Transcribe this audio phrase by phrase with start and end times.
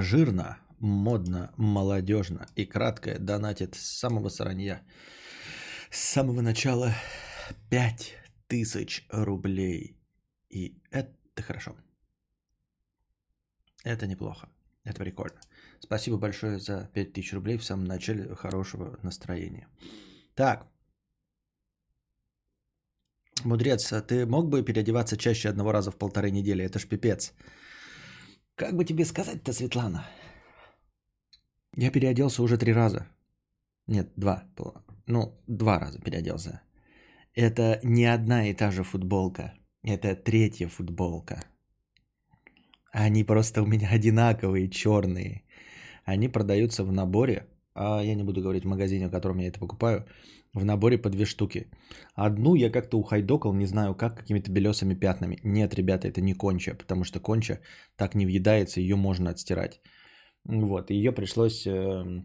[0.00, 4.82] Жирно, модно, молодежно и краткое донатит с самого саранья.
[5.90, 6.94] С самого начала
[7.68, 9.96] 5000 рублей.
[10.48, 11.76] И это хорошо.
[13.84, 14.48] Это неплохо.
[14.84, 15.40] Это прикольно.
[15.80, 19.68] Спасибо большое за 5000 рублей в самом начале хорошего настроения.
[20.34, 20.66] Так.
[23.44, 26.64] Мудрец, а ты мог бы переодеваться чаще одного раза в полторы недели?
[26.64, 27.34] Это ж пипец.
[28.60, 30.04] Как бы тебе сказать-то, Светлана?
[31.76, 33.06] Я переоделся уже три раза.
[33.86, 34.44] Нет, два.
[35.06, 36.60] Ну, два раза переоделся.
[37.34, 39.54] Это не одна и та же футболка.
[39.82, 41.42] Это третья футболка.
[42.92, 45.42] Они просто у меня одинаковые, черные.
[46.04, 49.58] Они продаются в наборе, а я не буду говорить в магазине, в котором я это
[49.58, 50.04] покупаю,
[50.54, 51.70] в наборе по две штуки.
[52.14, 55.38] Одну я как-то ухайдокал, не знаю как, какими-то белесыми пятнами.
[55.44, 57.60] Нет, ребята, это не конча, потому что конча
[57.96, 59.80] так не въедается, ее можно отстирать.
[60.44, 62.24] Вот, ее пришлось э,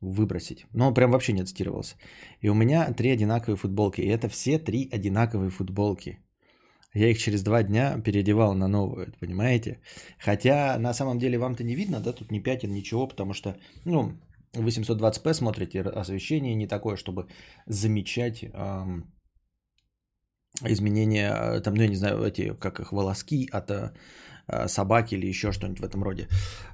[0.00, 0.66] выбросить.
[0.72, 1.96] Но он прям вообще не отстирывался.
[2.40, 4.00] И у меня три одинаковые футболки.
[4.00, 6.18] И это все три одинаковые футболки.
[6.94, 9.80] Я их через два дня переодевал на новую, понимаете?
[10.18, 14.18] Хотя на самом деле вам-то не видно, да, тут не пятен, ничего, потому что, ну,
[14.54, 17.28] 820p смотрите, освещение не такое, чтобы
[17.66, 19.12] замечать эм,
[20.64, 23.92] изменения, э, там, ну, я не знаю, эти, как их, волоски от э,
[24.66, 26.28] собаки или еще что-нибудь в этом роде.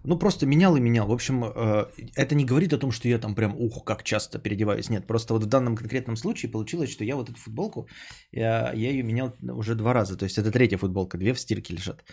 [0.05, 1.07] Ну, просто менял и менял.
[1.07, 4.39] В общем, э, это не говорит о том, что я там прям, ух, как часто
[4.39, 4.91] переодеваюсь.
[4.91, 7.89] Нет, просто вот в данном конкретном случае получилось, что я вот эту футболку,
[8.33, 10.17] я, я ее менял уже два раза.
[10.17, 12.05] То есть это третья футболка, две в стирке лежат.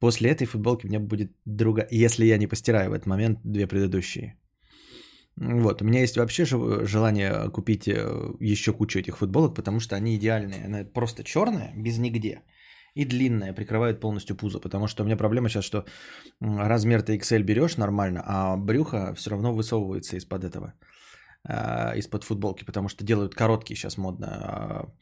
[0.00, 3.66] После этой футболки у меня будет друга, если я не постираю в этот момент две
[3.66, 4.36] предыдущие.
[5.36, 7.94] Вот, у меня есть вообще желание купить э,
[8.40, 10.64] еще кучу этих футболок, потому что они идеальные.
[10.66, 12.42] Она просто черная, без нигде.
[12.94, 14.60] И длинная, прикрывает полностью пузо.
[14.60, 15.84] Потому что у меня проблема сейчас, что
[16.40, 20.74] размер ты XL берешь нормально, а брюхо все равно высовывается из-под этого,
[21.44, 24.26] а, из-под футболки, потому что делают короткие сейчас модно.
[24.28, 24.92] А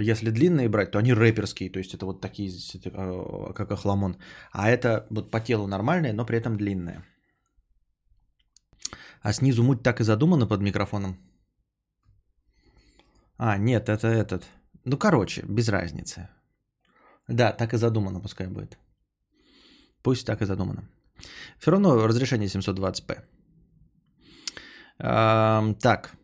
[0.00, 2.52] если длинные брать, то они рэперские, то есть это вот такие,
[2.92, 4.16] а, как охламон.
[4.52, 7.02] А это вот по телу нормальные, но при этом длинные.
[9.22, 11.16] А снизу муть так и задумана под микрофоном?
[13.36, 14.46] А, нет, это этот.
[14.84, 16.28] Ну, короче, без разницы.
[17.28, 18.78] Да, так и задумано, пускай будет.
[20.02, 20.88] Пусть так и задумано.
[21.58, 23.22] Все равно разрешение 720p.
[24.98, 26.14] А, так,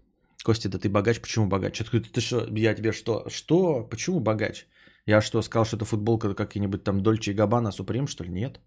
[0.46, 1.78] Костя, да ты богач, почему богач?
[1.78, 3.28] Ты, ты что, я тебе что?
[3.28, 3.82] Что?
[3.90, 4.66] Почему богач?
[5.06, 8.30] Я что, сказал, что это футболка какие-нибудь там Дольче и Габбана, Суприм, что ли?
[8.30, 8.60] Нет.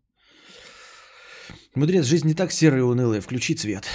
[1.76, 3.22] Мудрец, жизнь не так серая и унылая.
[3.22, 3.86] Включи цвет.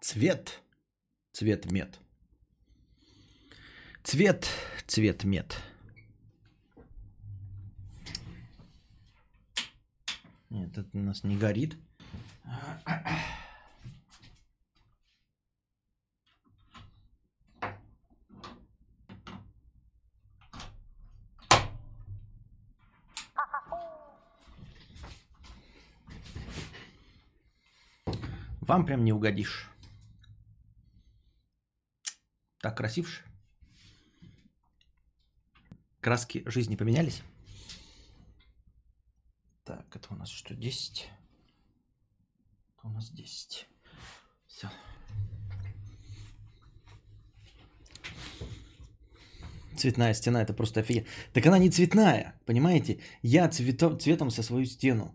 [0.00, 0.60] Цвет.
[1.32, 1.98] Цвет мед.
[4.02, 4.48] Цвет,
[4.86, 5.56] цвет мед.
[10.48, 11.76] Нет, это у нас не горит.
[28.70, 29.68] Вам прям не угодишь.
[32.60, 33.24] Так красивше.
[36.00, 37.24] Краски жизни поменялись.
[39.64, 41.10] Так, это у нас что, 10?
[42.68, 43.66] Это у нас 10.
[44.46, 44.70] Все.
[49.76, 51.08] Цветная стена, это просто офигенно.
[51.32, 53.00] Так она не цветная, понимаете?
[53.22, 55.12] Я цветом, цветом со свою стену.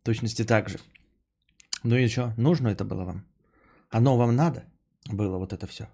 [0.00, 0.80] В точности так же.
[1.84, 3.26] Ну и что, нужно это было вам?
[3.90, 4.64] Оно вам надо
[5.04, 5.86] было вот это все?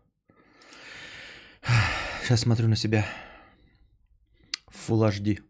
[2.23, 3.05] Сейчас смотрю на себя.
[4.69, 5.41] Full HD.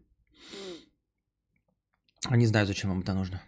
[2.31, 3.41] Не знаю, зачем вам это нужно.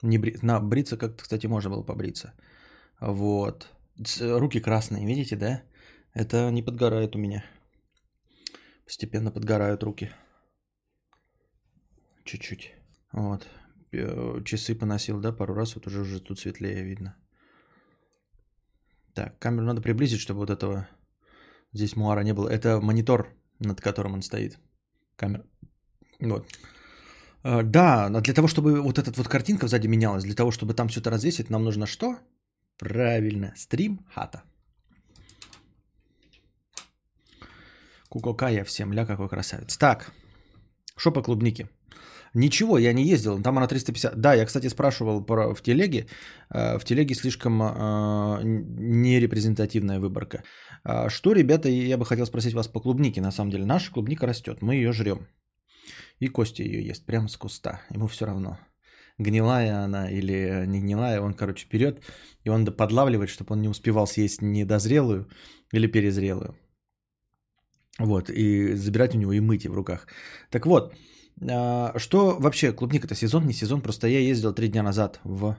[0.00, 0.38] Не бри...
[0.42, 2.32] На бриться как-то, кстати, можно было побриться.
[2.98, 3.68] Вот.
[4.20, 5.62] Руки красные, видите, да?
[6.14, 7.44] Это не подгорает у меня.
[8.86, 10.10] Постепенно подгорают руки.
[12.24, 12.72] Чуть-чуть.
[13.12, 13.46] Вот.
[14.44, 15.74] Часы поносил, да, пару раз.
[15.74, 17.16] Вот уже, уже тут светлее видно.
[19.14, 20.88] Так, камеру надо приблизить, чтобы вот этого
[21.74, 22.48] Здесь муара не было.
[22.48, 23.26] Это монитор,
[23.58, 24.58] над которым он стоит.
[25.16, 25.44] Камера.
[26.20, 26.46] Вот.
[27.42, 30.74] А, да, но для того, чтобы вот эта вот картинка сзади менялась, для того, чтобы
[30.74, 32.18] там все это развесить, нам нужно что?
[32.78, 34.42] Правильно, стрим хата.
[38.08, 39.76] Куколка я всем, ля какой красавец.
[39.76, 40.12] Так,
[40.96, 41.68] что по клубнике?
[42.34, 44.20] Ничего, я не ездил, там она 350.
[44.20, 46.06] Да, я, кстати, спрашивал про, в телеге.
[46.50, 50.42] Э, в телеге слишком э, нерепрезентативная выборка.
[50.82, 53.20] А что, ребята, я бы хотел спросить вас по клубнике.
[53.20, 55.28] На самом деле, наша клубника растет, мы ее жрем.
[56.18, 57.80] И Костя ее ест прямо с куста.
[57.94, 58.58] Ему все равно.
[59.18, 62.02] Гнилая она или не гнилая, он, короче, вперед.
[62.42, 65.28] И он подлавливает, чтобы он не успевал съесть недозрелую
[65.72, 66.56] или перезрелую.
[68.00, 70.08] Вот, и забирать у него и мыть в руках.
[70.50, 70.94] Так вот,
[71.98, 75.56] что вообще, клубника-то сезон, не сезон, просто я ездил три дня назад в,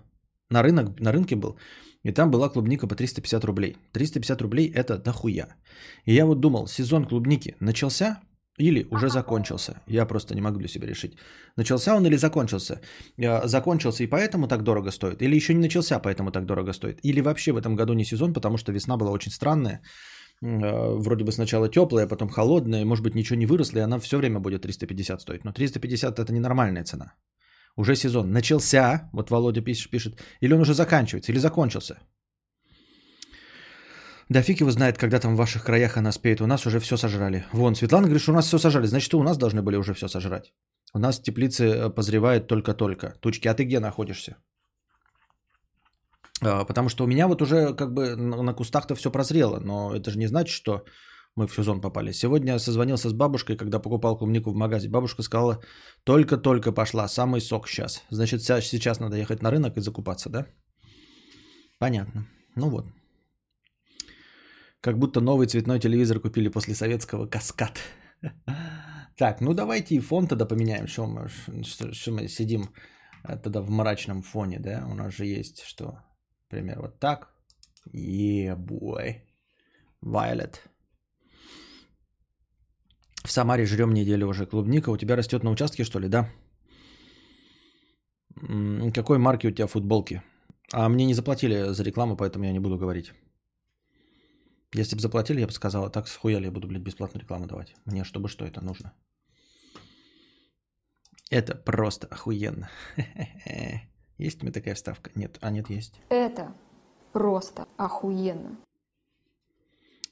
[0.49, 1.57] на рынок, на рынке был,
[2.03, 3.77] и там была клубника по 350 рублей.
[3.93, 5.47] 350 рублей это дохуя.
[6.05, 8.19] И я вот думал, сезон клубники начался
[8.59, 9.81] или уже закончился.
[9.87, 11.17] Я просто не могу для себя решить.
[11.57, 12.79] Начался он или закончился?
[13.17, 15.21] А, закончился и поэтому так дорого стоит?
[15.21, 16.99] Или еще не начался, поэтому так дорого стоит?
[17.03, 19.81] Или вообще в этом году не сезон, потому что весна была очень странная.
[20.41, 24.17] Э, вроде бы сначала теплая, потом холодная, может быть ничего не выросло, и она все
[24.17, 25.45] время будет 350 стоить.
[25.45, 27.13] Но 350 это ненормальная цена.
[27.77, 31.97] Уже сезон начался, вот Володя пишет, пишет, или он уже заканчивается, или закончился.
[34.29, 36.41] Да фиг его знает, когда там в ваших краях она спеет.
[36.41, 37.45] У нас уже все сожрали.
[37.51, 38.87] Вон, Светлана говорит, что у нас все сожрали.
[38.87, 40.53] Значит, у нас должны были уже все сожрать.
[40.93, 43.13] У нас теплицы э, позревают только-только.
[43.21, 44.37] Тучки, а ты где находишься?
[46.41, 50.11] А, потому что у меня вот уже как бы на кустах-то все прозрело, но это
[50.11, 50.83] же не значит, что
[51.35, 52.13] мы в сезон попали.
[52.13, 54.89] Сегодня я созвонился с бабушкой, когда покупал клубнику в магазе.
[54.89, 55.59] Бабушка сказала,
[56.03, 58.03] только-только пошла, самый сок сейчас.
[58.09, 60.45] Значит, сейчас надо ехать на рынок и закупаться, да?
[61.79, 62.25] Понятно.
[62.55, 62.85] Ну вот.
[64.81, 67.79] Как будто новый цветной телевизор купили после советского каскад.
[69.17, 70.87] Так, ну давайте и фон тогда поменяем.
[70.87, 72.73] Что мы, сидим
[73.23, 74.85] э, тогда в мрачном фоне, да?
[74.91, 75.99] У нас же есть что?
[76.49, 77.29] Например, вот так.
[77.93, 79.21] Yeah, boy.
[80.01, 80.59] Violet.
[83.23, 84.91] В Самаре жрем неделю уже клубника.
[84.91, 86.29] У тебя растет на участке, что ли, да?
[88.93, 90.21] Какой марки у тебя футболки?
[90.71, 93.13] А мне не заплатили за рекламу, поэтому я не буду говорить.
[94.75, 97.73] Если бы заплатили, я бы сказал, так схуяли я буду, блядь, бесплатно рекламу давать.
[97.85, 98.93] Мне чтобы что это нужно.
[101.31, 102.69] Это просто охуенно.
[104.17, 105.11] Есть у меня такая вставка?
[105.15, 105.37] Нет.
[105.41, 105.99] А нет, есть.
[106.09, 106.53] Это
[107.11, 108.57] просто охуенно.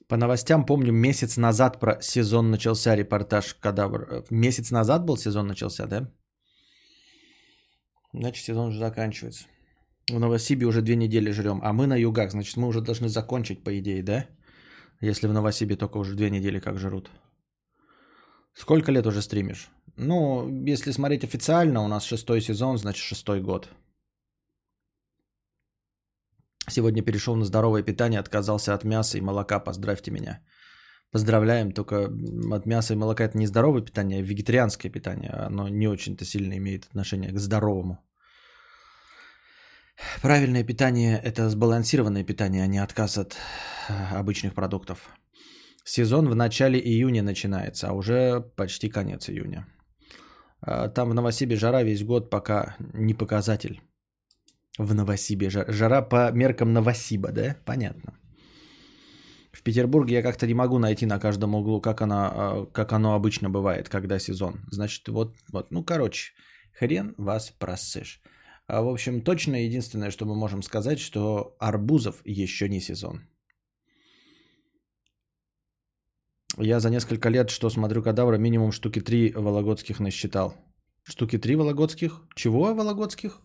[0.08, 4.08] По новостям помню, месяц назад про сезон начался репортаж Кадавр.
[4.10, 6.12] Э, месяц назад был сезон начался, да?
[8.14, 9.46] Значит, сезон уже заканчивается.
[10.12, 13.64] В Новосибе уже две недели жрем, а мы на югах, значит, мы уже должны закончить,
[13.64, 14.26] по идее, да?
[15.02, 17.10] Если в Новосибе только уже две недели как жрут.
[18.54, 19.72] Сколько лет уже стримишь?
[19.96, 23.70] Ну, если смотреть официально, у нас шестой сезон, значит шестой год.
[26.70, 29.60] Сегодня перешел на здоровое питание, отказался от мяса и молока.
[29.60, 30.40] Поздравьте меня.
[31.12, 32.10] Поздравляем, только
[32.52, 35.30] от мяса и молока это не здоровое питание, а вегетарианское питание.
[35.30, 38.00] Оно не очень-то сильно имеет отношение к здоровому.
[40.22, 43.36] Правильное питание– это сбалансированное питание, а не отказ от
[43.90, 45.10] э, обычных продуктов.
[45.86, 49.68] Сезон в начале июня начинается, а уже почти конец июня.
[50.62, 53.82] А там в Новосибе жара весь год пока не показатель.
[54.80, 55.50] В Новосибе.
[55.50, 57.56] Жара по меркам Новосиба, да?
[57.66, 58.14] Понятно.
[59.52, 63.14] В Петербурге я как-то не могу найти на каждом углу, как, она, а, как оно
[63.14, 64.62] обычно бывает, когда сезон.
[64.72, 66.34] Значит, вот, вот, ну, короче,
[66.80, 68.22] хрен вас просышь.
[68.68, 73.22] А, в общем, точно единственное, что мы можем сказать, что арбузов еще не сезон.
[76.58, 80.56] Я за несколько лет, что смотрю кадавра, минимум штуки три вологодских насчитал.
[81.04, 82.22] Штуки три вологодских?
[82.36, 83.40] Чего вологодских?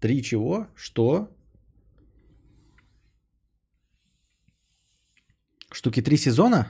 [0.00, 0.66] Три чего?
[0.74, 1.28] Что?
[5.72, 6.66] Штуки три сезона?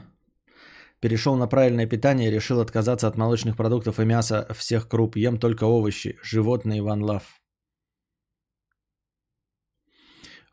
[0.99, 5.17] Перешел на правильное питание, решил отказаться от молочных продуктов и мяса всех круп.
[5.17, 6.17] Ем только овощи.
[6.23, 7.41] Животные Ван Лав.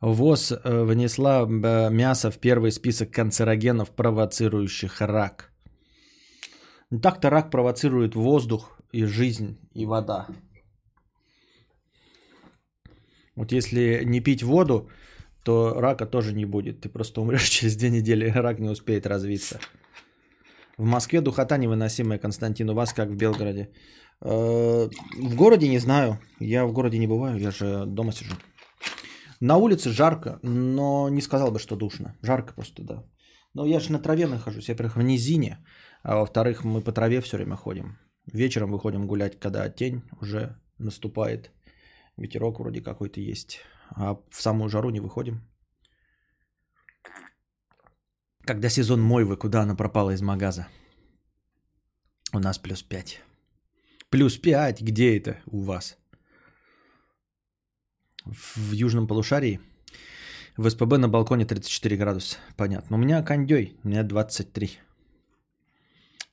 [0.02, 5.52] ВОЗ э, внесла мясо в первый список канцерогенов, провоцирующих рак.
[7.02, 10.26] Так-то рак провоцирует воздух и жизнь, и вода.
[13.36, 14.88] Вот если не пить воду,
[15.44, 16.80] то рака тоже не будет.
[16.80, 19.58] Ты просто умрешь через две недели, рак не успеет развиться.
[20.78, 22.70] В Москве духота невыносимая, Константин.
[22.70, 23.68] У вас как в Белгороде?
[24.20, 26.18] Э, в городе не знаю.
[26.40, 28.34] Я в городе не бываю, я же дома сижу.
[29.40, 32.16] На улице жарко, но не сказал бы, что душно.
[32.22, 33.04] Жарко просто, да.
[33.54, 34.68] Но я же на траве нахожусь.
[34.68, 35.58] Я, во-первых, в низине,
[36.02, 37.98] а во-вторых, мы по траве все время ходим.
[38.32, 41.50] Вечером выходим гулять, когда тень уже наступает.
[42.16, 43.60] Ветерок вроде какой-то есть.
[43.90, 45.40] А в самую жару не выходим.
[48.44, 50.68] Когда сезон мойвы, куда она пропала из магаза?
[52.32, 53.22] У нас плюс 5.
[54.10, 55.96] Плюс 5, где это у вас?
[58.24, 59.60] В южном полушарии?
[60.56, 62.36] В СПБ на балконе 34 градуса.
[62.56, 62.96] Понятно.
[62.96, 64.78] У меня кондей, у меня 23.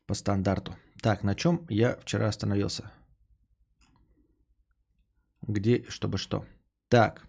[0.08, 0.76] По стандарту.
[1.02, 2.92] Так, на чем я вчера остановился?
[5.50, 6.46] Где, чтобы что?
[6.90, 7.24] Так.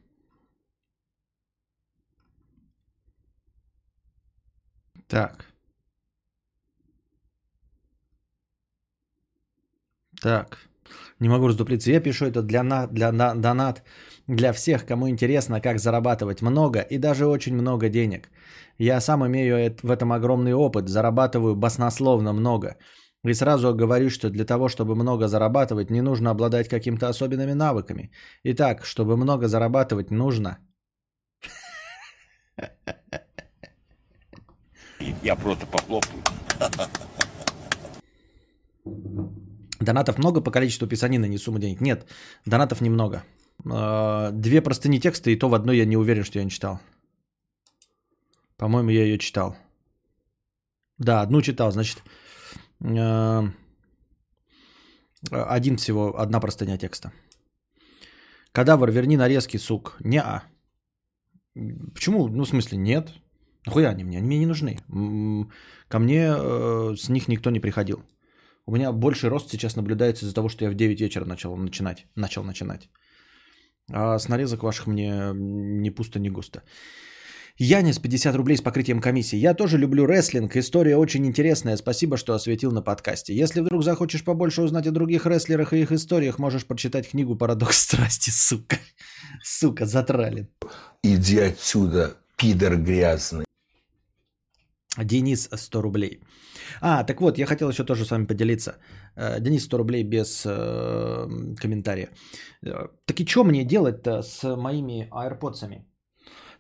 [5.09, 5.47] Так.
[10.23, 10.59] Так.
[11.21, 11.91] Не могу раздуплиться.
[11.91, 13.83] Я пишу это для, на, для на, донат
[14.27, 18.29] для всех, кому интересно, как зарабатывать много и даже очень много денег.
[18.79, 22.77] Я сам имею в этом огромный опыт, зарабатываю баснословно много.
[23.25, 28.11] И сразу говорю, что для того, чтобы много зарабатывать, не нужно обладать какими-то особенными навыками.
[28.45, 30.59] Итак, чтобы много зарабатывать, нужно...
[35.23, 36.23] Я просто похлопаю.
[39.81, 41.81] Донатов много по количеству писанины, не сумма денег.
[41.81, 42.07] Нет,
[42.47, 43.25] донатов немного.
[43.71, 46.81] А, две простыни текста, и то в одной я не уверен, что я не читал.
[48.57, 49.57] По-моему, я ее читал.
[50.99, 52.03] Да, одну читал, значит,
[55.31, 57.13] один всего, одна простыня текста.
[58.53, 59.97] Кадавр, верни нарезки, сук.
[60.01, 60.43] Не-а.
[61.95, 62.29] Почему?
[62.29, 63.13] Ну, в смысле, нет.
[63.67, 64.19] Нахуя они мне?
[64.19, 64.79] Они мне не нужны.
[65.89, 68.03] Ко мне э, с них никто не приходил.
[68.67, 72.07] У меня больший рост сейчас наблюдается из-за того, что я в 9 вечера начал начинать.
[72.17, 72.89] Начал начинать.
[73.93, 76.63] А с нарезок ваших мне не пусто, не густо.
[77.63, 79.37] Янис, 50 рублей с покрытием комиссии.
[79.37, 80.57] Я тоже люблю рестлинг.
[80.57, 81.77] История очень интересная.
[81.77, 83.35] Спасибо, что осветил на подкасте.
[83.35, 87.77] Если вдруг захочешь побольше узнать о других рестлерах и их историях, можешь прочитать книгу «Парадокс
[87.77, 88.77] страсти», сука.
[89.43, 90.49] Сука, затрален.
[91.03, 93.45] Иди отсюда, пидор грязный.
[94.97, 96.21] Денис, 100 рублей.
[96.81, 98.77] А, так вот, я хотел еще тоже с вами поделиться.
[99.17, 101.29] Э, Денис, 100 рублей без э,
[101.61, 102.09] комментария.
[102.65, 105.90] Э, так и что мне делать-то с моими AirPods?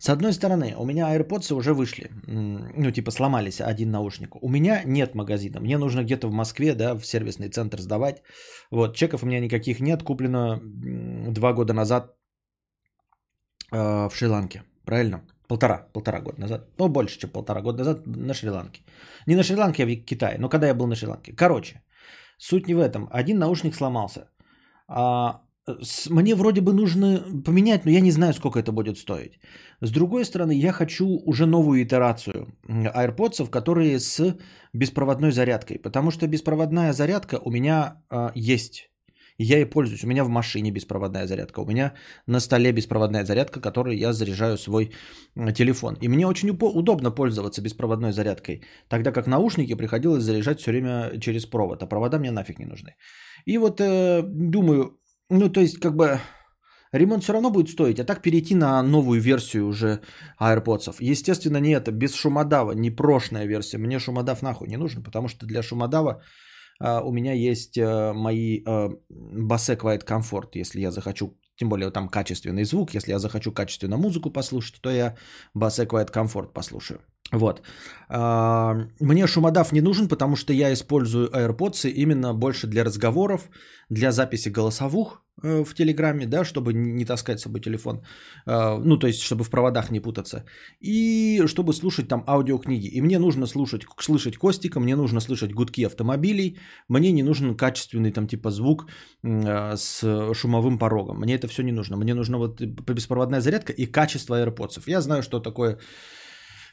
[0.01, 2.11] С одной стороны, у меня AirPods уже вышли.
[2.27, 4.35] Ну, типа сломались один наушник.
[4.43, 5.61] У меня нет магазина.
[5.61, 8.23] Мне нужно где-то в Москве, да, в сервисный центр сдавать.
[8.71, 10.03] Вот, чеков у меня никаких нет.
[10.03, 10.61] Куплено
[11.33, 12.17] два года назад
[13.73, 14.63] э, в Шри-Ланке.
[14.87, 15.21] Правильно?
[15.49, 16.69] Полтора, полтора года назад.
[16.79, 18.81] Ну, больше, чем полтора года назад на Шри-Ланке.
[19.27, 20.39] Не на Шри-Ланке, а в Китае.
[20.39, 21.35] Но когда я был на Шри-Ланке.
[21.37, 21.83] Короче,
[22.39, 23.07] суть не в этом.
[23.13, 24.31] Один наушник сломался.
[24.89, 25.43] А,
[26.11, 29.39] мне вроде бы нужно поменять, но я не знаю, сколько это будет стоить.
[29.81, 34.37] С другой стороны, я хочу уже новую итерацию AirPods, которые с
[34.73, 35.79] беспроводной зарядкой.
[35.79, 38.91] Потому что беспроводная зарядка у меня а, есть
[39.45, 40.05] я ей пользуюсь.
[40.05, 41.61] У меня в машине беспроводная зарядка.
[41.61, 41.93] У меня
[42.27, 44.91] на столе беспроводная зарядка, которой я заряжаю свой
[45.55, 45.97] телефон.
[46.03, 48.63] И мне очень удобно пользоваться беспроводной зарядкой.
[48.89, 51.83] Тогда как наушники приходилось заряжать все время через провод.
[51.83, 52.97] А провода мне нафиг не нужны.
[53.47, 54.99] И вот э, думаю,
[55.31, 56.21] ну то есть как бы
[56.93, 58.01] ремонт все равно будет стоить.
[58.01, 60.01] А так перейти на новую версию уже
[60.41, 60.97] AirPods.
[61.01, 63.79] Естественно, не это, без шумодава, не прошная версия.
[63.79, 66.23] Мне шумодав нахуй не нужен, потому что для шумодава
[66.81, 71.91] а, у меня есть э, мои э, Bose Quiet Comfort, если я захочу, тем более
[71.91, 75.17] там качественный звук, если я захочу качественно музыку послушать, то я
[75.57, 77.01] Bose Quiet Comfort послушаю.
[77.33, 77.63] Вот.
[78.09, 83.49] Мне шумодав не нужен, потому что я использую AirPods именно больше для разговоров,
[83.91, 88.03] для записи голосовух э, в Телеграме, да, чтобы не таскать с собой телефон,
[88.47, 90.45] а, ну, то есть, чтобы в проводах не путаться,
[90.81, 92.87] и чтобы слушать там аудиокниги.
[92.87, 96.59] И мне нужно слушать, слышать Костика, мне нужно слышать гудки автомобилей,
[96.89, 98.87] мне не нужен качественный там типа звук
[99.25, 101.21] а, с шумовым порогом.
[101.21, 101.97] Мне это все не нужно.
[101.97, 104.83] Мне нужна вот беспроводная зарядка и качество AirPods.
[104.87, 105.79] Я знаю, что такое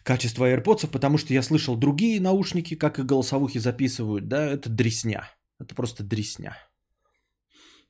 [0.07, 5.29] качество AirPods, потому что я слышал другие наушники, как и голосовухи записывают, да, это дресня.
[5.59, 6.55] Это просто дресня.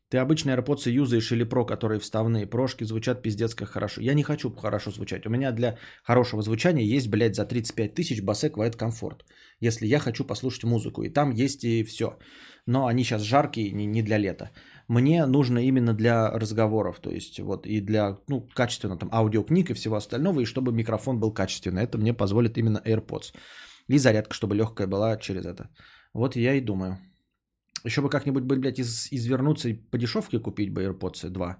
[0.09, 2.47] Ты обычные AirPods юзаешь или Pro, которые вставные.
[2.47, 4.01] Прошки звучат пиздец как хорошо.
[4.01, 5.27] Я не хочу хорошо звучать.
[5.27, 9.21] У меня для хорошего звучания есть, блядь, за 35 тысяч Bose Quiet Comfort.
[9.59, 11.03] Если я хочу послушать музыку.
[11.03, 12.17] И там есть и все.
[12.65, 14.49] Но они сейчас жаркие, не, не для лета.
[14.87, 16.99] Мне нужно именно для разговоров.
[16.99, 20.39] То есть вот и для, ну, качественно там аудиокниг и всего остального.
[20.39, 21.83] И чтобы микрофон был качественный.
[21.83, 23.33] Это мне позволит именно AirPods.
[23.87, 25.69] И зарядка, чтобы легкая была через это.
[26.13, 26.97] Вот я и думаю.
[27.83, 31.57] Еще бы как-нибудь, блядь, из, извернуться и по дешевке купить бы AirPods 2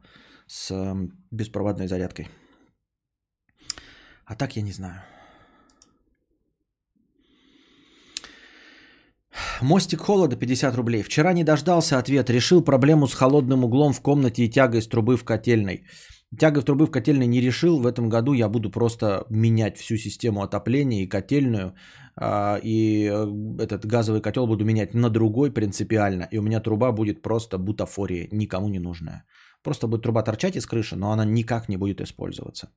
[0.48, 2.28] с э, беспроводной зарядкой.
[4.26, 5.04] А так я не знаю.
[9.62, 11.04] Мостик холода 50 рублей.
[11.04, 12.30] Вчера не дождался ответ.
[12.30, 15.84] Решил проблему с холодным углом в комнате и тягой с трубы в котельной.
[16.40, 17.80] Тягой в трубы в котельной не решил.
[17.80, 21.74] В этом году я буду просто менять всю систему отопления и котельную.
[22.16, 23.28] а, И э,
[23.60, 26.28] этот газовый котел буду менять на другой принципиально.
[26.32, 29.24] И у меня труба будет просто бутафория, никому не нужная.
[29.64, 32.70] Просто будет труба торчать из крыши, но она никак не будет использоваться.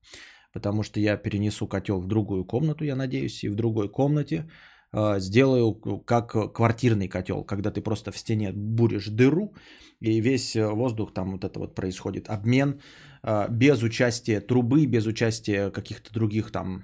[0.55, 4.49] Потому что я перенесу котел в другую комнату, я надеюсь, и в другой комнате
[4.93, 9.55] сделаю как квартирный котел, когда ты просто в стене буришь дыру,
[10.01, 12.29] и весь э, воздух там вот это вот происходит.
[12.29, 12.81] Обмен
[13.23, 16.83] э, без участия трубы, без участия каких-то других там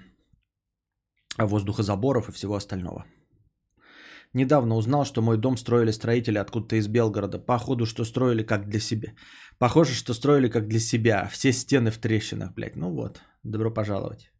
[1.38, 3.04] воздухозаборов и всего остального.
[4.34, 7.38] Недавно узнал, что мой дом строили строители откуда-то из Белгорода.
[7.38, 9.14] Походу, что строили как для себя.
[9.58, 11.26] Похоже, что строили как для себя.
[11.32, 12.76] Все стены в трещинах, блядь.
[12.76, 14.30] Ну вот, добро пожаловать.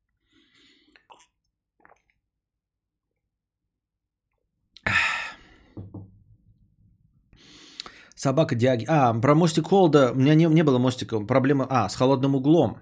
[8.17, 8.87] Собака Диаги.
[8.89, 10.13] А, про мостик холода.
[10.13, 11.21] У меня не, не было мостика.
[11.21, 11.67] Проблема...
[11.69, 12.79] А, с холодным углом.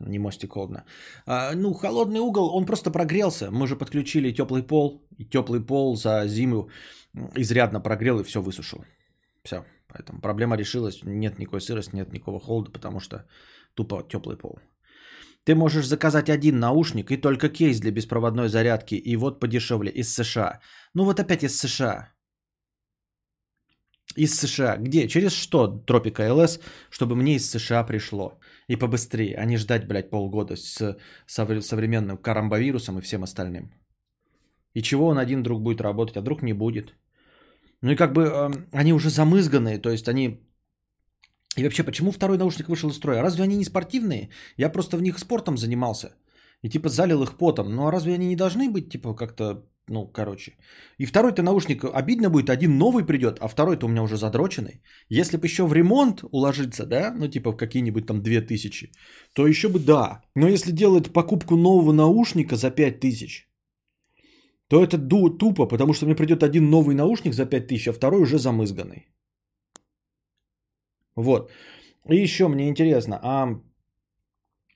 [0.00, 0.84] Не мостик холодно.
[1.26, 3.50] А, ну, холодный угол, он просто прогрелся.
[3.50, 5.02] Мы же подключили теплый пол.
[5.18, 6.70] И теплый пол за зиму
[7.36, 8.84] изрядно прогрел и все высушил.
[9.44, 9.64] Все.
[9.88, 11.00] Поэтому проблема решилась.
[11.04, 13.26] Нет никакой сырости, нет никакого холода, потому что
[13.74, 14.58] тупо теплый пол.
[15.44, 18.94] Ты можешь заказать один наушник и только кейс для беспроводной зарядки.
[18.94, 20.60] И вот подешевле из США.
[20.94, 22.08] Ну вот опять из США.
[24.18, 24.76] Из США.
[24.76, 25.08] Где?
[25.08, 26.60] Через что Тропика ЛС,
[26.90, 28.32] чтобы мне из США пришло?
[28.68, 30.96] И побыстрее, а не ждать, блядь, полгода с
[31.26, 33.70] совре- современным карамбовирусом и всем остальным.
[34.74, 36.94] И чего он один вдруг будет работать, а вдруг не будет?
[37.82, 40.40] Ну и как бы э, они уже замызганные, то есть они...
[41.56, 43.22] И вообще, почему второй наушник вышел из строя?
[43.22, 44.28] Разве они не спортивные?
[44.56, 46.08] Я просто в них спортом занимался.
[46.62, 47.74] И типа залил их потом.
[47.74, 50.52] Ну а разве они не должны быть, типа, как-то, ну, короче.
[50.98, 54.80] И второй-то наушник обидно будет, один новый придет, а второй-то у меня уже задроченный.
[55.08, 58.92] Если бы еще в ремонт уложиться, да, ну типа в какие-нибудь там 2000,
[59.34, 60.22] то еще бы да.
[60.34, 63.48] Но если делать покупку нового наушника за 5000,
[64.68, 68.22] то это ду- тупо, потому что мне придет один новый наушник за 5000, а второй
[68.22, 69.08] уже замызганный.
[71.16, 71.50] Вот.
[72.08, 73.60] И еще мне интересно, а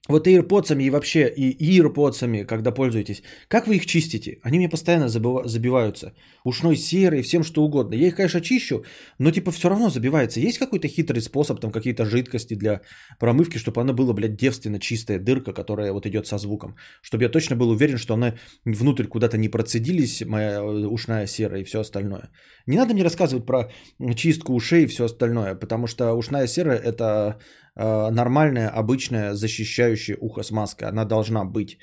[0.08, 4.40] вот AirPods и вообще и AirPods, когда пользуетесь, как вы их чистите?
[4.42, 6.12] Они мне постоянно забыва- забиваются.
[6.44, 7.94] Ушной серой, всем что угодно.
[7.94, 8.84] Я их, конечно, чищу,
[9.18, 10.40] но типа все равно забивается.
[10.40, 12.80] Есть какой-то хитрый способ, там какие-то жидкости для
[13.20, 16.74] промывки, чтобы она была, блядь, девственно чистая дырка, которая вот идет со звуком.
[17.00, 18.34] Чтобы я точно был уверен, что она
[18.64, 22.30] внутрь куда-то не процедились, моя э, ушная сера и все остальное.
[22.66, 23.70] Не надо мне рассказывать про
[24.16, 27.38] чистку ушей и все остальное, потому что ушная сера это
[27.76, 30.88] нормальная, обычная, защищающая ухо смазка.
[30.88, 31.78] Она должна быть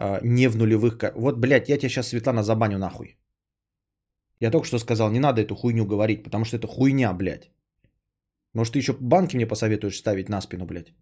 [0.00, 0.98] э, не в нулевых...
[1.14, 3.18] Вот, блядь, я тебя сейчас, Светлана, забаню нахуй.
[4.40, 7.50] Я только что сказал, не надо эту хуйню говорить, потому что это хуйня, блядь.
[8.54, 10.92] Может, ты еще банки мне посоветуешь ставить на спину, блядь?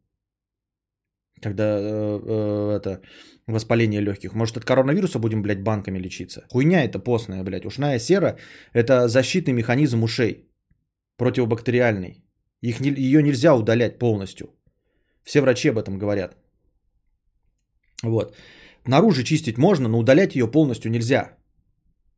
[1.42, 3.02] Когда э, э, это
[3.46, 4.34] воспаление легких.
[4.34, 6.44] Может, от коронавируса будем, блядь, банками лечиться?
[6.50, 7.66] Хуйня это постная, блядь.
[7.66, 8.38] Ушная сера–
[8.72, 10.50] это защитный механизм ушей.
[11.16, 12.25] Противобактериальный.
[12.66, 14.46] Их не, ее нельзя удалять полностью.
[15.24, 16.36] Все врачи об этом говорят.
[18.02, 18.36] Вот.
[18.86, 21.36] Наружу чистить можно, но удалять ее полностью нельзя.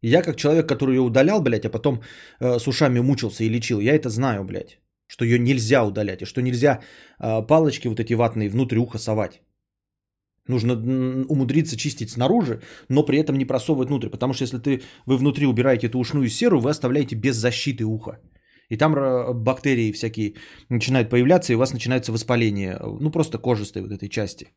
[0.03, 2.01] Я как человек, который ее удалял, блядь, а потом
[2.41, 4.79] э, с ушами мучился и лечил, я это знаю, блядь.
[5.07, 6.81] Что ее нельзя удалять, и что нельзя
[7.19, 9.43] э, палочки вот эти ватные внутрь уха совать.
[10.49, 10.75] Нужно
[11.29, 14.09] умудриться чистить снаружи, но при этом не просовывать внутрь.
[14.09, 18.19] Потому что если ты, вы внутри убираете эту ушную серу, вы оставляете без защиты уха.
[18.71, 20.35] И там э, бактерии всякие
[20.69, 24.53] начинают появляться, и у вас начинается воспаление, э, ну просто кожистой вот этой части.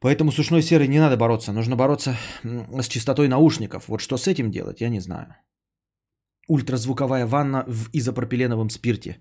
[0.00, 1.52] Поэтому с ушной серой не надо бороться.
[1.52, 3.88] Нужно бороться с чистотой наушников.
[3.88, 5.36] Вот что с этим делать, я не знаю.
[6.48, 9.18] Ультразвуковая ванна в изопропиленовом спирте.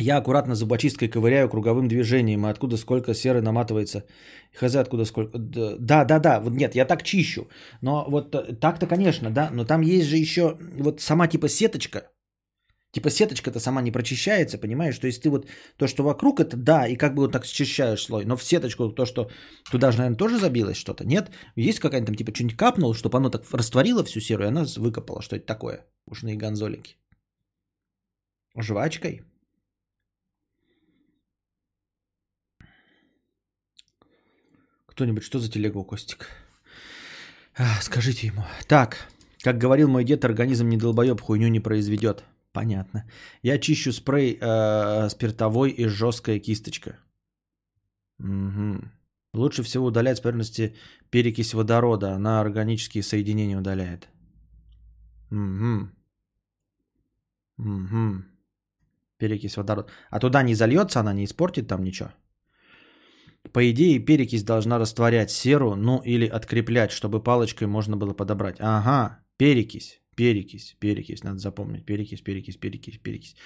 [0.00, 4.04] Я аккуратно зубочисткой ковыряю круговым движением, и откуда сколько серы наматывается.
[4.54, 5.38] Хз, откуда сколько...
[5.38, 7.48] Да, да, да, вот нет, я так чищу.
[7.82, 12.02] Но вот э, так-то, конечно, да, но там есть же еще вот сама типа сеточка.
[12.92, 14.98] Типа сеточка-то сама не прочищается, понимаешь?
[14.98, 18.02] То есть ты вот то, что вокруг, это да, и как бы вот так счищаешь
[18.02, 18.24] слой.
[18.24, 19.30] Но в сеточку то, что
[19.70, 21.04] туда же, наверное, тоже забилось что-то.
[21.04, 21.30] Нет?
[21.56, 25.22] Есть какая-нибудь там типа что-нибудь капнуло, чтобы оно так растворило всю серу, и она выкопала.
[25.22, 25.86] Что это такое?
[26.06, 26.96] Ушные гонзолики.
[28.56, 29.27] Жвачкой?
[34.98, 36.26] Кто-нибудь, что за телега у Костик?
[37.56, 38.42] А, скажите ему.
[38.66, 39.06] Так,
[39.44, 42.24] как говорил мой дед, организм не долбоеб, хуйню не произведет.
[42.52, 43.04] Понятно.
[43.42, 46.98] Я чищу спрей э, спиртовой и жесткая кисточка.
[48.18, 48.80] Угу.
[49.34, 50.74] Лучше всего удалять с поверхности
[51.10, 52.14] перекись водорода.
[52.14, 54.08] Она органические соединения удаляет.
[55.30, 55.90] Угу.
[57.58, 58.24] Угу.
[59.18, 59.88] Перекись водорода.
[60.10, 62.10] А туда не зальется, она не испортит там ничего?
[63.52, 68.56] По идее, перекись должна растворять серу, ну или откреплять, чтобы палочкой можно было подобрать.
[68.58, 71.84] Ага, перекись, перекись, перекись, надо запомнить.
[71.84, 73.36] Перекись, перекись, перекись, перекись.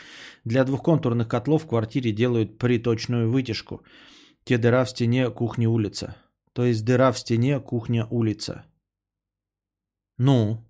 [0.44, 3.82] Для двухконтурных котлов в квартире делают приточную вытяжку.
[4.44, 6.16] Те дыра в стене, кухня, улица.
[6.52, 8.64] То есть дыра в стене, кухня, улица.
[10.18, 10.64] Ну,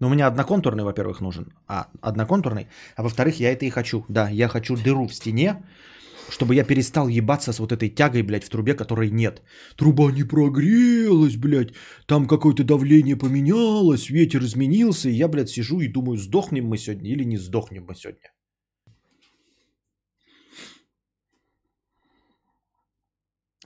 [0.00, 1.52] ну, у меня одноконтурный, во-первых, нужен.
[1.66, 2.68] А, одноконтурный.
[2.96, 4.04] А во-вторых, я это и хочу.
[4.08, 5.64] Да, я хочу дыру в стене,
[6.30, 9.42] чтобы я перестал ебаться с вот этой тягой, блядь, в трубе, которой нет.
[9.76, 11.74] Труба не прогрелась, блядь.
[12.06, 15.08] Там какое-то давление поменялось, ветер изменился.
[15.08, 18.32] И я, блядь, сижу и думаю, сдохнем мы сегодня или не сдохнем мы сегодня.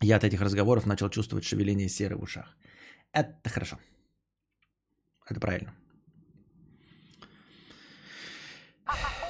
[0.01, 2.57] Я от этих разговоров начал чувствовать шевеление серы в ушах.
[3.13, 3.79] Это хорошо.
[5.29, 5.75] Это правильно.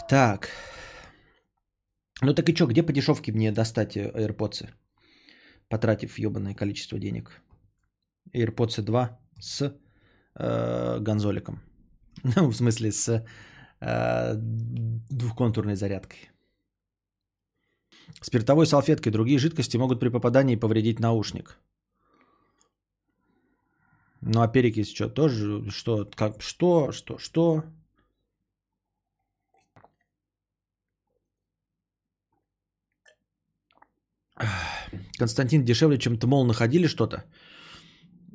[0.09, 0.51] Так.
[2.23, 4.69] Ну так и что, где по дешевке мне достать э, AirPods?
[5.69, 7.43] Потратив ебаное количество денег.
[8.35, 9.75] AirPods 2 с
[10.35, 11.61] э, гонзоликом.
[12.37, 13.25] Ну, в смысле, с
[13.81, 14.35] э,
[15.11, 16.31] двухконтурной зарядкой.
[18.21, 21.59] Спиртовой салфеткой другие жидкости могут при попадании повредить наушник.
[24.21, 27.63] Ну а перекись что, тоже, что, как, что, что, что?
[35.19, 37.25] Константин, дешевле, чем Тмол находили что-то?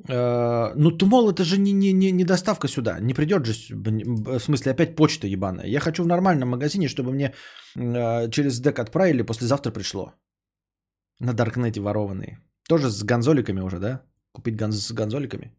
[0.08, 3.00] Э, Ну, Тмол это же не, не, не, не доставка сюда.
[3.00, 5.66] Не придет же, в смысле, опять почта ебаная.
[5.66, 7.34] Я хочу в нормальном магазине, чтобы мне
[7.76, 10.12] э, через дек отправили, послезавтра пришло.
[11.20, 12.38] На Даркнете ворованные.
[12.68, 14.02] Тоже с гонзоликами уже, да?
[14.32, 15.52] Купить гонз, с гонзоликами.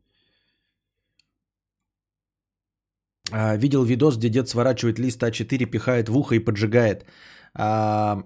[3.31, 7.05] А, видел видос, где дед сворачивает лист А4, пихает в ухо и поджигает.
[7.53, 8.23] А,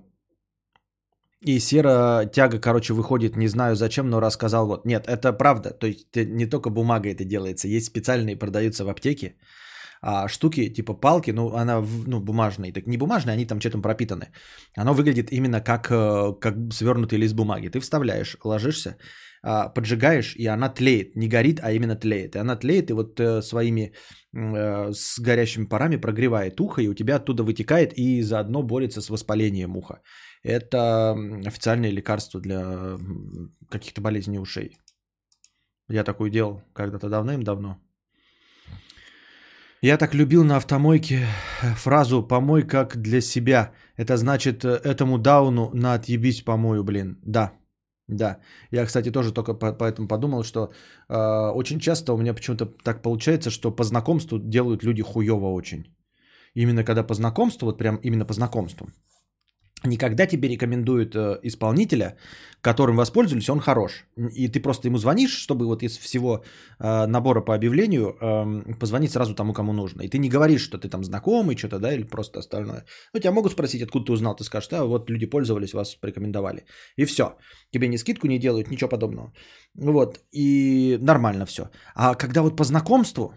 [1.41, 4.85] и сера тяга, короче, выходит, не знаю зачем, но рассказал вот.
[4.85, 5.69] Нет, это правда.
[5.69, 7.67] То есть не только бумага это делается.
[7.67, 9.35] Есть специальные, продаются в аптеке.
[10.01, 12.73] А штуки типа палки, ну она ну, бумажные.
[12.73, 14.31] Так не бумажные, они там что-то пропитаны.
[14.77, 17.69] Оно выглядит именно как, э, как свернутый лист бумаги.
[17.69, 18.97] Ты вставляешь, ложишься,
[19.41, 21.15] а, поджигаешь, и она тлеет.
[21.15, 22.35] Не горит, а именно тлеет.
[22.35, 23.93] И она тлеет, и вот э, своими
[24.33, 29.09] э, с горящими парами прогревает ухо, и у тебя оттуда вытекает, и заодно борется с
[29.09, 30.01] воспалением уха.
[30.43, 31.11] Это
[31.45, 32.97] официальное лекарство для
[33.69, 34.77] каких-то болезней ушей.
[35.89, 37.77] Я такое делал когда-то давным-давно.
[39.81, 41.25] Я так любил на автомойке
[41.75, 43.71] фразу «помой как для себя».
[43.97, 47.17] Это значит э, этому дауну на отъебись помою, блин.
[47.23, 47.53] Да,
[48.07, 48.39] да.
[48.71, 50.73] Я, кстати, тоже только поэтому подумал, что
[51.07, 55.95] э, очень часто у меня почему-то так получается, что по знакомству делают люди хуево очень.
[56.53, 58.89] Именно когда по знакомству, вот прям именно по знакомству
[59.83, 62.17] никогда тебе рекомендуют э, исполнителя,
[62.61, 64.05] которым воспользовались, он хорош.
[64.35, 66.43] И ты просто ему звонишь, чтобы вот из всего
[66.79, 70.01] э, набора по объявлению э, позвонить сразу тому, кому нужно.
[70.01, 72.85] И ты не говоришь, что ты там знакомый, что-то, да, или просто остальное.
[73.13, 76.65] Ну, тебя могут спросить, откуда ты узнал, ты скажешь, да, вот люди пользовались, вас порекомендовали.
[76.97, 77.37] И все.
[77.71, 79.33] Тебе ни скидку не делают, ничего подобного.
[79.75, 81.69] Вот, и нормально все.
[81.95, 83.33] А когда вот по знакомству,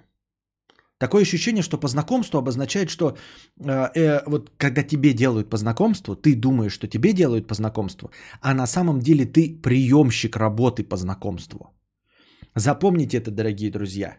[1.02, 6.14] Такое ощущение, что по знакомству обозначает, что э, э, вот когда тебе делают по знакомству,
[6.14, 8.10] ты думаешь, что тебе делают по знакомству,
[8.40, 11.58] а на самом деле ты приемщик работы по знакомству.
[12.54, 14.16] Запомните это, дорогие друзья.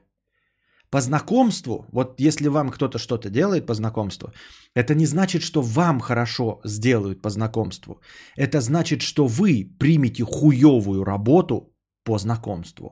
[0.90, 4.34] По знакомству, вот если вам кто-то что-то делает по знакомству,
[4.76, 8.02] это не значит, что вам хорошо сделают по знакомству.
[8.36, 12.90] Это значит, что вы примете хуевую работу по знакомству.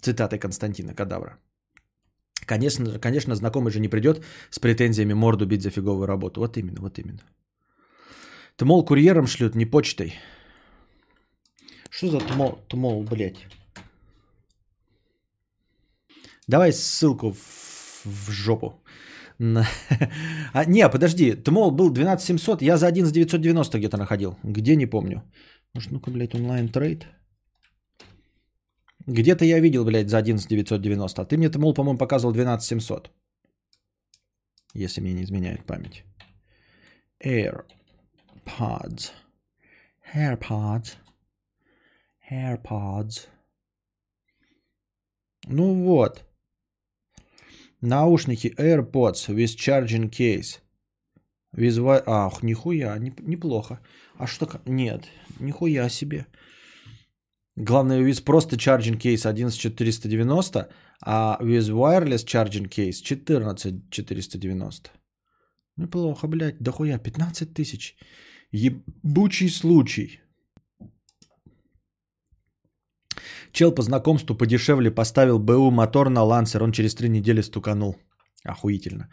[0.00, 1.38] Цитаты Константина Кадавра.
[2.46, 6.40] Конечно, конечно, знакомый же не придет с претензиями морду бить за фиговую работу.
[6.40, 7.20] Вот именно, вот именно.
[8.56, 10.14] Тмол курьером шлют, не почтой.
[11.90, 13.46] Что за тмол, тмол, блядь?
[16.48, 18.80] Давай ссылку в, в жопу.
[20.52, 24.36] А, не, подожди, Тмол был 12700, я за 11990 где-то находил.
[24.44, 25.22] Где, не помню.
[25.74, 27.06] Может, ну-ка, блядь, онлайн трейд.
[29.06, 31.22] Где-то я видел, блядь, за 11 990.
[31.22, 33.10] А ты мне, мол, по-моему, показывал 12 700.
[34.74, 36.04] Если мне не изменяет память.
[37.22, 39.12] AirPods.
[40.14, 40.96] AirPods.
[42.30, 43.28] AirPods.
[45.46, 46.24] Ну вот.
[47.80, 50.60] Наушники AirPods with charging case.
[51.54, 52.02] With...
[52.06, 53.80] Ах, нихуя, неплохо.
[54.16, 54.48] А что...
[54.64, 55.04] Нет,
[55.38, 56.26] Нихуя себе.
[57.56, 60.68] Главное, with просто charging case 11490,
[61.06, 64.90] а with wireless charging case 14490.
[65.76, 67.96] Неплохо, блядь, дохуя, 15 тысяч.
[68.50, 70.20] Ебучий случай.
[73.52, 77.96] Чел по знакомству подешевле поставил БУ мотор на лансер, он через три недели стуканул.
[78.44, 79.08] Охуительно.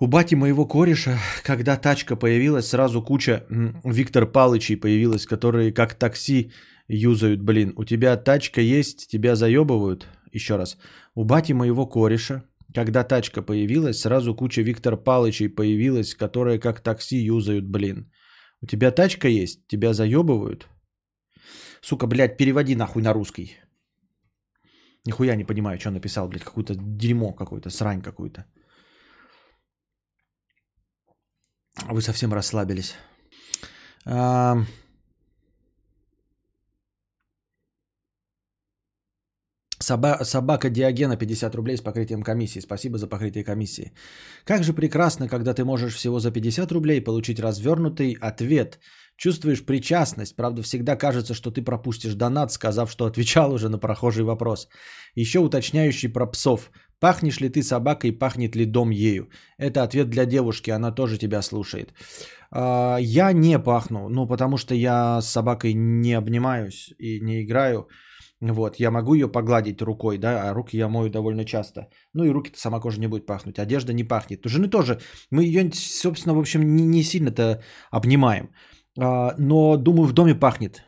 [0.00, 3.44] У бати моего кореша, когда тачка появилась, сразу куча
[3.84, 6.52] Виктор Палычей появилась, которые как такси
[6.88, 7.72] юзают, блин.
[7.76, 10.06] У тебя тачка есть, тебя заебывают.
[10.32, 10.78] Еще раз.
[11.14, 12.42] У бати моего кореша,
[12.74, 18.10] когда тачка появилась, сразу куча Виктор Палычей появилась, которые как такси юзают, блин.
[18.60, 20.68] У тебя тачка есть, тебя заебывают.
[21.82, 23.56] Сука, блядь, переводи нахуй на русский.
[25.06, 28.46] Нихуя не понимаю, что написал, блядь, какое-то дерьмо какое-то, срань какую-то.
[31.90, 32.94] Вы совсем расслабились.
[39.84, 42.60] Соба- собака Диогена 50 рублей с покрытием комиссии.
[42.60, 43.92] Спасибо за покрытие комиссии.
[44.44, 48.78] Как же прекрасно, когда ты можешь всего за 50 рублей получить развернутый ответ.
[49.16, 50.36] Чувствуешь причастность.
[50.36, 54.68] Правда, всегда кажется, что ты пропустишь донат, сказав, что отвечал уже на прохожий вопрос.
[55.16, 56.70] Еще уточняющий про псов.
[57.00, 59.28] Пахнешь ли ты собакой, пахнет ли дом ею?
[59.58, 61.92] Это ответ для девушки, она тоже тебя слушает.
[62.50, 67.88] А, Я не пахну, ну потому что я с собакой не обнимаюсь и не играю.
[68.52, 71.88] Вот, я могу ее погладить рукой, да, а руки я мою довольно часто.
[72.14, 74.46] Ну и руки-то сама кожа не будет пахнуть, одежда не пахнет.
[74.46, 78.50] У жены тоже, мы ее, собственно, в общем, не, сильно-то обнимаем.
[78.98, 80.82] А, но, думаю, в доме пахнет.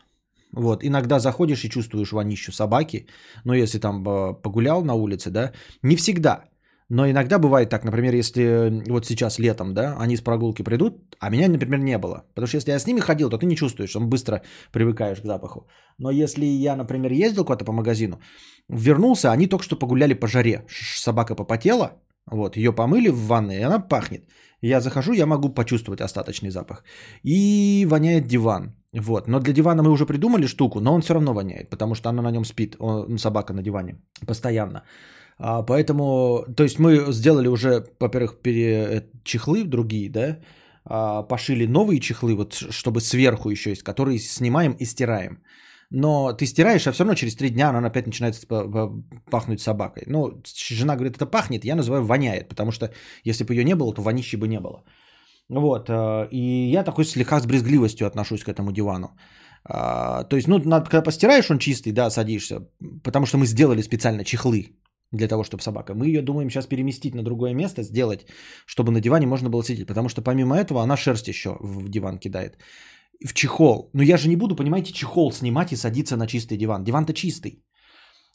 [0.53, 3.07] Вот, иногда заходишь и чувствуешь вонищу собаки,
[3.45, 6.45] но если там а, погулял на улице, да, не всегда.
[6.89, 11.17] Но иногда бывает так, например, если э, вот сейчас летом, да, они с прогулки придут,
[11.19, 12.25] а меня, например, не было.
[12.35, 15.27] Потому что если я с ними ходил, то ты не чувствуешь, он быстро привыкаешь к
[15.27, 15.67] запаху.
[15.99, 18.21] Но если я, например, ездил куда-то по магазину,
[18.69, 20.65] вернулся, они только что погуляли по жаре.
[20.69, 21.91] Собака попотела,
[22.31, 24.23] вот, ее помыли в ванной, и она пахнет.
[24.63, 26.85] Я захожу, я могу почувствовать остаточный запах.
[27.25, 28.75] И воняет диван.
[28.93, 29.29] Вот.
[29.29, 32.23] Но для дивана мы уже придумали штуку, но он все равно воняет, потому что она
[32.23, 33.97] на нем спит, он, собака на диване,
[34.27, 34.83] постоянно.
[35.39, 40.39] А, поэтому, то есть мы сделали уже, во-первых, пере, э, чехлы другие, да,
[40.85, 45.43] а, пошили новые чехлы, вот, чтобы сверху еще есть, которые снимаем и стираем.
[45.91, 48.35] Но ты стираешь, а все равно через три дня она опять начинает
[49.31, 50.05] пахнуть собакой.
[50.07, 52.91] Ну, жена говорит, это пахнет, я называю воняет, потому что
[53.25, 54.83] если бы ее не было, то вонищи бы не было.
[55.49, 59.09] Вот, э, и я такой слегка с брезгливостью отношусь к этому дивану.
[59.65, 62.69] А, То есть, ну, когда постираешь, он чистый, да, садишься,
[63.05, 64.77] потому что мы сделали специально чехлы
[65.13, 65.95] для того, чтобы собака.
[65.95, 68.27] Мы ее думаем сейчас переместить на другое место, сделать,
[68.67, 72.19] чтобы на диване можно было сидеть, потому что помимо этого она шерсть еще в диван
[72.19, 72.59] кидает.
[73.25, 73.91] В чехол.
[73.95, 76.85] Но я же не буду, понимаете, чехол снимать и садиться на чистый диван.
[76.85, 77.63] Диван-то чистый.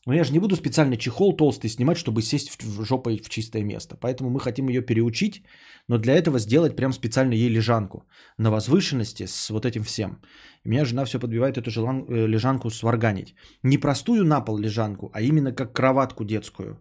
[0.08, 3.64] Но я же не буду специально чехол толстый снимать, чтобы сесть в, жопой в чистое
[3.64, 3.96] место.
[3.96, 5.44] Поэтому мы хотим ее переучить,
[5.88, 10.22] но для этого сделать прям специально ей лежанку на возвышенности с вот этим всем.
[10.66, 13.36] И меня жена все подбивает эту желан- э, лежанку сварганить.
[13.64, 16.80] Не простую на пол лежанку, а именно как кроватку детскую.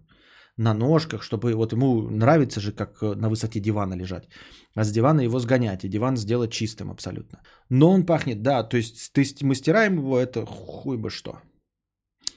[0.57, 4.29] На ножках, чтобы вот ему нравится же, как э, на высоте дивана лежать.
[4.75, 7.43] А с дивана его сгонять, и диван сделать чистым абсолютно.
[7.69, 11.33] Но он пахнет, да, то есть ты, мы стираем его, это хуй бы что.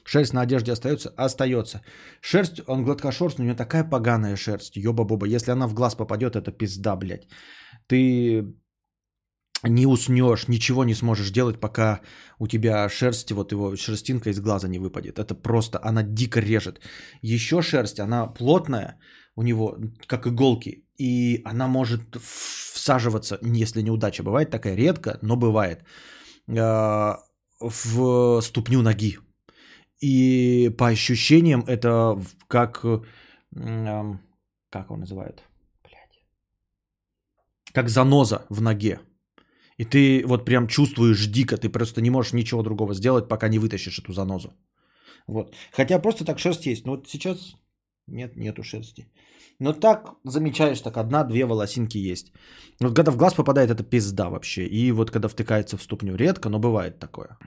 [0.04, 1.12] Шерсть на одежде остается?
[1.16, 1.80] Остается.
[2.20, 5.26] Шерсть, он гладкошерстный, у него такая поганая шерсть, ёба-боба.
[5.26, 7.26] Если она в глаз попадет, это пизда, блядь.
[7.86, 8.54] Ты
[9.62, 12.00] не уснешь, ничего не сможешь делать, пока
[12.38, 15.18] у тебя шерсть, вот его шерстинка из глаза не выпадет.
[15.18, 16.80] Это просто, она дико режет.
[17.22, 18.98] Еще шерсть, она плотная
[19.36, 25.84] у него, как иголки, и она может всаживаться, если неудача бывает такая, редко, но бывает,
[26.48, 27.14] э,
[27.60, 29.18] в ступню ноги.
[30.04, 32.84] И по ощущениям это как,
[33.56, 34.20] м,
[34.70, 35.42] как его называют,
[35.84, 36.24] блядь,
[37.72, 38.98] как заноза в ноге.
[39.78, 43.58] И ты вот прям чувствуешь дико, ты просто не можешь ничего другого сделать, пока не
[43.58, 44.48] вытащишь эту занозу.
[45.26, 45.54] Вот.
[45.72, 46.86] Хотя просто так шерсть есть.
[46.86, 47.56] Но вот сейчас
[48.06, 49.06] нет, нету шерсти.
[49.58, 52.32] Но так замечаешь, так одна-две волосинки есть.
[52.80, 54.66] Вот когда в глаз попадает, это пизда вообще.
[54.66, 57.38] И вот когда втыкается в ступню, редко, но бывает такое.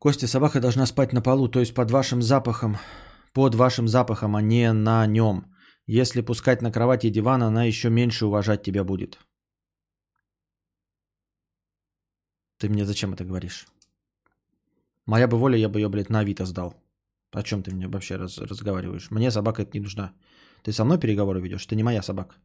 [0.00, 2.78] Костя, собака должна спать на полу, то есть под вашим запахом,
[3.34, 5.44] под вашим запахом, а не на нем.
[5.86, 9.18] Если пускать на кровати и диван, она еще меньше уважать тебя будет.
[12.56, 13.66] Ты мне зачем это говоришь?
[15.04, 16.74] Моя бы воля, я бы ее, блядь, на Авито сдал.
[17.32, 19.10] О чем ты мне вообще раз, разговариваешь?
[19.10, 20.14] Мне собака это не нужна.
[20.62, 21.66] Ты со мной переговоры ведешь?
[21.66, 22.36] Ты не моя собака.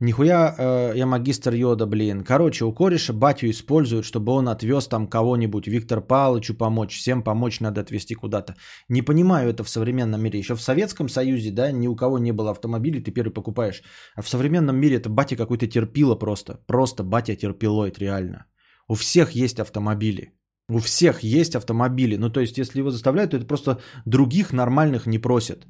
[0.00, 2.22] Нихуя э, я магистр йода, блин.
[2.22, 7.60] Короче, у кореша батю используют, чтобы он отвез там кого-нибудь, Виктор Павловичу помочь, всем помочь
[7.60, 8.54] надо отвезти куда-то.
[8.88, 10.38] Не понимаю это в современном мире.
[10.38, 13.82] Еще в Советском Союзе, да, ни у кого не было автомобилей, ты первый покупаешь.
[14.14, 16.60] А в современном мире это батя какой-то терпило просто.
[16.66, 18.46] Просто батя терпилоид, реально.
[18.86, 20.32] У всех есть автомобили.
[20.68, 22.16] У всех есть автомобили.
[22.16, 25.66] Ну, то есть, если его заставляют, то это просто других нормальных не просят.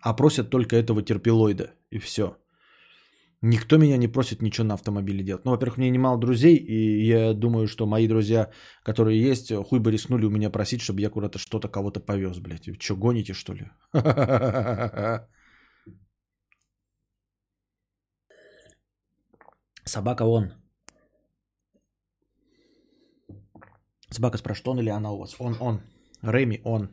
[0.00, 1.70] А просят только этого терпилоида.
[1.90, 2.41] И все.
[3.44, 5.44] Никто меня не просит ничего на автомобиле делать.
[5.44, 8.50] Ну, во-первых, у меня немало друзей, и я думаю, что мои друзья,
[8.84, 12.68] которые есть, хуй бы рискнули у меня просить, чтобы я куда-то что-то кого-то повез, блядь.
[12.68, 13.66] Вы что, гоните, что ли?
[19.84, 20.52] Собака он.
[24.10, 25.34] Собака спрашивает, он или она у вас?
[25.40, 25.80] Он, он.
[26.22, 26.90] Реми, он.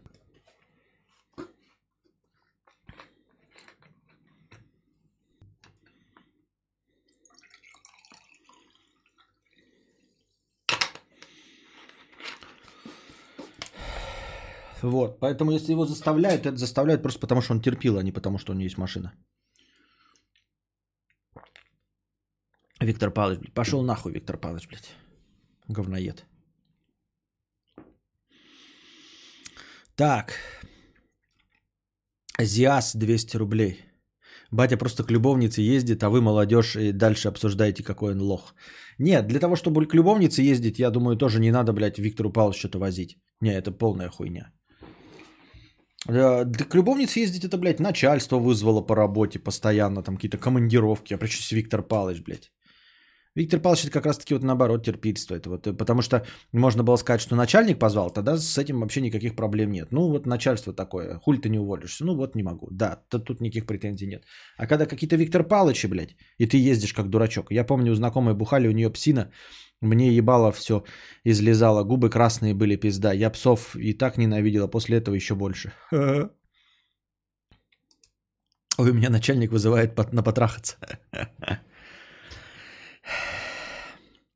[14.81, 18.37] Вот, поэтому если его заставляют, это заставляют просто потому, что он терпил, а не потому,
[18.37, 19.13] что у него есть машина.
[22.81, 24.95] Виктор Павлович, блядь, пошел нахуй, Виктор Павлович, блядь.
[25.67, 26.25] Говноед.
[29.95, 30.33] Так.
[32.39, 33.85] Зиас 200 рублей.
[34.51, 38.55] Батя просто к любовнице ездит, а вы, молодежь, и дальше обсуждаете, какой он лох.
[38.97, 42.59] Нет, для того, чтобы к любовнице ездить, я думаю, тоже не надо, блядь, Виктору Павловичу
[42.59, 43.17] что-то возить.
[43.41, 44.51] Не, это полная хуйня.
[46.09, 51.13] Да к любовнице ездить это, блядь, начальство вызвало по работе постоянно, там какие-то командировки.
[51.13, 52.51] А причем Виктор Павлович, блядь.
[53.35, 55.47] Виктор Павлович это как раз-таки вот наоборот терпительствует.
[55.47, 59.35] Вот, э, потому что можно было сказать, что начальник позвал, тогда с этим вообще никаких
[59.35, 59.91] проблем нет.
[59.91, 62.05] Ну вот начальство такое, хуль ты не уволишься.
[62.05, 62.67] Ну вот не могу.
[62.71, 64.25] Да, тут, тут никаких претензий нет.
[64.57, 67.51] А когда какие-то Виктор Павловичи, блядь, и ты ездишь как дурачок.
[67.51, 69.31] Я помню, у знакомой бухали, у нее псина,
[69.81, 70.83] мне ебало все
[71.23, 73.13] излезало, губы красные были, пизда.
[73.13, 75.71] Я псов и так ненавидела, после этого еще больше.
[75.91, 76.29] Ой,
[78.77, 80.77] у меня начальник вызывает на потрахаться.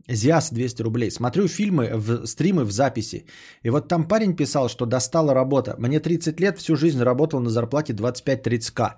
[0.10, 1.12] Зиас 200 рублей.
[1.12, 3.26] Смотрю фильмы, в, стримы в записи.
[3.64, 5.76] И вот там парень писал, что достала работа.
[5.78, 8.96] Мне 30 лет, всю жизнь работал на зарплате 25-30к.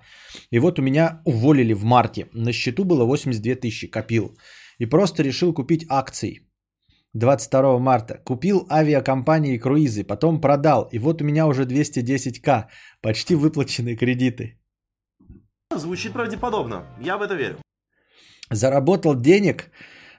[0.50, 2.28] И вот у меня уволили в марте.
[2.32, 4.36] На счету было 82 тысячи, копил.
[4.78, 6.42] И просто решил купить акции.
[7.14, 8.20] 22 марта.
[8.24, 10.88] Купил авиакомпании круизы, потом продал.
[10.92, 12.66] И вот у меня уже 210к.
[13.00, 14.58] Почти выплаченные кредиты.
[15.74, 16.84] Звучит правдеподобно.
[17.00, 17.56] Я в это верю.
[18.50, 19.70] Заработал денег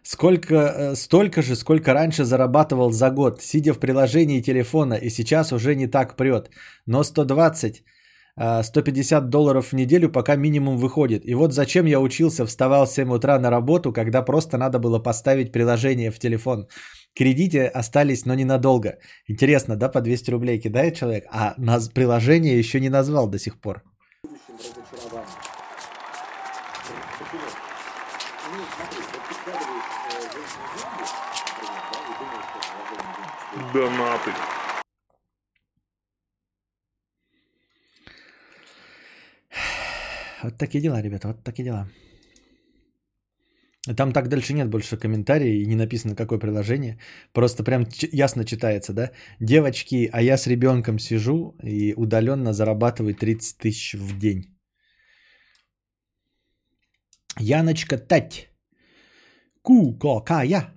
[0.08, 5.52] сколько, э, столько же, сколько раньше зарабатывал за год, сидя в приложении телефона, и сейчас
[5.52, 6.50] уже не так прет.
[6.86, 7.84] Но 120,
[8.38, 11.26] 150 э, долларов в неделю пока минимум выходит.
[11.26, 15.00] И вот зачем я учился, вставал в 7 утра на работу, когда просто надо было
[15.00, 16.68] поставить приложение в телефон.
[17.16, 19.00] Кредиты остались, но ненадолго.
[19.28, 23.60] Интересно, да, по 200 рублей кидает человек, а нас приложение еще не назвал до сих
[23.60, 23.82] пор.
[33.74, 34.32] Донаты.
[40.44, 41.88] Вот такие дела, ребята, вот такие дела.
[43.96, 47.00] Там так дальше нет больше комментариев и не написано, какое приложение.
[47.34, 49.12] Просто прям ясно читается, да?
[49.40, 54.58] Девочки, а я с ребенком сижу и удаленно зарабатываю 30 тысяч в день.
[57.40, 58.50] Яночка Тать.
[59.62, 60.74] Ку, ко, ка, я.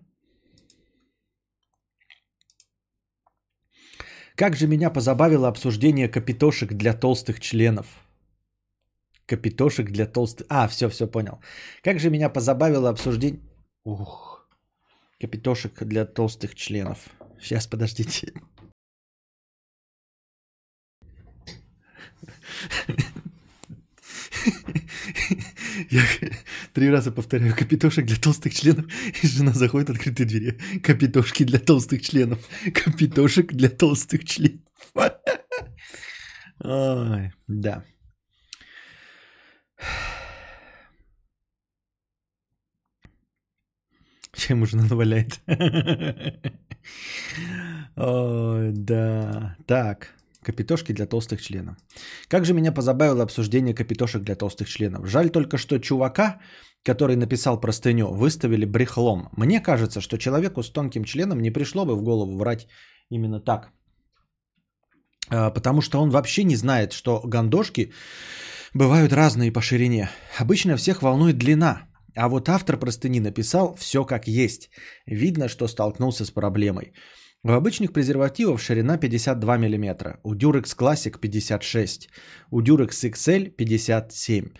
[4.37, 7.87] Как же меня позабавило обсуждение капитошек для толстых членов.
[9.31, 10.45] Капитошек для толстых...
[10.51, 11.41] А, все, все понял.
[11.85, 13.41] Как же меня позабавило обсуждение...
[13.85, 14.49] Ух.
[15.21, 16.99] Капитошек для толстых членов.
[17.41, 18.33] Сейчас, подождите.
[25.91, 26.03] Я
[26.73, 28.87] три раза повторяю, капитошек для толстых членов,
[29.23, 30.59] и жена заходит в открытые двери.
[30.83, 32.41] Капитошки для толстых членов.
[32.75, 34.61] Капитошек для толстых членов.
[36.65, 37.85] Ой, да.
[44.33, 45.41] Чем жена наваляет?
[47.97, 49.57] Ой, да.
[49.67, 50.15] Так.
[50.43, 51.77] Капитошки для толстых членов.
[52.29, 55.07] Как же меня позабавило обсуждение капитошек для толстых членов.
[55.07, 56.41] Жаль только, что чувака,
[56.83, 59.29] который написал простыню, выставили брехлом.
[59.37, 62.69] Мне кажется, что человеку с тонким членом не пришло бы в голову врать
[63.11, 63.71] именно так.
[65.29, 67.93] А, потому что он вообще не знает, что гандошки
[68.75, 70.11] бывают разные по ширине.
[70.39, 71.89] Обычно всех волнует длина.
[72.17, 74.71] А вот автор простыни написал все как есть.
[75.07, 76.93] Видно, что столкнулся с проблемой.
[77.43, 82.11] У обычных презервативов ширина 52 мм, у Durex Classic 56,
[82.51, 84.51] у Durex XL 57.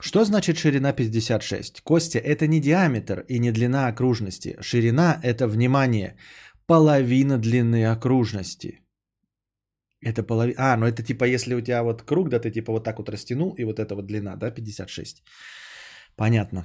[0.00, 1.82] Что значит ширина 56?
[1.82, 4.56] Костя, это не диаметр и не длина окружности.
[4.60, 6.16] Ширина– это, внимание,
[6.66, 8.80] половина длины окружности.
[10.06, 10.56] Это половина...
[10.58, 13.08] А, ну это типа, если у тебя вот круг, да, ты типа вот так вот
[13.08, 15.22] растянул, и вот эта вот длина, да, 56.
[16.16, 16.64] Понятно.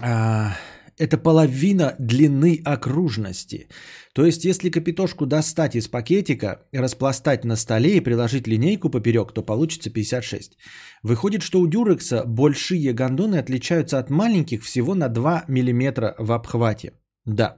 [0.00, 0.56] А,
[0.96, 3.68] это половина длины окружности.
[4.14, 9.42] То есть, если капитошку достать из пакетика, распластать на столе и приложить линейку поперек, то
[9.42, 10.56] получится 56.
[11.02, 16.92] Выходит, что у дюрекса большие гондоны отличаются от маленьких всего на 2 мм в обхвате.
[17.26, 17.56] Да.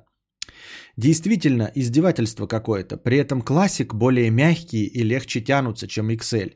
[0.96, 2.96] Действительно, издевательство какое-то.
[2.96, 6.52] При этом классик более мягкие и легче тянутся, чем XL.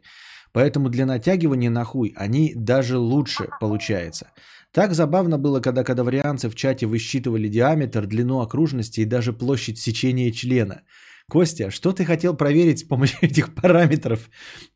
[0.53, 4.33] Поэтому для натягивания на хуй они даже лучше получается.
[4.73, 10.33] Так забавно было, когда кадаврианцы в чате высчитывали диаметр, длину окружности и даже площадь сечения
[10.33, 10.83] члена.
[11.29, 14.31] Костя, что ты хотел проверить с помощью этих параметров?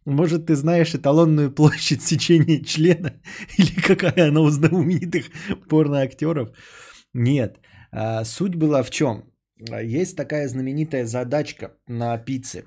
[0.06, 3.12] Может, ты знаешь эталонную площадь сечения члена?
[3.58, 5.26] Или какая она у знаменитых
[5.68, 6.48] порноактеров?
[7.14, 7.60] Нет.
[7.92, 9.24] А, суть была в чем?
[9.82, 12.64] Есть такая знаменитая задачка на пицце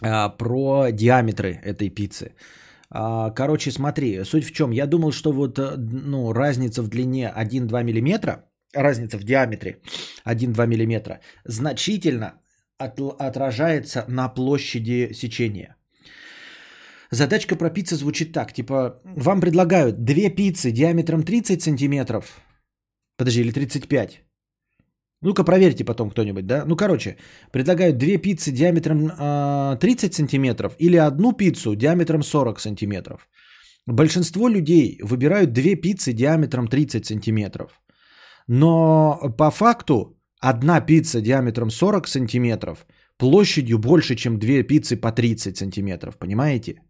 [0.00, 2.34] а, про диаметры этой пиццы.
[2.90, 4.72] А, короче, смотри, суть в чем?
[4.72, 8.42] Я думал, что вот э, ну, разница в длине 1-2 мм,
[8.74, 9.80] разница в диаметре
[10.26, 12.40] 1-2 мм значительно
[12.78, 15.76] от, отражается на площади сечения.
[17.10, 22.40] Задачка про пиццу звучит так, типа, вам предлагают две пиццы диаметром 30 сантиметров,
[23.16, 24.27] подожди, или 35,
[25.22, 26.64] ну-ка проверьте потом кто-нибудь, да?
[26.66, 27.16] Ну, короче,
[27.50, 33.28] предлагают две пиццы диаметром э, а, 30 сантиметров или одну пиццу диаметром 40 сантиметров.
[33.86, 37.80] Большинство людей выбирают две пиццы диаметром 30 сантиметров.
[38.46, 45.56] Но по факту одна пицца диаметром 40 сантиметров площадью больше, чем две пиццы по 30
[45.56, 46.16] сантиметров.
[46.16, 46.80] Понимаете?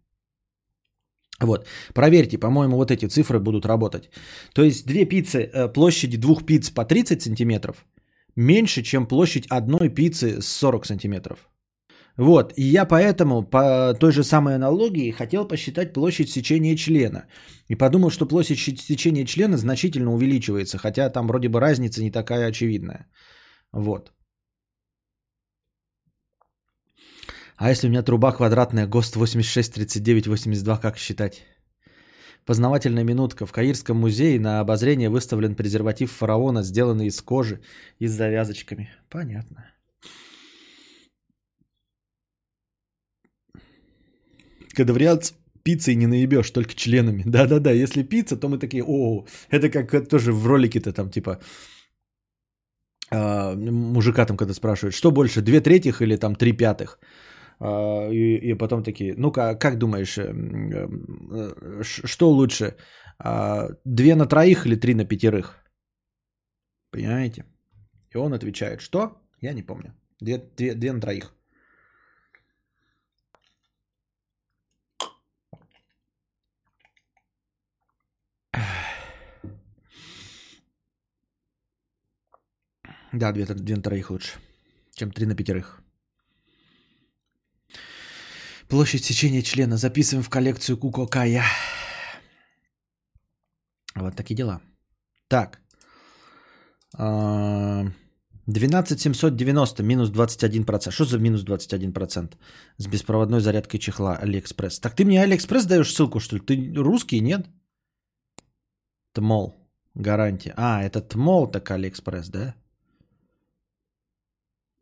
[1.41, 4.09] Вот, проверьте, по-моему, вот эти цифры будут работать.
[4.53, 7.85] То есть две пиццы, э, площади двух пиц по 30 сантиметров–
[8.39, 11.49] меньше, чем площадь одной пиццы с 40 сантиметров.
[12.17, 17.25] Вот, и я поэтому по той же самой аналогии хотел посчитать площадь сечения члена.
[17.69, 22.49] И подумал, что площадь сечения члена значительно увеличивается, хотя там вроде бы разница не такая
[22.49, 23.07] очевидная.
[23.71, 24.11] Вот.
[27.57, 31.45] А если у меня труба квадратная, ГОСТ 86, 39, 82, как считать?
[32.49, 33.45] Познавательная минутка.
[33.45, 37.61] В Каирском музее на обозрение выставлен презерватив фараона, сделанный из кожи
[37.99, 38.89] и с завязочками.
[39.07, 39.71] Понятно.
[44.73, 47.21] Кадаврианц пиццей не наебешь, только членами.
[47.27, 51.39] Да-да-да, если пицца, то мы такие, о, это как тоже в ролике-то там типа
[53.11, 56.99] э, мужика там когда спрашивают, что больше, две третьих или там три пятых?
[57.59, 62.75] А, и, и потом такие, ну-ка, как думаешь, эм, э, что лучше,
[63.17, 65.57] а, две на троих или три на пятерых?
[66.91, 67.45] Понимаете?
[68.11, 69.21] И он отвечает, что?
[69.41, 69.93] Я не помню.
[70.21, 71.33] Две, две, две на троих.
[83.11, 84.39] Да, две, две на троих лучше,
[84.93, 85.81] чем три на пятерых.
[88.69, 89.77] Площадь сечения члена.
[89.77, 91.43] Записываем в коллекцию Куко Кая.
[93.95, 94.61] Вот такие дела.
[95.27, 95.59] Так.
[96.93, 100.91] 12790 минус 21%.
[100.91, 102.37] Что за минус 21%?
[102.77, 104.79] С беспроводной зарядкой чехла Алиэкспресс.
[104.79, 106.41] Так ты мне Алиэкспресс даешь ссылку, что ли?
[106.41, 107.47] Ты русский, нет?
[109.13, 109.55] Tmall.
[109.95, 110.53] Гарантия.
[110.57, 112.53] А, это Tmall, так Алиэкспресс, да?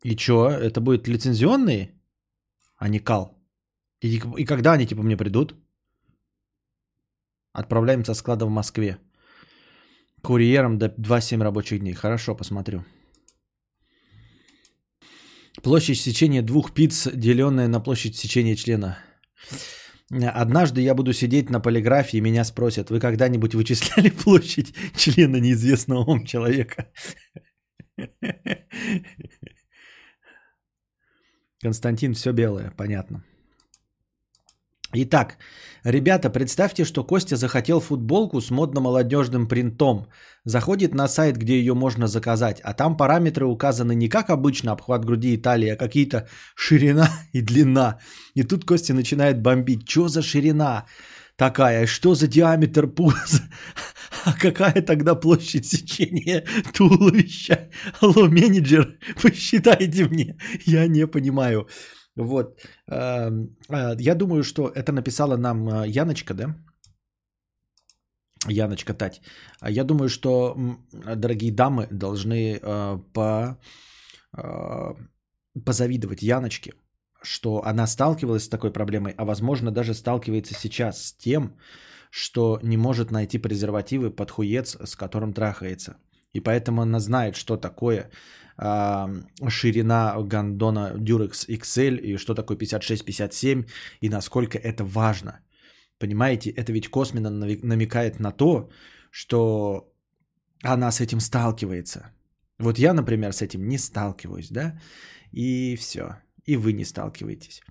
[0.04, 0.50] И что?
[0.50, 1.94] Это будет лицензионный?
[2.76, 3.37] А не кал?
[4.00, 5.54] И, и когда они типа мне придут?
[7.52, 8.98] Отправляем со склада в Москве.
[10.22, 11.94] Курьером до 2-7 рабочих дней.
[11.94, 12.84] Хорошо, посмотрю.
[15.62, 18.98] Площадь сечения двух пицц, деленная на площадь сечения члена.
[20.10, 26.04] Однажды я буду сидеть на полиграфе и меня спросят, вы когда-нибудь вычисляли площадь члена неизвестного
[26.04, 26.86] вам человека?
[31.60, 33.24] Константин, все белое, понятно.
[34.94, 35.36] Итак,
[35.84, 40.06] ребята, представьте, что Костя захотел футболку с модно-молодежным принтом.
[40.44, 45.04] Заходит на сайт, где ее можно заказать, а там параметры указаны не как обычно обхват
[45.04, 47.98] груди и талии, а какие-то ширина и длина.
[48.34, 49.88] И тут Костя начинает бомбить.
[49.88, 50.86] Что за ширина?
[51.38, 53.42] такая, что за диаметр пуза?
[54.24, 57.70] А какая тогда площадь сечения туловища?
[58.00, 60.36] Алло, менеджер, посчитайте мне.
[60.66, 61.68] Я не понимаю.
[62.18, 62.60] Вот.
[62.90, 66.56] эм, э, Я думаю, что это написала нам э, Яночка, да?
[68.48, 69.20] Яночка Тать.
[69.60, 70.56] А Я думаю, что
[71.16, 73.58] дорогие дамы должны э, по,
[75.64, 76.72] позавидовать Яночке,
[77.22, 81.56] что она сталкивалась с такой проблемой, а возможно даже сталкивается сейчас с тем,
[82.10, 85.96] что не может найти презервативы под хуец, с которым трахается.
[86.32, 88.10] И поэтому она знает, что такое
[88.58, 93.66] ширина гандона Durex XL и что такое 56-57
[94.00, 95.40] и насколько это важно.
[95.98, 98.68] Понимаете, это ведь косвенно намекает на то,
[99.10, 99.92] что
[100.62, 102.00] она с этим сталкивается.
[102.58, 104.80] Вот я, например, с этим не сталкиваюсь, да?
[105.32, 106.16] И все.
[106.46, 107.62] И вы не сталкиваетесь.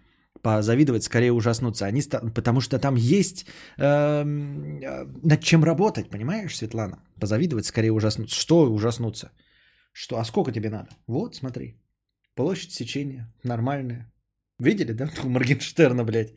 [0.41, 1.85] Позавидовать, скорее ужаснуться.
[1.85, 2.01] Они
[2.33, 3.45] Потому что там есть
[3.77, 6.99] эм, э, над чем работать, понимаешь, Светлана?
[7.19, 8.35] Позавидовать, скорее ужаснуться.
[8.39, 9.31] Что ужаснуться?
[9.99, 10.17] Что?
[10.17, 10.89] А сколько тебе надо?
[11.07, 11.75] Вот, смотри.
[12.35, 14.05] Площадь сечения нормальная.
[14.59, 15.09] Видели, да?
[15.23, 16.33] У Моргенштерна, блядь.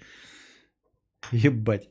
[1.32, 1.90] Ебать.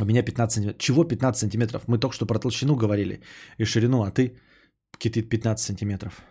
[0.00, 0.78] У меня 15 сантиметров.
[0.78, 1.88] Чего 15 сантиметров?
[1.88, 3.20] Мы только что про толщину говорили
[3.58, 4.38] и ширину, а ты
[4.98, 6.22] китит 15 сантиметров.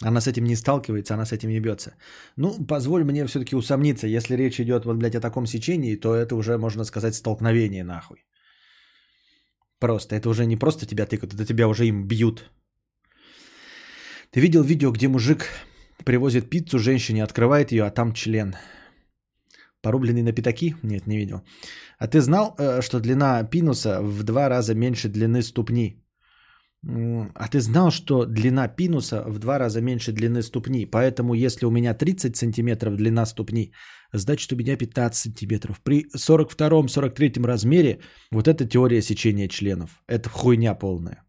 [0.00, 1.94] Она с этим не сталкивается, она с этим не бьется.
[2.36, 6.34] Ну, позволь мне все-таки усомниться, если речь идет, вот, блядь, о таком сечении, то это
[6.34, 8.24] уже, можно сказать, столкновение нахуй.
[9.82, 12.50] Просто, это уже не просто тебя тыкают, это тебя уже им бьют.
[14.30, 15.48] Ты видел видео, где мужик
[16.04, 18.54] привозит пиццу женщине, открывает ее, а там член.
[19.80, 20.76] Порубленный на пятаки?
[20.82, 21.42] Нет, не видел.
[21.98, 26.01] А ты знал, э, что длина пинуса в два раза меньше длины ступни?
[26.84, 30.84] А ты знал, что длина пинуса в два раза меньше длины ступни?
[30.86, 33.72] Поэтому если у меня 30 сантиметров длина ступни,
[34.12, 35.80] значит у меня 15 сантиметров.
[35.84, 38.00] При 42-43 размере
[38.32, 40.02] вот это теория сечения членов.
[40.08, 41.22] Это хуйня полная.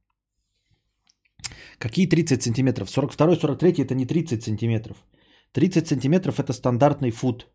[1.77, 2.89] Какие 30 сантиметров?
[2.89, 4.97] 42-43 это не 30 сантиметров.
[5.51, 7.47] 30 сантиметров это стандартный фут.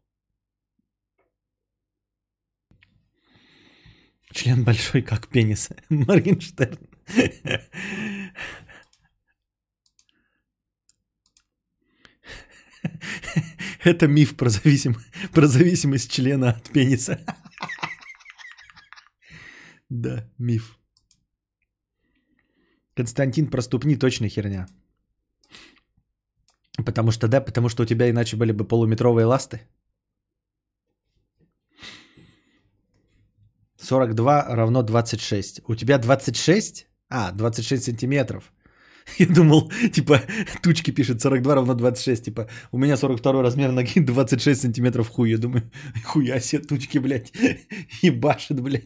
[4.33, 5.71] Член большой, как пенис.
[5.89, 6.98] Моргенштерн.
[13.85, 14.97] Это миф про, зависим...
[15.33, 17.19] про зависимость члена от пениса.
[19.89, 20.79] Да, миф.
[22.95, 24.67] Константин про ступни точно херня.
[26.85, 29.61] Потому что, да, потому что у тебя иначе были бы полуметровые ласты.
[33.81, 35.61] 42 равно 26.
[35.69, 36.88] У тебя 26?
[37.11, 38.53] А, 26 сантиметров.
[39.19, 40.21] Я думал, типа,
[40.63, 42.25] тучки пишет 42 равно 26.
[42.25, 45.31] Типа, у меня 42 размер ноги, 26 сантиметров хуй.
[45.31, 45.63] Я думаю,
[46.05, 47.33] хуя себе тучки, блядь,
[48.03, 48.85] ебашит, блядь.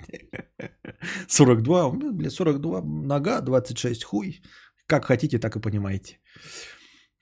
[1.29, 4.41] 42, у меня, блядь, 42 нога, 26 хуй.
[4.87, 6.19] Как хотите, так и понимаете.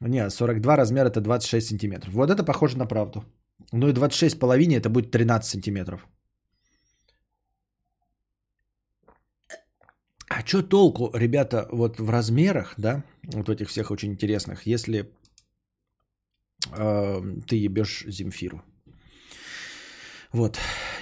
[0.01, 2.15] Не, 42 размер это 26 сантиметров.
[2.15, 3.25] Вот это похоже на правду.
[3.73, 6.07] Ну и 26 половине это будет 13 сантиметров.
[10.41, 13.03] А что толку, ребята, вот в размерах, да,
[13.35, 15.13] вот этих всех очень интересных, если
[16.79, 18.63] э, ты ебешь Земфиру?
[20.33, 20.59] Вот,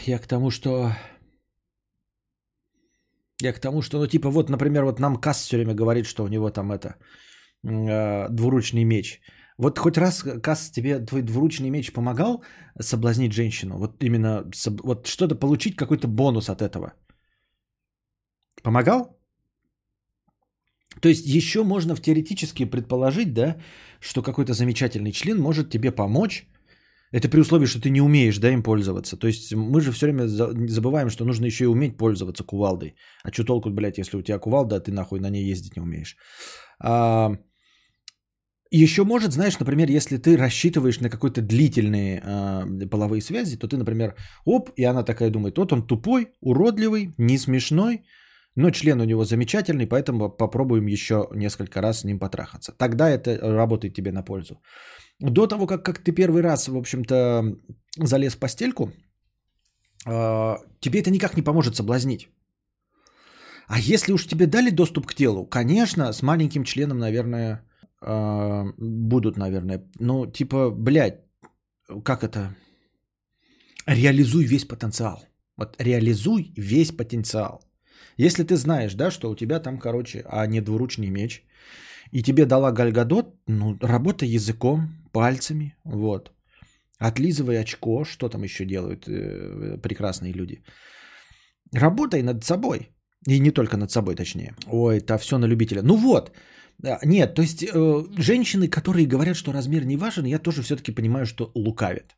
[0.07, 0.93] я к тому, что...
[3.41, 6.25] Я к тому, что, ну, типа, вот, например, вот нам Касс все время говорит, что
[6.25, 6.97] у него там это,
[7.63, 9.21] э, двуручный меч.
[9.57, 12.43] Вот хоть раз, Касс, тебе твой двуручный меч помогал
[12.81, 13.79] соблазнить женщину?
[13.79, 14.51] Вот именно,
[14.83, 16.93] вот что-то получить, какой-то бонус от этого?
[18.65, 19.18] Помогал?
[21.01, 23.57] То есть еще можно в теоретически предположить, да,
[24.01, 26.47] что какой-то замечательный член может тебе помочь.
[27.13, 29.17] Это при условии, что ты не умеешь, да, им пользоваться.
[29.17, 32.97] То есть мы же все время за- забываем, что нужно еще и уметь пользоваться кувалдой.
[33.25, 35.83] А что толку, блядь, если у тебя кувалда, а ты нахуй на ней ездить не
[35.83, 36.17] умеешь.
[36.81, 37.33] А,
[38.71, 43.77] еще может, знаешь, например, если ты рассчитываешь на какой-то длительные а, половые связи, то ты,
[43.77, 48.03] например, оп, и она такая думает, вот он тупой, уродливый, не смешной,
[48.59, 52.73] но член у него замечательный, поэтому попробуем еще несколько раз с ним потрахаться.
[52.73, 54.61] Тогда это работает тебе на пользу.
[55.21, 57.43] До того, как, как ты первый раз, в общем-то,
[57.97, 58.91] залез в постельку,
[60.07, 62.29] а, тебе это никак не поможет соблазнить.
[63.69, 67.63] А если уж тебе дали доступ к телу, конечно, с маленьким членом, наверное,
[68.03, 69.85] а, будут, наверное.
[70.01, 71.21] Ну, типа, блядь,
[72.05, 72.57] как это?
[73.87, 75.21] Реализуй весь потенциал.
[75.57, 77.68] Вот реализуй весь потенциал.
[78.19, 81.43] Если ты знаешь, да, что у тебя там, короче, а не двуручный меч,
[82.13, 86.33] и тебе дала Гальгадот, ну, работай языком, пальцами, вот.
[86.99, 90.63] Отлизывай очко, что там еще делают э, прекрасные люди.
[91.73, 92.89] Работай над собой.
[93.29, 94.55] И не только над собой, точнее.
[94.67, 95.83] Ой, это все на любителя.
[95.83, 96.33] Ну вот.
[96.85, 100.95] А, Нет, то есть э, женщины, которые говорят, что размер не важен, я тоже все-таки
[100.95, 102.17] понимаю, что лукавят.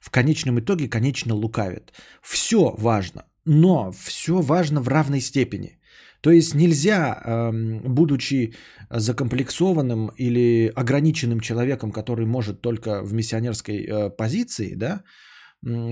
[0.00, 1.92] В конечном итоге, конечно, лукавят.
[2.22, 5.78] Все важно, но все важно в равной степени.
[6.20, 8.54] То есть нельзя, эм, будучи
[8.90, 15.02] закомплексованным или ограниченным человеком, который может только в миссионерской э, позиции, да,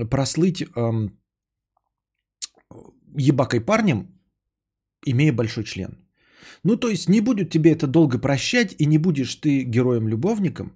[0.09, 1.19] прослыть эм,
[3.17, 4.07] ебакой парнем,
[5.05, 5.97] имея большой член.
[6.63, 10.73] Ну, то есть не будет тебе это долго прощать, и не будешь ты героем-любовником,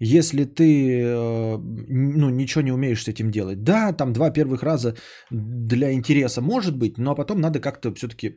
[0.00, 3.62] если ты э, ну, ничего не умеешь с этим делать.
[3.64, 4.94] Да, там два первых раза
[5.30, 8.36] для интереса может быть, но потом надо как-то все-таки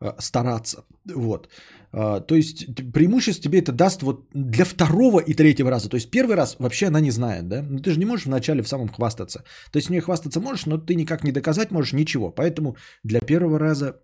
[0.00, 0.84] э, стараться.
[1.14, 1.48] Вот.
[1.92, 5.88] Э, То есть преимущество тебе это даст вот для второго и третьего раза.
[5.88, 7.62] То есть первый раз вообще она не знает, да?
[7.62, 9.44] Ну ты же не можешь вначале в самом хвастаться.
[9.72, 12.30] То есть с ней хвастаться можешь, но ты никак не доказать можешь ничего.
[12.30, 14.00] Поэтому для первого раза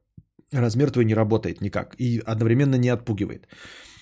[0.53, 3.47] размер твой не работает никак и одновременно не отпугивает.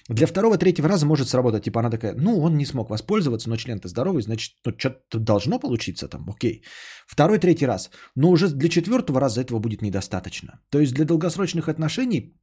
[0.08, 1.64] Для второго, третьего раза может сработать.
[1.64, 5.58] Типа она такая, ну, он не смог воспользоваться, но член-то здоровый, значит, ну, что-то должно
[5.58, 6.62] получиться там, окей.
[7.06, 7.90] Второй, третий раз.
[8.14, 10.60] Но уже для четвертого раза этого будет недостаточно.
[10.70, 12.36] То есть для долгосрочных отношений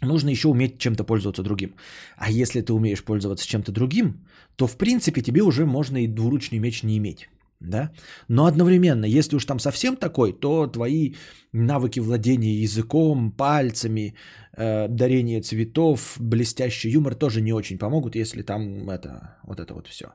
[0.00, 1.74] нужно еще уметь чем-то пользоваться другим.
[2.16, 6.60] А если ты умеешь пользоваться чем-то другим, то в принципе тебе уже можно и двуручный
[6.60, 7.28] меч не иметь.
[7.60, 7.90] Да?
[8.28, 11.14] Но одновременно, если уж там совсем такой, то твои
[11.52, 14.14] навыки владения языком, пальцами,
[14.56, 19.88] э, дарение цветов, блестящий юмор тоже не очень помогут, если там это, вот это вот
[19.88, 20.06] все.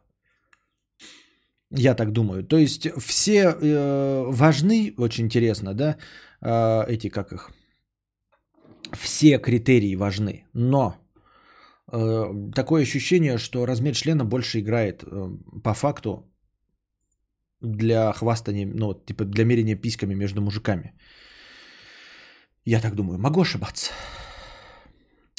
[1.71, 2.43] Я так думаю.
[2.43, 5.97] То есть все э, важны, очень интересно, да,
[6.41, 7.51] э, эти как их,
[8.93, 10.95] все критерии важны, но
[11.91, 15.29] э, такое ощущение, что размер члена больше играет э,
[15.63, 16.23] по факту
[17.65, 20.93] для хвастания, ну, типа для мерения письками между мужиками.
[22.65, 23.19] Я так думаю.
[23.19, 23.91] Могу ошибаться.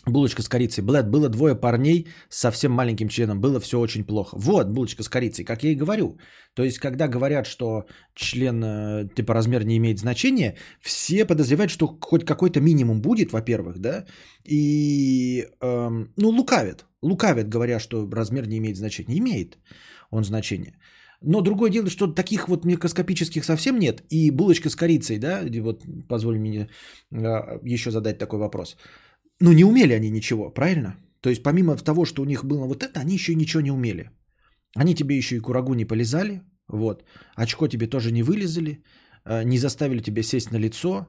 [0.07, 0.85] Булочка с корицей.
[0.85, 3.41] Блэд, было двое парней с совсем маленьким членом.
[3.41, 4.37] Было все очень плохо.
[4.39, 6.19] Вот, булочка с корицей, как я и говорю.
[6.55, 11.99] То есть, когда говорят, что член, э, типа, размер не имеет значения, все подозревают, что
[12.01, 14.05] хоть какой-то минимум будет, во-первых, да,
[14.45, 16.87] и, эм, ну, лукавят.
[17.03, 19.19] Лукавят, говоря, что размер не имеет значения.
[19.19, 19.59] Имеет
[20.11, 20.79] он значение.
[21.23, 24.03] Но другое дело, что таких вот микроскопических совсем нет.
[24.11, 26.69] И булочка с корицей, да, вот позволь мне
[27.13, 28.77] а, еще задать такой вопрос.
[29.41, 30.97] Ну, не умели они ничего, правильно?
[31.21, 34.11] То есть, помимо того, что у них было вот это, они еще ничего не умели.
[34.75, 37.05] Они тебе еще и курагу не полезали, вот.
[37.35, 38.83] Очко тебе тоже не вылезали,
[39.25, 41.07] а, не заставили тебя сесть на лицо,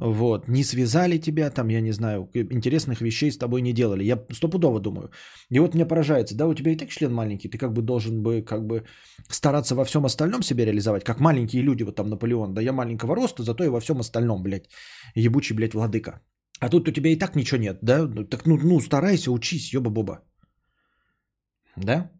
[0.00, 4.04] вот, не связали тебя, там, я не знаю, интересных вещей с тобой не делали.
[4.04, 5.10] Я стопудово думаю.
[5.50, 8.22] И вот мне поражается, да, у тебя и так член маленький, ты как бы должен
[8.22, 8.84] бы как бы
[9.28, 13.14] стараться во всем остальном себя реализовать, как маленькие люди, вот там Наполеон, да я маленького
[13.14, 14.70] роста, зато и во всем остальном, блядь,
[15.14, 16.20] ебучий, блядь, владыка.
[16.60, 18.06] А тут у тебя и так ничего нет, да?
[18.06, 20.20] Ну, так ну, ну старайся, учись, ёба-боба.
[21.76, 22.10] Да?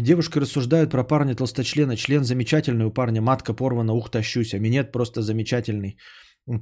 [0.00, 1.96] Девушки рассуждают про парня толсточлена.
[1.96, 4.54] Член замечательный у парня, матка порвана, ух, тащусь.
[4.54, 5.98] А минет просто замечательный.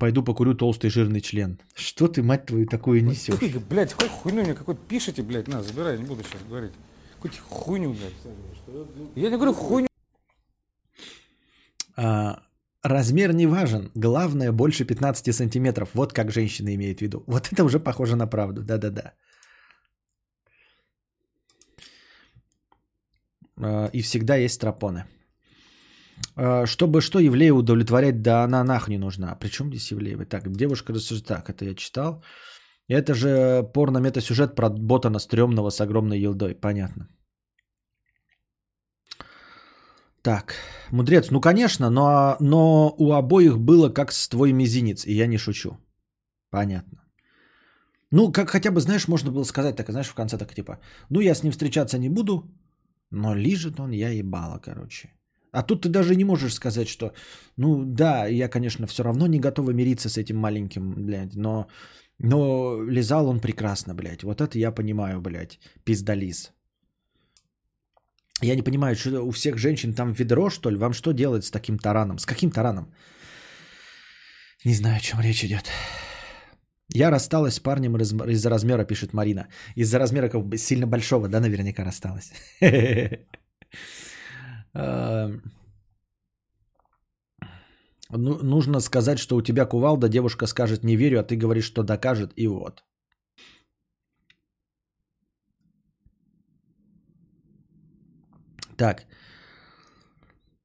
[0.01, 1.59] Пойду покурю толстый жирный член.
[1.75, 3.39] Что ты, мать твою, такое несешь?
[3.39, 6.73] Ты, блядь, какой хуйню мне какой-то пишете, блядь, на, забирай, не буду сейчас говорить.
[7.15, 8.13] Какую-то хуйню, блядь.
[9.17, 9.89] Я не говорю хуйню.
[11.97, 12.43] А,
[12.83, 13.91] размер не важен.
[13.95, 15.91] Главное, больше 15 сантиметров.
[15.95, 17.23] Вот как женщина имеет в виду.
[17.27, 18.63] Вот это уже похоже на правду.
[18.63, 19.13] Да-да-да.
[23.93, 25.05] И всегда есть стропоны.
[26.37, 29.35] А, Чтобы что, Евлея удовлетворять, да она нах не нужна.
[29.41, 30.25] Причем здесь Евлеева?
[30.25, 31.27] Так, девушка рассуждает.
[31.27, 32.23] Так, это я читал.
[32.89, 36.55] Это же порно-метасюжет про ботана стрёмного с огромной елдой.
[36.55, 37.09] Понятно.
[40.23, 40.55] Так,
[40.91, 45.39] мудрец, ну конечно, но, но у обоих было как с твой мизинец, и я не
[45.39, 45.79] шучу.
[46.51, 46.99] Понятно.
[48.11, 50.81] Ну, как хотя бы, знаешь, можно было сказать так, знаешь, в конце так типа,
[51.11, 52.51] ну, я с ним встречаться не буду,
[53.11, 55.13] но лижет он, я ебала, короче.
[55.53, 57.13] А тут ты даже не можешь сказать, что,
[57.57, 61.67] ну, да, я, конечно, все равно не готова мириться с этим маленьким, блядь, но,
[62.19, 64.23] но лизал он прекрасно, блядь.
[64.23, 66.53] Вот это я понимаю, блядь, пиздализ.
[68.43, 70.77] Я не понимаю, что у всех женщин там ведро, что ли?
[70.77, 72.19] Вам что делать с таким тараном?
[72.19, 72.93] С каким тараном?
[74.65, 75.71] Не знаю, о чем речь идет.
[76.97, 79.49] Я рассталась с парнем из-за размера, пишет Марина.
[79.77, 82.33] Из-за размера как бы сильно большого, да, наверняка рассталась.
[84.75, 85.43] Эм.
[88.11, 91.83] Ну, нужно сказать, что у тебя кувалда, девушка скажет «не верю», а ты говоришь, что
[91.83, 92.85] докажет, и вот.
[98.77, 99.07] Так,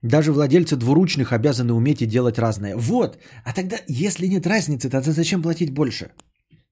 [0.04, 2.76] даже владельцы двуручных обязаны уметь и делать разное.
[2.76, 3.20] Вот.
[3.46, 6.12] А тогда, если нет разницы, тогда зачем платить больше?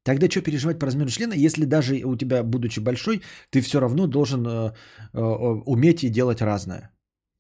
[0.04, 3.22] Тогда что переживать по размеру члена, если даже у тебя, будучи большой,
[3.52, 4.72] ты все равно должен э,
[5.14, 5.20] э,
[5.66, 6.90] уметь и делать разное?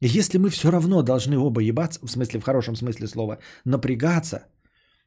[0.01, 4.45] Если мы все равно должны оба ебаться, в смысле, в хорошем смысле слова, напрягаться,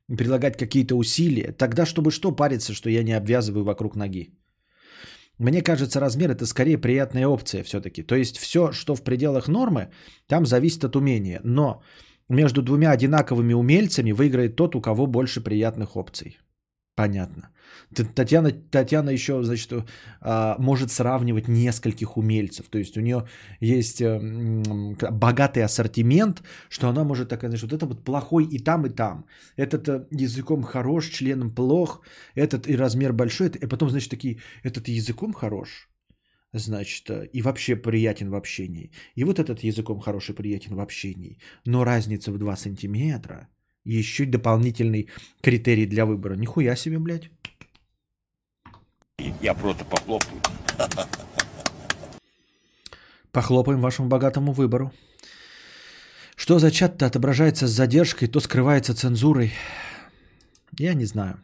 [0.09, 4.42] прилагать какие-то усилия, тогда чтобы что париться, что я не обвязываю вокруг ноги?
[5.39, 8.03] Мне кажется, размер это скорее приятная опция все-таки.
[8.03, 9.89] То есть все, что в пределах нормы,
[10.27, 11.41] там зависит от умения.
[11.45, 11.83] Но
[12.29, 16.39] между двумя одинаковыми умельцами выиграет тот, у кого больше приятных опций.
[16.95, 17.49] Понятно.
[18.15, 19.73] Татьяна, Татьяна еще, значит,
[20.21, 22.69] а, может сравнивать нескольких умельцев.
[22.69, 23.27] То есть у нее
[23.61, 24.19] есть э,
[25.11, 29.25] богатый ассортимент, что она может такая, значит, вот это вот плохой и там, и там.
[29.57, 32.03] Этот э, языком хорош, членом плох,
[32.35, 35.89] этот и размер большой, и потом, значит, такие, этот языком хорош,
[36.53, 38.91] значит, э, и вообще приятен в общении.
[39.17, 41.39] И вот этот языком хороший, приятен в общении.
[41.65, 43.49] Но разница в 2 сантиметра–
[43.85, 45.09] еще дополнительный
[45.41, 46.35] критерий для выбора.
[46.35, 47.31] Нихуя себе, блядь.
[49.41, 50.41] Я просто похлопаю.
[53.31, 54.93] Похлопаем вашему богатому выбору.
[56.37, 59.53] Что за чат-то отображается с задержкой, то скрывается цензурой?
[60.79, 61.41] Я не знаю.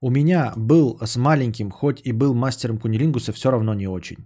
[0.00, 4.18] У меня был с маленьким, хоть и был мастером кунилингуса, все равно не очень.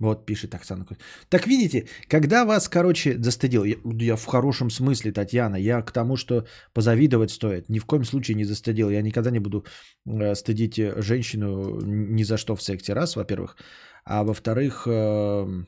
[0.00, 0.86] Вот пишет Оксана.
[1.28, 6.16] Так видите, когда вас, короче, застыдил, я, я в хорошем смысле, Татьяна, я к тому,
[6.16, 8.90] что позавидовать стоит, ни в коем случае не застыдил.
[8.90, 9.64] Я никогда не буду
[10.06, 13.56] э, стыдить э, женщину ни за что в секте, раз, во-первых.
[14.04, 15.64] А во-вторых, э,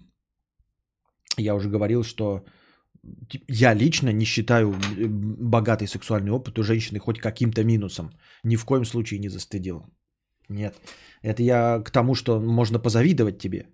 [1.36, 2.44] я уже говорил, что
[3.48, 4.74] я лично не считаю
[5.40, 8.10] богатый сексуальный опыт у женщины хоть каким-то минусом.
[8.44, 9.84] Ни в коем случае не застыдил.
[10.48, 10.74] Нет.
[11.22, 13.66] Это я к тому, что можно позавидовать тебе.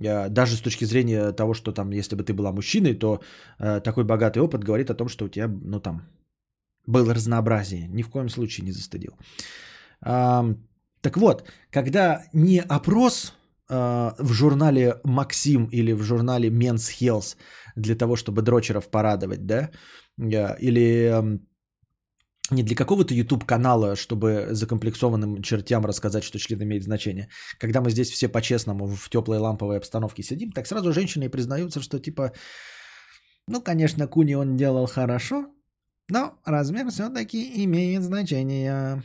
[0.00, 3.20] Даже с точки зрения того, что там, если бы ты была мужчиной, то
[3.58, 6.02] э, такой богатый опыт говорит о том, что у тебя, ну там,
[6.86, 7.88] было разнообразие.
[7.88, 9.12] Ни в коем случае не застыдил.
[10.00, 10.44] А,
[11.00, 13.34] так вот, когда не опрос
[13.68, 17.36] а, в журнале Максим или в журнале Men's Health
[17.76, 19.70] для того, чтобы дрочеров порадовать, да,
[20.18, 21.40] или
[22.50, 27.28] не для какого-то YouTube канала, чтобы закомплексованным чертям рассказать, что член имеет значение.
[27.58, 31.98] Когда мы здесь все по-честному в теплой ламповой обстановке сидим, так сразу женщины признаются, что
[31.98, 32.32] типа,
[33.46, 35.46] ну, конечно, Куни он делал хорошо,
[36.08, 39.02] но размер все-таки имеет значение.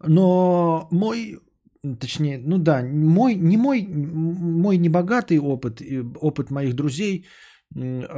[0.00, 1.40] Но мой,
[1.82, 5.82] точнее, ну да, мой, не мой, мой небогатый опыт,
[6.20, 7.26] опыт моих друзей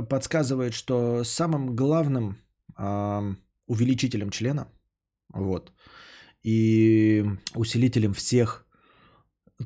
[0.09, 2.37] подсказывает, что самым главным
[3.67, 4.73] увеличителем члена,
[5.29, 5.73] вот,
[6.43, 7.25] и
[7.55, 8.67] усилителем всех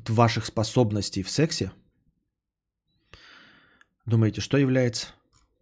[0.09, 1.71] ваших способностей в сексе,
[4.05, 5.07] думаете, что является?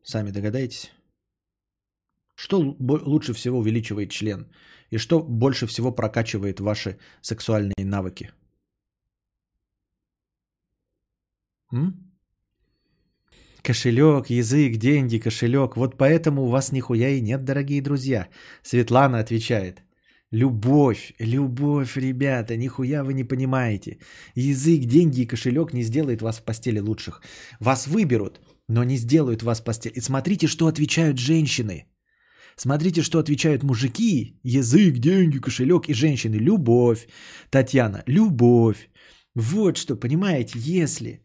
[0.04, 0.92] Сами догадаетесь?
[2.36, 4.52] Что лучше всего увеличивает член?
[4.90, 8.32] И что больше всего прокачивает ваши сексуальные навыки?
[11.72, 12.13] М?
[13.64, 15.78] Кошелек, язык, деньги, кошелек.
[15.78, 18.28] Вот поэтому у вас нихуя и нет, дорогие друзья.
[18.62, 19.84] Светлана отвечает.
[20.32, 24.00] Любовь, любовь, ребята, нихуя вы не понимаете.
[24.36, 27.22] Язык, деньги и кошелек не сделает вас в постели лучших.
[27.62, 29.94] Вас выберут, но не сделают вас в постели.
[29.96, 31.86] И смотрите, что отвечают женщины.
[32.58, 34.42] Смотрите, что отвечают мужики.
[34.44, 36.36] Язык, деньги, кошелек и женщины.
[36.36, 37.08] Любовь.
[37.50, 38.90] Татьяна, любовь.
[39.36, 41.22] Вот что, понимаете, если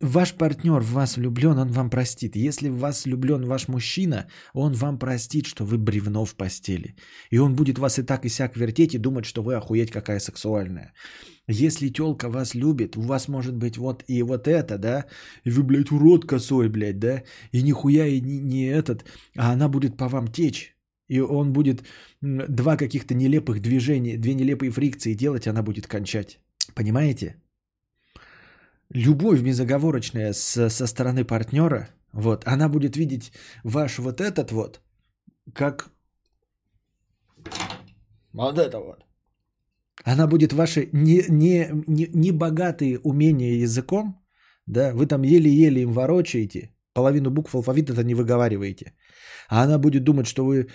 [0.00, 2.36] ваш партнер в вас влюблен, он вам простит.
[2.36, 6.94] Если в вас влюблен ваш мужчина, он вам простит, что вы бревно в постели.
[7.30, 10.20] И он будет вас и так и сяк вертеть и думать, что вы охуеть какая
[10.20, 10.92] сексуальная.
[11.48, 15.06] Если телка вас любит, у вас может быть вот и вот это, да,
[15.44, 17.22] и вы, блядь, урод косой, блядь, да,
[17.52, 19.04] и нихуя и не, не этот,
[19.36, 20.74] а она будет по вам течь.
[21.08, 21.84] И он будет
[22.20, 26.38] два каких-то нелепых движения, две нелепые фрикции делать, она будет кончать.
[26.74, 27.36] Понимаете?
[28.90, 33.32] Любовь безоговорочная с, со стороны партнера, вот, она будет видеть
[33.64, 34.80] ваш вот этот вот,
[35.54, 35.90] как
[38.32, 39.04] вот это вот.
[40.04, 44.14] Она будет ваши не, не, не, не богатые умения языком,
[44.66, 48.92] да, вы там еле-еле им ворочаете, половину букв алфавита это не выговариваете,
[49.48, 50.68] а она будет думать, что вы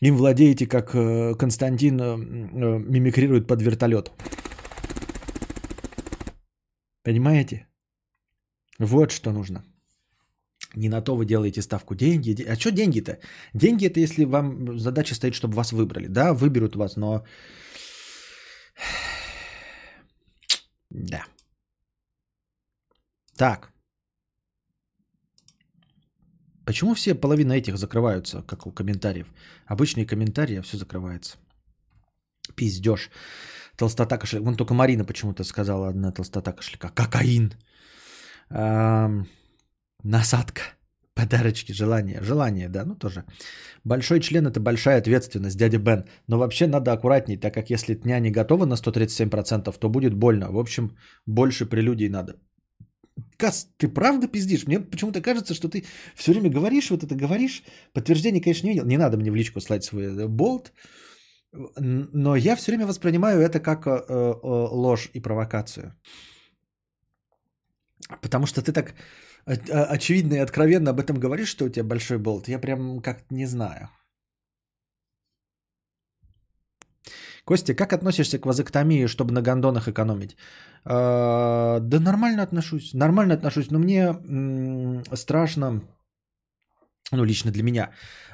[0.00, 4.10] им владеете, как э, Константин э, э, мимикрирует под вертолет.
[7.08, 7.66] Понимаете?
[8.78, 9.64] Вот что нужно.
[10.76, 12.42] Не на то вы делаете ставку деньги.
[12.42, 13.18] А что деньги-то?
[13.54, 16.06] Деньги это если вам задача стоит, чтобы вас выбрали.
[16.06, 17.24] Да, выберут вас, но...
[20.90, 21.24] Да.
[23.38, 23.72] Так.
[26.66, 29.32] Почему все половина этих закрываются, как у комментариев?
[29.64, 31.38] Обычные комментарии, а все закрывается.
[32.54, 33.10] Пиздеж.
[33.78, 34.44] Толстота кошелька.
[34.44, 36.88] Вон только Марина почему-то сказала одна толстота кошелька.
[36.88, 37.52] Кокаин.
[38.50, 39.26] Ам,
[40.02, 40.62] насадка.
[41.14, 42.22] Подарочки, желание.
[42.22, 43.24] Желание, да, ну тоже.
[43.84, 46.04] Большой член это большая ответственность, дядя Бен.
[46.28, 50.52] Но вообще надо аккуратней, так как если тня не готова на 137%, то будет больно.
[50.52, 52.34] В общем, больше прелюдий надо.
[53.36, 54.66] Кас, ты правда пиздишь?
[54.66, 55.84] Мне почему-то кажется, что ты
[56.16, 57.62] все время говоришь, вот это говоришь.
[57.92, 58.86] Подтверждение, конечно, не видел.
[58.86, 60.72] Не надо мне в личку слать свой э, болт.
[60.72, 60.76] Н-
[61.76, 65.92] Но я все время воспринимаю это как э, э, ложь и провокацию.
[68.22, 68.94] Потому что ты так
[69.46, 72.48] о- очевидно и откровенно об этом говоришь, что у тебя большой болт.
[72.48, 73.88] Я прям как не знаю.
[77.44, 80.36] Костя, как относишься к вазоктомии, чтобы на гондонах экономить?
[80.84, 82.94] Да нормально отношусь.
[82.94, 84.14] Нормально отношусь, но мне
[85.14, 85.82] страшно,
[87.12, 87.90] ну лично для меня,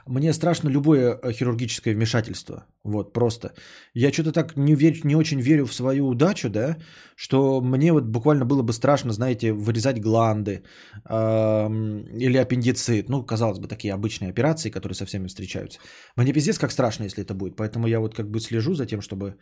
[0.07, 2.67] мне страшно любое э, хирургическое вмешательство.
[2.85, 3.49] Вот просто.
[3.95, 6.77] Я что-то так не, верю, не очень верю в свою удачу, да,
[7.17, 10.65] что мне вот буквально было бы страшно, знаете, вырезать гланды
[11.05, 13.09] ам, или аппендицит.
[13.09, 15.79] Ну, казалось бы, такие обычные операции, которые со всеми встречаются.
[16.17, 17.57] Мне пиздец как страшно, если это будет.
[17.57, 19.37] Поэтому я вот как бы слежу за тем, чтобы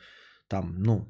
[0.48, 1.06] там, ну,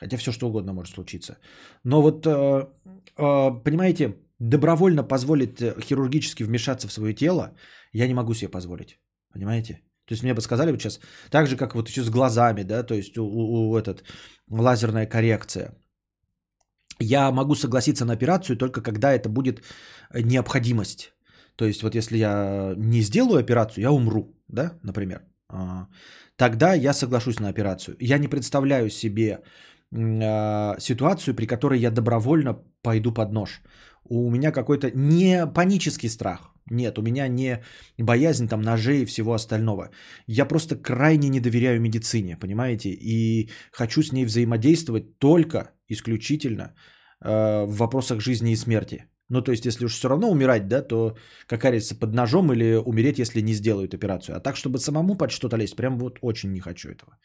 [0.00, 1.38] Хотя все что угодно может случиться.
[1.84, 7.54] Но вот, э, э, понимаете, добровольно позволить э, хирургически вмешаться в свое тело,
[7.92, 8.98] я не могу себе позволить.
[9.32, 9.74] Понимаете?
[10.06, 12.82] То есть мне бы сказали вот сейчас, так же, как вот еще с глазами, да,
[12.82, 14.04] то есть у, у- у этот,
[14.50, 15.74] лазерная коррекция.
[17.00, 19.62] Я могу согласиться на операцию только когда это будет
[20.10, 21.12] э, необходимость.
[21.56, 25.20] То есть вот если я не сделаю операцию, я умру, да, например.
[25.48, 25.86] А,
[26.36, 27.96] Тогда я соглашусь на операцию.
[28.00, 29.40] Я не представляю себе
[29.92, 33.60] а, ситуацию, при которой я добровольно пойду под нож.
[34.04, 36.50] У меня какой-то не панический страх.
[36.70, 37.62] Нет, у меня не
[37.98, 39.90] боязнь там ножей и всего остального.
[40.26, 42.90] Я просто крайне не доверяю медицине, понимаете?
[42.90, 46.74] И хочу с ней взаимодействовать только, исключительно
[47.24, 49.04] э, в вопросах жизни и смерти.
[49.30, 52.76] Ну, то есть, если уж все равно умирать, да, то какая разница под ножом или
[52.76, 54.36] умереть, если не сделают операцию.
[54.36, 57.18] А так, чтобы самому под что-то лезть, прям вот очень не хочу этого.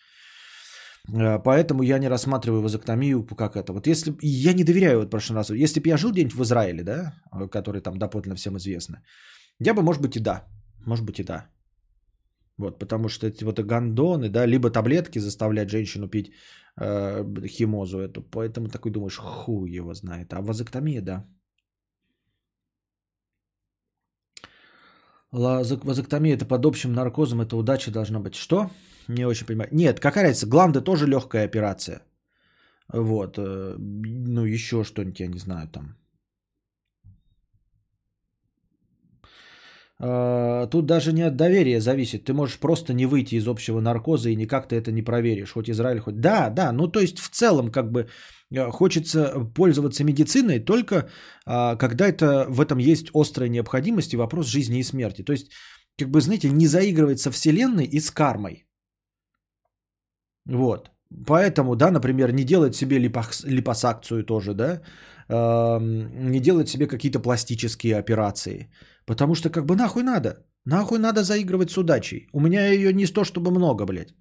[1.12, 3.74] Э, Поэтому я не рассматриваю вазоктомию как это.
[3.74, 5.50] Вот если я не доверяю вот в прошлый раз.
[5.50, 9.02] Если бы я жил где-нибудь в Израиле, да, э, который там доподлинно всем известно,
[9.60, 10.44] я бы, может быть, и да.
[10.86, 11.50] Может быть, и да.
[12.58, 16.32] Вот, потому что эти вот гондоны, да, либо таблетки заставлять женщину пить
[16.80, 18.22] э, химозу эту.
[18.22, 20.34] Поэтому такой думаешь, хуй его знает.
[20.34, 21.26] А вазоктомия, да.
[25.32, 28.36] Лазок- Вазоктомия это под общим наркозом, это удача должна быть.
[28.36, 28.70] Что?
[29.08, 29.70] Не очень понимаю.
[29.72, 32.02] Нет, какая разница, гланды тоже легкая операция.
[32.94, 35.96] Вот, э, ну еще что-нибудь, я не знаю там.
[40.00, 42.26] А, Тут даже не от доверия зависит.
[42.26, 45.52] Ты можешь просто не выйти из общего наркоза и никак ты это не проверишь.
[45.52, 46.20] Хоть Израиль, хоть...
[46.20, 48.08] Да, да, ну то есть в целом как бы
[48.52, 51.10] э, хочется пользоваться медициной только
[51.46, 55.24] когда это в этом есть острая необходимость и вопрос жизни и смерти.
[55.24, 55.52] То есть,
[55.98, 58.66] как бы, знаете, не заигрывать со Вселенной и с кармой.
[60.46, 60.90] Вот.
[61.28, 64.82] Поэтому, да, например, не делать себе липос- липосакцию тоже, да,
[65.30, 68.70] эм, не делать себе какие-то пластические операции.
[69.06, 70.46] Потому что как бы нахуй надо.
[70.66, 72.28] Нахуй надо заигрывать с удачей.
[72.34, 74.14] У меня ее не то чтобы много, блядь.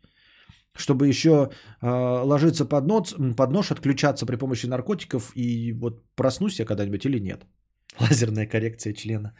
[0.77, 1.51] Чтобы еще
[1.83, 1.87] э,
[2.25, 7.21] ложиться под нос, под нож, отключаться при помощи наркотиков и вот проснусь я когда-нибудь или
[7.21, 7.47] нет.
[8.01, 9.35] Лазерная коррекция члена.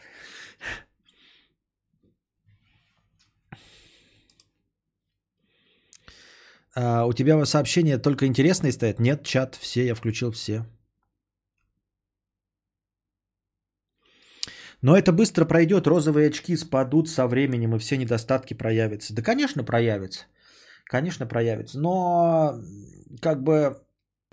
[6.75, 8.99] А, у тебя сообщения только интересные стоят?
[8.99, 10.67] Нет, чат, все, я включил все.
[14.81, 19.15] Но это быстро пройдет, розовые очки спадут со временем, и все недостатки проявятся.
[19.15, 20.27] Да, конечно, проявятся.
[20.85, 21.79] Конечно, проявятся.
[21.79, 22.61] Но
[23.21, 23.77] как бы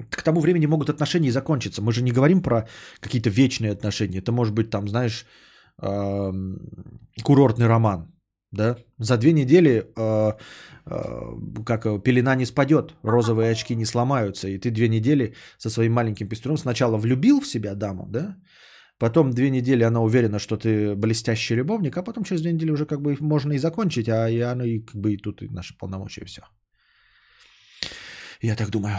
[0.10, 1.82] к тому времени могут отношения и закончиться.
[1.82, 2.68] Мы же не говорим про
[3.00, 4.20] какие-то вечные отношения.
[4.20, 5.26] Это может быть там, знаешь,
[7.24, 8.12] курортный роман.
[8.52, 8.78] Да?
[8.98, 10.34] За две недели э,
[10.86, 15.94] э, как пелена не спадет, розовые очки не сломаются, и ты две недели со своим
[15.94, 18.38] маленьким пестром сначала влюбил в себя даму, да,
[18.98, 22.86] потом две недели она уверена, что ты блестящий любовник, а потом через две недели уже
[22.86, 25.78] как бы можно и закончить, а и оно и как бы и тут и наши
[25.78, 26.42] полномочия, и все.
[28.42, 28.96] Я так думаю.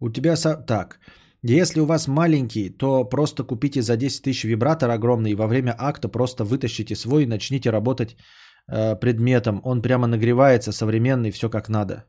[0.00, 0.36] У тебя...
[0.36, 0.56] Со...
[0.56, 1.00] Так.
[1.46, 5.74] Если у вас маленький, то просто купите за 10 тысяч вибратор огромный и во время
[5.78, 8.16] акта просто вытащите свой и начните работать
[8.66, 9.60] э, предметом.
[9.62, 12.06] Он прямо нагревается, современный, все как надо.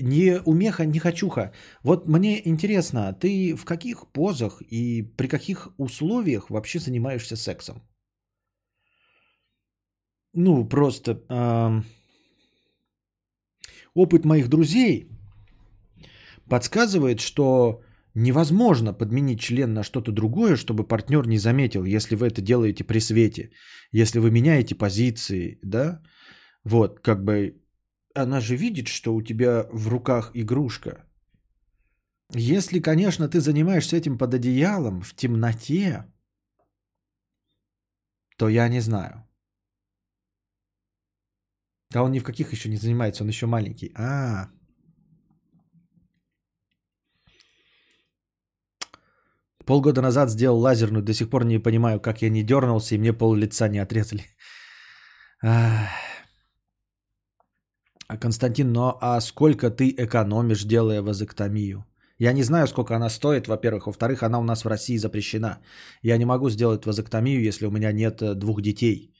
[0.00, 1.52] Не умеха, не хочуха.
[1.84, 7.82] Вот мне интересно, ты в каких позах и при каких условиях вообще занимаешься сексом?
[10.34, 11.84] Ну, просто эм,
[13.94, 15.15] опыт моих друзей
[16.48, 17.82] подсказывает, что
[18.14, 23.00] невозможно подменить член на что-то другое, чтобы партнер не заметил, если вы это делаете при
[23.00, 23.50] свете,
[23.92, 26.02] если вы меняете позиции, да,
[26.64, 27.62] вот, как бы,
[28.14, 31.06] она же видит, что у тебя в руках игрушка.
[32.34, 36.04] Если, конечно, ты занимаешься этим под одеялом, в темноте,
[38.36, 39.22] то я не знаю.
[41.94, 43.92] А он ни в каких еще не занимается, он еще маленький.
[43.94, 44.50] А,
[49.66, 53.12] Полгода назад сделал лазерную, до сих пор не понимаю, как я не дернулся, и мне
[53.12, 54.24] пол лица не отрезали.
[58.08, 61.84] А Константин, ну а сколько ты экономишь, делая вазоктомию?
[62.18, 63.86] Я не знаю, сколько она стоит, во-первых.
[63.86, 65.58] Во-вторых, она у нас в России запрещена.
[66.02, 69.15] Я не могу сделать вазоктомию, если у меня нет э, двух детей.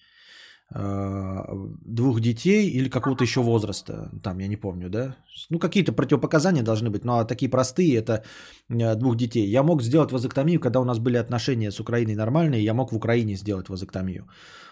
[0.75, 1.45] Э,
[1.85, 5.17] двух детей или какого-то еще возраста, там я не помню, да,
[5.49, 8.25] ну какие-то противопоказания должны быть, но такие простые, это
[8.69, 9.47] э, двух детей.
[9.49, 12.97] Я мог сделать вазоктомию, когда у нас были отношения с Украиной нормальные, я мог в
[12.97, 14.27] Украине сделать вазоктомию,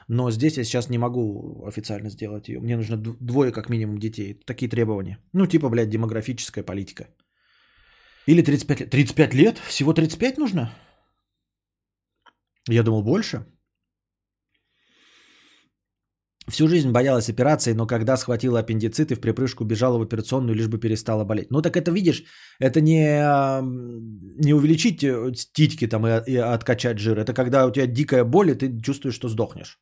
[0.09, 4.35] но здесь я сейчас не могу официально сделать ее, мне нужно двое как минимум детей,
[4.45, 7.07] такие требования, ну типа, блядь, демографическая политика.
[8.27, 9.59] Или 35 лет, 35 лет?
[9.59, 10.71] Всего 35 нужно?
[12.69, 13.45] Я думал больше.
[16.49, 20.69] Всю жизнь боялась операции, но когда схватила аппендицит и в припрыжку бежала в операционную, лишь
[20.69, 21.51] бы перестала болеть.
[21.51, 22.25] Ну так это видишь,
[22.61, 23.63] это не,
[24.45, 27.19] не увеличить э, титьки там и, и откачать жир.
[27.19, 29.79] Это когда у тебя дикая боль, и ты чувствуешь, что сдохнешь.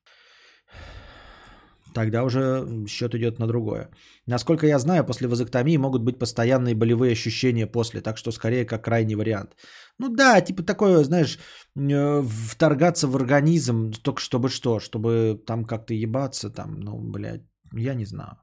[1.95, 3.91] Тогда уже счет идет на другое.
[4.27, 8.85] Насколько я знаю, после вазоктомии могут быть постоянные болевые ощущения после, так что скорее как
[8.85, 9.57] крайний вариант.
[9.99, 11.39] Ну да, типа такое, знаешь,
[11.77, 17.95] э, вторгаться в организм, только чтобы что, чтобы там как-то ебаться, там, ну, блядь, я
[17.95, 18.39] не знаю.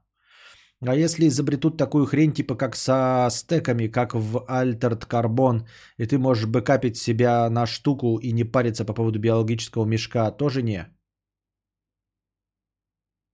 [0.86, 5.66] А если изобретут такую хрень, типа как со стеками, как в Altered Carbon,
[5.98, 10.62] и ты можешь бэкапить себя на штуку и не париться по поводу биологического мешка, тоже
[10.62, 10.86] не.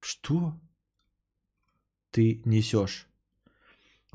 [0.00, 0.54] Что
[2.10, 3.08] ты несешь?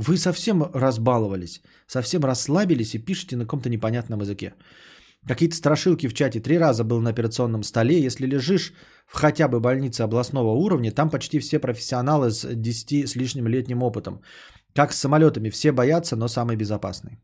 [0.08, 4.54] Вы совсем разбаловались, совсем расслабились и пишете на каком-то непонятном языке.
[5.28, 6.40] Какие-то страшилки в чате.
[6.40, 8.06] Три раза был на операционном столе.
[8.06, 8.74] Если лежишь
[9.06, 13.84] в хотя бы больнице областного уровня, там почти все профессионалы с 10 с лишним летним
[13.84, 14.22] опытом.
[14.74, 15.52] Как с самолетами.
[15.52, 17.20] Все боятся, но самый безопасный.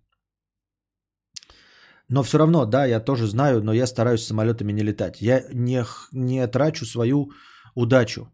[2.09, 5.21] Но все равно, да, я тоже знаю, но я стараюсь с самолетами не летать.
[5.21, 7.31] Я не, не трачу свою
[7.75, 8.27] удачу.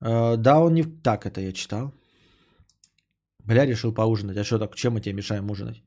[0.00, 0.84] Э, да, он не...
[0.84, 1.92] Так это я читал.
[3.46, 4.36] Бля, решил поужинать.
[4.36, 5.82] А что так, чем мы тебе мешаем ужинать?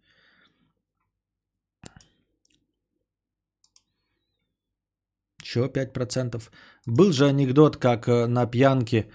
[5.43, 6.49] Чё, 5%?
[6.85, 9.09] Был же анекдот, как э, на пьянке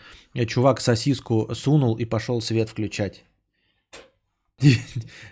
[0.47, 3.25] чувак сосиску сунул и пошел свет включать.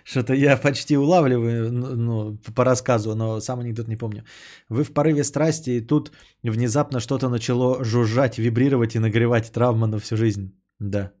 [0.03, 4.23] Что-то я почти улавливаю ну, по рассказу, но сам анекдот не помню.
[4.69, 6.11] Вы в порыве страсти, и тут
[6.43, 10.51] внезапно что-то начало жужжать, вибрировать и нагревать травма на всю жизнь.
[10.79, 11.11] Да.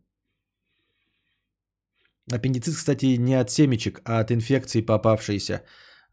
[2.31, 5.61] Аппендицит, кстати, не от семечек, а от инфекции попавшейся.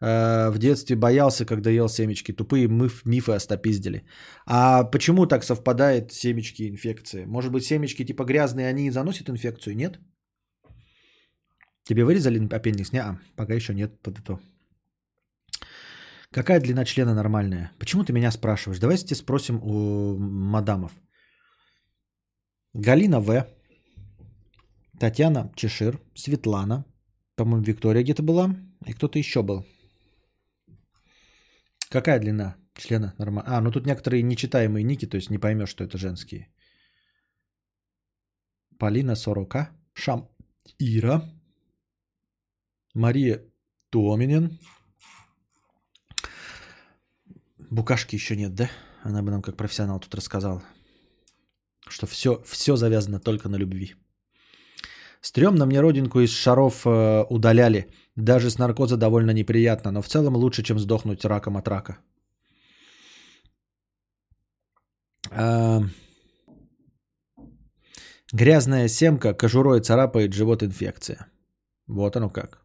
[0.01, 2.33] Э, в детстве боялся, когда ел семечки.
[2.33, 4.05] Тупые миф, мифы остопиздили.
[4.47, 7.25] А почему так совпадает семечки и инфекции?
[7.27, 9.99] Может быть, семечки типа грязные, они заносят инфекцию, нет?
[11.85, 12.93] Тебе вырезали аппендикс?
[12.93, 13.93] Не, пока еще нет.
[16.33, 17.73] Какая длина члена нормальная?
[17.79, 18.79] Почему ты меня спрашиваешь?
[18.79, 20.93] Давайте спросим у мадамов.
[22.75, 23.47] Галина В.
[25.01, 25.99] Татьяна Чешир.
[26.15, 26.85] Светлана.
[27.35, 28.55] По-моему, Виктория где-то была.
[28.87, 29.65] И кто-то еще был.
[31.89, 33.57] Какая длина члена нормальная?
[33.57, 36.49] А, ну тут некоторые нечитаемые ники, то есть не поймешь, что это женские.
[38.79, 39.71] Полина Сорока.
[39.95, 40.29] Шам
[40.79, 41.23] Ира.
[42.95, 43.43] Мария
[43.91, 44.59] Томинин.
[47.71, 48.71] Букашки еще нет, да?
[49.03, 50.63] Она бы нам как профессионал тут рассказала,
[51.89, 53.95] что все, все завязано только на любви.
[55.21, 57.87] Стремно мне родинку из шаров э, удаляли.
[58.16, 61.99] Даже с наркоза довольно неприятно, но в целом лучше, чем сдохнуть раком от рака.
[65.31, 65.81] Э,
[68.33, 71.27] грязная семка кожурой царапает живот инфекция.
[71.87, 72.64] Вот оно как.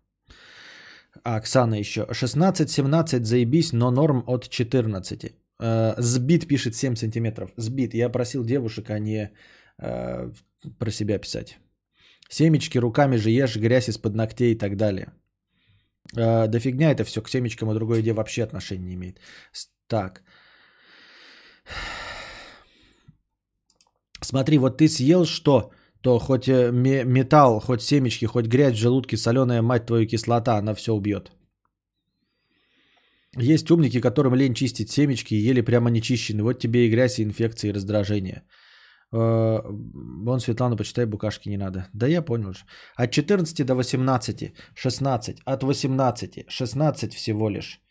[1.23, 2.07] А, Оксана еще.
[2.09, 5.35] 16-17 заебись, но норм от 14.
[5.59, 7.51] Э, сбит пишет 7 сантиметров.
[7.57, 7.93] Сбит.
[7.93, 9.31] Я просил девушек, а не
[9.77, 10.31] э,
[10.79, 11.57] про себя писать.
[12.29, 15.13] Семечки руками же ешь, грязь из-под ногтей и так далее.
[16.15, 19.19] Э, да фигня это все, к семечкам и другой еде вообще отношения не имеет.
[19.87, 20.23] Так.
[24.21, 25.71] Смотри, вот ты съел что?
[26.01, 30.57] То хоть э, ме- металл, хоть семечки, хоть грязь в желудке, соленая мать твою кислота,
[30.57, 31.31] она все убьет.
[33.37, 36.43] Есть умники, которым лень чистить семечки и ели прямо нечищенные.
[36.43, 38.43] Вот тебе и грязь, и инфекции, и раздражение.
[39.15, 39.61] Э,
[40.25, 41.87] Вон, Светлана, почитай, букашки не надо.
[41.93, 42.65] Да я понял же.
[42.95, 47.81] От 14 до 18, 16, от 18, 16 всего лишь.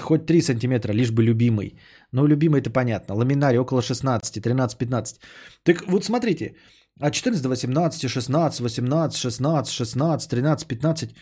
[0.00, 1.78] Хоть 3 сантиметра, лишь бы любимый.
[2.12, 3.14] Ну, любимый это понятно.
[3.14, 5.20] Ламинарий около 16, 13-15.
[5.62, 6.54] Так вот смотрите,
[7.00, 11.14] от 14 до 18, 16, 18, 16, 16, 13, 15.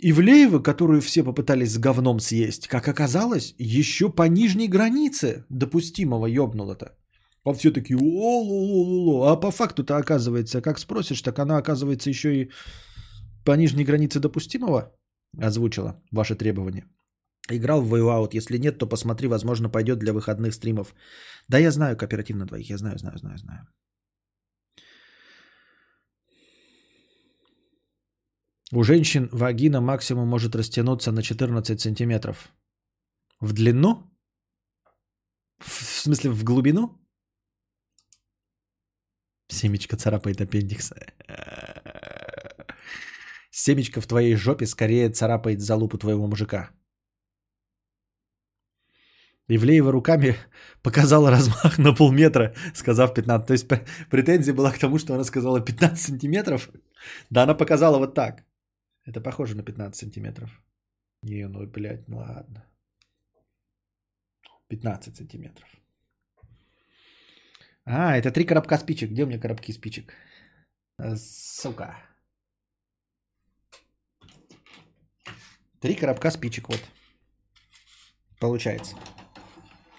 [0.00, 6.92] Ивлеева, которую все попытались с говном съесть, как оказалось, еще по нижней границе допустимого ёбнуло-то.
[7.44, 12.50] А все такие, о а по факту-то оказывается, как спросишь, так она оказывается еще и
[13.44, 14.92] по нижней границе допустимого
[15.40, 16.84] озвучила ваши требования.
[17.50, 20.94] Играл в Wayout, если нет, то посмотри, возможно, пойдет для выходных стримов.
[21.48, 23.66] Да, я знаю кооператив на двоих, я знаю, знаю, знаю, знаю.
[28.72, 32.52] У женщин вагина максимум может растянуться на 14 сантиметров.
[33.40, 34.02] В длину?
[35.58, 35.70] В
[36.02, 36.98] смысле, в глубину?
[39.48, 40.92] Семечко царапает аппендикс.
[43.50, 46.70] Семечко в твоей жопе скорее царапает залупу твоего мужика.
[49.48, 50.36] Ивлеева руками
[50.82, 53.46] показала размах на полметра, сказав 15.
[53.46, 53.68] То есть
[54.10, 56.70] претензия была к тому, что она сказала 15 сантиметров.
[57.30, 58.44] Да, она показала вот так.
[59.06, 60.50] Это похоже на 15 сантиметров.
[61.22, 62.64] Не, ну, блядь, ну ладно.
[64.68, 65.68] 15 сантиметров.
[67.90, 69.10] А, это три коробка спичек.
[69.10, 70.12] Где у меня коробки спичек?
[70.98, 71.96] Э, Сука.
[75.80, 76.80] Три коробка спичек, вот.
[78.40, 78.94] Получается.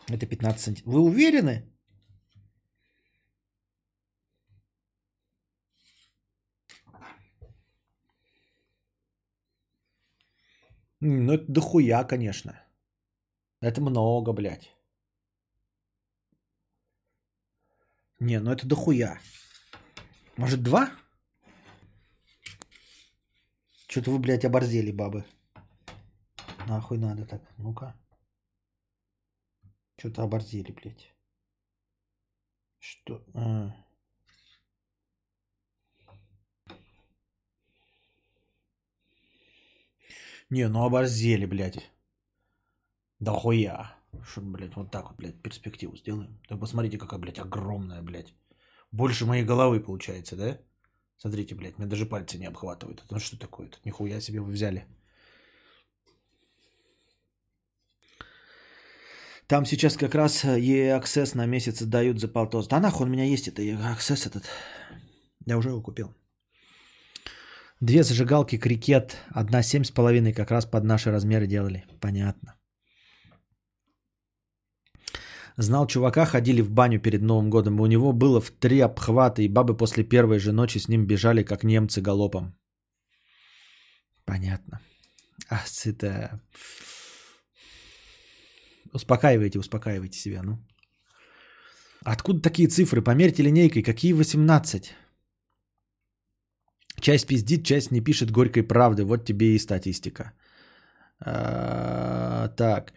[0.08, 0.94] Это 15 сантиметров.
[0.94, 1.64] Вы уверены?
[11.02, 12.52] Ну, это дохуя, конечно.
[13.62, 14.79] Это много, блядь.
[18.20, 19.20] Не, ну это дохуя.
[20.36, 20.92] Может, два?
[23.88, 25.26] Что-то вы, блядь, оборзели, бабы.
[26.68, 27.42] Нахуй надо так.
[27.58, 27.96] Ну-ка.
[29.98, 31.14] Что-то оборзели, блядь.
[32.80, 33.24] Что?
[33.34, 33.76] А.
[40.50, 41.92] Не, ну оборзели, блядь.
[43.20, 43.99] Да хуя.
[44.24, 46.40] Что, блядь, вот так вот, блядь, перспективу сделаем.
[46.50, 48.34] Да посмотрите, какая, блядь, огромная, блядь.
[48.92, 50.58] Больше моей головы получается, да?
[51.18, 53.04] Смотрите, блядь, мне даже пальцы не обхватывают.
[53.06, 53.78] Это ну что такое-то?
[53.86, 54.86] Нихуя себе вы взяли.
[59.48, 62.68] Там сейчас как раз EA Access на месяц дают за полтос.
[62.68, 64.44] Да нахуй у меня есть, это EA Access этот.
[65.46, 66.14] Я уже его купил.
[67.82, 71.86] Две зажигалки крикет, одна семь с половиной, как раз под наши размеры делали.
[72.00, 72.59] Понятно.
[75.62, 79.42] Знал чувака, ходили в баню перед Новым годом, и у него было в три обхвата,
[79.42, 82.56] и бабы после первой же ночи с ним бежали, как немцы галопом.
[84.26, 84.80] Понятно.
[85.50, 86.40] А, это...
[88.94, 90.58] Успокаивайте, успокаивайте себя, ну.
[92.06, 93.02] Откуда такие цифры?
[93.02, 93.84] Померьте линейкой.
[93.84, 94.96] Какие 18?
[97.02, 99.04] Часть пиздит, часть не пишет горькой правды.
[99.04, 100.32] Вот тебе и статистика.
[101.20, 102.94] А, так.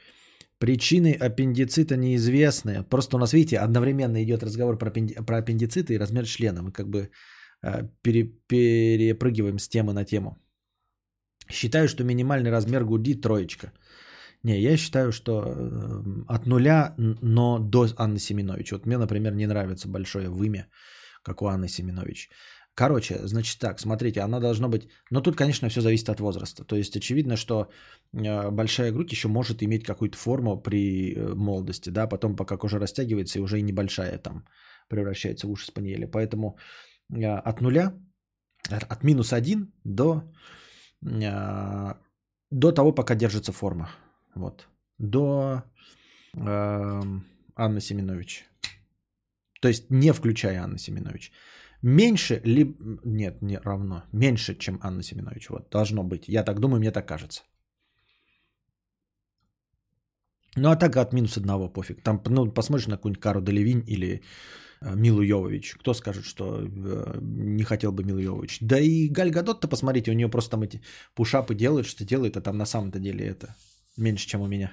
[0.62, 2.84] Причины аппендицита неизвестны.
[2.84, 6.62] Просто у нас, видите, одновременно идет разговор про, аппенди- про аппендициты и размер члена.
[6.62, 7.10] Мы как бы
[7.62, 10.38] а, пере- перепрыгиваем с темы на тему.
[11.50, 13.72] Считаю, что минимальный размер груди троечка.
[14.44, 18.70] Не, я считаю, что э, от нуля, но до Анны Семенович.
[18.70, 20.68] Вот мне, например, не нравится большое вымя,
[21.24, 22.30] как у Анны Семенович.
[22.74, 24.88] Короче, значит так, смотрите, она должна быть...
[25.10, 26.64] Но тут, конечно, все зависит от возраста.
[26.64, 27.70] То есть очевидно, что
[28.14, 32.78] э, большая грудь еще может иметь какую-то форму при э, молодости, да, потом пока кожа
[32.78, 34.46] растягивается и уже и небольшая там
[34.88, 36.08] превращается в уши спаниеля.
[36.08, 36.56] Поэтому
[37.12, 37.92] э, от нуля,
[38.70, 40.22] от минус один до,
[41.02, 41.94] э,
[42.50, 43.90] до того, пока держится форма.
[44.34, 44.66] Вот.
[44.98, 45.62] До
[46.34, 48.46] эм, Анны Семенович.
[49.60, 51.32] То есть не включая Анны Семенович.
[51.82, 52.76] Меньше ли...
[53.04, 54.04] Нет, не равно.
[54.12, 55.50] Меньше, чем Анна Семенович.
[55.50, 56.28] Вот, должно быть.
[56.28, 57.42] Я так думаю, мне так кажется.
[60.56, 62.02] Ну, а так от минус одного пофиг.
[62.02, 64.22] Там, ну, посмотришь на какую-нибудь Кару Делевинь или
[64.80, 65.74] э, Милу Йовович.
[65.74, 68.58] Кто скажет, что э, не хотел бы Милу Йовович?
[68.60, 70.82] Да и Галь Гадот-то, посмотрите, у нее просто там эти
[71.14, 73.56] пушапы делают, что делает, а там на самом-то деле это
[73.96, 74.72] меньше, чем у меня.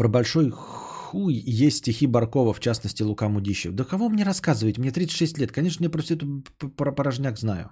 [0.00, 3.74] Про большой хуй есть стихи Баркова, в частности Лука Мудищев.
[3.74, 4.78] Да кого мне рассказывать?
[4.78, 5.52] Мне 36 лет.
[5.52, 7.70] Конечно, я просто эту п- п- порожняк знаю.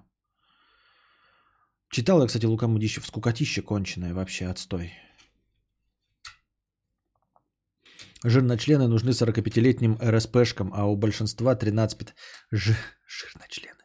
[1.91, 3.07] Читал я, кстати, Лука Мудищев.
[3.07, 4.93] Скукотища конченая вообще, отстой.
[8.25, 12.15] Жирночлены нужны 45-летним РСПшкам, а у большинства 13...
[12.53, 12.77] Ж...
[13.07, 13.81] Жирночлены.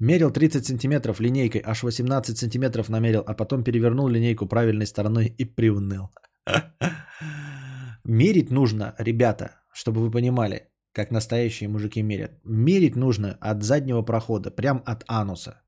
[0.00, 5.44] Мерил 30 сантиметров линейкой, аж 18 сантиметров намерил, а потом перевернул линейку правильной стороной и
[5.44, 6.08] приуныл.
[8.04, 12.32] Мерить нужно, ребята, чтобы вы понимали, как настоящие мужики мерят.
[12.44, 15.62] Мерить нужно от заднего прохода, прям от ануса.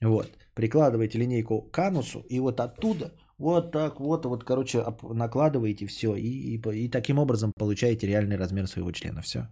[0.00, 0.30] Вот.
[0.54, 6.56] Прикладываете линейку к анусу, и вот оттуда, вот так вот, вот, короче, накладываете все, и,
[6.56, 9.22] и, и таким образом получаете реальный размер своего члена.
[9.22, 9.48] Все.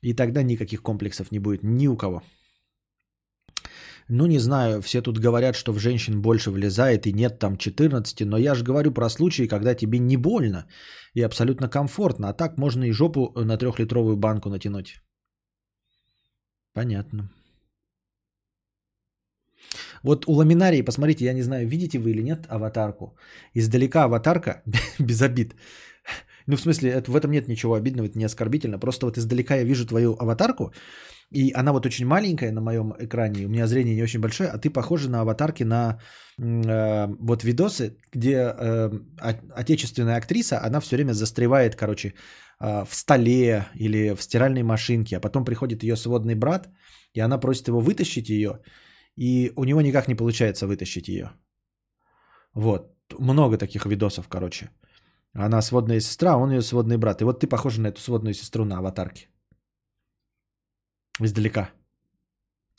[0.00, 2.22] И тогда никаких комплексов не будет ни у кого.
[4.10, 8.26] Ну, не знаю, все тут говорят, что в женщин больше влезает и нет там 14,
[8.26, 10.66] но я же говорю про случаи, когда тебе не больно
[11.14, 15.02] и абсолютно комфортно, а так можно и жопу на трехлитровую банку натянуть.
[16.72, 17.30] Понятно.
[20.02, 23.16] Вот у ламинарии, посмотрите, я не знаю, видите вы или нет аватарку.
[23.54, 24.62] Издалека аватарка,
[24.98, 25.54] без обид.
[26.46, 28.78] Ну, в смысле, это, в этом нет ничего обидного, это не оскорбительно.
[28.78, 30.72] Просто вот издалека я вижу твою аватарку,
[31.30, 34.58] и она вот очень маленькая на моем экране, у меня зрение не очень большое, а
[34.58, 35.98] ты похожа на аватарки на
[36.38, 38.90] э, вот видосы, где э,
[39.54, 42.14] отечественная актриса, она все время застревает, короче,
[42.60, 46.68] э, в столе или в стиральной машинке, а потом приходит ее сводный брат,
[47.14, 48.60] и она просит его вытащить ее,
[49.16, 51.30] и у него никак не получается вытащить ее.
[52.54, 54.70] Вот, много таких видосов, короче.
[55.34, 57.20] Она сводная сестра, а он ее сводный брат.
[57.20, 59.28] И вот ты похожа на эту сводную сестру на аватарке.
[61.20, 61.70] Издалека.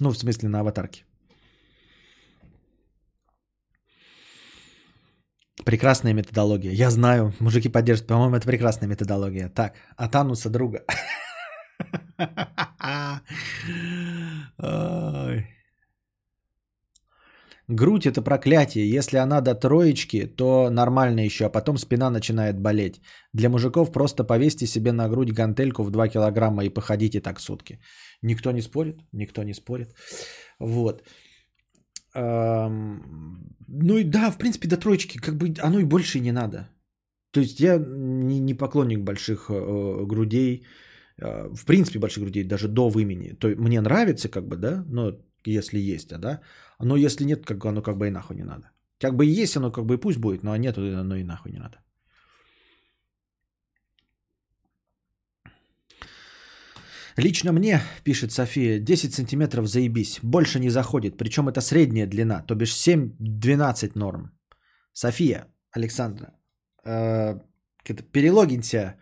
[0.02, 1.04] Ну, в смысле, на аватарке.
[5.66, 6.72] Прекрасная методология.
[6.72, 8.08] Я знаю, мужики поддержат.
[8.08, 9.50] По-моему, это прекрасная методология.
[9.50, 10.84] Так, от ануса друга.
[14.58, 15.59] Ой.
[17.70, 18.90] Грудь это проклятие.
[18.90, 23.00] Если она до троечки, то нормально еще, а потом спина начинает болеть.
[23.34, 27.80] Для мужиков просто повесьте себе на грудь гантельку в 2 килограмма и походите так сутки.
[28.24, 29.94] Никто не спорит, никто не спорит.
[30.60, 31.04] Вот.
[32.16, 36.70] Ну и да, в принципе, до троечки как бы оно и больше и не надо.
[37.32, 40.66] То есть я не, не поклонник больших э, грудей,
[41.22, 43.36] э, в принципе больших грудей, даже до вымени.
[43.40, 46.42] То есть мне нравится как бы, да, но если есть, а, да.
[46.80, 48.72] Но если нет, как оно как бы и нахуй не надо.
[49.00, 51.60] Как бы есть оно, как бы и пусть будет, но нет, оно и нахуй не
[51.60, 51.78] надо.
[57.18, 60.20] Лично мне, пишет София, 10 сантиметров заебись.
[60.24, 61.18] Больше не заходит.
[61.18, 64.32] Причем это средняя длина, то бишь 7-12 норм.
[64.94, 66.34] София, Александра,
[66.86, 67.40] э,
[68.12, 68.96] перелогинься.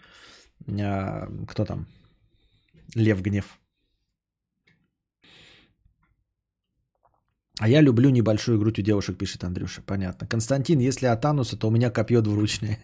[0.68, 1.88] э, кто там?
[2.96, 3.60] Лев Гнев.
[7.60, 9.82] А я люблю небольшую грудь у девушек, пишет Андрюша.
[9.82, 10.28] Понятно.
[10.28, 12.80] Константин, если от ануса, то у меня копье двуручное.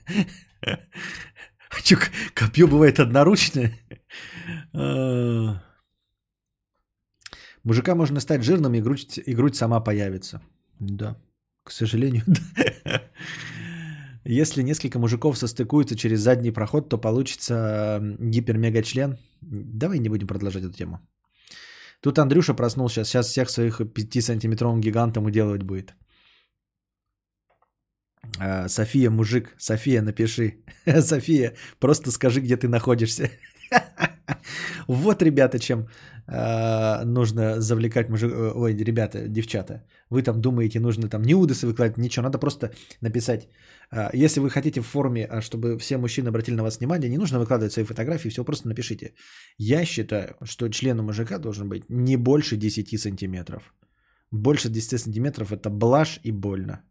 [1.84, 1.98] Что,
[2.34, 3.74] копье бывает одноручное?
[4.74, 5.64] А.
[7.64, 10.41] Мужика можно стать жирным, и грудь, и грудь сама появится.
[10.80, 11.18] Да,
[11.64, 12.24] к сожалению.
[14.26, 19.18] Если несколько мужиков состыкуются через задний проход, то получится гипермегачлен.
[19.41, 21.00] Давай не будем продолжать эту тему.
[22.04, 25.96] Тут Андрюша проснулся, сейчас всех своих 5-сантиметровым гигантом уделывать будет.
[28.40, 30.66] А, София, мужик, София, напиши.
[31.02, 33.30] София, просто скажи, где ты находишься.
[34.88, 35.88] Вот, ребята, чем
[36.28, 38.32] а, нужно завлекать мужик...
[38.56, 39.84] Ой, ребята, девчата.
[40.10, 42.24] Вы там думаете, нужно там неудосы выкладывать, ничего.
[42.24, 42.72] Надо просто
[43.02, 43.48] написать.
[43.91, 47.40] а, Если вы хотите в форме, чтобы все мужчины обратили на вас внимание, не нужно
[47.40, 49.14] выкладывать свои фотографии, все просто напишите.
[49.58, 53.74] Я считаю, что член у мужика должен быть не больше 10 сантиметров.
[54.32, 56.82] Больше 10 сантиметров это блажь и больно.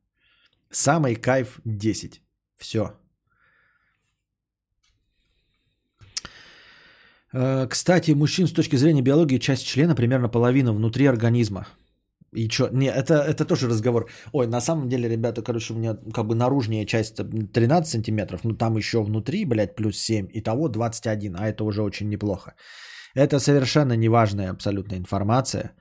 [0.71, 2.23] Самый кайф 10.
[2.57, 3.02] Все.
[7.33, 11.67] Кстати, мужчин с точки зрения биологии часть члена примерно половина внутри организма.
[12.35, 12.69] И что?
[12.73, 14.09] Не, это, это тоже разговор.
[14.33, 18.57] Ой, на самом деле, ребята, короче, у меня как бы наружная часть 13 сантиметров, ну
[18.57, 22.55] там еще внутри, блядь, плюс 7, итого 21, а это уже очень неплохо.
[23.15, 25.73] Это совершенно неважная абсолютно информация,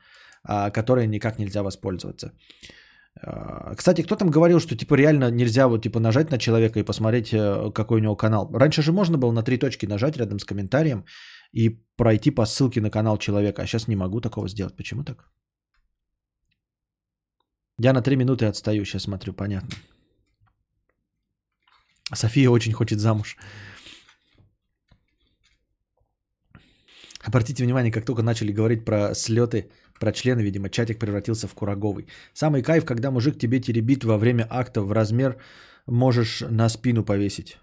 [0.43, 2.33] а, которой никак нельзя воспользоваться.
[3.21, 6.83] А, Кстати, кто там говорил, что типа реально нельзя вот типа нажать на человека и
[6.83, 8.49] посмотреть, э, какой у него канал?
[8.53, 11.05] Раньше же можно было на три точки нажать рядом с комментарием
[11.53, 14.75] и пройти по ссылке на канал человека, а сейчас не могу такого сделать.
[14.75, 15.29] Почему так?
[17.79, 19.75] Я на три минуты отстаю, сейчас смотрю, понятно.
[22.13, 23.37] София очень хочет замуж.
[27.27, 29.69] Обратите внимание, как только начали говорить про слеты,
[29.99, 32.07] про члены, видимо, чатик превратился в кураговый.
[32.33, 35.37] Самый кайф, когда мужик тебе теребит во время акта в размер,
[35.85, 37.57] можешь на спину повесить.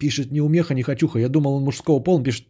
[0.00, 1.18] Пишет не умеха, не хочуха.
[1.18, 2.16] Я думал, он мужского пола.
[2.16, 2.46] Он пишет,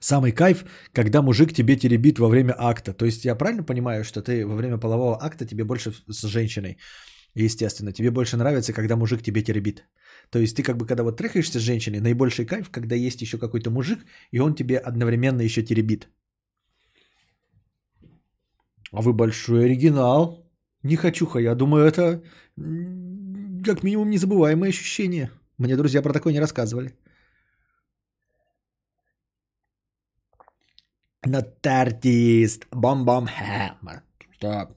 [0.00, 2.92] самый кайф, когда мужик тебе теребит во время акта.
[2.92, 6.76] То есть я правильно понимаю, что ты во время полового акта тебе больше с женщиной,
[7.34, 9.84] естественно, тебе больше нравится, когда мужик тебе теребит.
[10.30, 13.38] То есть ты как бы, когда вот трахаешься с женщиной, наибольший кайф, когда есть еще
[13.38, 13.98] какой-то мужик,
[14.32, 16.08] и он тебе одновременно еще теребит.
[18.92, 20.46] А вы большой оригинал.
[20.82, 22.22] Не хочуха, я думаю, это
[23.64, 25.30] как минимум незабываемое ощущение.
[25.58, 26.94] Мне друзья про такое не рассказывали.
[31.24, 32.66] Нотартист.
[32.70, 33.28] Бом-бом.
[34.34, 34.76] Стоп.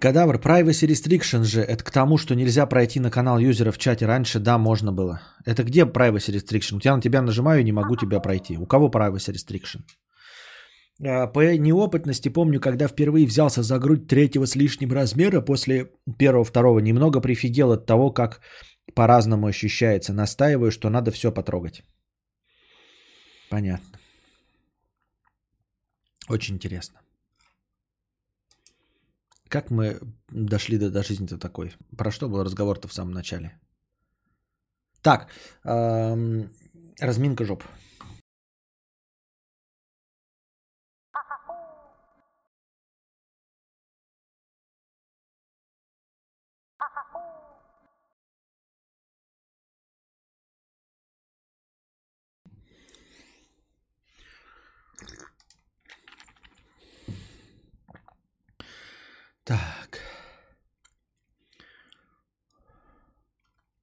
[0.00, 4.06] Кадавр, privacy restriction же, это к тому, что нельзя пройти на канал юзера в чате.
[4.06, 5.20] Раньше, да, можно было.
[5.44, 6.80] Это где privacy restriction?
[6.80, 8.56] Тебя на тебя нажимаю и не могу тебя пройти.
[8.56, 9.82] У кого privacy restriction?
[11.04, 16.80] А, По неопытности помню, когда впервые взялся за грудь третьего с лишним размера, после первого-второго
[16.80, 18.40] немного прифигел от того, как
[18.94, 20.12] по-разному ощущается.
[20.12, 21.82] Настаиваю, что надо все потрогать.
[23.50, 23.98] Понятно.
[26.28, 27.00] Очень интересно.
[29.48, 29.98] Как мы
[30.30, 31.72] дошли до, до жизни-то такой?
[31.96, 33.58] Про что был разговор-то в самом начале?
[35.02, 35.28] Так,
[35.64, 37.64] разминка жоп.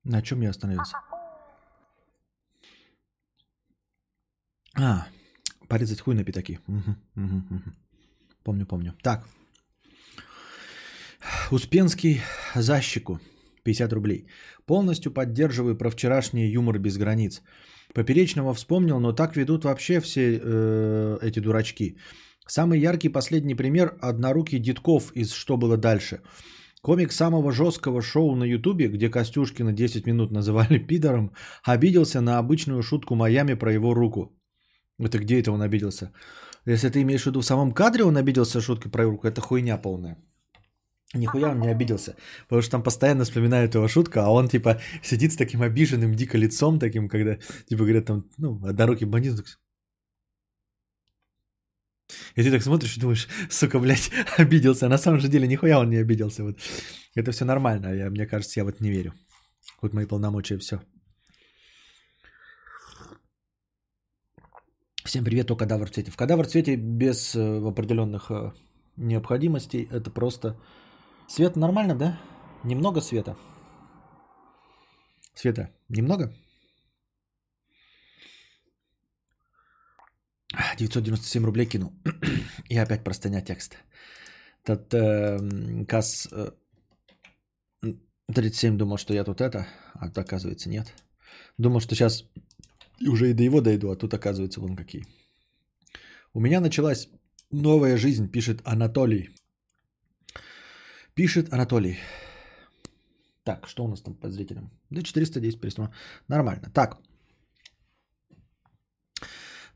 [0.07, 0.97] На чем я остановился?
[4.79, 5.07] А,
[5.67, 6.59] порезать хуй на пятаки.
[8.43, 8.93] Помню, помню.
[9.03, 9.27] Так.
[11.51, 12.21] Успенский
[12.55, 13.19] защику.
[13.63, 14.27] 50 рублей.
[14.65, 17.41] Полностью поддерживаю про вчерашний юмор без границ.
[17.93, 21.97] Поперечного вспомнил, но так ведут вообще все э, эти дурачки.
[22.47, 26.21] Самый яркий последний пример– однорукий Дедков из «Что было дальше?».
[26.87, 31.31] Комик самого жесткого шоу на Ютубе, где Костюшкина 10 минут называли пидором,
[31.65, 34.31] обиделся на обычную шутку Майами про его руку.
[34.97, 36.11] Это где это он обиделся?
[36.65, 39.77] Если ты имеешь в виду в самом кадре он обиделся шуткой про руку, это хуйня
[39.81, 40.17] полная.
[41.13, 45.33] Нихуя он не обиделся, потому что там постоянно вспоминают его шутку, а он типа сидит
[45.33, 47.37] с таким обиженным дико лицом таким, когда
[47.69, 49.43] типа говорят там, ну, однорукий бандит,
[52.35, 54.85] и ты так смотришь и думаешь, сука, блядь, обиделся.
[54.85, 56.43] А на самом же деле нихуя он не обиделся.
[56.43, 56.59] Вот.
[57.15, 57.93] Это все нормально.
[57.93, 59.13] Я, мне кажется, я вот не верю.
[59.81, 60.81] Вот мои полномочия, все.
[65.03, 66.11] Всем привет, о кадавр цвете.
[66.11, 68.51] В кадавр цвете без э, определенных э,
[68.97, 69.87] необходимостей.
[69.91, 70.59] Это просто...
[71.27, 72.19] Свет нормально, да?
[72.63, 73.37] Немного света?
[75.33, 76.33] Света немного?
[80.77, 81.93] 997 рублей кинул.
[82.69, 83.77] И опять простыня текста.
[84.63, 86.51] Тот э, КАС э,
[88.33, 90.93] 37 думал, что я тут это, а тут оказывается нет.
[91.57, 92.25] Думал, что сейчас
[93.07, 95.05] уже и до его дойду, а тут оказывается вон какие.
[96.33, 97.09] У меня началась
[97.51, 99.29] новая жизнь, пишет Анатолий.
[101.13, 101.97] Пишет Анатолий.
[103.43, 104.69] Так, что у нас там по зрителям?
[104.89, 105.93] Да 410 перестроено.
[106.27, 106.69] Нормально.
[106.73, 106.99] Так,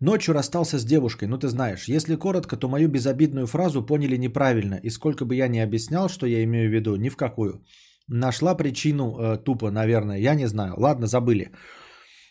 [0.02, 1.88] Ночью расстался с девушкой, ну ты знаешь.
[1.88, 4.80] Если коротко, то мою безобидную фразу поняли неправильно.
[4.84, 7.64] И сколько бы я ни объяснял, что я имею в виду, ни в какую.
[8.08, 10.74] Нашла причину э, тупо, наверное, я не знаю.
[10.78, 11.52] Ладно, забыли.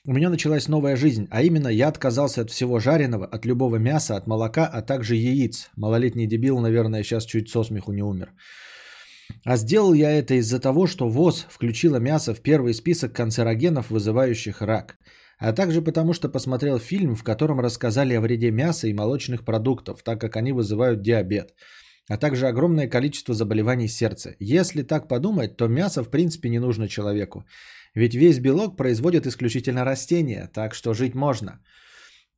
[0.04, 4.16] У меня началась новая жизнь, а именно я отказался от всего жареного, от любого мяса,
[4.16, 5.70] от молока, а также яиц.
[5.76, 8.32] Малолетний дебил, наверное, сейчас чуть со смеху не умер.
[9.44, 14.60] А сделал я это из-за того, что ВОЗ включила мясо в первый список канцерогенов, вызывающих
[14.60, 14.96] рак
[15.40, 20.02] а также потому, что посмотрел фильм, в котором рассказали о вреде мяса и молочных продуктов,
[20.02, 21.54] так как они вызывают диабет.
[22.08, 24.34] а также огромное количество заболеваний сердца.
[24.40, 27.44] Если так подумать, то мясо в принципе не нужно человеку.
[27.94, 31.60] Ведь весь белок производят исключительно растения, так что жить можно.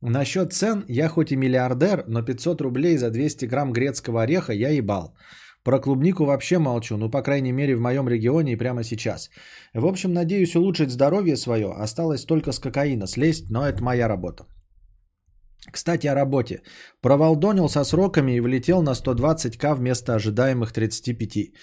[0.01, 4.69] Насчет цен, я хоть и миллиардер, но 500 рублей за 200 грамм грецкого ореха я
[4.69, 5.15] ебал.
[5.63, 9.29] Про клубнику вообще молчу, ну, по крайней мере, в моем регионе и прямо сейчас.
[9.73, 11.71] В общем, надеюсь улучшить здоровье свое.
[11.71, 14.45] Осталось только с кокаина слезть, но это моя работа.
[15.71, 16.61] Кстати, о работе.
[17.01, 21.53] Провалдонил со сроками и влетел на 120к вместо ожидаемых 35.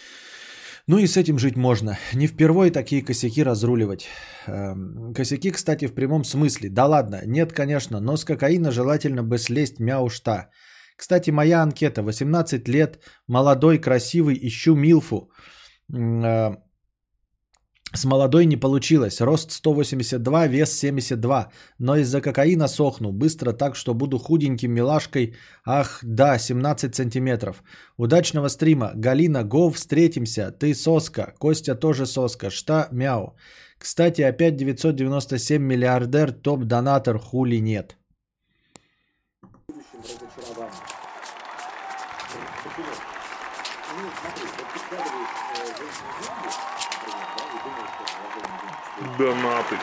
[0.86, 1.98] Ну и с этим жить можно.
[2.14, 4.09] Не впервой такие косяки разруливать.
[4.47, 6.70] Эм, косяки, кстати, в прямом смысле.
[6.70, 10.48] Да ладно, нет, конечно, но с кокаина желательно бы слезть мяушта.
[11.01, 12.02] Кстати, моя анкета.
[12.02, 15.31] 18 лет, молодой, красивый, ищу Милфу.
[15.94, 16.56] Э,
[17.94, 19.20] с молодой не получилось.
[19.20, 21.51] Рост 182, вес 72.
[21.78, 23.12] Но из-за кокаина сохну.
[23.12, 25.36] Быстро так, что буду худеньким милашкой.
[25.64, 27.62] Ах, да, 17 сантиметров.
[27.97, 28.93] Удачного стрима.
[28.94, 30.51] Галина, Гов, встретимся.
[30.51, 31.32] Ты соска.
[31.39, 32.51] Костя тоже соска.
[32.51, 33.36] Шта, мяу.
[33.78, 37.97] Кстати, опять 997 миллиардер, топ-донатор, хули нет.
[49.20, 49.76] Донаты.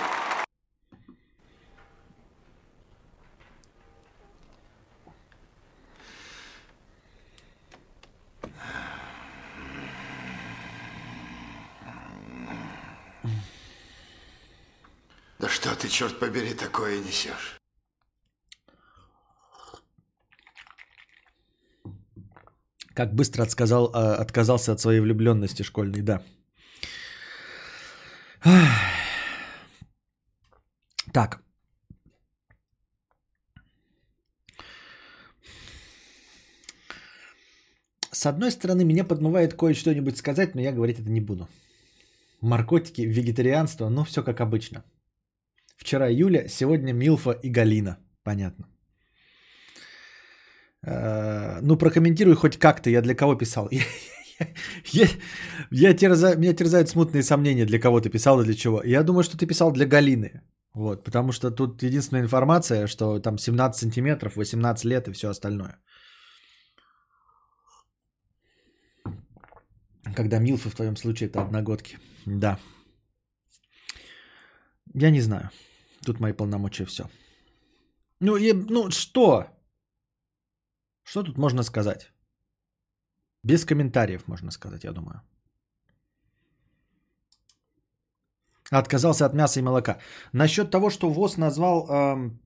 [15.38, 17.59] Да что ты, черт побери, такое несешь?
[22.95, 26.23] Как быстро отказал, э, отказался от своей влюбленности школьной, да.
[31.14, 31.40] Так.
[38.12, 41.48] С одной стороны, меня подмывает кое-что-нибудь сказать, но я говорить это не буду.
[42.42, 44.84] Наркотики, вегетарианство, ну все как обычно.
[45.78, 47.98] Вчера Юля, сегодня Милфа и Галина.
[48.24, 48.66] Понятно.
[50.86, 53.70] Э, Ну, прокомментируй хоть как-то, я для кого писал.
[54.42, 54.48] Я,
[54.94, 55.08] я,
[55.72, 58.84] я терза, меня терзают смутные сомнения, для кого ты писал и для чего.
[58.84, 60.42] Я думаю, что ты писал для Галины.
[60.78, 65.80] Вот, потому что тут единственная информация, что там 17 сантиметров, 18 лет и все остальное.
[70.16, 71.98] Когда Милфы в твоем случае это одногодки.
[72.28, 72.60] Да.
[74.94, 75.49] Я не знаю.
[76.06, 77.04] Тут мои полномочия все.
[78.20, 79.45] Ну, и, ну что?
[81.04, 82.12] Что тут можно сказать?
[83.44, 85.22] Без комментариев, можно сказать, я думаю.
[88.72, 89.98] Отказался от мяса и молока.
[90.34, 92.41] Насчет того, что ВОЗ назвал эм,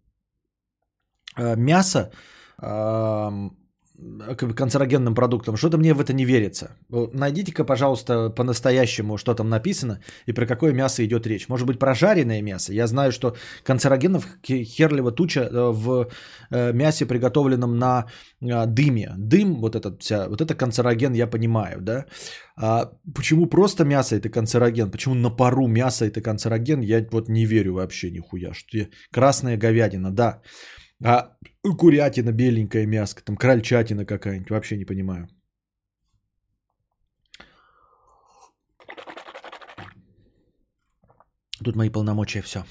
[1.36, 2.12] э, мясо
[2.62, 3.58] эм,
[4.56, 6.78] канцерогенным продуктом, что-то мне в это не верится.
[6.90, 11.50] Найдите-ка, пожалуйста, по-настоящему, что там написано и про какое мясо идет речь.
[11.50, 12.74] Может быть, про жареное мясо.
[12.74, 16.08] Я знаю, что канцерогенов херлива туча э, в
[16.50, 18.06] э, мясе, приготовленном на
[18.42, 19.14] э, дыме.
[19.18, 22.06] Дым, вот этот, вся, вот это канцероген, я понимаю, да.
[22.58, 24.92] А почему просто мясо это канцероген?
[24.92, 26.82] Почему на пару мясо это канцероген?
[26.82, 28.54] Я вот не верю вообще нихуя.
[28.54, 28.88] Что я...
[29.12, 30.42] Красная говядина, да.
[31.04, 35.28] А курятина, беленькая мяско, там крольчатина какая-нибудь, вообще не понимаю.
[41.64, 42.66] Тут мои полномочия, все.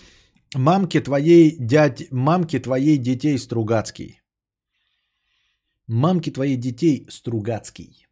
[0.54, 4.20] Мамки твоей дядь, мамки твоей детей Стругацкий.
[5.86, 8.09] Мамки твоей детей Стругацкий.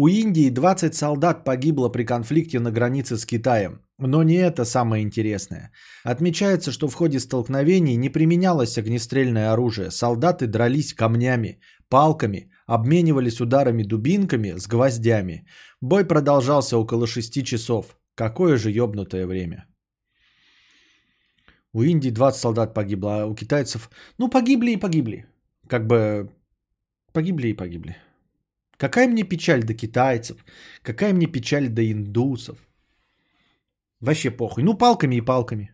[0.00, 3.80] У Индии 20 солдат погибло при конфликте на границе с Китаем.
[3.98, 5.72] Но не это самое интересное.
[6.04, 9.90] Отмечается, что в ходе столкновений не применялось огнестрельное оружие.
[9.90, 11.58] Солдаты дрались камнями,
[11.88, 15.48] палками, обменивались ударами дубинками с гвоздями.
[15.80, 17.98] Бой продолжался около 6 часов.
[18.14, 19.66] Какое же ёбнутое время.
[21.72, 23.90] У Индии 20 солдат погибло, а у китайцев...
[24.18, 25.26] Ну, погибли и погибли.
[25.66, 26.30] Как бы
[27.12, 27.96] погибли и погибли.
[28.78, 30.44] Какая мне печаль до китайцев,
[30.82, 32.58] какая мне печаль до индусов.
[34.00, 34.62] Вообще похуй.
[34.62, 35.72] Ну, палками и палками.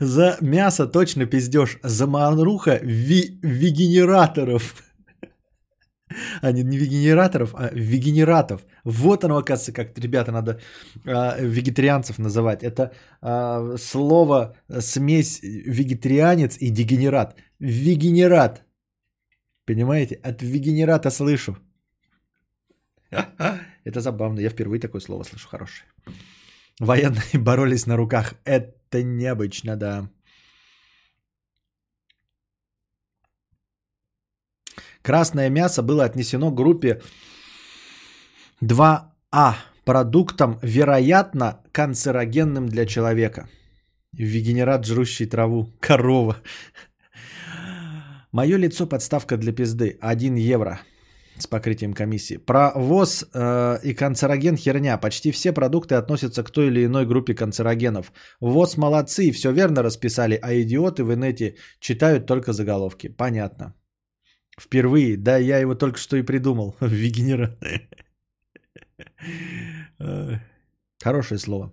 [0.00, 1.78] За мясо точно пиздешь.
[1.84, 4.82] За манруха ви- вегенераторов.
[6.42, 8.66] А не, не вегенераторов, а вегенератов.
[8.86, 10.60] Вот оно, оказывается, как, ребята, надо
[11.04, 12.62] э, вегетарианцев называть.
[12.62, 17.34] Это а, э, слово, смесь вегетарианец и дегенерат.
[17.58, 18.64] Вегенерат.
[19.64, 20.20] Понимаете?
[20.22, 21.56] От вегенерата слышу.
[23.84, 24.40] Это забавно.
[24.40, 25.88] Я впервые такое слово слышу хорошее.
[26.78, 28.34] Военные боролись на руках.
[28.44, 30.08] Это необычно, да.
[35.02, 37.00] Красное мясо было отнесено группе
[38.62, 39.54] 2А
[39.84, 43.48] продуктом, вероятно, канцерогенным для человека.
[44.12, 45.66] Вегенерат, жрущий траву.
[45.80, 46.36] Корова.
[48.32, 49.98] Мое лицо подставка для пизды.
[50.00, 50.80] 1 евро
[51.38, 52.38] с покрытием комиссии.
[52.38, 54.96] Про ВОЗ э, и канцероген херня.
[54.98, 58.10] Почти все продукты относятся к той или иной группе канцерогенов.
[58.40, 63.08] ВОЗ молодцы, все верно расписали, а идиоты в инете читают только заголовки.
[63.08, 63.74] Понятно.
[64.58, 66.74] Впервые, да, я его только что и придумал.
[66.80, 67.58] Вегенерат.
[71.02, 71.72] Хорошее слово.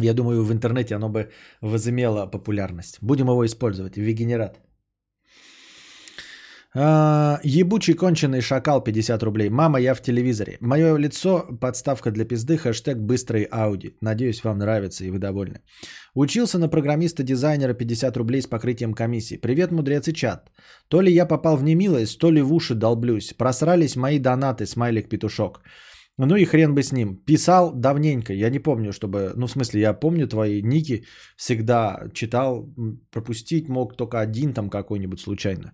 [0.00, 1.30] Я думаю, в интернете оно бы
[1.60, 2.98] возымело популярность.
[3.00, 3.96] Будем его использовать.
[3.96, 4.60] Вегенерат.
[6.76, 9.48] А, ебучий конченый шакал 50 рублей.
[9.48, 10.56] Мама, я в телевизоре.
[10.60, 13.96] Мое лицо, подставка для пизды, хэштег быстрый Ауди.
[14.00, 15.60] Надеюсь, вам нравится и вы довольны.
[16.14, 19.36] Учился на программиста-дизайнера 50 рублей с покрытием комиссии.
[19.36, 20.50] Привет, мудрец и чат.
[20.88, 23.32] То ли я попал в немилость, то ли в уши долблюсь.
[23.34, 25.60] Просрались мои донаты, смайлик-петушок.
[26.18, 27.16] Ну и хрен бы с ним.
[27.16, 28.32] Писал давненько.
[28.32, 29.32] Я не помню, чтобы...
[29.36, 31.04] Ну, в смысле, я помню твои ники.
[31.36, 32.72] Всегда читал.
[33.10, 35.72] Пропустить мог только один там какой-нибудь случайно.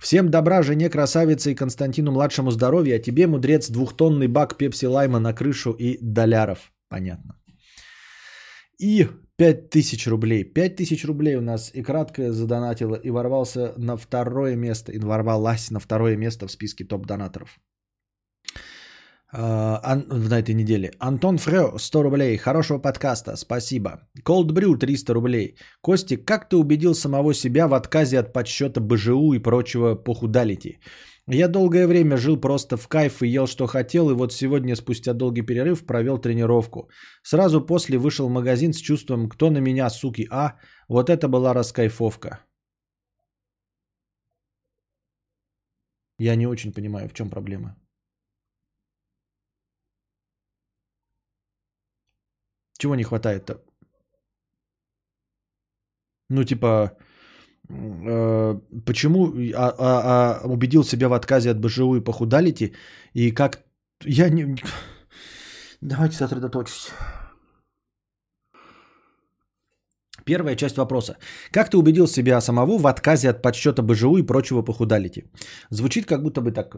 [0.00, 5.18] Всем добра, жене красавице и Константину младшему здоровья, а тебе, мудрец, двухтонный бак пепси лайма
[5.18, 6.72] на крышу и доляров.
[6.88, 7.34] Понятно.
[8.78, 10.44] И 5000 рублей.
[10.44, 15.80] 5000 рублей у нас и кратко задонатила, и ворвался на второе место, и ворвалась на
[15.80, 17.58] второе место в списке топ-донаторов.
[19.36, 20.92] А, на этой неделе.
[21.00, 22.36] Антон Фрё, 100 рублей.
[22.36, 23.90] Хорошего подкаста, спасибо.
[24.24, 25.56] Cold Brew, 300 рублей.
[25.82, 30.78] Костик, как ты убедил самого себя в отказе от подсчета БЖУ и прочего похудалити?
[31.26, 35.14] Я долгое время жил просто в кайф и ел, что хотел, и вот сегодня, спустя
[35.14, 36.88] долгий перерыв, провел тренировку.
[37.24, 40.52] Сразу после вышел в магазин с чувством, кто на меня, суки, а?
[40.88, 42.38] Вот это была раскайфовка.
[46.18, 47.83] Я не очень понимаю, в чем проблема.
[52.84, 53.54] Чего не хватает-то?
[56.28, 56.98] Ну, типа,
[57.70, 62.74] э, почему а, а- а убедил себя в отказе от БЖУ и похудалите?
[63.14, 63.64] И как...
[64.04, 64.56] Я не...
[65.80, 66.92] Давайте сосредоточусь.
[70.24, 71.16] Первая часть вопроса.
[71.50, 75.24] Как ты убедил себя самого в отказе от подсчета БЖУ и прочего похудалити?
[75.70, 76.76] Звучит как будто бы так,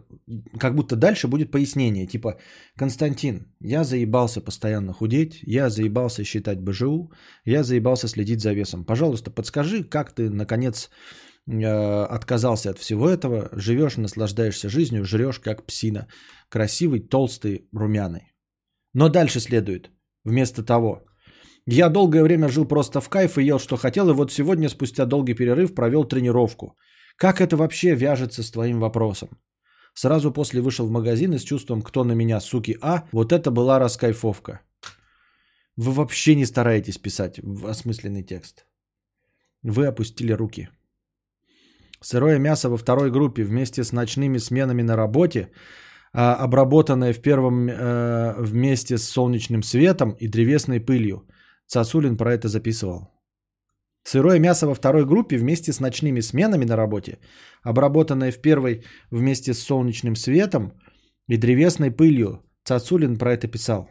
[0.59, 2.07] как будто дальше будет пояснение.
[2.07, 2.39] Типа,
[2.77, 7.13] Константин, я заебался постоянно худеть, я заебался считать БЖУ,
[7.45, 8.85] я заебался следить за весом.
[8.85, 10.91] Пожалуйста, подскажи, как ты, наконец,
[11.47, 16.09] э, отказался от всего этого, живешь, наслаждаешься жизнью, жрешь как псина.
[16.49, 18.33] Красивый, толстый, румяный.
[18.95, 19.91] Но дальше следует.
[20.25, 21.07] Вместо того,
[21.67, 25.05] я долгое время жил просто в кайф и ел, что хотел, и вот сегодня, спустя
[25.05, 26.77] долгий перерыв, провел тренировку.
[27.17, 29.29] Как это вообще вяжется с твоим вопросом?
[29.95, 33.51] Сразу после вышел в магазин и с чувством, кто на меня, суки, а, вот это
[33.51, 34.61] была раскайфовка.
[35.77, 38.67] Вы вообще не стараетесь писать осмысленный текст.
[39.63, 40.69] Вы опустили руки.
[42.01, 45.51] Сырое мясо во второй группе вместе с ночными сменами на работе,
[46.13, 51.27] а, обработанное в первом э, вместе с солнечным светом и древесной пылью.
[51.67, 53.11] Цацулин про это записывал.
[54.05, 57.19] Сырое мясо во второй группе вместе с ночными сменами на работе,
[57.63, 60.73] обработанное в первой вместе с солнечным светом
[61.27, 62.45] и древесной пылью.
[62.63, 63.91] Цацулин про это писал.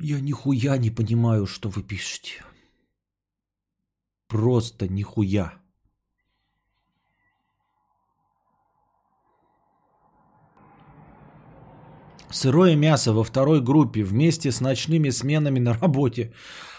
[0.00, 2.44] Я нихуя не понимаю, что вы пишете.
[4.28, 5.60] Просто нихуя.
[12.30, 16.32] Сырое мясо во второй группе вместе с ночными сменами на работе,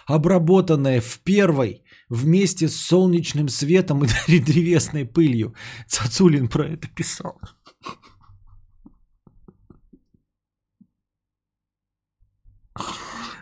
[0.05, 5.53] обработанное в первой вместе с солнечным светом и древесной пылью.
[5.88, 7.39] Цацулин про это писал.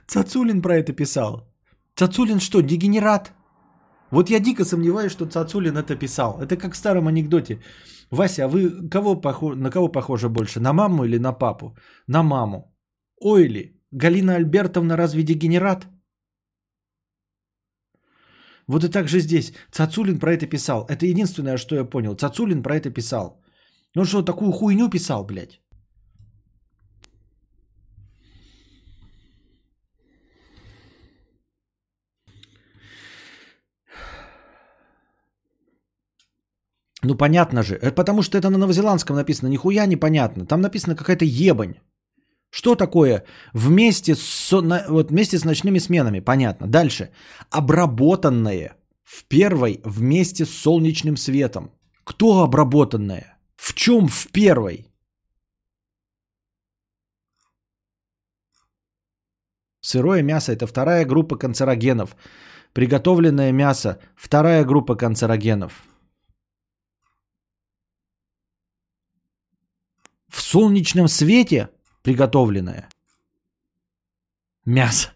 [0.08, 1.54] Цацулин про это писал.
[1.96, 3.34] Цацулин что, дегенерат?
[4.12, 6.40] Вот я дико сомневаюсь, что Цацулин это писал.
[6.42, 7.62] Это как в старом анекдоте.
[8.12, 9.56] Вася, а вы кого похо...
[9.56, 10.60] на кого похоже больше?
[10.60, 11.76] На маму или на папу?
[12.08, 12.76] На маму.
[13.20, 15.88] Ой ли, Галина Альбертовна разве дегенерат?
[18.68, 19.54] Вот и так же здесь.
[19.72, 20.86] Цацулин про это писал.
[20.90, 22.16] Это единственное, что я понял.
[22.16, 23.42] Цацулин про это писал.
[23.96, 25.62] Ну что, такую хуйню писал, блядь?
[37.04, 40.46] Ну понятно же, Это потому что это на новозеландском написано, нихуя непонятно.
[40.46, 41.76] Там написано какая-то ебань.
[42.50, 44.52] Что такое вместе с,
[44.90, 46.22] вот вместе с ночными сменами?
[46.22, 46.68] Понятно.
[46.68, 47.10] Дальше.
[47.52, 51.72] Обработанное в первой вместе с солнечным светом.
[52.04, 53.38] Кто обработанное?
[53.56, 54.88] В чем в первой?
[59.82, 62.16] Сырое мясо– это вторая группа канцерогенов.
[62.74, 65.84] Приготовленное мясо– вторая группа канцерогенов.
[70.48, 71.70] Солнечном свете
[72.04, 72.88] приготовленное
[74.66, 75.10] мясо.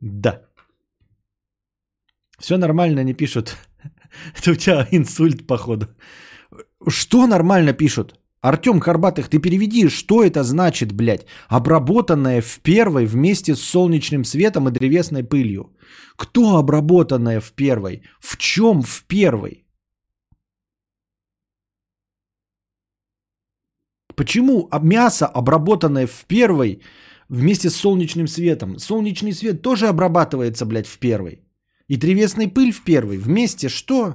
[0.00, 0.40] Да.
[2.38, 3.56] Все нормально, не пишут.
[4.38, 5.86] Это у тебя инсульт, походу.
[6.88, 8.20] Что нормально пишут?
[8.42, 11.26] Артем Карбатых, ты переведи, что это значит, блядь?
[11.48, 15.72] Обработанное в первой вместе с солнечным светом и древесной пылью.
[16.16, 18.02] Кто обработанное в первой?
[18.20, 19.63] В чем в первой?
[24.16, 26.80] Почему об- мясо, обработанное в первой
[27.28, 28.78] вместе с солнечным светом?
[28.78, 31.40] Солнечный свет тоже обрабатывается, блядь, в первой.
[31.88, 33.18] И древесная пыль в первой.
[33.18, 34.14] Вместе что?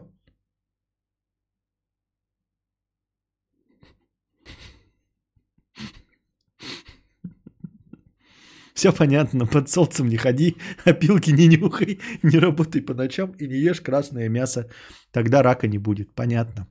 [8.74, 10.56] Все понятно, под солнцем не ходи,
[10.86, 14.70] опилки не нюхай, не работай по ночам и не ешь красное мясо.
[15.12, 16.16] Тогда рака не будет.
[16.16, 16.66] Понятно.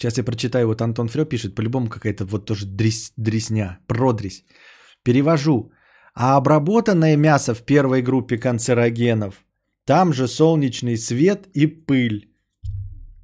[0.00, 4.44] Сейчас я прочитаю, вот Антон Фрё пишет, по-любому какая-то вот тоже дресь, дресня, продресь.
[5.02, 5.72] Перевожу.
[6.14, 9.44] А обработанное мясо в первой группе канцерогенов,
[9.84, 12.34] там же солнечный свет и пыль.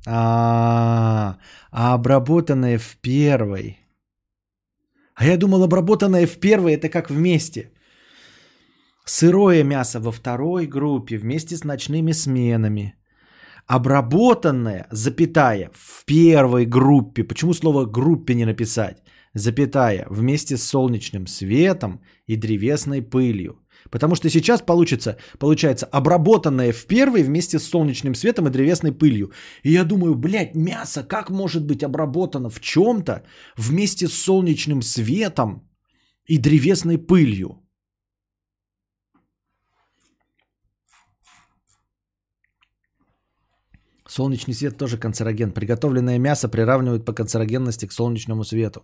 [0.07, 1.39] А,
[1.71, 3.79] а обработанное в первой.
[5.15, 7.71] А я думал, обработанное в первой это как вместе.
[9.07, 12.95] Сырое мясо во второй группе вместе с ночными сменами.
[13.67, 17.25] Обработанное, запятая, в первой группе.
[17.25, 19.03] Почему слово группе не написать?
[19.35, 23.57] Запятая, вместе с солнечным светом и древесной пылью.
[23.91, 29.33] Потому что сейчас получится, получается обработанное в первой вместе с солнечным светом и древесной пылью.
[29.65, 33.25] И я думаю, блядь, мясо как может быть обработано в чем-то
[33.57, 35.69] вместе с солнечным светом
[36.29, 37.66] и древесной пылью?
[44.09, 45.53] Солнечный свет тоже канцероген.
[45.53, 48.81] Приготовленное мясо приравнивают по канцерогенности к солнечному свету.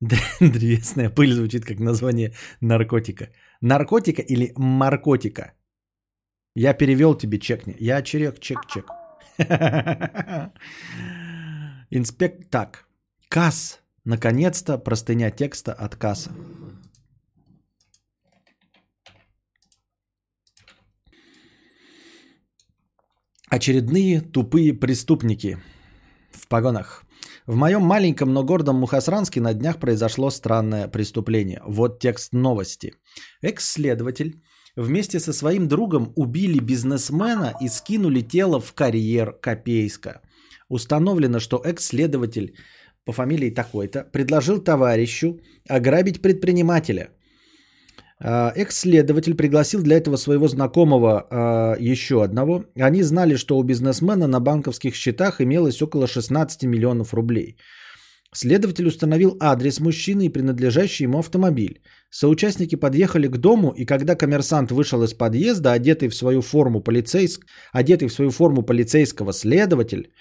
[0.40, 3.28] Древесная пыль звучит как название наркотика.
[3.60, 5.52] Наркотика или маркотика?
[6.54, 7.76] Я перевел тебе чекни.
[7.80, 8.86] Я черек, чек, чек.
[11.90, 12.86] Инспект так.
[13.28, 13.80] Касс.
[14.04, 16.30] Наконец-то простыня текста от касса.
[23.50, 25.58] Очередные тупые преступники
[26.30, 27.04] в погонах.
[27.46, 31.60] В моем маленьком, но гордом Мухасранске на днях произошло странное преступление.
[31.66, 32.94] Вот текст новости.
[33.42, 34.42] Экс-следователь
[34.76, 40.22] вместе со своим другом убили бизнесмена и скинули тело в карьер Копейска.
[40.68, 42.56] Установлено, что экс-следователь
[43.04, 45.38] по фамилии такой-то предложил товарищу
[45.68, 47.10] ограбить предпринимателя.
[48.20, 52.64] А, Экс-следователь пригласил для этого своего знакомого а, еще одного.
[52.76, 57.56] Они знали, что у бизнесмена на банковских счетах имелось около 16 миллионов рублей.
[58.34, 61.80] Следователь установил адрес мужчины и принадлежащий ему автомобиль.
[62.10, 67.46] Соучастники подъехали к дому, и когда коммерсант вышел из подъезда, одетый в свою форму, полицейск...
[67.72, 70.12] одетый в свою форму полицейского следователь,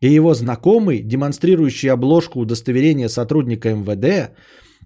[0.00, 4.30] и его знакомый, демонстрирующий обложку удостоверения сотрудника МВД,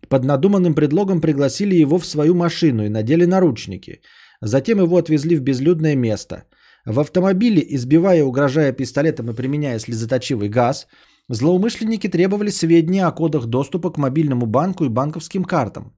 [0.08, 4.00] под надуманным предлогом пригласили его в свою машину и надели наручники.
[4.40, 6.44] Затем его отвезли в безлюдное место.
[6.86, 10.86] В автомобиле, избивая, угрожая пистолетом и применяя слезоточивый газ,
[11.28, 15.96] злоумышленники требовали сведения о кодах доступа к мобильному банку и банковским картам.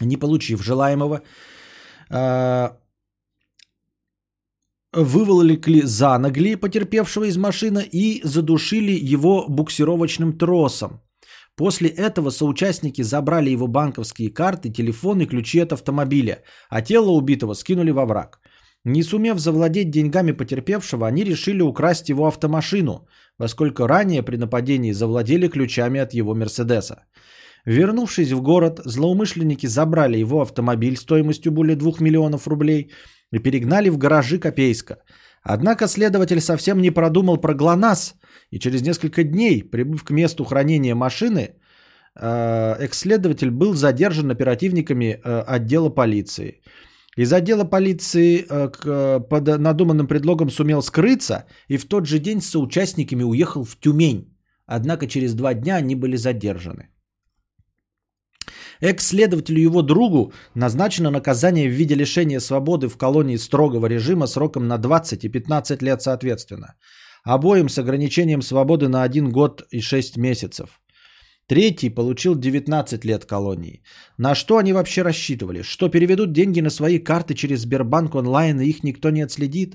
[0.00, 1.22] Не получив желаемого,
[2.10, 2.76] а,
[4.92, 11.00] выволокли за ноги потерпевшего из машины и задушили его буксировочным тросом.
[11.56, 17.54] После этого соучастники забрали его банковские карты, телефон и ключи от автомобиля, а тело убитого
[17.54, 18.40] скинули во враг.
[18.84, 23.06] Не сумев завладеть деньгами потерпевшего, они решили украсть его автомашину,
[23.36, 27.04] поскольку ранее при нападении завладели ключами от его Мерседеса.
[27.66, 32.90] Вернувшись в город, злоумышленники забрали его автомобиль стоимостью более 2 миллионов рублей
[33.32, 34.96] и перегнали в гаражи Копейска.
[35.42, 38.14] Однако следователь совсем не продумал про ГЛОНАСС,
[38.50, 41.54] и через несколько дней, прибыв к месту хранения машины,
[42.16, 46.60] э, экс-следователь был задержан оперативниками э, отдела полиции.
[47.16, 52.50] Из отдела полиции э, под надуманным предлогом сумел скрыться и в тот же день с
[52.50, 54.36] соучастниками уехал в Тюмень.
[54.66, 56.88] Однако через два дня они были задержаны.
[58.80, 64.78] Экс-следователю его другу назначено наказание в виде лишения свободы в колонии строгого режима сроком на
[64.78, 66.74] 20 и 15 лет соответственно.
[67.24, 70.80] Обоим с ограничением свободы на 1 год и 6 месяцев.
[71.46, 73.82] Третий получил 19 лет колонии.
[74.18, 75.62] На что они вообще рассчитывали?
[75.62, 79.74] Что переведут деньги на свои карты через Сбербанк онлайн и их никто не отследит?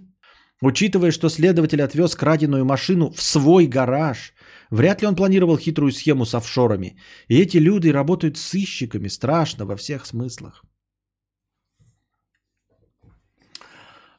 [0.61, 4.34] Учитывая, что следователь отвез краденую машину в свой гараж,
[4.69, 6.95] вряд ли он планировал хитрую схему с офшорами.
[7.27, 10.63] И эти люди работают сыщиками, страшно во всех смыслах.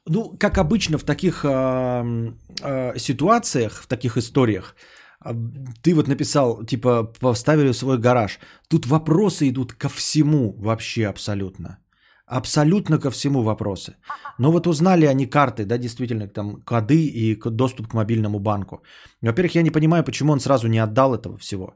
[0.09, 4.77] Ну, как обычно в таких э, э, ситуациях, в таких историях,
[5.21, 5.35] а,
[5.83, 8.39] ты вот написал, типа, поставили свой гараж.
[8.69, 11.79] Тут вопросы идут ко всему вообще абсолютно.
[12.27, 13.97] Абсолютно ко всему вопросы.
[14.39, 18.83] Но вот узнали они карты, да, действительно, там коды и доступ к мобильному банку.
[19.23, 21.75] Во-первых, я не понимаю, почему он сразу не отдал этого всего.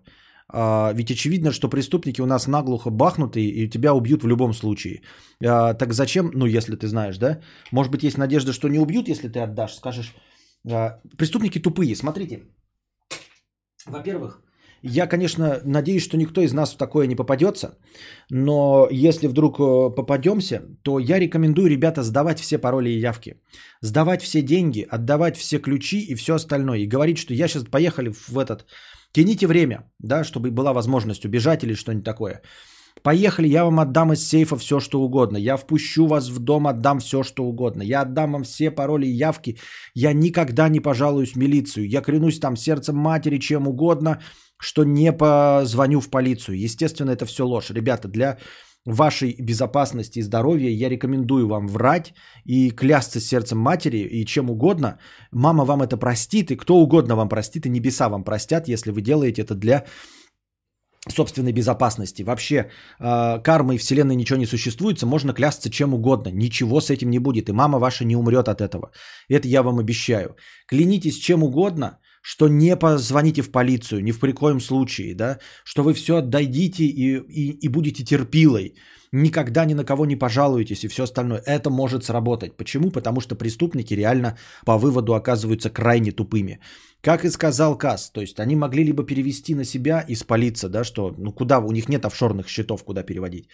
[0.52, 5.02] А, ведь очевидно, что преступники у нас наглухо бахнутые и тебя убьют в любом случае.
[5.44, 7.40] А, так зачем, ну если ты знаешь, да?
[7.72, 10.14] Может быть, есть надежда, что не убьют, если ты отдашь, скажешь.
[10.70, 11.94] а, преступники тупые.
[11.94, 12.42] Смотрите,
[13.86, 14.42] во-первых,
[14.82, 17.78] я, конечно, надеюсь, что никто из нас в такое не попадется,
[18.30, 23.42] но если вдруг э, попадемся, то я рекомендую, ребята, сдавать все пароли и явки,
[23.82, 28.08] сдавать все деньги, отдавать все ключи и все остальное, и говорить, что я сейчас поехали
[28.28, 28.64] в этот,
[29.12, 32.42] тяните время, да, чтобы была возможность убежать или что-нибудь такое.
[33.02, 35.38] Поехали, я вам отдам из сейфа все, что угодно.
[35.38, 37.82] Я впущу вас в дом, отдам все, что угодно.
[37.82, 39.58] Я отдам вам все пароли и явки.
[39.94, 41.88] Я никогда не пожалуюсь в милицию.
[41.88, 44.20] Я клянусь там сердцем матери, чем угодно,
[44.58, 46.58] что не позвоню в полицию.
[46.58, 47.70] Естественно, это все ложь.
[47.70, 48.38] Ребята, для
[48.86, 54.98] вашей безопасности и здоровья я рекомендую вам врать и клясться сердцем матери и чем угодно.
[55.32, 59.02] Мама вам это простит, и кто угодно вам простит, и небеса вам простят, если вы
[59.02, 59.84] делаете это для
[61.08, 62.22] собственной безопасности.
[62.22, 66.30] Вообще э, кармы и вселенной ничего не существует, можно клясться чем угодно.
[66.30, 68.90] Ничего с этим не будет, и мама ваша не умрет от этого.
[69.28, 70.36] Это я вам обещаю.
[70.66, 75.82] Клянитесь чем угодно, что не позвоните в полицию, ни в при коем случае, да, что
[75.82, 78.74] вы все отдадите и, и, и будете терпилой,
[79.12, 81.42] никогда ни на кого не пожалуетесь и все остальное.
[81.46, 82.56] Это может сработать.
[82.56, 82.90] Почему?
[82.90, 86.60] Потому что преступники реально по выводу оказываются крайне тупыми.
[87.00, 90.84] Как и сказал Касс, то есть они могли либо перевести на себя и спалиться, да,
[90.84, 93.48] что, ну куда, у них нет офшорных счетов, куда переводить,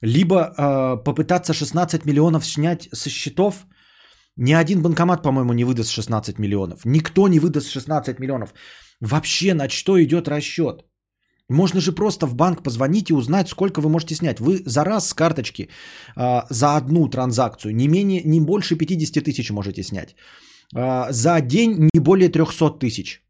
[0.00, 3.66] либо э, попытаться 16 миллионов снять со счетов,
[4.36, 6.84] ни один банкомат, по-моему, не выдаст 16 миллионов.
[6.84, 8.54] Никто не выдаст 16 миллионов.
[9.00, 10.84] Вообще на что идет расчет?
[11.48, 14.40] Можно же просто в банк позвонить и узнать, сколько вы можете снять.
[14.40, 15.68] Вы за раз с карточки
[16.16, 20.16] э, за одну транзакцию не, менее, не больше 50 тысяч можете снять.
[20.74, 23.22] Э, за день не более 300 тысяч.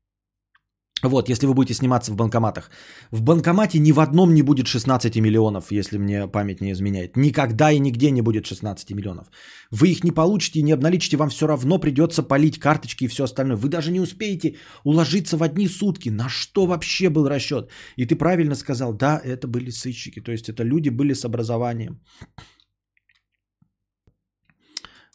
[1.03, 2.71] Вот, если вы будете сниматься в банкоматах.
[3.11, 7.17] В банкомате ни в одном не будет 16 миллионов, если мне память не изменяет.
[7.17, 9.27] Никогда и нигде не будет 16 миллионов.
[9.71, 13.25] Вы их не получите и не обналичите, вам все равно придется полить карточки и все
[13.25, 13.57] остальное.
[13.57, 16.09] Вы даже не успеете уложиться в одни сутки.
[16.09, 17.71] На что вообще был расчет?
[17.97, 20.21] И ты правильно сказал, да, это были сыщики.
[20.21, 22.01] То есть это люди были с образованием.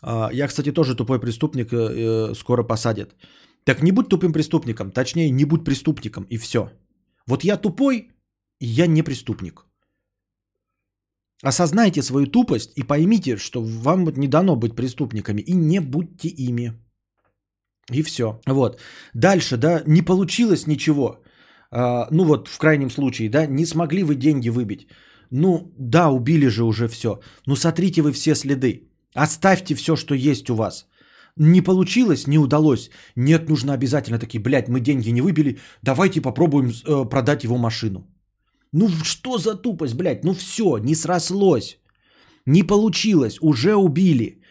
[0.04, 3.16] А, Я, кстати, тоже тупой преступник, э, э, скоро посадят.
[3.64, 6.72] Так не будь тупым преступником, точнее, не будь преступником, и все.
[7.28, 8.12] Вот я тупой,
[8.60, 9.66] и я не преступник.
[11.44, 16.74] Осознайте свою тупость и поймите, что вам не дано быть преступниками, и не будьте ими.
[17.92, 18.40] И все.
[18.48, 18.80] Вот.
[19.14, 21.24] Дальше, да, не получилось ничего.
[21.72, 24.88] А, ну вот, в крайнем случае, да, не смогли вы деньги выбить.
[25.32, 27.20] Ну, да, убили же уже все.
[27.48, 28.90] Ну, сотрите вы все следы.
[29.16, 30.88] Оставьте все, что есть у вас.
[31.38, 32.90] Не получилось, не удалось.
[33.16, 38.08] Нет, нужно обязательно такие, блядь, мы деньги не выбили, давайте попробуем э, продать его машину.
[38.74, 41.78] Ну что за тупость, блядь, ну все, не срослось.
[42.46, 44.42] Не получилось, уже убили.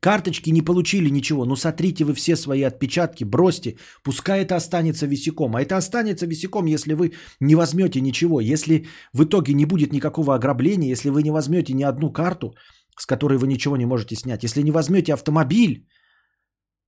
[0.00, 5.56] Карточки не получили ничего, ну сотрите вы все свои отпечатки, бросьте, пускай это останется висяком.
[5.56, 10.34] А это останется висяком, если вы не возьмете ничего, если в итоге не будет никакого
[10.34, 12.54] ограбления, если вы не возьмете ни одну карту,
[12.96, 15.86] с которой вы ничего не можете снять, если не возьмете автомобиль,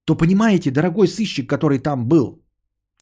[0.05, 2.43] то понимаете, дорогой сыщик, который там был,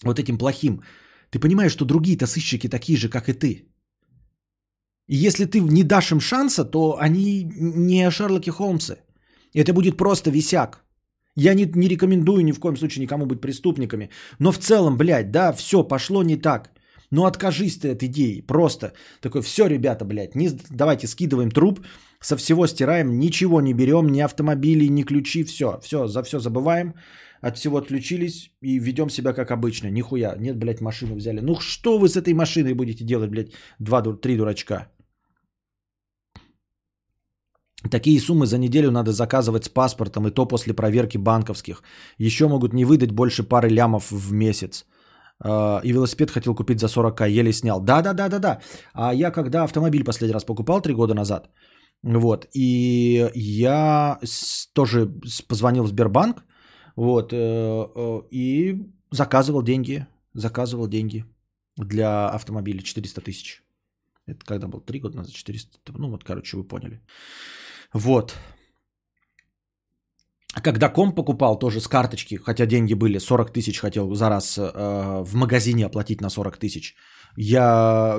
[0.05, 0.83] вот этим плохим,
[1.31, 3.67] ты понимаешь, что другие-то сыщики такие же, как и ты.
[5.09, 8.97] И если ты не дашь им шанса, то они не Шерлоки Холмсы.
[9.55, 10.85] Это будет просто висяк.
[11.37, 14.11] Я не, не рекомендую ни в коем случае никому быть преступниками.
[14.39, 16.71] Но в целом, блядь, да, все пошло не так.
[17.11, 18.41] Ну откажись ты от идеи.
[18.41, 21.81] Просто такой, все, ребята, блядь, не, давайте скидываем труп,
[22.21, 26.95] со всего стираем, ничего не берем, ни автомобили, ни ключи, все, все, за все забываем,
[27.41, 29.91] от всего отключились и ведем себя как обычно.
[29.91, 31.41] Нихуя, нет, блядь, машину взяли.
[31.41, 34.89] Ну что вы с этой машиной будете делать, блядь, два, три дурачка?
[37.91, 41.83] Такие суммы за неделю надо заказывать с паспортом, и то после проверки банковских.
[42.19, 44.85] Еще могут не выдать больше пары лямов в месяц.
[45.43, 47.81] А, И велосипед хотел купить за 40к, еле снял.
[47.81, 48.61] Да-да-да-да-да.
[48.93, 51.51] А я когда автомобиль последний раз покупал, три года назад,
[52.03, 54.19] вот, и я
[54.73, 55.07] тоже
[55.49, 56.45] позвонил в Сбербанк,
[56.97, 61.25] вот, э, э, и заказывал деньги, заказывал деньги
[61.77, 63.63] для автомобиля 400 тысяч.
[64.27, 64.81] Это когда был?
[64.81, 65.79] Три года назад, 400.
[65.99, 67.01] Ну вот, короче, вы поняли.
[67.93, 68.35] Вот.
[70.55, 75.23] Когда комп покупал, тоже с карточки, хотя деньги были, 40 тысяч хотел за раз э,
[75.25, 76.97] в магазине оплатить на 40 тысяч.
[77.37, 78.19] Я,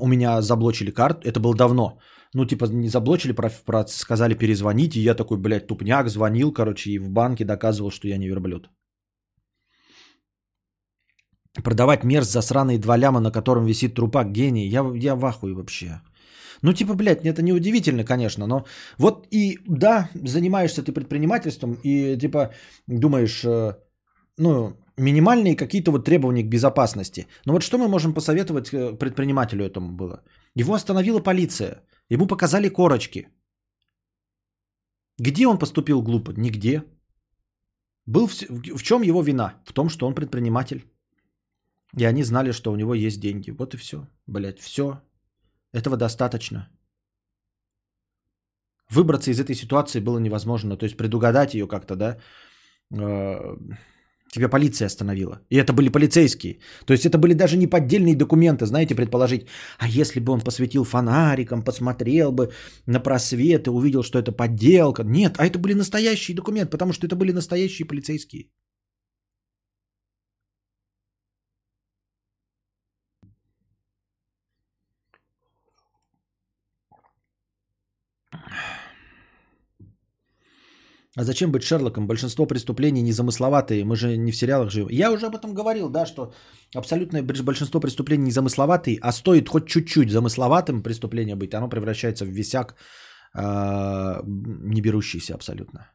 [0.00, 1.98] у меня заблочили карту, это было давно.
[2.34, 6.90] Ну, типа, не заблочили, про, про- сказали перезвонить, и я такой, блядь, тупняк, звонил, короче,
[6.90, 8.70] и в банке доказывал, что я не верблюд.
[11.64, 14.68] Продавать мерз за сраные два ляма, на котором висит трупак, гений.
[14.68, 16.00] Я, я в ахуе вообще.
[16.62, 18.64] Ну, типа, блядь, это не удивительно, конечно, но
[18.98, 22.52] вот и да, занимаешься ты предпринимательством и типа
[22.86, 23.76] думаешь, э,
[24.38, 27.26] ну, минимальные какие-то вот требования к безопасности.
[27.46, 30.22] Но вот что мы можем посоветовать э, предпринимателю этому было?
[30.54, 33.28] Его остановила полиция, ему показали корочки.
[35.18, 36.32] Где он поступил глупо?
[36.36, 36.82] Нигде.
[38.06, 38.32] Был в,
[38.78, 39.54] в чем его вина?
[39.64, 40.84] В том, что он предприниматель.
[41.96, 43.50] И они знали, что у него есть деньги.
[43.50, 44.06] Вот и все.
[44.26, 45.00] Блять, все.
[45.72, 46.68] Этого достаточно.
[48.90, 50.76] Выбраться из этой ситуации было невозможно.
[50.76, 52.16] То есть предугадать ее как-то, да,
[52.90, 53.56] э,
[54.30, 55.40] тебя полиция остановила.
[55.50, 56.58] И это были полицейские.
[56.86, 59.46] То есть это были даже не поддельные документы, знаете, предположить.
[59.78, 62.50] А если бы он посветил фонариком, посмотрел бы
[62.86, 65.04] на просвет и увидел, что это подделка.
[65.04, 68.46] Нет, а это были настоящие документы, потому что это были настоящие полицейские.
[81.18, 82.06] А зачем быть Шерлоком?
[82.06, 83.84] Большинство преступлений незамысловатые.
[83.84, 84.88] Мы же не в сериалах живем.
[84.90, 86.32] Я уже об этом говорил, да, что
[86.76, 92.76] абсолютное большинство преступлений незамысловатые, а стоит хоть чуть-чуть замысловатым преступление быть, оно превращается в висяк,
[93.34, 95.90] а, не берущийся абсолютно.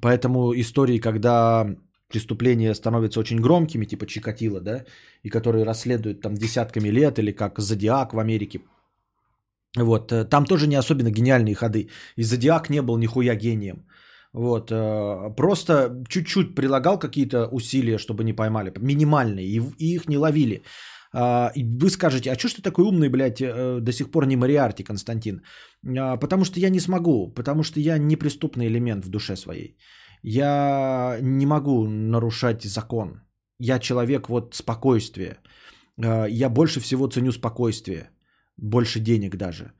[0.00, 1.66] Поэтому истории, когда
[2.08, 4.84] преступления становятся очень громкими, типа Чикатило, да,
[5.24, 8.60] и которые расследуют там десятками лет, или как Зодиак в Америке,
[9.76, 11.88] вот, э, там тоже не особенно гениальные ходы.
[12.14, 13.84] И Зодиак не был нихуя гением.
[14.34, 20.62] Вот, э, просто чуть-чуть прилагал какие-то усилия, чтобы не поймали, минимальные, и, их не ловили.
[21.14, 24.26] А, И вы скажете, а что ж ты такой умный, блядь, э, до сих пор
[24.26, 25.42] не Мариарти, Константин?
[25.98, 29.76] А, Потому что я не смогу, потому что я неприступный элемент в душе своей.
[30.22, 33.20] Я не могу нарушать закон.
[33.58, 35.38] Я человек вот спокойствия.
[36.02, 38.10] А, Я больше всего ценю спокойствие,
[38.56, 39.72] больше денег даже.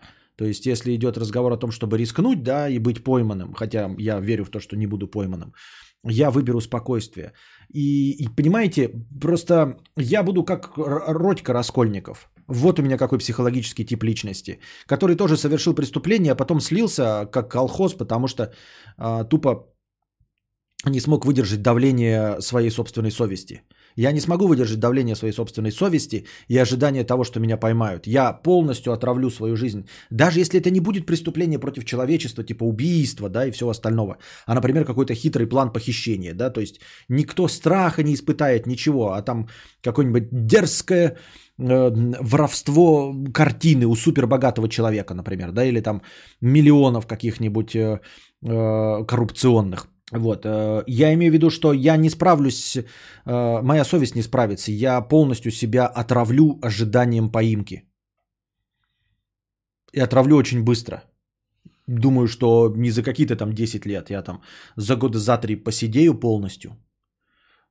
[0.42, 4.20] То есть, если идет разговор о том, чтобы рискнуть, да, и быть пойманным, хотя я
[4.20, 5.52] верю в то, что не буду пойманным,
[6.04, 7.32] я выберу спокойствие.
[7.72, 8.90] И, и понимаете,
[9.20, 12.28] просто я буду как Родька Раскольников.
[12.48, 17.48] Вот у меня какой психологический тип личности, который тоже совершил преступление, а потом слился как
[17.48, 18.52] колхоз, потому что
[18.96, 19.68] а, тупо
[20.86, 23.62] не смог выдержать давление своей собственной совести.
[23.96, 28.06] Я не смогу выдержать давление своей собственной совести и ожидания того, что меня поймают.
[28.06, 29.86] Я полностью отравлю свою жизнь.
[30.10, 34.54] Даже если это не будет преступление против человечества, типа убийства, да, и всего остального, а,
[34.54, 39.48] например, какой-то хитрый план похищения, да, то есть никто страха не испытает, ничего, а там
[39.82, 41.16] какое-нибудь дерзкое
[41.58, 46.02] э, воровство картины у супербогатого человека, например, да, или там
[46.40, 48.00] миллионов каких-нибудь э,
[48.42, 49.91] э, коррупционных.
[50.12, 54.70] Вот, э, я имею в виду, что я не справлюсь, э, моя совесть не справится,
[54.70, 57.82] я полностью себя отравлю ожиданием поимки.
[59.94, 61.02] И отравлю очень быстро.
[61.86, 64.42] Думаю, что не за какие-то там 10 лет, я там
[64.76, 66.76] за года за три посидею полностью.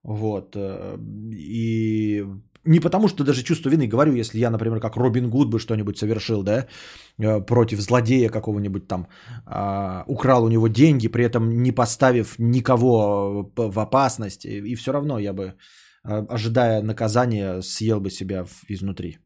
[0.04, 0.56] Вот.
[0.56, 0.98] э,
[1.34, 2.26] И
[2.66, 5.98] не потому, что даже чувство вины говорю, если я, например, как Робин Гуд бы что-нибудь
[5.98, 6.68] совершил, да,
[7.18, 9.08] э, против злодея какого-нибудь там,
[9.46, 14.92] а, украл у него деньги, при этом не поставив никого п- в опасность, и, все
[14.92, 15.54] равно я бы,
[16.04, 19.18] а, ожидая наказания, съел бы себя изнутри.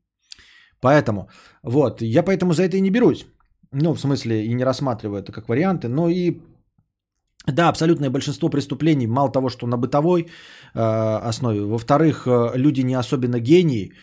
[0.82, 1.30] Поэтому,
[1.64, 3.26] вот, я поэтому за это и не берусь.
[3.72, 6.40] Ну, в смысле, и не рассматриваю это как варианты, но и
[7.48, 10.30] да, абсолютное большинство преступлений, мало того, что на бытовой э,
[11.30, 13.94] основе, во-вторых, э, люди не особенно гении,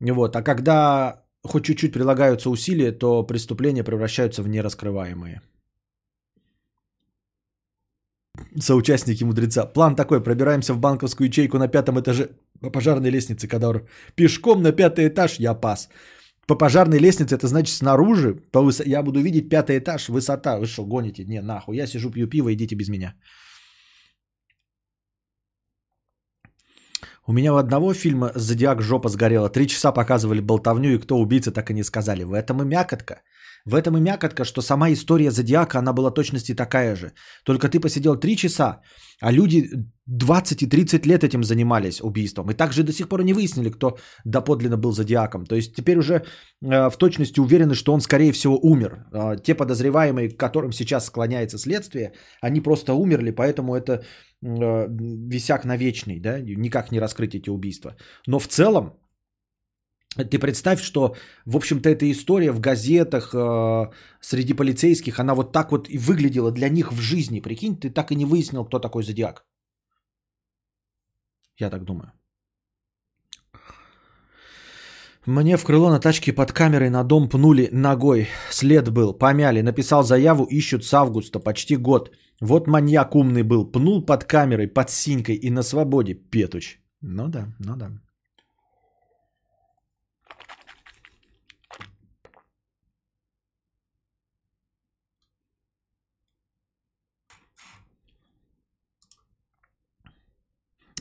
[0.00, 0.36] Вот.
[0.36, 5.40] А когда хоть чуть-чуть прилагаются усилия, то преступления превращаются в нераскрываемые.
[8.60, 9.66] Соучастники мудреца.
[9.66, 10.22] План такой.
[10.22, 13.88] Пробираемся в банковскую ячейку на пятом этаже по пожарной лестнице, Кадавр.
[14.14, 15.88] Пешком на пятый этаж я пас.
[16.48, 18.80] По пожарной лестнице, это значит снаружи, по выс...
[18.80, 20.58] я буду видеть пятый этаж, высота.
[20.58, 21.24] Вы что, гоните?
[21.24, 21.76] Не, нахуй.
[21.76, 23.14] Я сижу, пью пиво, идите без меня.
[27.26, 28.80] У меня у одного фильма «Зодиак.
[28.80, 29.50] Жопа сгорела».
[29.50, 32.24] Три часа показывали болтовню, и кто убийца, так и не сказали.
[32.24, 33.20] В этом и мякотка.
[33.68, 37.12] В этом и мякотка, что сама история Зодиака, она была точности такая же.
[37.44, 38.80] Только ты посидел три часа,
[39.20, 39.68] а люди
[40.06, 42.50] 20 и 30 лет этим занимались убийством.
[42.50, 45.44] И также до сих пор не выяснили, кто доподлинно был Зодиаком.
[45.44, 49.06] То есть теперь уже э, в точности уверены, что он, скорее всего, умер.
[49.12, 54.88] Э, те подозреваемые, к которым сейчас склоняется следствие, они просто умерли, поэтому это э,
[55.30, 57.96] висяк на вечный, да, никак не раскрыть эти убийства.
[58.26, 58.92] Но в целом,
[60.16, 61.14] ты представь, что,
[61.44, 63.90] в общем-то, эта история в газетах, э,
[64.20, 67.40] среди полицейских, она вот так вот и выглядела для них в жизни.
[67.40, 69.44] Прикинь, ты так и не выяснил, кто такой Зодиак.
[71.58, 72.12] Я так думаю.
[75.26, 78.28] Мне в крыло на тачке под камерой на дом пнули ногой.
[78.50, 79.62] След был, помяли.
[79.62, 82.10] Написал заяву, ищут с августа, почти год.
[82.40, 83.70] Вот маньяк умный был.
[83.70, 86.78] Пнул под камерой, под синькой и на свободе, петуч.
[87.02, 87.90] Ну да, ну да.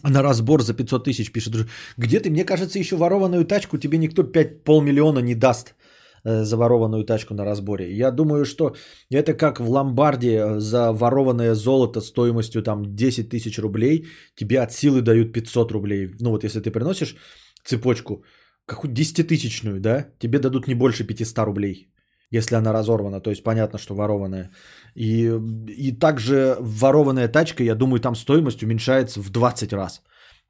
[0.04, 1.68] На разбор за 500 тысяч пишет.
[1.98, 2.30] Где ты?
[2.30, 5.76] Мне кажется, еще ворованную тачку тебе никто 5 полмиллиона не даст
[6.24, 7.98] э, за ворованную тачку на разборе.
[7.98, 8.76] Я думаю, что
[9.12, 15.02] это как в ломбарде за ворованное золото стоимостью там 10 тысяч рублей, тебе от силы
[15.02, 16.16] дают 500 рублей.
[16.20, 17.16] Ну вот если ты приносишь
[17.64, 18.24] цепочку,
[18.66, 21.90] какую 10-тысячную, да, тебе дадут не больше 500 рублей,
[22.32, 23.22] если она разорвана.
[23.22, 24.52] То есть понятно, что ворованная.
[24.96, 25.32] И,
[25.78, 30.02] и также ворованная тачка, я думаю, там стоимость уменьшается в 20 раз.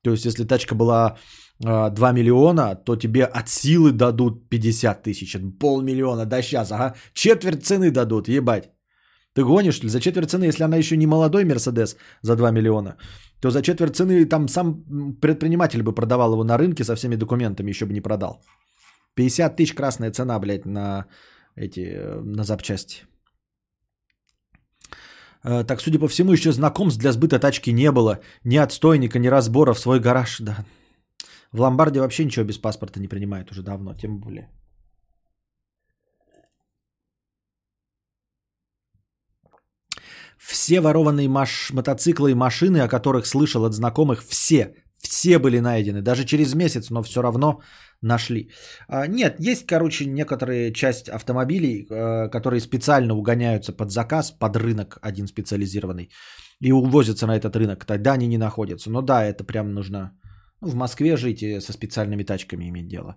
[0.03, 1.17] То есть, если тачка была
[1.59, 5.37] 2 а, миллиона, то тебе от силы дадут 50 тысяч.
[5.59, 6.95] Полмиллиона, да сейчас, ага.
[7.13, 8.69] Четверть цены дадут, ебать.
[9.33, 9.89] Ты гонишь ли?
[9.89, 12.97] За четверть цены, если она еще не молодой Мерседес за 2 миллиона,
[13.41, 14.83] то за четверть цены там сам
[15.21, 18.41] предприниматель бы продавал его на рынке со всеми документами, еще бы не продал.
[19.15, 21.05] 50 тысяч красная цена, блядь, на
[21.57, 23.05] эти, э, на запчасти.
[25.43, 28.19] Э, так, судя по всему, еще знакомств для сбыта тачки не было.
[28.43, 30.39] Ни отстойника, ни разбора в свой гараж.
[30.39, 30.65] Да.
[31.51, 34.49] В ломбарде вообще ничего без паспорта не принимают уже давно, тем более.
[40.37, 41.71] Все ворованные маш...
[41.73, 46.01] мотоциклы и машины, о которых слышал от знакомых, все, все были найдены.
[46.01, 47.61] Даже через месяц, но все равно
[48.01, 48.51] нашли.
[48.87, 54.97] А, нет, есть, короче, некоторые часть автомобилей, э, которые специально угоняются под заказ, под рынок
[55.01, 56.09] один специализированный,
[56.61, 57.85] и увозятся на этот рынок.
[57.85, 58.89] Тогда они не находятся.
[58.89, 60.11] Но да, это прям нужно
[60.61, 63.15] ну, в Москве жить и со специальными тачками иметь дело.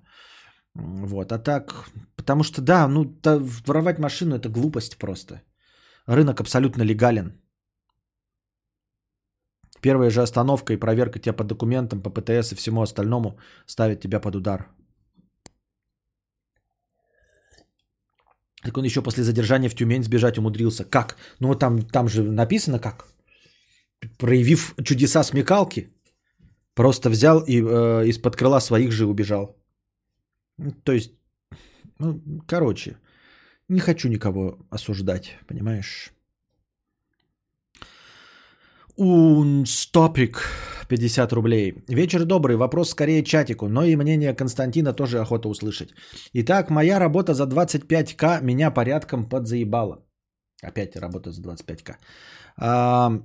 [0.74, 3.19] Вот, а так, потому что да, ну,
[3.66, 5.43] воровать машину это глупость просто.
[6.07, 7.32] Рынок абсолютно легален.
[9.81, 14.20] Первая же остановка и проверка тебя по документам, по ПТС и всему остальному ставит тебя
[14.20, 14.69] под удар.
[18.62, 20.85] Так он еще после задержания в Тюмень сбежать умудрился.
[20.85, 21.16] Как?
[21.40, 23.07] Ну там, там же написано как.
[24.19, 25.89] Проявив чудеса смекалки,
[26.74, 29.57] просто взял и э, из-под крыла своих же убежал.
[30.85, 31.12] То есть,
[31.98, 32.97] ну, короче,
[33.69, 36.12] не хочу никого осуждать, понимаешь?
[39.03, 40.43] Унстопик
[40.89, 41.75] 50 рублей.
[41.89, 45.89] Вечер добрый, вопрос скорее чатику, но и мнение Константина тоже охота услышать.
[46.35, 50.05] Итак, моя работа за 25к меня порядком подзаебала.
[50.63, 51.95] Опять работа за 25к.
[52.59, 53.23] А,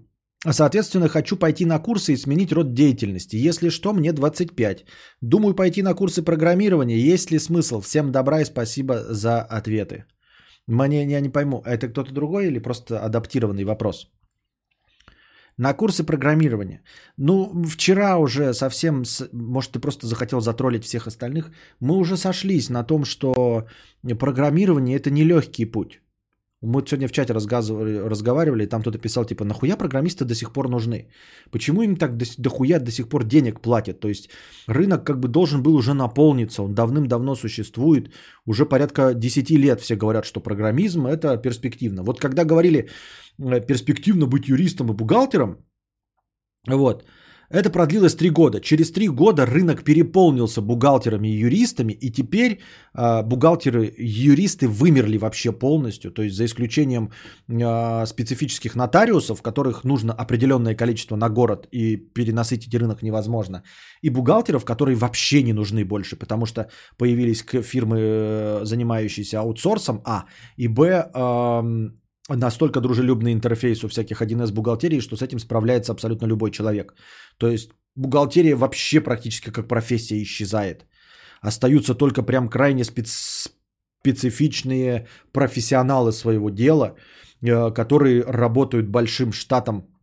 [0.50, 3.36] соответственно, хочу пойти на курсы и сменить род деятельности.
[3.36, 4.86] Если что, мне 25.
[5.22, 7.14] Думаю пойти на курсы программирования.
[7.14, 7.82] Есть ли смысл?
[7.82, 10.06] Всем добра и спасибо за ответы.
[10.68, 14.08] Мне я не пойму, это кто-то другой или просто адаптированный вопрос?
[15.57, 16.82] На курсы программирования.
[17.18, 21.52] Ну, вчера уже совсем, может, ты просто захотел затроллить всех остальных.
[21.80, 23.68] Мы уже сошлись на том, что
[24.19, 26.02] программирование это нелегкий путь.
[26.61, 31.10] Мы сегодня в чате разговаривали, там кто-то писал, типа, нахуя программисты до сих пор нужны?
[31.52, 33.99] Почему им так до, дохуя до сих пор денег платят?
[33.99, 34.30] То есть
[34.68, 38.10] рынок как бы должен был уже наполниться, он давным-давно существует,
[38.48, 42.03] уже порядка 10 лет все говорят, что программизм это перспективно.
[42.03, 42.90] Вот когда говорили
[43.38, 45.57] э, перспективно быть юристом и бухгалтером,
[46.68, 47.03] вот,
[47.50, 48.60] Это продлилось три года.
[48.60, 52.60] Через три года рынок переполнился бухгалтерами и юристами, и теперь
[52.94, 56.12] э, бухгалтеры и юристы вымерли вообще полностью.
[56.12, 57.12] То есть за исключением
[57.48, 63.64] э, специфических нотариусов, которых нужно определенное количество на город, и перенасытить рынок невозможно.
[64.02, 70.26] И бухгалтеров, которые вообще не нужны больше, потому что появились фирмы, э, занимающиеся аутсорсом, а,
[70.58, 72.00] и б, эм,
[72.30, 76.94] настолько дружелюбный интерфейс у всяких 1С бухгалтерий, что с этим справляется абсолютно любой человек.
[77.38, 80.86] То есть бухгалтерия вообще практически как профессия исчезает.
[81.42, 83.50] Остаются только прям крайне спец-
[84.02, 86.96] специфичные профессионалы своего дела,
[87.42, 89.95] э, которые работают большим штатом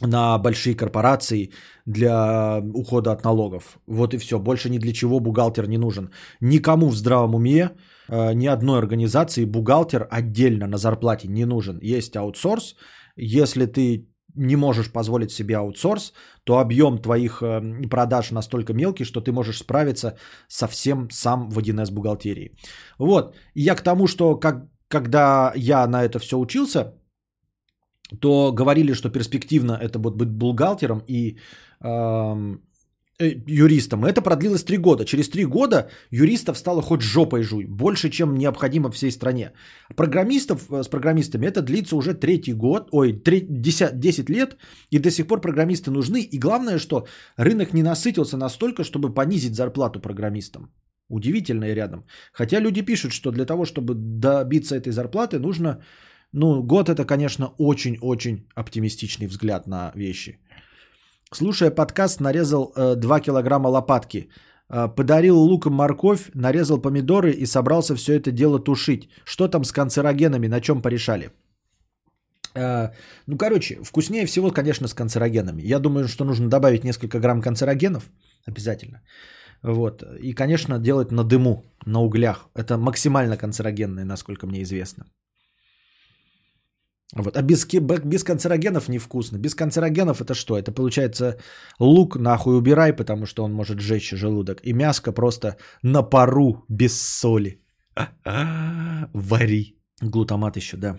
[0.00, 1.52] на большие корпорации
[1.86, 3.78] для ухода от налогов.
[3.86, 4.38] Вот и все.
[4.38, 6.10] Больше ни для чего бухгалтер не нужен.
[6.40, 7.70] Никому в здравом уме,
[8.08, 11.78] э, ни одной организации бухгалтер отдельно на зарплате не нужен.
[11.82, 12.76] Есть аутсорс.
[13.16, 14.06] Если ты
[14.36, 16.12] не можешь позволить себе аутсорс,
[16.44, 20.16] то объем твоих э, продаж настолько мелкий, что ты можешь справиться
[20.48, 22.56] совсем сам в 1С бухгалтерии.
[22.98, 23.34] Вот.
[23.54, 26.94] Я к тому, что как, когда я на это все учился,
[28.20, 31.38] то говорили, что перспективно это будет быть бухгалтером и
[31.84, 32.56] э,
[33.46, 34.04] юристом.
[34.04, 35.04] Это продлилось три года.
[35.04, 37.66] Через три года юристов стало хоть жопой жуй.
[37.66, 39.52] Больше, чем необходимо всей стране.
[39.96, 44.56] Программистов э, с программистами это длится уже третий год, ой, три- 10, 10 лет,
[44.90, 46.20] и до сих пор программисты нужны.
[46.22, 47.06] И главное, что
[47.36, 50.70] рынок не насытился настолько, чтобы понизить зарплату программистам.
[51.08, 52.04] Удивительно и рядом.
[52.32, 55.82] Хотя люди пишут, что для того, чтобы добиться этой зарплаты, нужно
[56.32, 60.38] ну, год это, конечно, очень-очень оптимистичный взгляд на вещи.
[61.32, 64.28] Слушая подкаст, нарезал э, 2 килограмма лопатки.
[64.68, 69.08] Э, подарил лук и морковь, нарезал помидоры и собрался все это дело тушить.
[69.24, 71.30] Что там с канцерогенами, на чем порешали?
[72.54, 72.90] Э,
[73.26, 75.62] ну, короче, вкуснее всего, конечно, с канцерогенами.
[75.62, 78.10] Я думаю, что нужно добавить несколько грамм канцерогенов.
[78.46, 79.02] Обязательно.
[79.62, 80.02] Вот.
[80.20, 82.48] И, конечно, делать на дыму, на углях.
[82.54, 85.04] Это максимально канцерогенное, насколько мне известно.
[87.16, 87.36] Вот.
[87.36, 87.66] А без,
[88.04, 89.38] без канцерогенов невкусно.
[89.38, 90.56] Без канцерогенов это что?
[90.56, 91.38] Это получается
[91.80, 94.60] лук нахуй убирай, потому что он может сжечь желудок.
[94.62, 97.60] И мяско просто на пару без соли.
[99.12, 99.76] Вари.
[100.02, 100.98] Глутамат еще, да.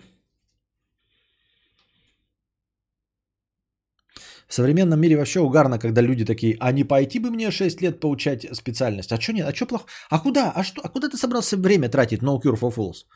[4.48, 8.00] В современном мире вообще угарно, когда люди такие, а не пойти бы мне 6 лет
[8.00, 9.10] поучать специальность?
[9.12, 9.48] А что нет?
[9.48, 9.86] А что плохо?
[10.10, 10.52] А куда?
[10.54, 10.82] А что?
[10.84, 12.22] А куда ты собрался время тратить?
[12.22, 13.06] No cure for fools.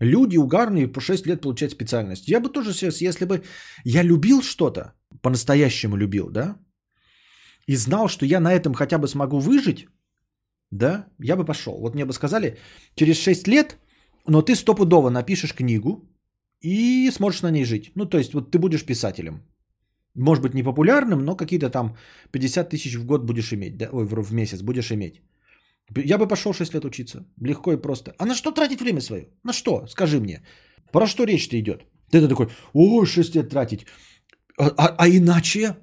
[0.00, 2.28] Люди угарные по 6 лет получать специальность.
[2.28, 3.42] Я бы тоже сейчас, если бы
[3.84, 4.92] я любил что-то,
[5.22, 6.56] по-настоящему любил, да,
[7.66, 9.88] и знал, что я на этом хотя бы смогу выжить,
[10.70, 11.80] да, я бы пошел.
[11.80, 12.56] Вот мне бы сказали,
[12.94, 13.76] через 6 лет,
[14.26, 16.08] но ты стопудово напишешь книгу
[16.60, 17.92] и сможешь на ней жить.
[17.94, 19.42] Ну, то есть, вот ты будешь писателем.
[20.14, 21.96] Может быть, не популярным, но какие-то там
[22.32, 25.22] 50 тысяч в год будешь иметь, да, ой, в месяц будешь иметь.
[25.96, 27.24] Я бы пошел 6 лет учиться.
[27.40, 28.14] Легко и просто.
[28.18, 29.28] А на что тратить время свое?
[29.44, 29.86] На что?
[29.86, 30.42] Скажи мне.
[30.92, 31.84] Про что речь-то идет?
[32.10, 33.86] Ты такой, о, 6 лет тратить.
[34.58, 35.76] А, а- а иначе?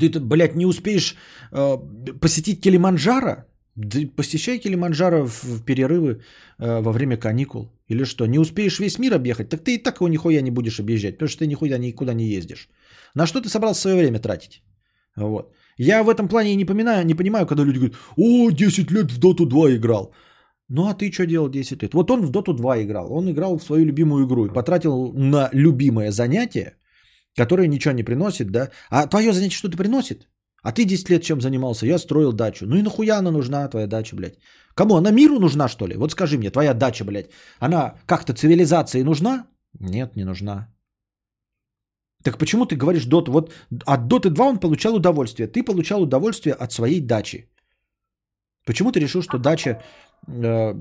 [0.00, 1.16] Ты, блядь, не успеешь
[1.52, 1.78] э,
[2.20, 3.44] посетить Килиманджаро?
[3.76, 6.20] Да посещай Килиманджаро в, перерывы
[6.58, 7.70] э, во время каникул.
[7.88, 8.26] Или что?
[8.26, 9.48] Не успеешь весь мир объехать?
[9.48, 12.24] Так ты и так его нихуя не будешь объезжать, потому что ты нихуя никуда не
[12.24, 12.68] ездишь.
[13.14, 14.62] На что ты собрался свое время тратить?
[15.16, 15.54] Вот.
[15.78, 19.18] Я в этом плане не, поминаю, не понимаю, когда люди говорят, о, 10 лет в
[19.18, 20.12] Доту 2 играл.
[20.68, 21.94] Ну а ты что делал 10 лет?
[21.94, 23.12] Вот он в Доту 2 играл.
[23.12, 26.76] Он играл в свою любимую игру и потратил на любимое занятие,
[27.36, 28.70] которое ничего не приносит, да?
[28.90, 30.28] А твое занятие что-то приносит?
[30.62, 31.86] А ты 10 лет чем занимался?
[31.86, 32.66] Я строил дачу.
[32.66, 34.38] Ну и нахуя она нужна, твоя дача, блядь?
[34.74, 34.96] Кому?
[34.96, 35.96] Она миру нужна, что ли?
[35.96, 37.30] Вот скажи мне, твоя дача, блядь,
[37.60, 39.46] она как-то цивилизации нужна?
[39.80, 40.68] Нет, не нужна.
[42.28, 43.30] Так почему ты говоришь Dota?
[43.30, 43.52] Вот
[43.86, 45.48] от Dota 2 он получал удовольствие.
[45.48, 47.48] Ты получал удовольствие от своей дачи.
[48.66, 50.74] Почему ты решил, что дача э,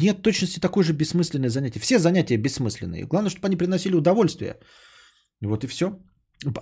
[0.00, 1.80] нет точности такое же бессмысленное занятие?
[1.80, 3.06] Все занятия бессмысленные.
[3.06, 4.58] Главное, чтобы они приносили удовольствие.
[5.40, 5.86] Вот и все.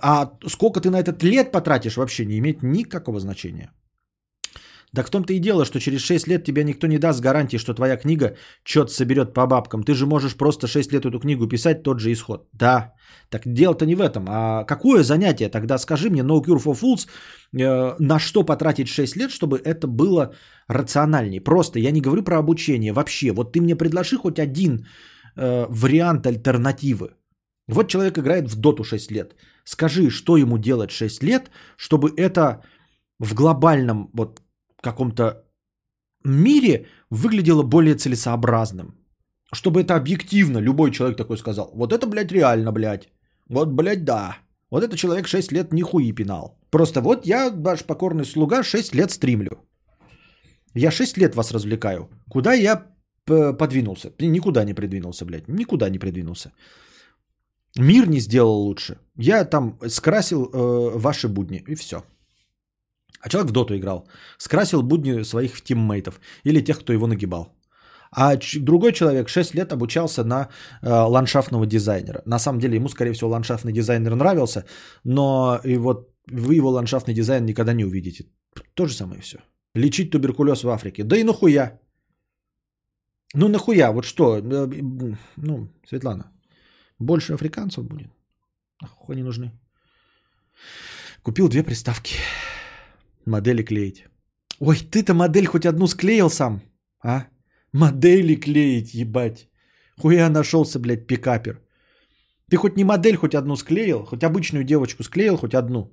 [0.01, 3.73] А сколько ты на этот лет потратишь, вообще не имеет никакого значения.
[4.95, 7.73] Так в том-то и дело, что через 6 лет тебе никто не даст гарантии, что
[7.73, 9.83] твоя книга что-то соберет по бабкам.
[9.83, 12.47] Ты же можешь просто 6 лет эту книгу писать, тот же исход.
[12.53, 12.93] Да,
[13.29, 14.25] так дело-то не в этом.
[14.27, 15.49] А какое занятие?
[15.49, 17.07] Тогда скажи мне, No Cure for Fools,
[17.53, 20.33] э, на что потратить 6 лет, чтобы это было
[20.67, 21.41] рациональнее?
[21.41, 23.31] Просто я не говорю про обучение вообще.
[23.31, 24.87] Вот ты мне предложи хоть один
[25.35, 27.09] э, вариант альтернативы.
[27.67, 29.35] Вот человек играет в доту 6 лет.
[29.63, 32.63] Скажи, что ему делать 6 лет, чтобы это
[33.19, 34.41] в глобальном вот
[34.81, 35.43] каком-то
[36.23, 38.95] мире выглядело более целесообразным.
[39.53, 41.71] Чтобы это объективно любой человек такой сказал.
[41.73, 43.09] Вот это, блядь, реально, блядь.
[43.49, 44.37] Вот, блядь, да.
[44.71, 46.59] Вот это человек 6 лет нихуи пинал.
[46.69, 49.49] Просто вот я, ваш покорный слуга, 6 лет стримлю.
[50.75, 52.09] Я 6 лет вас развлекаю.
[52.29, 52.85] Куда я
[53.25, 54.11] п- подвинулся?
[54.19, 55.47] Никуда не придвинулся, блядь.
[55.47, 56.51] Никуда не придвинулся.
[57.77, 58.99] Мир не сделал лучше.
[59.17, 62.03] Я там скрасил э, ваши будни, и все.
[63.21, 64.07] А человек в доту играл.
[64.37, 67.47] Скрасил будни своих тиммейтов или тех, кто его нагибал.
[68.11, 70.47] А другой человек 6 лет обучался на
[70.81, 72.21] э, ландшафтного дизайнера.
[72.25, 74.65] На самом деле ему, скорее всего, ландшафтный дизайнер нравился,
[75.03, 78.25] но и вот вы его ландшафтный дизайн никогда не увидите.
[78.73, 79.37] То же самое все.
[79.75, 81.03] Лечить туберкулез в Африке.
[81.03, 81.79] Да и нахуя?
[83.35, 83.91] Ну нахуя?
[83.91, 84.37] Вот что?
[84.37, 84.67] Э,
[85.37, 86.31] Ну, Светлана,
[86.99, 88.09] больше африканцев будет.
[88.81, 89.51] Нахуй они нужны.
[91.21, 92.15] Купил две приставки.
[93.29, 94.05] Модели клеить.
[94.59, 96.61] Ой, ты-то модель хоть одну склеил сам,
[97.03, 97.27] а?
[97.73, 99.47] Модели клеить, ебать.
[99.97, 101.61] Хуя нашелся, блядь, пикапер.
[102.49, 104.03] Ты хоть не модель хоть одну склеил?
[104.05, 105.91] Хоть обычную девочку склеил хоть одну?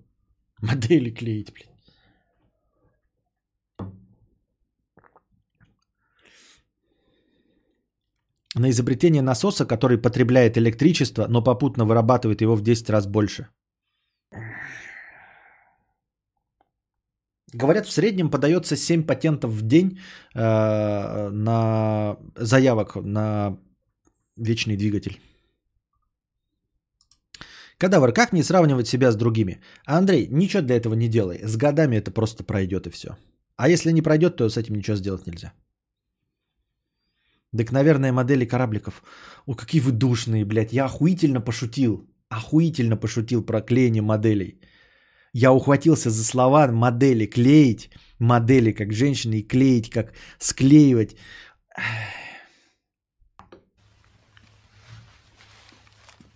[0.62, 1.76] Модели клеить, блядь.
[8.54, 13.48] На изобретение насоса, который потребляет электричество, но попутно вырабатывает его в 10 раз больше.
[17.56, 19.98] Говорят, в среднем подается 7 патентов в день
[20.34, 23.56] э, на заявок на
[24.36, 25.18] вечный двигатель.
[27.78, 29.60] Кадавр, как не сравнивать себя с другими?
[29.86, 31.40] Андрей, ничего для этого не делай.
[31.42, 33.08] С годами это просто пройдет и все.
[33.56, 35.52] А если не пройдет, то с этим ничего сделать нельзя.
[37.56, 39.02] Так, наверное, модели корабликов.
[39.46, 40.72] О, какие вы душные, блядь.
[40.72, 42.06] Я охуительно пошутил.
[42.28, 44.60] Охуительно пошутил про клеение моделей.
[45.38, 51.14] Я ухватился за слова модели клеить, модели как женщины и клеить, как склеивать.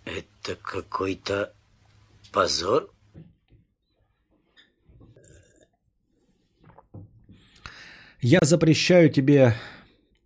[0.05, 1.51] Это какой-то
[2.31, 2.91] позор?
[8.21, 9.55] Я запрещаю тебе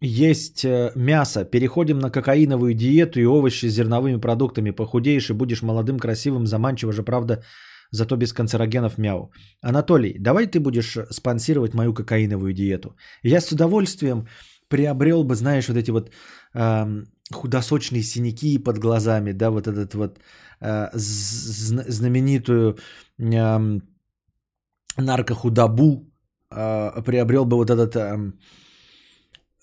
[0.01, 1.45] есть э, мясо.
[1.45, 4.71] Переходим на кокаиновую диету и овощи с зерновыми продуктами.
[4.71, 7.41] Похудеешь и будешь молодым, красивым, заманчиво же, правда,
[7.91, 9.31] зато без канцерогенов мяу.
[9.61, 12.95] Анатолий, давай ты будешь спонсировать мою кокаиновую диету.
[13.23, 14.27] Я с удовольствием
[14.67, 16.11] приобрел бы, знаешь, вот эти вот
[16.53, 20.19] эм, худосочные синяки под глазами, да, вот этот вот
[20.61, 22.77] э, з- знаменитую
[23.19, 23.81] эм,
[24.97, 26.11] наркохудобу,
[26.51, 28.33] э, приобрел бы вот этот эм,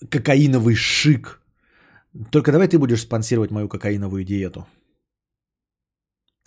[0.09, 1.41] кокаиновый шик.
[2.31, 4.65] Только давай ты будешь спонсировать мою кокаиновую диету.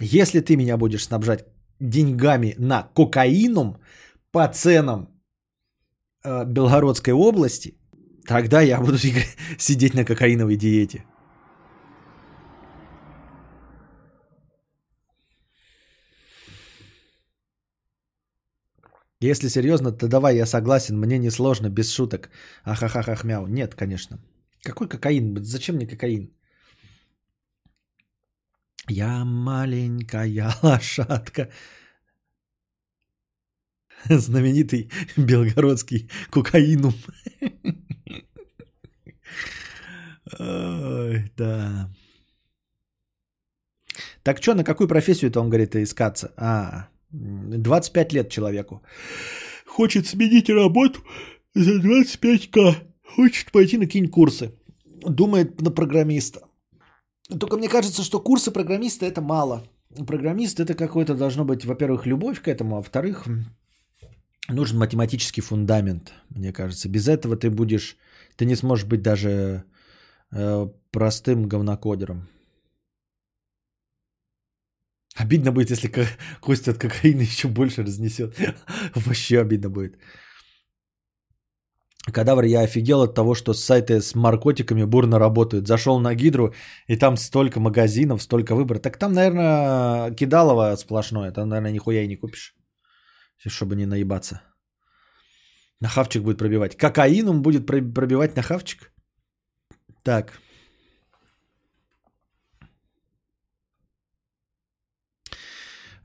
[0.01, 1.44] Если ты меня будешь снабжать
[1.81, 3.77] деньгами на кокаином
[4.32, 5.09] по ценам
[6.24, 7.78] э, Белгородской области,
[8.27, 8.98] тогда я буду
[9.59, 11.05] сидеть на кокаиновой диете.
[19.20, 22.28] Если серьезно, то давай, я согласен, мне не сложно, без шуток.
[22.65, 23.47] Ахахахах мяу.
[23.47, 24.19] Нет, конечно.
[24.62, 25.43] Какой кокаин?
[25.43, 26.36] Зачем мне кокаин?
[28.89, 31.51] Я маленькая лошадка.
[34.09, 36.95] Знаменитый белгородский кокаинум.
[40.39, 41.91] Ой, да.
[44.23, 46.33] Так что, на какую профессию это он говорит искаться?
[46.37, 48.83] А, 25 лет человеку.
[49.67, 51.01] Хочет сменить работу
[51.55, 52.75] за 25к.
[53.05, 54.53] Хочет пойти на какие-нибудь курсы.
[54.85, 56.45] Думает на программиста.
[57.28, 59.65] Только мне кажется, что курсы программиста это мало.
[60.07, 63.27] Программист это какой-то должно быть, во-первых, любовь к этому, а во-вторых,
[64.48, 66.89] нужен математический фундамент, мне кажется.
[66.89, 67.97] Без этого ты будешь,
[68.36, 69.65] ты не сможешь быть даже
[70.31, 72.28] э, простым говнокодером.
[75.16, 75.90] Обидно будет, если
[76.40, 78.36] Костя от кокаина еще больше разнесет.
[78.94, 79.98] Вообще обидно будет.
[82.12, 85.66] Кадавр, я офигел от того, что сайты с наркотиками бурно работают.
[85.66, 86.55] Зашел на Гидру,
[86.87, 88.78] и там столько магазинов, столько выбора.
[88.78, 91.33] Так там, наверное, кидалово сплошное.
[91.33, 92.55] Там, наверное, нихуя и не купишь.
[93.47, 94.41] Чтобы не наебаться.
[95.81, 96.77] На хавчик будет пробивать.
[96.77, 98.93] Кокаином будет пробивать на хавчик?
[100.03, 100.41] Так.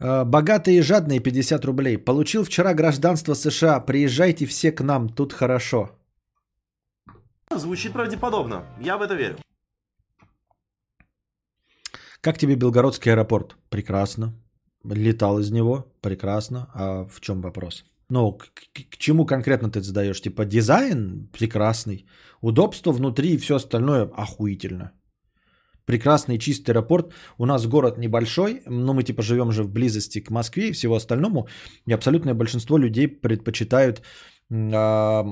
[0.01, 1.97] Богатые и жадные 50 рублей.
[1.97, 3.79] Получил вчера гражданство США.
[3.79, 5.91] Приезжайте все к нам, тут хорошо.
[7.55, 8.65] Звучит правдеподобно.
[8.81, 9.37] Я в это верю.
[12.21, 13.55] Как тебе Белгородский аэропорт?
[13.69, 14.33] Прекрасно.
[14.83, 15.85] Летал из него?
[16.01, 16.69] Прекрасно.
[16.73, 17.85] А в чем вопрос?
[18.09, 20.21] Ну, к, к, к чему конкретно ты задаешь?
[20.21, 22.05] Типа дизайн прекрасный,
[22.41, 24.91] удобство внутри и все остальное охуительно.
[25.85, 27.13] Прекрасный чистый аэропорт.
[27.37, 30.95] У нас город небольшой, но мы типа живем же в близости к Москве и всего
[30.95, 31.47] остальному.
[31.87, 34.01] И абсолютное большинство людей предпочитают
[34.51, 35.23] а,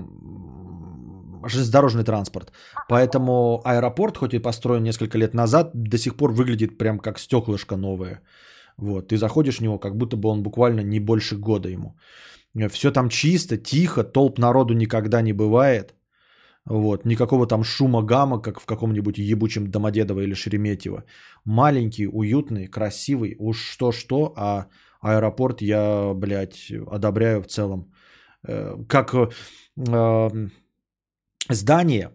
[1.47, 2.51] железнодорожный транспорт.
[2.87, 7.77] Поэтому аэропорт, хоть и построен несколько лет назад, до сих пор выглядит прям как стеклышко
[7.77, 8.21] новое.
[8.77, 11.95] Вот, ты заходишь в него, как будто бы он буквально не больше года ему.
[12.69, 15.93] Все там чисто, тихо, толп народу никогда не бывает.
[16.69, 21.03] Вот, никакого там шума гамма, как в каком-нибудь ебучем Домодедово или Шереметьево.
[21.43, 24.67] Маленький, уютный, красивый, уж что-что, а
[25.01, 27.91] аэропорт я, блядь, одобряю в целом.
[28.47, 30.29] Э, как э,
[31.49, 32.11] здание,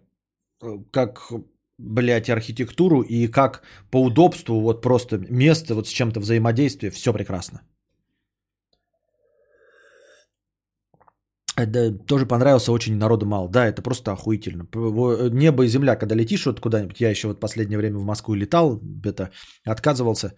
[0.63, 1.33] э, как,
[1.79, 7.61] блядь, архитектуру и как по удобству, вот просто место вот с чем-то взаимодействие, все прекрасно.
[11.57, 13.49] Это тоже понравился очень народу мало.
[13.49, 14.67] Да, это просто охуительно.
[15.31, 18.81] Небо и земля, когда летишь вот куда-нибудь, я еще вот последнее время в Москву летал,
[19.05, 19.31] это
[19.65, 20.35] отказывался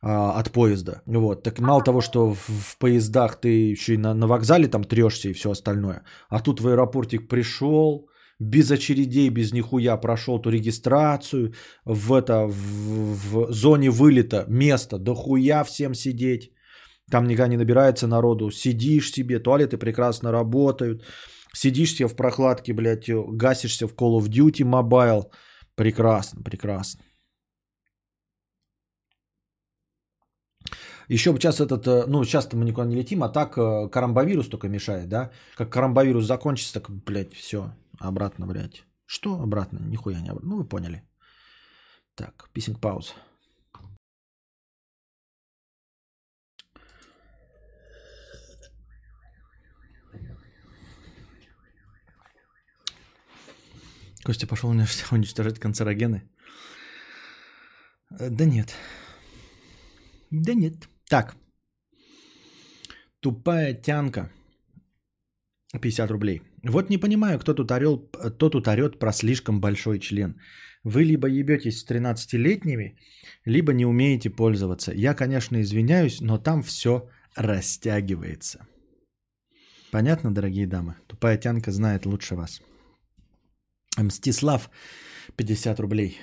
[0.00, 1.02] а, от поезда.
[1.06, 1.42] Вот.
[1.42, 5.28] Так мало того, что в, в поездах ты еще и на, на вокзале там трешься
[5.28, 6.02] и все остальное.
[6.30, 8.08] А тут в аэропортик пришел,
[8.38, 11.52] без очередей, без нихуя прошел ту регистрацию,
[11.84, 16.53] в, это, в, в зоне вылета место, да хуя всем сидеть.
[17.10, 18.50] Там никогда не набирается народу.
[18.50, 21.02] Сидишь себе, туалеты прекрасно работают.
[21.52, 25.24] Сидишь себе в прохладке, блядь, гасишься в Call of Duty Mobile.
[25.74, 27.04] Прекрасно, прекрасно.
[31.08, 34.48] Еще бы сейчас этот, э, ну, сейчас мы никуда не летим, а так э, карамбовирус
[34.48, 35.30] только мешает, да?
[35.54, 38.84] Как карамбовирус закончится, так, блядь, все, обратно, блядь.
[39.06, 39.80] Что обратно?
[39.80, 40.50] Нихуя не обратно.
[40.50, 41.02] Ну, вы поняли.
[42.14, 43.12] Так, писинг пауза.
[54.24, 56.22] Костя пошел уничтожать канцерогены.
[58.18, 58.74] Э, да нет.
[60.30, 60.88] Да нет.
[61.08, 61.36] Так.
[63.20, 64.30] Тупая тянка.
[65.80, 66.40] 50 рублей.
[66.62, 70.40] Вот не понимаю, кто тут, орел, кто тут орет про слишком большой член.
[70.84, 72.96] Вы либо ебетесь с 13-летними,
[73.46, 74.92] либо не умеете пользоваться.
[74.92, 78.66] Я, конечно, извиняюсь, но там все растягивается.
[79.90, 80.94] Понятно, дорогие дамы?
[81.06, 82.62] Тупая тянка знает лучше вас.
[83.98, 84.70] Мстислав,
[85.36, 86.18] 50 рублей.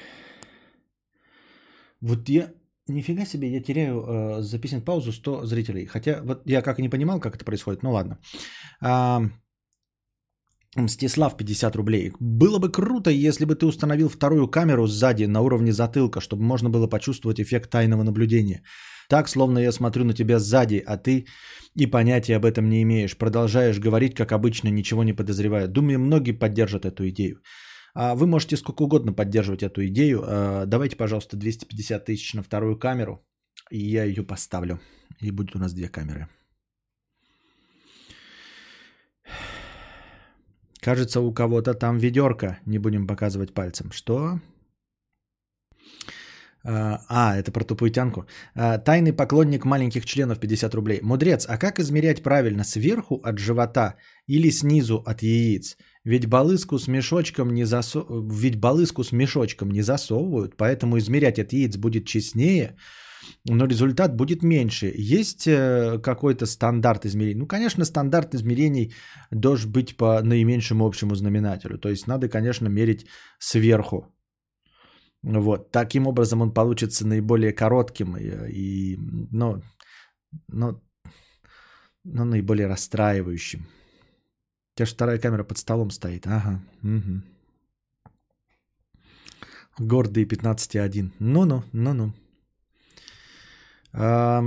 [2.02, 2.52] Вот я,
[2.88, 5.86] нифига себе, я теряю э, записан паузу 100 зрителей.
[5.86, 8.20] Хотя вот я как и не понимал, как это происходит, ну ладно.
[8.82, 9.22] А,
[10.78, 12.12] Мстислав, 50 рублей.
[12.20, 16.70] Было бы круто, если бы ты установил вторую камеру сзади на уровне затылка, чтобы можно
[16.70, 18.64] было почувствовать эффект тайного наблюдения.
[19.10, 21.26] Так, словно я смотрю на тебя сзади, а ты
[21.76, 23.18] и понятия об этом не имеешь.
[23.18, 25.68] Продолжаешь говорить, как обычно, ничего не подозревая.
[25.68, 27.42] Думаю, многие поддержат эту идею.
[27.94, 30.24] А вы можете сколько угодно поддерживать эту идею.
[30.26, 33.26] А, давайте, пожалуйста, 250 тысяч на вторую камеру,
[33.70, 34.80] и я ее поставлю.
[35.20, 36.30] И будет у нас две камеры.
[40.82, 42.58] Кажется, у кого-то там ведерко.
[42.66, 43.92] Не будем показывать пальцем.
[43.92, 44.40] Что?
[46.64, 48.26] А, а, это про тупую тянку.
[48.56, 51.00] А, тайный поклонник маленьких членов 50 рублей.
[51.02, 52.64] Мудрец, а как измерять правильно?
[52.64, 53.96] Сверху от живота
[54.28, 55.78] или снизу от яиц?
[56.04, 58.06] Ведь балыску с мешочком не, засо...
[58.10, 62.76] Ведь балыску с мешочком не засовывают, поэтому измерять от яиц будет честнее,
[63.50, 64.92] но результат будет меньше.
[64.96, 67.40] Есть э, какой-то стандарт измерений?
[67.40, 68.94] Ну, конечно, стандарт измерений
[69.32, 71.78] должен быть по наименьшему общему знаменателю.
[71.78, 73.06] То есть надо, конечно, мерить
[73.40, 74.06] сверху.
[75.24, 75.72] Вот.
[75.72, 78.98] Таким образом он получится наиболее коротким и, и
[79.32, 79.62] но,
[80.48, 80.82] но,
[82.04, 83.60] но наиболее расстраивающим.
[83.62, 86.26] У тебя же вторая камера под столом стоит.
[86.28, 86.62] Ага.
[86.84, 87.22] Угу.
[89.80, 91.12] Гордые 15.1.
[91.20, 92.14] Ну-ну, ну-ну.
[93.94, 94.44] А,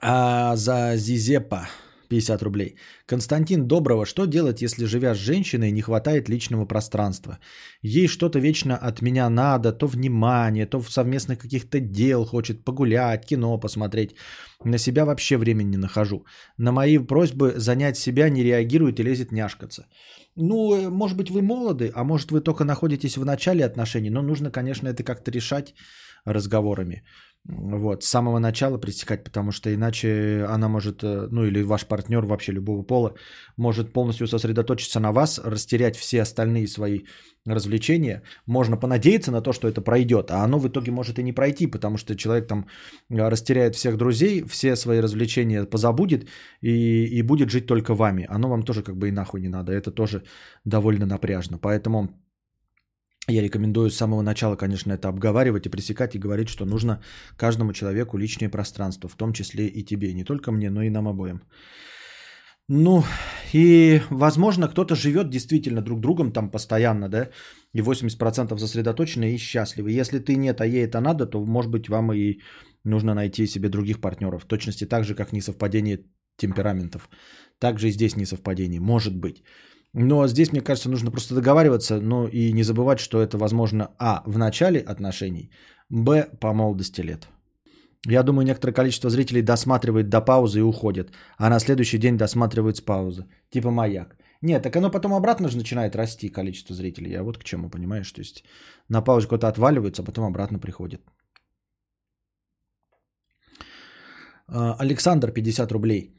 [0.00, 1.68] а за Зизепа
[2.10, 2.76] 50 рублей.
[3.06, 7.38] Константин Доброго, что делать, если живя с женщиной не хватает личного пространства?
[7.82, 13.26] Ей что-то вечно от меня надо, то внимание, то в совместных каких-то дел хочет погулять,
[13.26, 14.16] кино посмотреть.
[14.64, 16.24] На себя вообще времени не нахожу.
[16.58, 19.86] На мои просьбы занять себя не реагирует и лезет няшкаться.
[20.36, 24.22] Ну, э, может быть, вы молоды, а может, вы только находитесь в начале отношений, но
[24.22, 25.74] нужно, конечно, это как-то решать
[26.24, 27.02] разговорами.
[27.48, 32.26] Вот, с самого начала пресекать, потому что иначе она может, э, ну или ваш партнер
[32.26, 33.14] вообще любого пола,
[33.56, 37.00] может полностью сосредоточиться на вас, растерять все остальные свои
[37.46, 38.22] развлечения.
[38.46, 41.66] Можно понадеяться на то, что это пройдет, а оно в итоге может и не пройти,
[41.66, 42.66] потому что человек там
[43.08, 46.28] э, растеряет всех друзей, все свои развлечения позабудет
[46.60, 48.26] и, и будет жить только вами.
[48.28, 49.72] Оно вам тоже как бы и нахуй не надо.
[49.72, 50.24] Это тоже
[50.64, 51.58] довольно напряжно.
[51.58, 52.10] Поэтому
[53.28, 57.02] Я рекомендую с самого начала, конечно, это обговаривать и пресекать и говорить, что нужно
[57.36, 61.06] каждому человеку личное пространство, в том числе и тебе, не только мне, но и нам
[61.06, 61.42] обоим.
[62.68, 63.02] Ну,
[63.52, 67.30] и, возможно, кто-то живет действительно друг другом там постоянно, да,
[67.74, 69.90] и 80% засредоточены и счастливы.
[70.00, 72.38] Если ты нет, а ей это надо, то, может быть, вам и
[72.84, 74.44] нужно найти себе других партнеров.
[74.44, 76.04] В точности так же, как несовпадение
[76.36, 77.10] темпераментов.
[77.58, 79.42] Также и здесь несовпадение, может быть.
[79.92, 84.22] Но здесь, мне кажется, нужно просто договариваться, но и не забывать, что это возможно, а,
[84.26, 85.50] в начале отношений,
[85.88, 87.28] б, по молодости лет.
[88.06, 92.76] Я думаю, некоторое количество зрителей досматривает до паузы и уходит, а на следующий день досматривает
[92.76, 93.26] с паузы.
[93.50, 94.16] Типа маяк.
[94.42, 97.10] Нет, так оно потом обратно же начинает расти, количество зрителей.
[97.10, 98.10] Я вот к чему, понимаешь?
[98.12, 98.44] То есть
[98.88, 101.02] на паузе кто-то отваливается, а потом обратно приходит.
[104.46, 106.14] А, Александр, 50 рублей.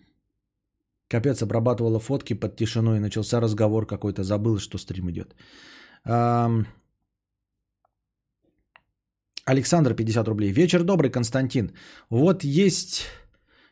[1.12, 4.24] Капец, обрабатывала фотки под тишину и начался разговор какой-то.
[4.24, 5.36] Забыл, что стрим идет.
[9.46, 10.52] Александр, 50 рублей.
[10.54, 11.72] Вечер добрый, Константин.
[12.10, 13.08] Вот есть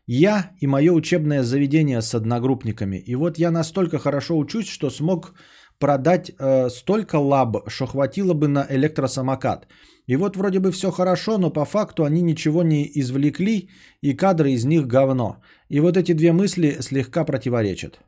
[0.06, 2.98] я и мое учебное заведение с одногруппниками.
[2.98, 5.34] И вот я настолько хорошо учусь, что смог
[5.80, 9.68] продать э, столько лаб, что хватило бы на электросамокат.
[10.08, 13.70] И вот вроде бы все хорошо, но по факту они ничего не извлекли,
[14.02, 15.38] и кадры из них говно.
[15.70, 18.00] И вот эти две мысли слегка противоречат.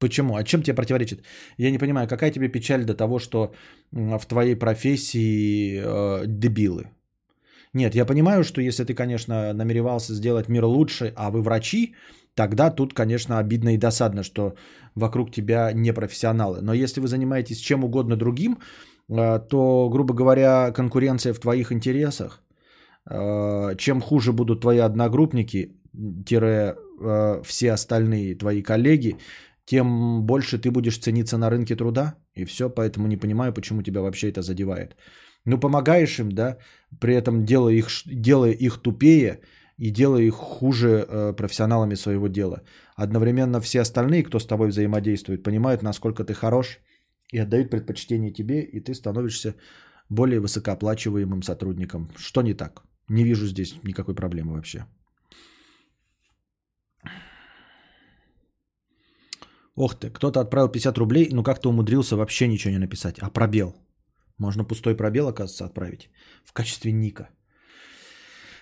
[0.00, 0.36] Почему?
[0.36, 1.22] А чем тебе противоречит?
[1.58, 3.52] Я не понимаю, какая тебе печаль до того, что
[3.92, 6.84] в твоей профессии э, дебилы?
[7.74, 11.94] Нет, я понимаю, что если ты, конечно, намеревался сделать мир лучше, а вы врачи,
[12.38, 14.54] тогда тут, конечно, обидно и досадно, что
[14.94, 16.60] вокруг тебя не профессионалы.
[16.62, 18.58] Но если вы занимаетесь чем угодно другим,
[19.08, 22.42] э, то, грубо говоря, конкуренция в твоих интересах.
[23.10, 25.72] Э, чем хуже будут твои одногруппники,
[26.26, 29.16] тире э, все остальные твои коллеги,
[29.64, 32.14] тем больше ты будешь цениться на рынке труда.
[32.36, 34.96] И все, поэтому не понимаю, почему тебя вообще это задевает.
[35.44, 36.56] Ну, помогаешь им, да,
[37.00, 39.40] при этом делая их, делая их тупее
[39.78, 42.62] и делая их хуже э, профессионалами своего дела.
[42.96, 46.80] Одновременно все остальные, кто с тобой взаимодействует, понимают, насколько ты хорош
[47.32, 49.54] и отдают предпочтение тебе, и ты становишься
[50.08, 52.08] более высокооплачиваемым сотрудником.
[52.16, 52.82] Что не так?
[53.08, 54.84] Не вижу здесь никакой проблемы вообще.
[59.76, 63.18] Ох ты, кто-то отправил 50 рублей, но как-то умудрился вообще ничего не написать.
[63.20, 63.76] А пробел.
[64.38, 66.10] Можно пустой пробел, оказывается, отправить
[66.44, 67.28] в качестве ника.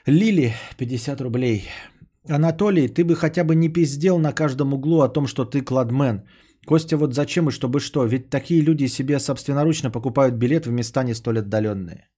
[0.06, 1.68] Лили, 50 рублей.
[2.28, 6.22] Анатолий, ты бы хотя бы не пиздел на каждом углу о том, что ты кладмен.
[6.64, 8.04] Костя, вот зачем и чтобы что?
[8.04, 12.08] Ведь такие люди себе собственноручно покупают билет в места не столь отдаленные.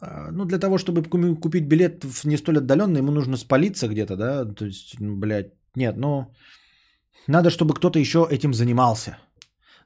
[0.00, 1.02] А, ну, для того, чтобы
[1.40, 4.44] купить билет в не столь отдаленный, ему нужно спалиться где-то, да?
[4.44, 6.26] То есть, ну, блядь, нет, ну...
[7.26, 9.18] Надо, чтобы кто-то еще этим занимался.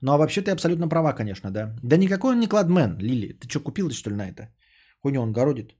[0.02, 1.74] Ну, а вообще ты абсолютно права, конечно, да.
[1.82, 3.32] Да никакой он не кладмен, Лили.
[3.32, 4.48] Ты что, купилась, что ли, на это?
[5.02, 5.76] Хуйню он городит.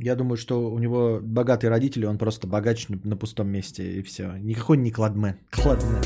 [0.00, 4.36] Я думаю, что у него богатые родители, он просто богач на пустом месте, и все.
[4.36, 5.36] Никакой не кладмен.
[5.50, 6.02] Кладмен.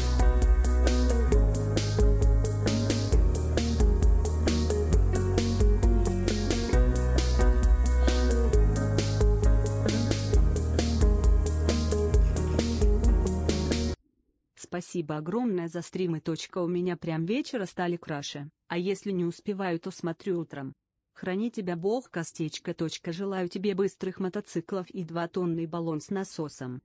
[14.54, 16.20] Спасибо огромное за стримы.
[16.20, 20.72] Точка у меня прям вечера стали краше, а если не успеваю, то смотрю утром.
[21.22, 22.74] Храни тебя Бог костечка.
[22.74, 23.12] Точка.
[23.12, 26.82] Желаю тебе быстрых мотоциклов и 2 тонный баллон с насосом.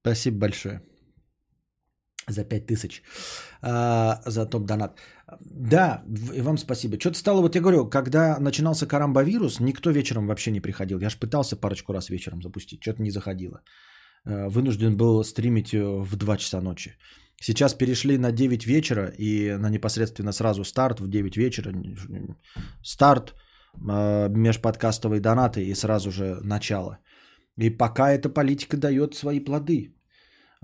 [0.00, 0.80] Спасибо большое.
[2.26, 3.02] За 5000.
[3.62, 4.98] А, за топ-донат.
[5.40, 6.02] Да,
[6.34, 6.98] и вам спасибо.
[6.98, 10.98] Что-то стало, вот я говорю, когда начинался карамбовирус, никто вечером вообще не приходил.
[11.00, 13.62] Я же пытался парочку раз вечером запустить, что-то не заходило.
[14.26, 16.96] Э, вынужден был стримить э, в 2 часа ночи.
[17.40, 21.72] Сейчас перешли на 9 вечера и на непосредственно сразу старт в 9 вечера.
[22.82, 23.34] Старт,
[23.74, 26.98] э, межподкастовые донаты и сразу же начало.
[27.58, 29.94] И пока эта политика дает свои плоды.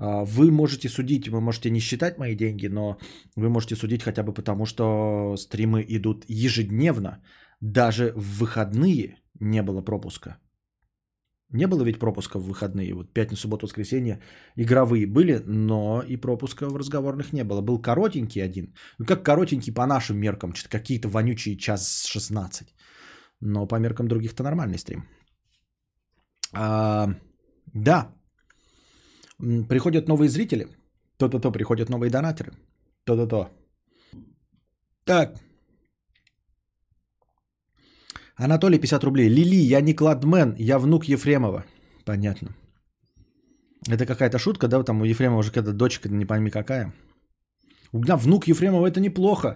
[0.03, 2.97] Вы можете судить, вы можете не считать мои деньги, но
[3.37, 7.23] вы можете судить хотя бы потому, что стримы идут ежедневно.
[7.61, 10.39] Даже в выходные не было пропуска.
[11.53, 12.95] Не было ведь пропуска в выходные.
[12.95, 14.21] Вот пятницу, субботу, воскресенье
[14.57, 17.61] игровые были, но и пропуска в разговорных не было.
[17.61, 18.75] Был коротенький один.
[18.99, 22.75] Ну как коротенький по нашим меркам, что-то какие-то вонючие час 16.
[23.41, 25.09] Но по меркам других-то нормальный стрим.
[26.53, 27.15] А,
[27.75, 28.15] да.
[29.69, 30.69] Приходят новые зрители.
[31.17, 32.53] То-то-то приходят новые донатеры.
[33.05, 33.49] То-то-то.
[35.05, 35.37] Так,
[38.45, 39.29] Анатолий, 50 рублей.
[39.29, 41.65] Лили, я не кладмен, я внук Ефремова.
[42.05, 42.49] Понятно.
[43.89, 44.83] Это какая-то шутка, да?
[44.83, 46.93] Там у Ефремова уже какая-то дочка, не пойми какая.
[47.93, 49.49] Меня внук Ефремова это неплохо.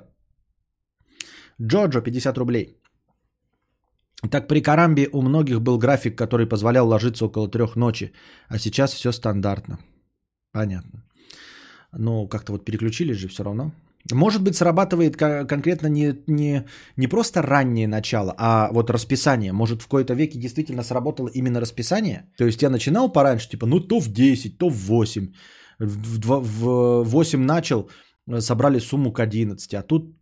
[1.62, 2.80] Джоджо 50 рублей.
[4.30, 8.12] Так при Карамбе у многих был график, который позволял ложиться около трех ночи,
[8.48, 9.78] а сейчас все стандартно.
[10.52, 11.04] Понятно.
[11.92, 13.72] Ну, как-то вот переключились же все равно.
[14.12, 16.64] Может быть, срабатывает ко- конкретно не, не,
[16.96, 19.52] не просто раннее начало, а вот расписание.
[19.52, 22.30] Может, в какой-то веке действительно сработало именно расписание?
[22.36, 25.32] То есть я начинал пораньше, типа, ну то в 10, то в 8.
[25.78, 27.88] В, два- в 8 начал,
[28.28, 29.74] э, собрали сумму к 11.
[29.74, 30.14] А тут,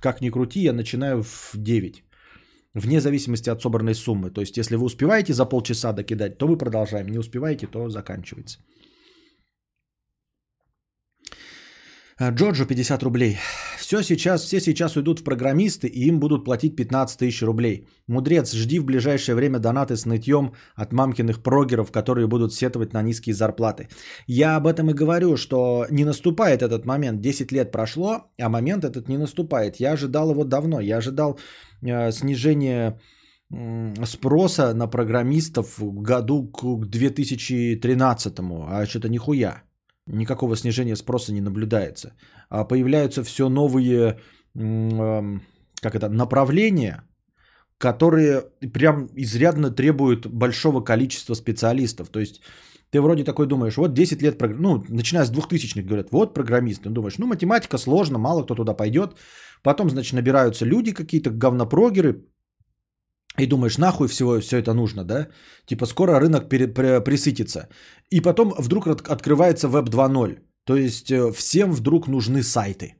[0.00, 2.04] как ни крути, я начинаю в 9.
[2.74, 4.30] Вне зависимости от собранной суммы.
[4.30, 7.08] То есть, если вы успеваете за полчаса докидать, то мы продолжаем.
[7.08, 8.58] Не успеваете, то заканчивается.
[12.09, 13.38] А, Джорджо 50 рублей.
[13.78, 17.88] Все сейчас, все сейчас уйдут в программисты, и им будут платить 15 тысяч рублей.
[18.08, 23.02] Мудрец, жди в ближайшее время донаты с нытьем от мамкиных прогеров, которые будут сетовать на
[23.02, 23.88] низкие зарплаты.
[24.26, 27.22] Я об этом и говорю, что не наступает этот момент.
[27.22, 29.76] 10 лет прошло, а момент этот не наступает.
[29.80, 30.80] Я ожидал его давно.
[30.80, 31.38] Я ожидал
[31.80, 33.00] э, снижения
[33.50, 38.34] м, спроса на программистов году к 2013,
[38.68, 39.62] а что-то нихуя
[40.12, 42.12] никакого снижения спроса не наблюдается.
[42.48, 44.18] А появляются все новые
[44.54, 45.42] эм,
[45.80, 47.02] как это, направления,
[47.78, 48.42] которые
[48.72, 52.08] прям изрядно требуют большого количества специалистов.
[52.08, 52.40] То есть
[52.90, 56.82] ты вроде такой думаешь, вот 10 лет, ну, начиная с 2000-х, говорят, вот программист.
[56.82, 59.16] Ты думаешь, ну, математика сложно, мало кто туда пойдет.
[59.62, 62.24] Потом, значит, набираются люди какие-то, говнопрогеры,
[63.38, 65.28] и думаешь, нахуй всего все это нужно, да?
[65.66, 67.68] Типа скоро рынок пере- пре- присытится.
[68.10, 70.38] И потом вдруг от- открывается веб 2.0.
[70.64, 72.94] То есть э, всем вдруг нужны сайты.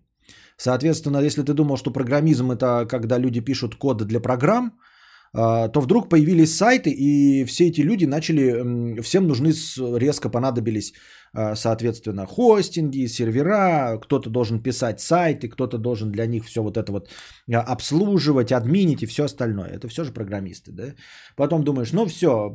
[0.57, 4.73] Соответственно, если ты думал, что программизм это когда люди пишут код для программ,
[5.33, 9.53] то вдруг появились сайты, и все эти люди начали, всем нужны,
[9.99, 10.93] резко понадобились,
[11.33, 16.93] а, соответственно, хостинги, сервера, кто-то должен писать сайты, кто-то должен для них все вот это
[16.93, 17.09] вот
[17.53, 19.69] а, обслуживать, админить и все остальное.
[19.69, 20.95] Это все же программисты, да?
[21.37, 22.51] Потом думаешь, ну все,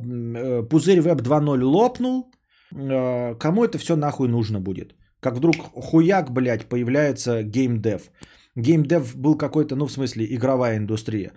[0.70, 2.32] пузырь веб 2.0 лопнул,
[2.74, 4.96] э, кому это все нахуй нужно будет?
[5.22, 8.12] Как вдруг хуяк, блядь, появляется геймдев.
[8.56, 11.34] Геймдев был какой-то, ну в смысле игровая индустрия.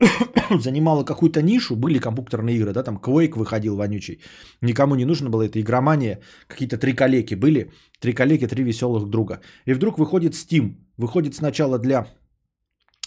[0.60, 4.20] Занимала какую-то нишу, были компьютерные игры, да, там Quake выходил вонючий.
[4.62, 7.70] Никому не нужно было это игромания, какие-то три калеки были.
[8.00, 9.40] Три калеки, три веселых друга.
[9.66, 10.76] И вдруг выходит Steam.
[10.96, 12.06] Выходит сначала для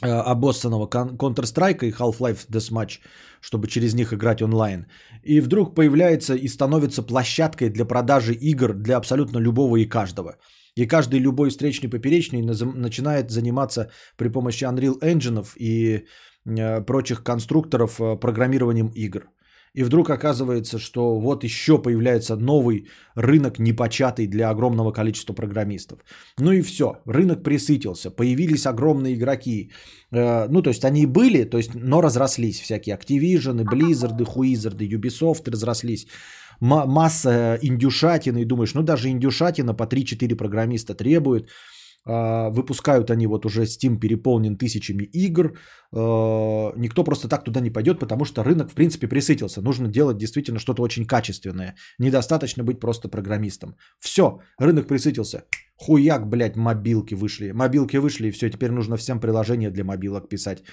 [0.01, 2.99] э, обоссанного Counter-Strike и Half-Life Deathmatch,
[3.41, 4.85] чтобы через них играть онлайн.
[5.23, 10.35] И вдруг появляется и становится площадкой для продажи игр для абсолютно любого и каждого.
[10.77, 16.05] И каждый любой встречный поперечный начинает заниматься при помощи Unreal Engine и
[16.45, 19.21] э, прочих конструкторов э, программированием игр.
[19.73, 25.99] И вдруг оказывается, что вот еще появляется новый рынок непочатый для огромного количества программистов.
[26.39, 29.71] Ну и все, рынок присытился, появились огромные игроки.
[30.11, 34.77] Э, Ну, то есть они и были, то есть, но разрослись всякие Activision, Blizzard, Huizard,
[34.77, 36.07] Ubisoft разрослись.
[36.59, 41.49] Ма- масса индюшатины, и думаешь, ну даже индюшатина по 3-4 программиста требует.
[42.09, 45.57] А, Выпускают они вот уже Steam переполнен тысячами игр.
[45.93, 49.61] Э, Никто просто так туда не пойдет, потому что рынок в принципе присытился.
[49.61, 51.75] Нужно делать действительно что-то очень качественное.
[51.99, 53.75] Недостаточно быть просто программистом.
[53.99, 55.43] Все, рынок присытился.
[55.75, 57.51] Хуяк, блядь, мобилки вышли.
[57.51, 60.63] Мобилки вышли, и все, теперь нужно всем приложения для мобилок писать.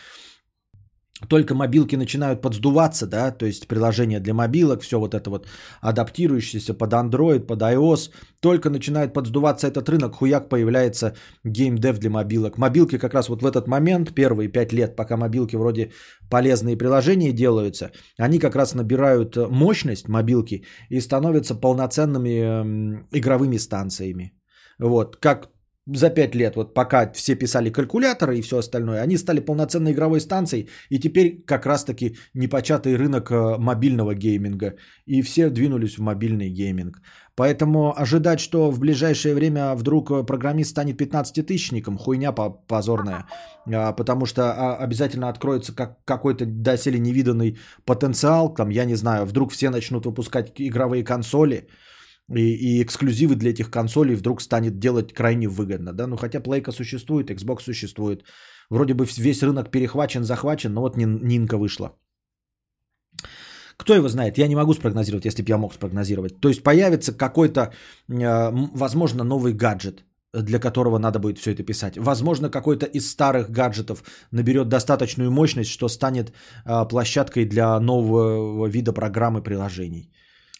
[1.28, 5.46] Только мобилки начинают подсдуваться, да, то есть приложения для мобилок, все вот это вот
[5.80, 8.10] адаптирующееся под Android, под iOS,
[8.40, 11.14] только начинает подсдуваться этот рынок, хуяк появляется
[11.44, 12.58] геймдев для мобилок.
[12.58, 15.92] Мобилки как раз вот в этот момент, первые пять лет, пока мобилки вроде
[16.28, 23.58] полезные приложения делаются, они как раз набирают э, мощность мобилки и становятся полноценными эм, игровыми
[23.58, 24.32] станциями.
[24.80, 25.53] Вот, как
[25.86, 30.20] за 5 лет, вот пока все писали калькуляторы и все остальное, они стали полноценной игровой
[30.20, 34.74] станцией, и теперь как раз-таки непочатый рынок э, мобильного гейминга,
[35.06, 37.02] и все двинулись в мобильный гейминг.
[37.36, 43.26] Поэтому ожидать, что в ближайшее время вдруг э, программист станет 15-тысячником, хуйня по- позорная,
[43.66, 49.26] А, потому что а, обязательно откроется как, какой-то доселе невиданный потенциал, там, я не знаю,
[49.26, 51.68] вдруг все начнут выпускать игровые консоли,
[52.32, 55.92] и, и эксклюзивы для этих консолей вдруг станет делать крайне выгодно.
[55.92, 56.06] Да?
[56.06, 58.24] Ну хотя Playка существует, Xbox существует.
[58.70, 61.96] Вроде бы весь рынок перехвачен, захвачен, но вот Нин- Нинка вышла.
[63.76, 64.38] Кто его знает?
[64.38, 66.40] Я не могу спрогнозировать, если бы я мог спрогнозировать.
[66.40, 67.72] То есть появится какой-то,
[68.08, 71.96] м, возможно, новый гаджет, для которого надо будет все это писать.
[71.96, 76.32] Возможно, какой-то из старых гаджетов наберет достаточную мощность, что станет
[76.64, 80.10] э, площадкой для нового вида программ и приложений.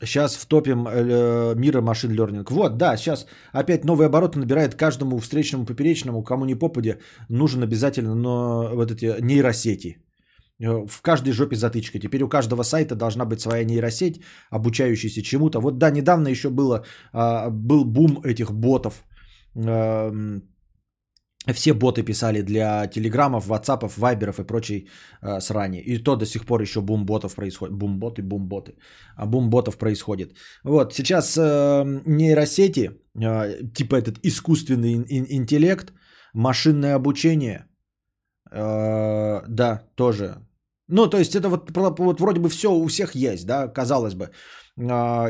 [0.04, 2.46] Сейчас втопим э, мира машин learning.
[2.50, 6.98] Вот, да, сейчас опять новые обороты набирает каждому встречному поперечному, кому не попаде,
[7.28, 9.98] нужен обязательно но вот эти нейросети.
[10.60, 11.98] Э, В каждой жопе затычка.
[11.98, 14.20] Теперь у каждого сайта должна быть своя нейросеть,
[14.50, 15.60] обучающаяся чему-то.
[15.60, 19.04] Вот да, недавно еще было, а, был бум этих ботов.
[19.56, 20.42] Эм,
[21.52, 24.88] Все боты писали для телеграммов, ватсапов, вайберов и прочей
[25.22, 25.80] э, срани.
[25.80, 27.74] И то до сих пор еще бум ботов происходит.
[27.74, 28.72] Бум-боты, бум-боты.
[29.16, 30.34] А бум ботов происходит.
[30.64, 32.90] Вот, сейчас э, нейросети,
[33.20, 35.92] э, типа этот искусственный ин- ин- интеллект,
[36.32, 37.66] машинное обучение,
[38.50, 40.36] э, да, тоже.
[40.88, 44.30] Ну, то есть это вот, вот вроде бы все у всех есть, да, казалось бы.
[44.80, 45.28] А,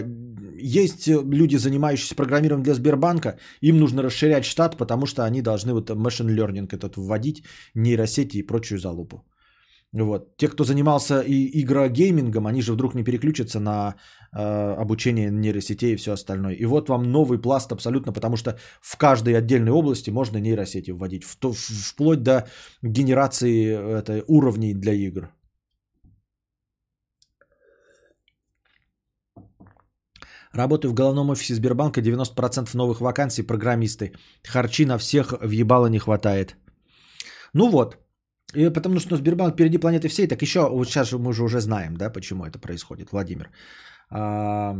[0.57, 5.91] Есть люди, занимающиеся программированием для Сбербанка, им нужно расширять штат, потому что они должны вот
[5.91, 7.45] машин learning этот вводить,
[7.75, 9.25] нейросети и прочую залупу.
[9.93, 10.37] Вот.
[10.37, 13.95] Те, кто занимался и игрогеймингом, они же вдруг не переключатся на
[14.37, 16.55] э, обучение нейросетей и все остальное.
[16.55, 21.25] И вот вам новый пласт абсолютно, потому что в каждой отдельной области можно нейросети вводить,
[21.25, 22.49] в- в- вплоть до
[22.83, 25.34] генерации этой, уровней для игр.
[30.55, 34.13] Работаю в головном офисе Сбербанка, 90% новых вакансий, программисты.
[34.45, 36.57] Харчи на всех въебало не хватает.
[37.53, 37.97] Ну вот,
[38.55, 41.97] и потому что Сбербанк впереди планеты всей, так еще, вот сейчас мы же уже знаем,
[41.97, 43.51] да, почему это происходит, Владимир.
[44.11, 44.77] А,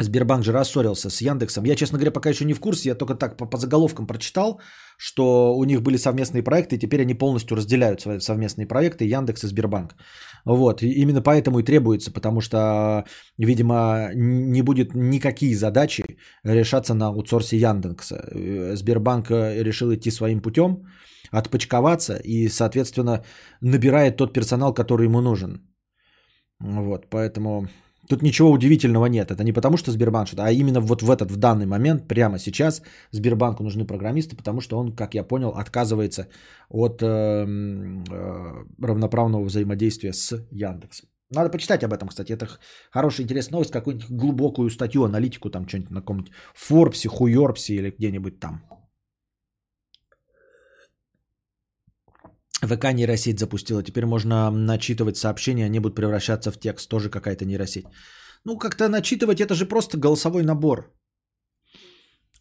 [0.00, 1.64] Сбербанк же рассорился с Яндексом.
[1.64, 4.60] Я, честно говоря, пока еще не в курсе, я только так по, по заголовкам прочитал,
[4.98, 9.44] что у них были совместные проекты, и теперь они полностью разделяют свои совместные проекты Яндекс
[9.44, 9.94] и Сбербанк.
[10.44, 13.04] Вот, и именно поэтому и требуется, потому что,
[13.38, 16.04] видимо, не будет никакие задачи
[16.44, 18.16] решаться на аутсорсе Яндекса.
[18.30, 20.86] Э, Сбербанк э, решил идти своим путем,
[21.30, 23.24] отпочковаться и, соответственно,
[23.62, 25.60] набирает тот персонал, который ему нужен.
[26.60, 27.68] Вот, поэтому
[28.08, 29.30] тут ничего удивительного нет.
[29.30, 32.38] Это не потому, что Сбербанк что-то, а именно вот в этот, в данный момент, прямо
[32.38, 36.28] сейчас Сбербанку нужны программисты, потому что он, как я понял, отказывается
[36.68, 41.08] от э, э, равноправного взаимодействия с Яндексом.
[41.30, 42.32] Надо почитать об этом, кстати.
[42.32, 42.48] Это
[42.90, 43.72] хорошая, интересная новость.
[43.72, 48.62] Какую-нибудь глубокую статью, аналитику, там что-нибудь на каком-нибудь Форбсе, Хуйорбсе или где-нибудь там.
[52.66, 53.82] ВК нейросеть запустила.
[53.82, 56.88] Теперь можно начитывать сообщения, они будут превращаться в текст.
[56.88, 57.86] Тоже какая-то нейросеть.
[58.44, 60.92] Ну, как-то начитывать, это же просто голосовой набор.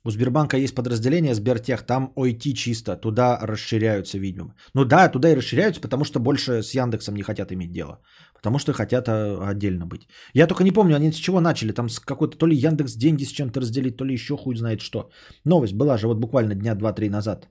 [0.05, 4.53] У Сбербанка есть подразделение Сбертех, там OIT чисто, туда расширяются, видимо.
[4.73, 8.01] Ну да, туда и расширяются, потому что больше с Яндексом не хотят иметь дело.
[8.35, 10.01] Потому что хотят а, отдельно быть.
[10.33, 11.71] Я только не помню, они с чего начали.
[11.71, 14.81] Там с какой-то то ли Яндекс деньги с чем-то разделить, то ли еще хуй знает
[14.81, 15.09] что.
[15.45, 17.47] Новость была же вот буквально дня 2-3 назад.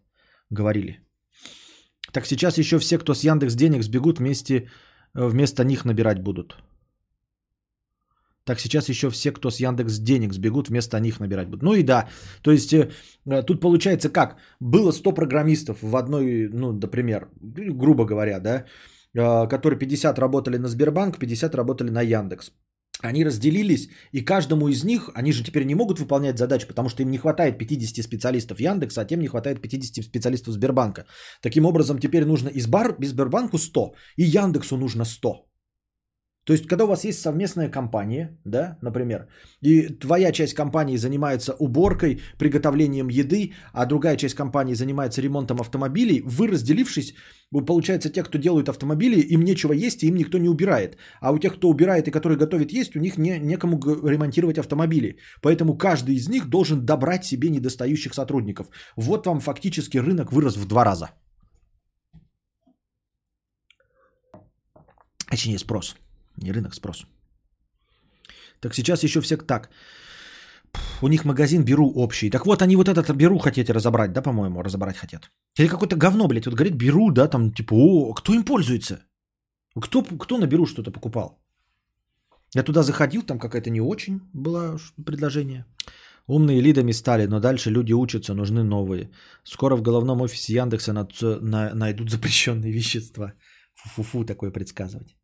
[0.50, 1.00] Говорили.
[2.12, 6.56] Так сейчас еще все, кто с Яндекс денег сбегут вместе, э, вместо них набирать будут.
[8.44, 11.62] Так сейчас еще все, кто с Яндекс денег сбегут, вместо них набирать будут.
[11.62, 12.08] Ну и да,
[12.42, 12.90] то есть э,
[13.26, 14.36] э, тут получается как?
[14.60, 18.64] Было 100 программистов в одной, ну, например, грубо говоря, да,
[19.48, 22.52] которые 50 работали на Сбербанк, 50 работали на Яндекс.
[23.00, 27.02] Они разделились, и каждому из них, они же теперь не могут выполнять задачи, потому что
[27.02, 31.06] им не хватает 50 специалистов Яндекса, а тем не хватает 50 специалистов Сбербанка.
[31.40, 35.51] Таким образом, теперь нужно и Сбар, и Сбербанку 100, и Яндексу нужно 100.
[36.44, 39.28] То есть, когда у вас есть совместная компания, да, например,
[39.60, 46.20] и твоя часть компании занимается уборкой, приготовлением еды, а другая часть компании занимается ремонтом автомобилей,
[46.26, 47.14] вы разделившись,
[47.66, 50.96] получается, те, кто делают автомобили, им нечего есть, и им никто не убирает.
[51.20, 55.18] А у тех, кто убирает и которые готовят есть, у них не, некому ремонтировать автомобили.
[55.42, 58.66] Поэтому каждый из них должен добрать себе недостающих сотрудников.
[58.96, 61.10] Вот вам фактически рынок вырос в два раза.
[65.30, 66.01] Точнее, спрос.
[66.36, 67.06] Не рынок, спрос.
[68.60, 69.70] Так сейчас еще все так.
[71.02, 72.30] У них магазин Беру общий.
[72.30, 75.30] Так вот, они вот этот Беру хотите разобрать, да, по-моему, разобрать хотят.
[75.58, 78.98] Или какое-то говно, блядь, вот говорит Беру, да, там, типа, о, кто им пользуется?
[79.80, 81.42] Кто, кто на Беру что-то покупал?
[82.54, 85.64] Я туда заходил, там какая-то не очень была ш- предложение.
[86.26, 89.10] Умные лидами стали, но дальше люди учатся, нужны новые.
[89.44, 93.32] Скоро в головном офисе Яндекса над- на- найдут запрещенные вещества.
[93.74, 95.16] Фу-фу-фу, такое предсказывать.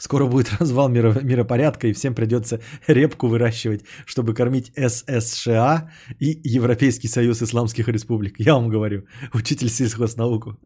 [0.00, 7.08] Скоро будет развал миро- миропорядка, и всем придется репку выращивать, чтобы кормить ССША и Европейский
[7.08, 8.40] союз исламских республик.
[8.40, 9.04] Я вам говорю,
[9.34, 10.56] учитель сельхознауку.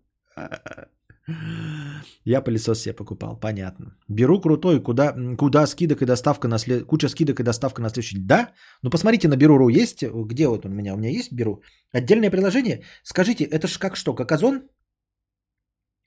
[2.25, 3.97] Я пылесос себе покупал, понятно.
[4.09, 6.85] Беру крутой, куда, куда скидок и доставка на след...
[6.85, 8.27] куча скидок и доставка на следующий день.
[8.27, 8.53] Да?
[8.83, 11.63] Ну посмотрите на Беру.ру есть, где вот у меня, у меня есть Беру.
[11.93, 12.83] Отдельное приложение.
[13.03, 14.63] Скажите, это ж как что, как Озон?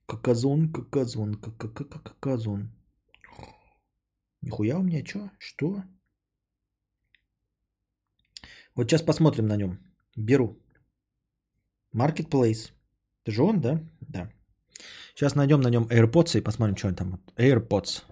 [0.05, 2.69] Каказон, каказон, каказон.
[4.47, 5.29] Нихуя у меня что?
[5.39, 5.83] Что?
[8.75, 9.77] Вот сейчас посмотрим на нем.
[10.15, 10.57] Беру.
[11.93, 12.71] Marketplace.
[13.23, 13.81] Это же он, да?
[13.99, 14.31] Да.
[15.13, 17.21] Сейчас найдем на нем AirPods и посмотрим, что он там.
[17.35, 18.03] AirPods.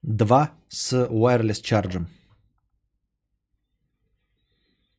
[0.00, 2.06] Два с wireless charge.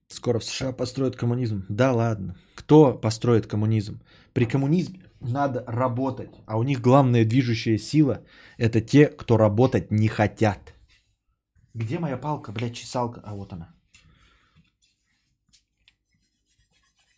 [0.07, 1.65] Скоро в США построят коммунизм.
[1.69, 2.35] Да ладно.
[2.53, 3.99] Кто построит коммунизм?
[4.33, 6.31] При коммунизме надо работать.
[6.45, 8.23] А у них главная движущая сила–
[8.57, 10.73] это те, кто работать не хотят.
[11.73, 13.21] Где моя палка, блядь, чесалка?
[13.23, 13.75] А вот она.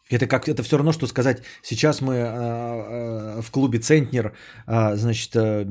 [0.09, 4.34] Это как это все равно, что сказать, сейчас мы э, э, в клубе Центнер,
[4.66, 5.66] э, значит, э,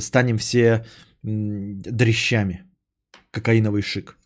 [0.00, 0.82] станем все э,
[1.22, 2.64] дрещами.
[3.30, 4.16] Кокаиновый шик.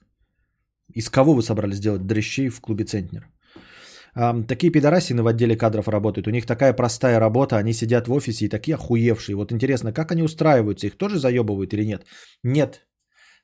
[0.94, 3.28] Из кого вы собрались сделать дрещей в клубе Центнер?
[4.48, 6.26] Такие пидорасины в отделе кадров работают.
[6.26, 9.36] У них такая простая работа, они сидят в офисе и такие охуевшие.
[9.36, 10.86] Вот интересно, как они устраиваются?
[10.86, 12.04] Их тоже заебывают или нет?
[12.42, 12.88] Нет,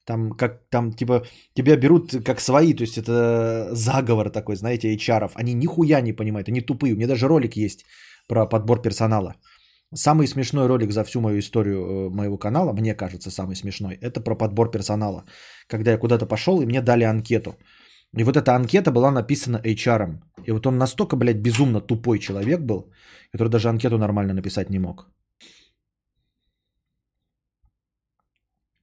[0.04, 1.22] там, как, там, типа,
[1.54, 5.32] тебя берут как свои, то есть это заговор такой, знаете, HR-ов.
[5.36, 6.94] Они нихуя не понимают, они тупые.
[6.94, 7.84] У меня даже ролик есть
[8.28, 9.34] про подбор персонала.
[9.94, 14.20] Самый смешной ролик за всю мою историю э, моего канала, мне кажется, самый смешной, это
[14.20, 15.24] про подбор персонала.
[15.68, 17.56] Когда я куда-то пошел, и мне дали анкету.
[18.17, 20.18] И вот эта анкета была написана HR.
[20.47, 22.93] И вот он настолько, блядь, безумно тупой человек был,
[23.33, 25.10] который даже анкету нормально написать не мог.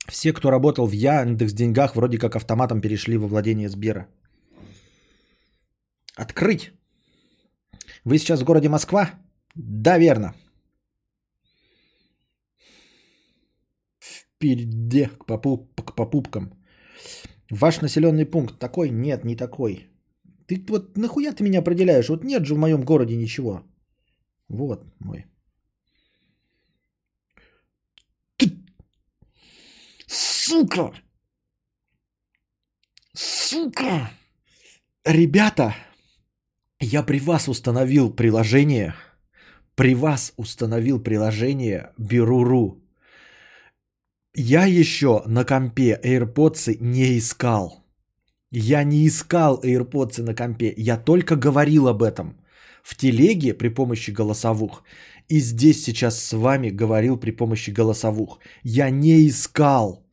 [0.09, 4.07] Все, кто работал в Яндекс деньгах, вроде как автоматом перешли во владение Сбера.
[6.17, 6.71] Открыть.
[8.03, 9.11] Вы сейчас в городе Москва?
[9.55, 10.33] Да, верно.
[13.99, 16.51] Впереди к, попуп, к попупкам.
[17.51, 18.89] Ваш населенный пункт такой?
[18.89, 19.87] Нет, не такой.
[20.47, 22.09] Ты вот нахуя ты меня определяешь?
[22.09, 23.63] Вот нет же в моем городе ничего.
[24.47, 25.25] Вот мой.
[30.07, 30.93] Сука!
[33.13, 34.11] Сука!
[35.05, 35.75] Ребята,
[36.79, 38.95] я при вас установил приложение.
[39.75, 42.80] При вас установил приложение Беруру.
[44.33, 47.83] Я еще на компе AirPods не искал.
[48.49, 50.73] Я не искал AirPods на компе.
[50.77, 52.37] Я только говорил об этом
[52.81, 54.83] в телеге при помощи голосовых.
[55.27, 58.39] И здесь сейчас с вами говорил при помощи голосовых.
[58.63, 60.07] Я не искал.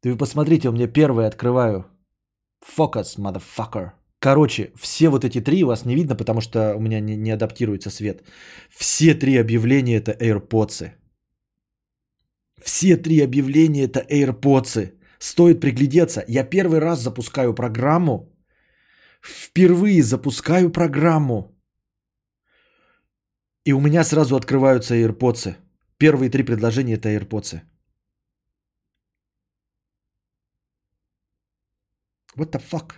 [0.00, 1.86] Ты посмотрите, у меня первое открываю.
[2.76, 3.90] Focus, motherfucker.
[4.20, 7.32] Короче, все вот эти три у вас не видно, потому что у меня не, не
[7.32, 8.22] адаптируется свет.
[8.70, 10.90] Все три объявления это AirPods.
[12.62, 14.94] Все три объявления это AirPods.
[15.18, 16.24] Стоит приглядеться.
[16.28, 18.32] Я первый раз запускаю программу.
[19.20, 21.54] Впервые запускаю программу.
[23.64, 25.56] И у меня сразу открываются AirPods.
[25.98, 27.60] Первые три предложения это AirPods.
[32.36, 32.92] What the fuck?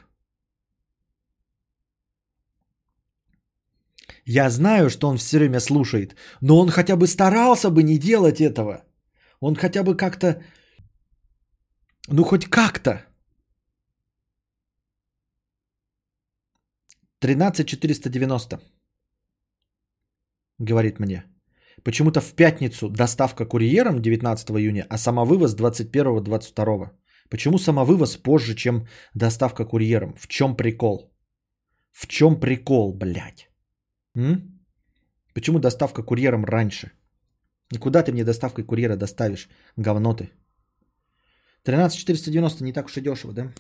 [4.27, 8.41] Я знаю, что он все время слушает, но он хотя бы старался бы не делать
[8.41, 8.85] этого.
[9.41, 10.43] Он хотя бы как-то...
[12.09, 13.07] Ну, хоть как-то.
[17.21, 18.61] 13490.
[20.59, 21.25] Говорит мне.
[21.83, 26.91] Почему-то в пятницу доставка курьером 19 июня, а самовывоз 21-22.
[27.31, 30.15] Почему самовывоз позже, чем доставка курьером?
[30.17, 31.15] В чем прикол?
[31.93, 33.49] В чем прикол, блядь?
[34.15, 34.61] М?
[35.35, 36.91] Почему доставка курьером раньше?
[37.73, 40.31] Никуда ты мне доставкой курьера доставишь, говно ты.
[41.65, 43.53] 13490 не так уж и дешево, да?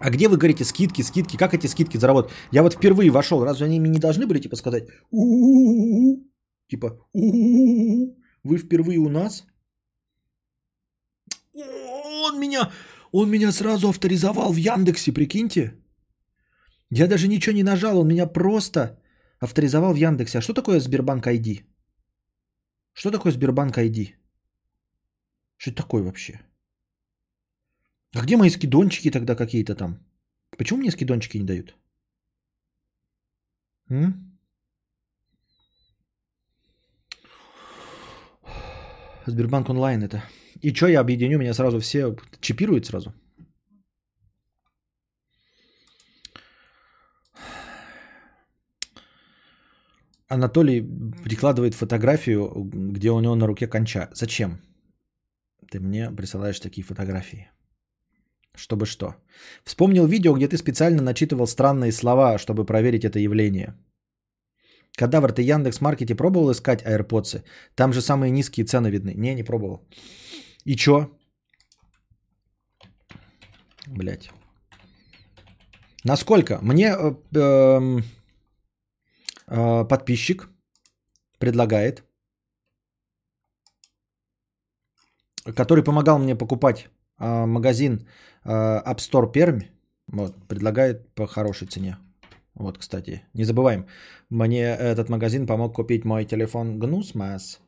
[0.00, 1.36] А где вы говорите скидки, скидки?
[1.36, 2.32] Как эти скидки заработать?
[2.52, 6.24] Я вот впервые вошел, разве они мне не должны были типа сказать «У-у-у-у-у»?
[6.68, 8.16] Типа «У-у-у-у-у».
[8.42, 9.44] Вы впервые у нас?
[11.52, 12.70] Он меня,
[13.12, 15.74] он меня сразу авторизовал в Яндексе, прикиньте.
[16.90, 18.99] Я даже ничего не нажал, он меня просто
[19.40, 20.38] авторизовал в Яндексе.
[20.38, 21.64] А что такое Сбербанк ID?
[22.92, 24.14] Что такое Сбербанк ID?
[25.56, 26.40] Что это такое вообще?
[28.14, 29.98] А где мои скидончики тогда какие-то там?
[30.58, 31.74] Почему мне скидончики не дают?
[33.88, 34.38] М?
[39.26, 40.22] Сбербанк онлайн это.
[40.62, 43.12] И что я объединю, меня сразу все чипируют сразу.
[50.30, 50.80] Анатолий
[51.24, 52.48] прикладывает фотографию,
[52.92, 54.08] где у него на руке конча.
[54.14, 54.60] Зачем?
[55.70, 57.50] Ты мне присылаешь такие фотографии.
[58.54, 59.14] Чтобы что?
[59.64, 63.74] Вспомнил видео, где ты специально начитывал странные слова, чтобы проверить это явление.
[64.96, 67.42] Кадавр, ты Яндекс Маркете пробовал искать AirPods?
[67.74, 69.14] Там же самые низкие цены видны.
[69.16, 69.80] Не, не пробовал.
[70.64, 71.10] И чё?
[73.86, 74.30] Блять.
[76.04, 76.58] Насколько?
[76.62, 78.02] Мне э, э,
[79.50, 80.48] подписчик
[81.38, 82.04] предлагает,
[85.56, 86.88] который помогал мне покупать
[87.18, 88.06] э, магазин
[88.44, 89.64] э, App Store Perm,
[90.06, 91.96] вот, предлагает по хорошей цене.
[92.54, 93.86] Вот, кстати, не забываем,
[94.28, 97.58] мне этот магазин помог купить мой телефон Gnusmas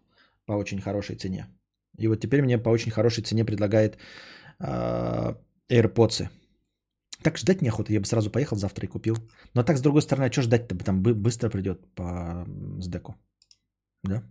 [0.47, 1.47] по очень хорошей цене.
[1.99, 3.99] И вот теперь мне по очень хорошей цене предлагает
[4.61, 6.29] AirPods.
[7.23, 9.17] Так ждать неохота, я бы сразу поехал завтра и купил.
[9.55, 10.77] Но так, с другой стороны, а что ждать-то?
[10.77, 12.47] Там бы- быстро придет по
[12.81, 13.15] сдеку.
[14.05, 14.23] Да?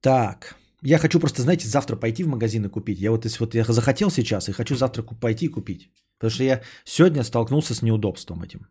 [0.00, 0.56] Так.
[0.82, 3.00] Я хочу просто, знаете, завтра пойти в магазин и купить.
[3.00, 5.90] Я вот, если вот я захотел сейчас и хочу завтра пойти и купить.
[6.18, 8.68] Потому что я сегодня столкнулся с неудобством этим.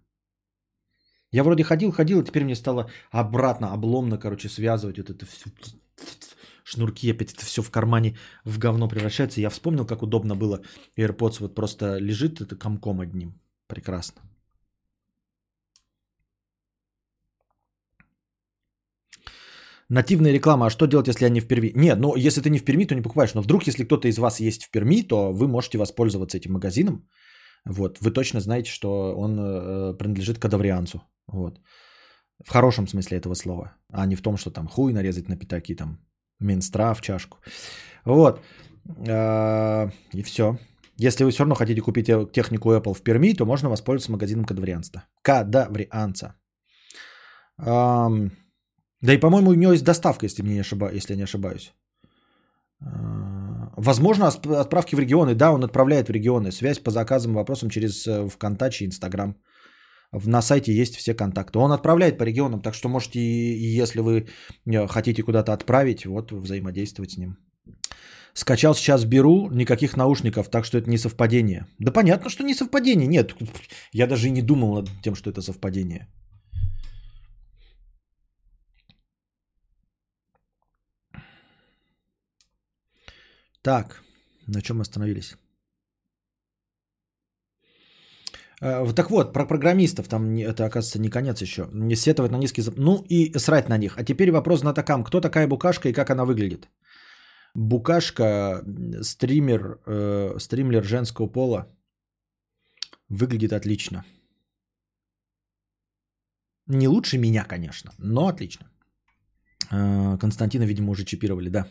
[1.31, 5.49] Я вроде ходил, ходил, и теперь мне стало обратно, обломно, короче, связывать вот это все.
[6.69, 9.41] Шнурки опять это все в кармане в говно превращается.
[9.41, 10.61] Я вспомнил, как удобно было
[10.97, 11.37] AirPods.
[11.39, 13.39] Вот просто лежит это комком одним.
[13.67, 14.21] Прекрасно.
[19.89, 20.65] Нативная реклама.
[20.65, 21.71] А что делать, если не в Перми?
[21.75, 23.33] Нет, ну если ты не в Перми, то не покупаешь.
[23.33, 27.07] Но вдруг, если кто-то из вас есть в Перми, то вы можете воспользоваться этим магазином.
[27.65, 31.01] Вот, вы точно знаете, что он э, принадлежит кадаврианцу.
[31.27, 31.61] Вот.
[32.45, 35.75] В хорошем смысле этого слова, а не в том, что там хуй нарезать на пятаки,
[35.75, 35.97] там
[36.39, 37.37] Минстра в чашку.
[38.05, 38.41] Вот.
[39.07, 40.57] Э, И все.
[40.99, 44.45] Если вы все равно хотите купить э, технику Apple в Перми, то можно воспользоваться магазином
[44.45, 45.03] кадаврианца.
[45.21, 46.35] Кадаврианца.
[49.01, 50.91] Да и, по-моему, у него есть доставка, если, мне не ошиба...
[50.91, 51.73] если я не ошибаюсь.
[52.81, 55.35] А, Возможно, отправки в регионы.
[55.35, 56.51] Да, он отправляет в регионы.
[56.51, 59.35] Связь по заказам, вопросам через э, ВКонтаче, Инстаграм.
[60.13, 61.59] На сайте есть все контакты.
[61.59, 64.27] Он отправляет по регионам, так что можете, если вы
[64.65, 67.37] э, хотите куда-то отправить, вот взаимодействовать с ним.
[68.33, 71.67] Скачал сейчас беру, никаких наушников, так что это не совпадение.
[71.79, 73.07] Да понятно, что не совпадение.
[73.07, 73.35] Нет,
[73.91, 76.07] я даже и не думал над тем, что это совпадение.
[83.61, 84.03] Так,
[84.47, 85.31] на чем остановились?
[85.31, 85.37] Э, вот
[88.59, 91.69] Так вот, про программистов, там это, оказывается, не конец еще.
[91.73, 92.63] Не сетовать на низкий...
[92.75, 93.97] Ну и срать на них.
[93.97, 95.03] А теперь вопрос на такам.
[95.03, 96.67] Кто такая Букашка и как она выглядит?
[97.53, 98.63] Букашка,
[99.01, 101.67] стример, э, стримлер женского пола,
[103.09, 104.03] выглядит отлично.
[106.67, 108.67] Не лучше меня, конечно, но отлично.
[109.71, 111.67] Э, Константина, видимо, уже чипировали, да.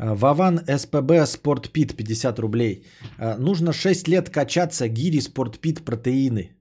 [0.00, 2.86] Э, Вован СПБ Спортпит 50 рублей.
[3.18, 6.56] Э, Нужно 6 лет качаться гири Спортпит протеины.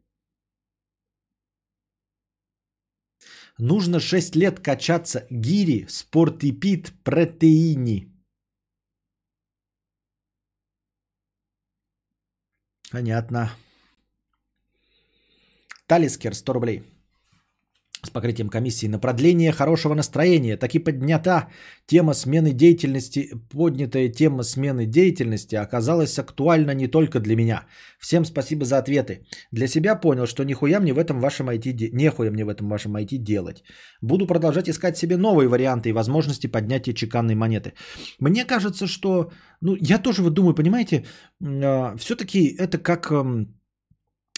[3.57, 8.07] Нужно 6 лет качаться гири Спортипит протеини.
[12.91, 13.51] Понятно.
[15.87, 16.98] Талискер 100 рублей.
[18.01, 20.55] С покрытием комиссии на продление хорошего настроения.
[20.57, 21.49] Таки поднята
[21.85, 27.65] тема смены деятельности, поднятая тема смены деятельности оказалась актуальна не только для меня.
[27.99, 29.25] Всем спасибо за ответы.
[29.51, 32.95] Для себя понял, что нихуя мне в этом вашем IT, нехуя мне в этом вашем
[32.95, 33.63] IT делать.
[34.01, 37.73] Буду продолжать искать себе новые варианты и возможности поднятия чеканной монеты.
[38.19, 41.03] Мне кажется, что, ну, я тоже вот думаю, понимаете,
[41.97, 43.59] все-таки это как эм,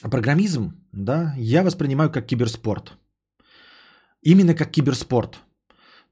[0.02, 2.98] программизм, да, я воспринимаю как киберспорт.
[4.22, 5.40] Именно как киберспорт.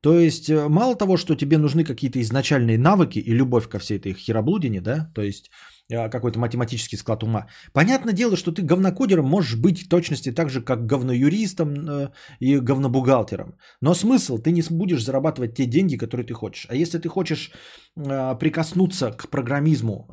[0.01, 3.97] То есть э, мало того, что тебе нужны какие-то изначальные навыки и любовь ко всей
[3.97, 5.51] этой хероблудине, да, то есть
[5.91, 7.47] э, какой-то математический склад ума.
[7.73, 12.59] Понятное дело, что ты говнокодером можешь быть в точности так же, как говноюристом э, и
[12.59, 13.57] говнобухгалтером.
[13.81, 16.65] Но смысл, ты не будешь зарабатывать те деньги, которые ты хочешь.
[16.69, 17.51] А если ты хочешь
[17.95, 20.07] прикоснуться к программизму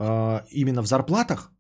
[0.51, 1.53] именно в зарплатах,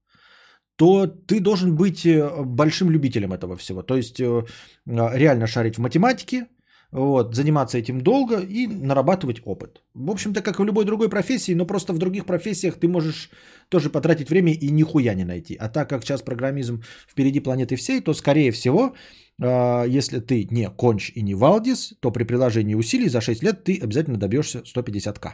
[0.76, 3.82] то ты должен быть э, большим любителем этого всего.
[3.82, 4.44] То есть э,
[4.86, 6.46] реально шарить в математике,
[6.92, 9.82] вот, заниматься этим долго и нарабатывать опыт.
[9.94, 13.30] В общем-то, как и в любой другой профессии, но просто в других профессиях ты можешь
[13.68, 15.56] тоже потратить время и нихуя не найти.
[15.60, 18.94] А так как сейчас программизм впереди планеты всей, то скорее всего,
[19.42, 23.64] э, если ты не конч и не валдис, то при приложении усилий за 6 лет
[23.64, 25.32] ты обязательно добьешься 150к.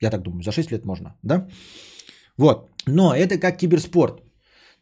[0.00, 1.48] Я так думаю, за 6 лет можно, да?
[2.36, 2.70] Вот.
[2.86, 4.22] Но это как киберспорт.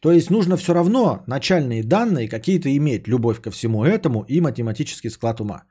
[0.01, 5.09] То есть нужно все равно начальные данные какие-то иметь, любовь ко всему этому и математический
[5.09, 5.63] склад ума.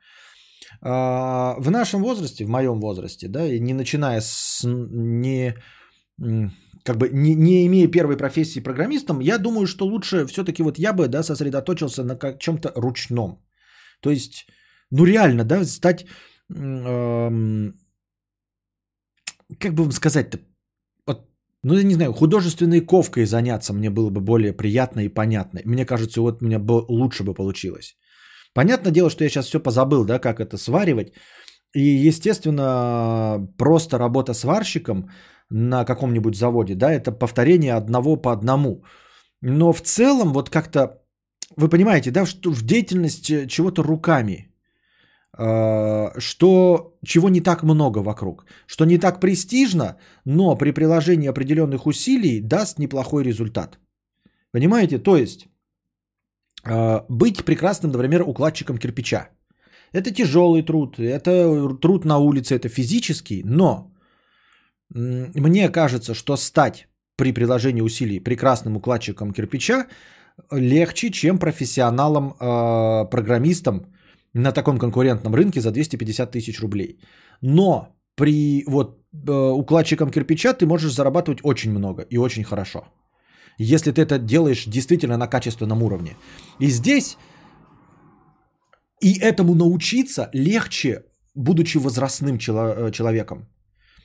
[0.81, 5.55] А, В нашем возрасте, в моем возрасте, да, и не начиная с, не
[6.83, 10.93] как бы не, не имея первой профессии программистом, я думаю, что лучше все-таки вот я
[10.93, 13.41] бы, да, сосредоточился на как- чем-то ручном.
[14.01, 14.47] То есть,
[14.91, 16.05] ну реально, да, стать,
[16.49, 17.73] эм,
[19.59, 20.39] как бы вам сказать-то,
[21.63, 25.61] ну я не знаю, художественной ковкой заняться мне было бы более приятно и понятно.
[25.65, 27.97] Мне кажется, вот у меня бы лучше бы получилось.
[28.53, 31.13] Понятное дело, что я сейчас все позабыл, да, как это сваривать.
[31.73, 35.09] И, естественно, просто работа сварщиком
[35.49, 38.83] на каком-нибудь заводе, да, это повторение одного по одному.
[39.41, 41.01] Но в целом, вот как-то,
[41.57, 44.48] вы понимаете, да, что в деятельности чего-то руками,
[45.37, 52.41] что чего не так много вокруг, что не так престижно, но при приложении определенных усилий
[52.41, 53.79] даст неплохой результат.
[54.51, 54.97] Понимаете?
[54.97, 55.47] То есть
[56.65, 59.29] э, быть прекрасным, например, укладчиком кирпича.
[59.93, 63.91] Это тяжелый труд, это труд на улице, это физический, но
[64.89, 69.87] мне кажется, что стать при приложении усилий прекрасным укладчиком кирпича
[70.51, 73.85] легче, чем профессионалом э, программистом
[74.33, 76.99] на таком конкурентном рынке за 250 тысяч рублей.
[77.41, 82.79] Но при вот э, укладчиком кирпича ты можешь зарабатывать очень много и очень хорошо.
[83.57, 86.15] Если ты это делаешь действительно на качественном уровне.
[86.59, 87.17] И здесь
[89.01, 91.03] и этому научиться легче,
[91.35, 93.47] будучи возрастным чело- э, человеком.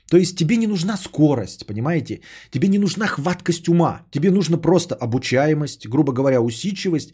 [0.09, 2.21] То есть тебе не нужна скорость, понимаете?
[2.51, 4.01] Тебе не нужна хваткость ума.
[4.11, 7.13] Тебе нужна просто обучаемость, грубо говоря, усидчивость,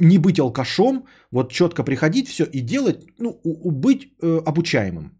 [0.00, 5.10] не быть алкашом, вот четко приходить все и делать, ну, у- у- быть э, обучаемым.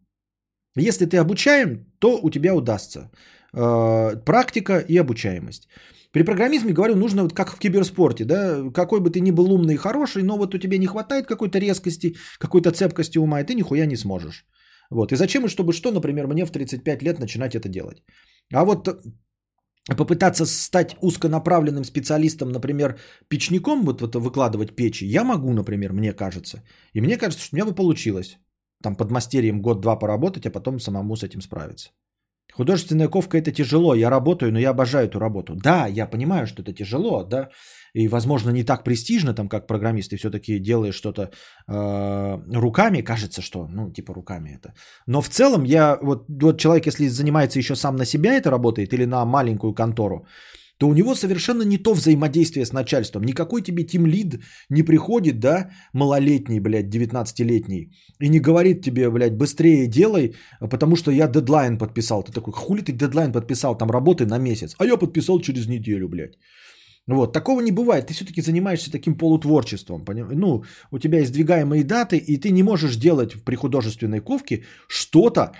[0.78, 3.10] Если ты обучаем, то у тебя удастся.
[3.54, 5.68] Э, практика и обучаемость.
[6.12, 9.74] При программизме, говорю, нужно вот как в киберспорте, да, какой бы ты ни был умный
[9.74, 13.54] и хороший, но вот у тебя не хватает какой-то резкости, какой-то цепкости ума, и ты
[13.54, 14.46] нихуя не сможешь.
[14.90, 15.12] Вот.
[15.12, 18.02] И зачем и чтобы что, например, мне в 35 лет начинать это делать?
[18.54, 18.88] А вот
[19.94, 22.98] попытаться стать узконаправленным специалистом, например,
[23.28, 26.62] печником, вот, вот выкладывать печи, я могу, например, мне кажется.
[26.92, 28.38] И мне кажется, что у меня бы получилось.
[28.82, 31.90] Там под мастерием год-два поработать, а потом самому с этим справиться.
[32.54, 35.54] Художественная ковка это тяжело, я работаю, но я обожаю эту работу.
[35.54, 37.50] Да, я понимаю, что это тяжело, да,
[37.96, 41.30] и, возможно, не так престижно, там, как программист, ты все-таки делаешь что-то
[41.68, 44.74] э, руками, кажется, что, ну, типа руками это.
[45.06, 48.92] Но в целом я, вот, вот человек, если занимается еще сам на себя это работает
[48.92, 50.26] или на маленькую контору,
[50.78, 53.22] то у него совершенно не то взаимодействие с начальством.
[53.22, 54.40] Никакой тебе тимлид
[54.70, 61.10] не приходит, да, малолетний, блядь, 19-летний, и не говорит тебе, блядь, быстрее делай, потому что
[61.10, 62.22] я дедлайн подписал.
[62.22, 66.08] Ты такой, хули ты дедлайн подписал, там работы на месяц, а я подписал через неделю,
[66.08, 66.36] блядь.
[67.08, 68.06] Вот, такого не бывает.
[68.06, 70.04] Ты все-таки занимаешься таким полутворчеством.
[70.04, 70.28] Поним?
[70.32, 75.52] Ну, у тебя издвигаемые даты, и ты не можешь делать при художественной ковке что-то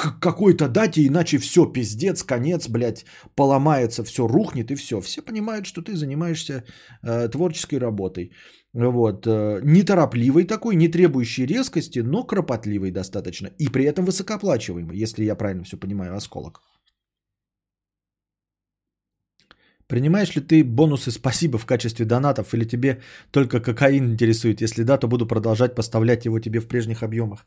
[0.00, 3.04] к какой-то дате, иначе все, пиздец, конец, блядь,
[3.34, 5.00] поломается, все рухнет и все.
[5.00, 6.64] Все понимают, что ты занимаешься
[7.02, 8.30] э, творческой работой.
[8.72, 9.26] Вот.
[9.26, 13.50] Э, неторопливый такой, не требующий резкости, но кропотливый достаточно.
[13.58, 16.60] И при этом высокооплачиваемый, если я правильно все понимаю, осколок.
[19.86, 23.00] Принимаешь ли ты бонусы спасибо в качестве донатов или тебе
[23.32, 24.62] только кокаин интересует?
[24.62, 27.44] Если да, то буду продолжать поставлять его тебе в прежних объемах.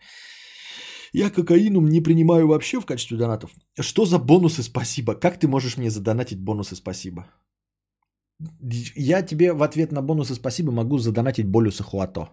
[1.13, 3.51] Я кокаином не принимаю вообще в качестве донатов.
[3.79, 5.13] Что за бонусы спасибо?
[5.13, 7.27] Как ты можешь мне задонатить бонусы спасибо?
[8.95, 12.29] Я тебе в ответ на бонусы спасибо могу задонатить болюса хуато.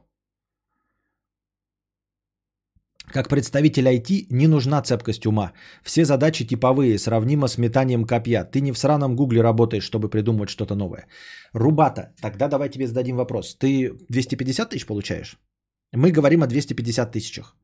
[3.12, 5.52] Как представитель IT не нужна цепкость ума.
[5.82, 8.44] Все задачи типовые, сравнимо с метанием копья.
[8.44, 11.06] Ты не в сраном гугле работаешь, чтобы придумать что-то новое.
[11.52, 13.56] Рубата, тогда давай тебе зададим вопрос.
[13.56, 15.38] Ты 250 тысяч получаешь?
[15.92, 17.56] Мы говорим о 250 тысячах.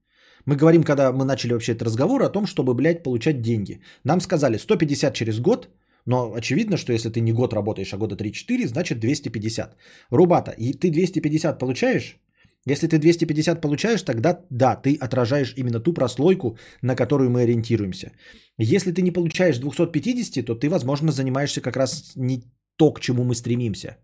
[0.46, 3.80] Мы говорим, когда мы начали вообще этот разговор о том, чтобы, блядь, получать деньги.
[4.04, 5.68] Нам сказали 150 через год,
[6.06, 9.76] но очевидно, что если ты не год работаешь, а года 3-4, значит 250.
[10.10, 12.20] Рубата, и ты 250 получаешь?
[12.68, 18.12] Если ты 250 получаешь, тогда да, ты отражаешь именно ту прослойку, на которую мы ориентируемся.
[18.58, 22.42] Если ты не получаешь 250, то ты, возможно, занимаешься как раз не
[22.76, 23.96] то, к чему мы стремимся.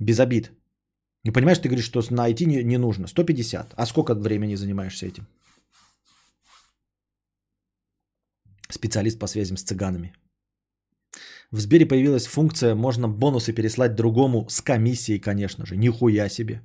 [0.00, 0.52] Без обид.
[1.24, 3.06] Не понимаешь, ты говоришь, что на IT не, не нужно.
[3.06, 3.74] 150.
[3.76, 5.26] А сколько времени занимаешься этим?
[8.70, 10.12] Специалист по связям с цыганами.
[11.50, 15.76] В Сбере появилась функция, можно бонусы переслать другому с комиссией, конечно же.
[15.76, 16.62] Нихуя себе.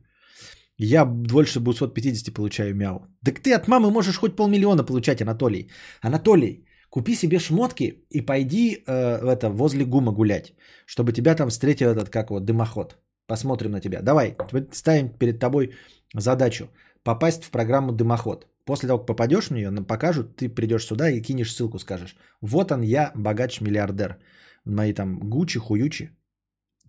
[0.77, 3.07] Я больше 250 получаю мяу.
[3.25, 5.69] Так ты от мамы можешь хоть полмиллиона получать, Анатолий.
[6.01, 10.53] Анатолий, купи себе шмотки и пойди э, это, возле ГУМа гулять,
[10.85, 12.95] чтобы тебя там встретил этот, как вот, дымоход.
[13.27, 14.01] Посмотрим на тебя.
[14.01, 14.35] Давай,
[14.71, 15.73] ставим перед тобой
[16.13, 16.69] задачу.
[17.03, 18.47] попасть в программу «Дымоход».
[18.65, 22.15] После того, как попадешь в нее, нам покажут, ты придешь сюда и кинешь ссылку, скажешь.
[22.41, 24.17] Вот он, я, богач-миллиардер.
[24.65, 26.09] Мои там гучи, хуючи.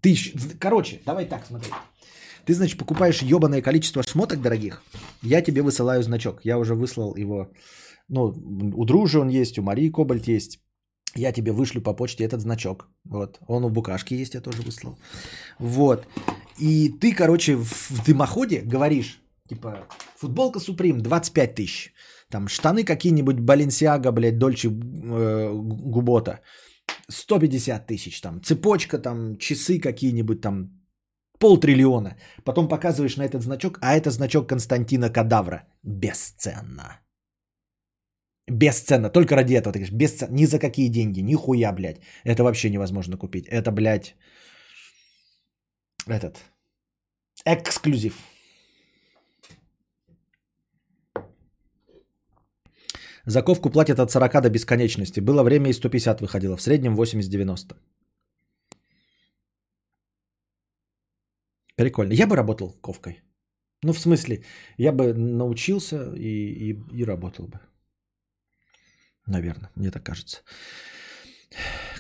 [0.01, 1.71] Ты, щ- короче, давай так, смотри.
[2.47, 4.83] Ты, значит, покупаешь ебаное количество шмоток дорогих,
[5.23, 6.41] я тебе высылаю значок.
[6.45, 7.51] Я уже выслал его,
[8.09, 8.33] ну,
[8.77, 10.61] у Дружи он есть, у Марии Кобальт есть.
[11.19, 12.89] Я тебе вышлю по почте этот значок.
[13.05, 13.39] Вот.
[13.49, 14.99] Он у Букашки есть, я тоже выслал.
[15.59, 16.07] Вот.
[16.59, 19.87] И ты, короче, в, дымоходе говоришь, типа,
[20.17, 21.93] футболка Суприм 25 тысяч.
[22.31, 26.41] Там штаны какие-нибудь Баленсиага, блядь, Дольче э, Губота
[27.09, 28.21] 150 тысяч.
[28.21, 30.71] Там цепочка, там часы какие-нибудь там
[31.39, 32.17] полтриллиона.
[32.45, 35.65] Потом показываешь на этот значок, а это значок Константина Кадавра.
[35.83, 37.01] Бесценно.
[38.49, 39.11] Бесценно.
[39.11, 40.35] Только ради этого ты говоришь, бесценно.
[40.35, 42.01] Ни за какие деньги, нихуя, блядь.
[42.25, 43.49] Это вообще невозможно купить.
[43.49, 44.15] Это, блядь,
[46.09, 46.37] этот,
[47.45, 48.15] эксклюзив.
[53.27, 55.21] Заковку платят от 40 до бесконечности.
[55.21, 56.57] Было время и 150 выходило.
[56.57, 57.75] В среднем 80-90.
[61.77, 62.13] Прикольно.
[62.13, 63.23] Я бы работал ковкой.
[63.83, 64.45] Ну, в смысле,
[64.79, 67.61] я бы научился и, и, и работал бы.
[69.27, 70.39] Наверное, мне так кажется.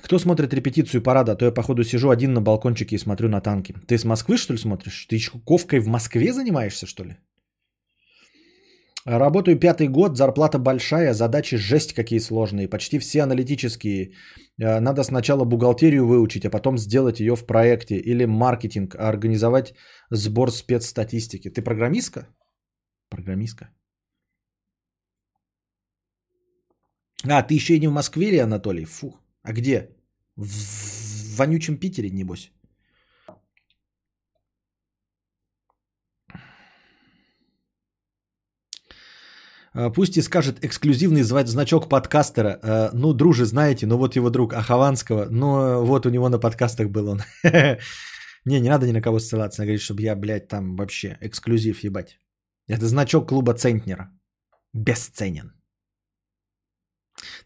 [0.03, 1.33] Кто смотрит репетицию парада?
[1.33, 3.75] А то я, походу, сижу один на балкончике и смотрю на танки.
[3.87, 5.07] Ты с Москвы, что ли, смотришь?
[5.09, 7.17] Ты ковкой в Москве занимаешься, что ли?
[9.07, 14.11] Работаю пятый год, зарплата большая, задачи жесть какие сложные, почти все аналитические.
[14.61, 19.75] Э, Надо сначала бухгалтерию выучить, а потом сделать ее в проекте или маркетинг, а организовать
[20.11, 21.51] сбор спецстатистики.
[21.51, 22.27] Ты программистка?
[23.09, 23.69] Программистка.
[27.25, 28.85] А, ты еще и не в Москве ли, Анатолий?
[28.85, 29.17] Фу.
[29.43, 29.91] А где?
[30.37, 32.51] В, в вонючем Питере, небось.
[39.75, 42.59] А, Пусть и скажет эксклюзивный звать значок подкастера.
[42.63, 45.27] А, Ну, друже, знаете, ну вот его друг Ахованского.
[45.31, 47.23] Ну, вот у него на подкастах был он.
[48.45, 49.63] Не, не надо ни на кого ссылаться.
[49.63, 52.21] Она говорит, чтобы я, блядь, там вообще эксклюзив ебать.
[52.69, 54.11] Это значок клуба Центнера.
[54.73, 55.56] Бесценен.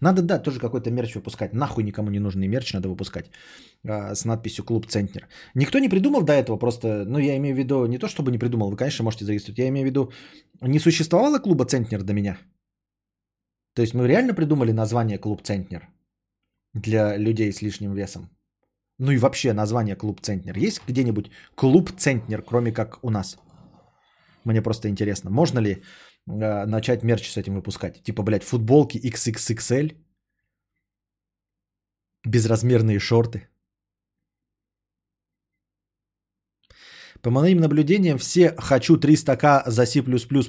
[0.00, 1.52] Надо, да, тоже какой-то мерч выпускать.
[1.52, 3.30] Нахуй никому не нужный мерч надо выпускать
[3.84, 5.28] а, с надписью «Клуб Центнер».
[5.54, 8.38] Никто не придумал до этого просто, ну, я имею в виду, не то чтобы не
[8.38, 10.12] придумал, вы, конечно, можете зарегистрировать, я имею в виду,
[10.60, 12.38] не существовало клуба Центнер до меня?
[13.74, 15.88] То есть мы реально придумали название «Клуб Центнер»
[16.74, 18.28] для людей с лишним весом?
[18.98, 20.58] Ну и вообще название «Клуб Центнер».
[20.58, 23.38] Есть где-нибудь клуб Центнер, кроме как у нас?
[24.44, 25.82] Мне просто интересно, можно ли
[26.30, 28.02] э, начать мерч с этим выпускать?
[28.02, 29.96] Типа, блядь, футболки XXXL,
[32.24, 33.48] безразмерные шорты.
[37.22, 40.02] По моим наблюдениям, все «хочу 300к за C++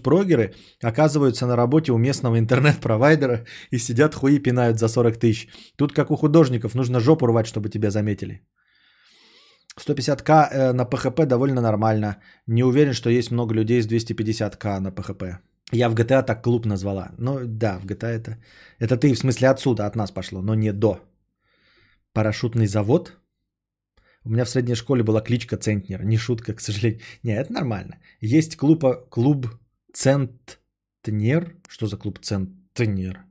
[0.03, 5.49] прогеры» оказываются на работе у местного интернет-провайдера и сидят хуи пинают за 40 тысяч.
[5.75, 8.41] Тут как у художников, нужно жопу рвать, чтобы тебя заметили.
[9.79, 12.21] 150к э, на PHP довольно нормально.
[12.47, 15.39] Не уверен, что есть много людей с 250к на PHP.
[15.71, 17.11] Я в GTA так клуб назвала.
[17.17, 18.37] Ну да, в GTA это...
[18.79, 20.99] Это ты в смысле отсюда, от нас пошло, но не до.
[22.13, 23.17] Парашютный завод?
[24.23, 26.03] У меня в средней школе была кличка Центнер.
[26.03, 27.01] Не шутка, к сожалению.
[27.23, 27.99] Не, это нормально.
[28.19, 29.47] Есть клуба, клуб
[29.93, 31.55] Центнер.
[31.67, 33.25] Что за клуб Центнер?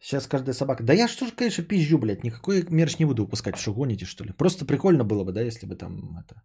[0.00, 0.82] Сейчас каждая собака.
[0.82, 2.24] Да я что же, конечно, пизжу, блядь.
[2.24, 3.56] Никакой мерч не буду выпускать.
[3.56, 4.32] Что гоните, что ли?
[4.32, 6.42] Просто прикольно было бы, да, если бы там это...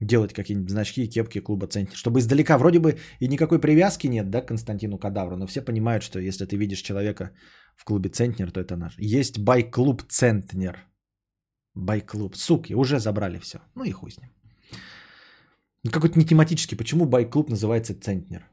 [0.00, 1.96] Делать какие-нибудь значки кепки клуба Центнер.
[1.96, 5.36] Чтобы издалека вроде бы и никакой привязки нет, да, к Константину Кадавру.
[5.36, 7.32] Но все понимают, что если ты видишь человека
[7.76, 8.94] в клубе Центнер, то это наш.
[8.98, 10.86] Есть байк-клуб Центнер.
[11.74, 12.36] Байк-клуб.
[12.36, 13.58] Суки, уже забрали все.
[13.74, 14.30] Ну и хуй с ним.
[15.84, 16.76] Ну, Какой-то не тематический.
[16.76, 18.48] Почему байк-клуб называется Центнер?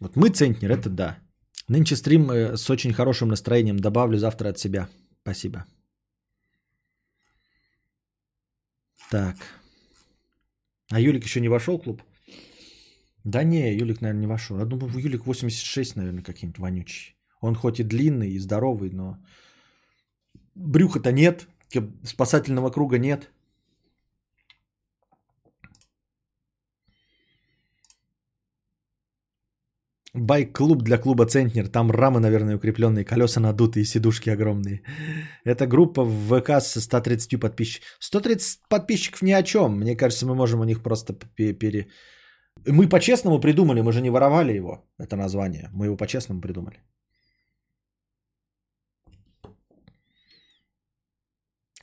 [0.00, 1.18] Вот мы Центнер, это да.
[1.68, 3.76] Нынче стрим э, с очень хорошим настроением.
[3.76, 4.88] Добавлю завтра от себя.
[5.22, 5.64] Спасибо.
[9.10, 9.36] Так.
[10.94, 12.02] А Юлик еще не вошел в клуб?
[13.24, 14.58] Да не, Юлик, наверное, не вошел.
[14.58, 17.16] Я думаю, Юлик 86, наверное, какие-нибудь вонючий.
[17.40, 19.18] Он хоть и длинный, и здоровый, но
[20.54, 21.48] брюха-то нет,
[22.04, 23.32] спасательного круга нет.
[30.14, 31.68] Байк-клуб для клуба Центнер.
[31.68, 34.82] Там рамы, наверное, укрепленные, колеса надутые, сидушки огромные.
[35.44, 37.88] Это группа в ВК с 130 подписчиков.
[38.00, 39.80] 130 подписчиков ни о чем.
[39.80, 41.88] Мне кажется, мы можем у них просто пе- пере...
[42.66, 45.68] Мы по-честному придумали, мы же не воровали его, это название.
[45.72, 46.78] Мы его по-честному придумали.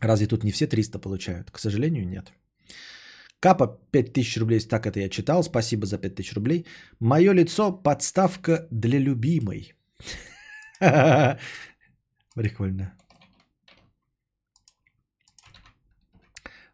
[0.02, 1.52] Разве тут не все 300 получают?
[1.52, 2.32] К сожалению, нет.
[3.42, 6.66] Капа 5000 рублей, так это я читал, спасибо за 5000 рублей.
[7.00, 9.74] Мое лицо подставка для любимой.
[12.36, 12.94] Прикольно.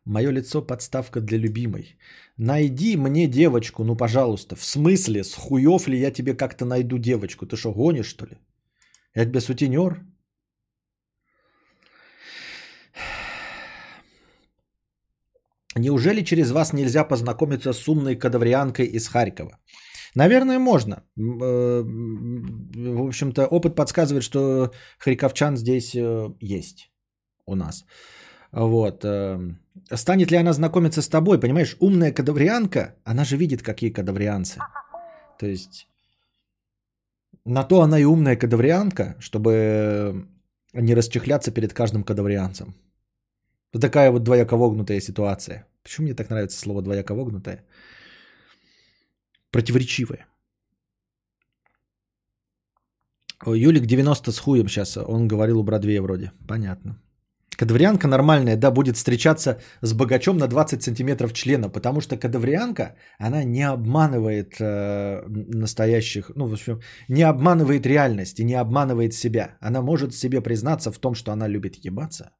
[0.05, 1.97] Мое лицо подставка для любимой.
[2.37, 4.55] Найди мне девочку, ну пожалуйста.
[4.55, 7.45] В смысле, с хуев ли я тебе как-то найду девочку?
[7.45, 8.37] Ты что, гонишь что ли?
[9.15, 10.01] Я тебе сутенер?
[15.77, 19.57] Неужели через вас нельзя познакомиться с умной кадаврианкой из Харькова?
[20.15, 21.03] Наверное, можно.
[21.17, 26.91] Э, В общем-то, опыт подсказывает, что харьковчан здесь э, есть
[27.45, 27.85] у нас.
[28.51, 29.03] Вот.
[29.05, 29.39] э,
[29.93, 31.39] Станет ли она знакомиться с тобой?
[31.39, 34.59] Понимаешь, умная кадаврианка, она же видит, какие кадаврианцы.
[35.39, 35.87] То есть,
[37.45, 40.27] на то она и умная кадаврианка, чтобы
[40.73, 42.75] не расчехляться перед каждым кадаврианцем.
[43.73, 45.67] Вот такая вот двояковогнутая ситуация.
[45.83, 47.63] Почему мне так нравится слово двояковогнутая?
[49.51, 50.25] Противоречивая.
[53.45, 54.97] О, Юлик 90 с хуем сейчас.
[54.97, 56.31] Он говорил у Бродвея вроде.
[56.47, 56.97] Понятно.
[57.57, 63.43] Кадаврианка нормальная, да, будет встречаться с богачом на 20 сантиметров члена, потому что кадаврианка, она
[63.43, 69.57] не обманывает э, настоящих, ну, в общем, не обманывает реальность и не обманывает себя.
[69.59, 72.31] Она может себе признаться в том, что она любит ебаться,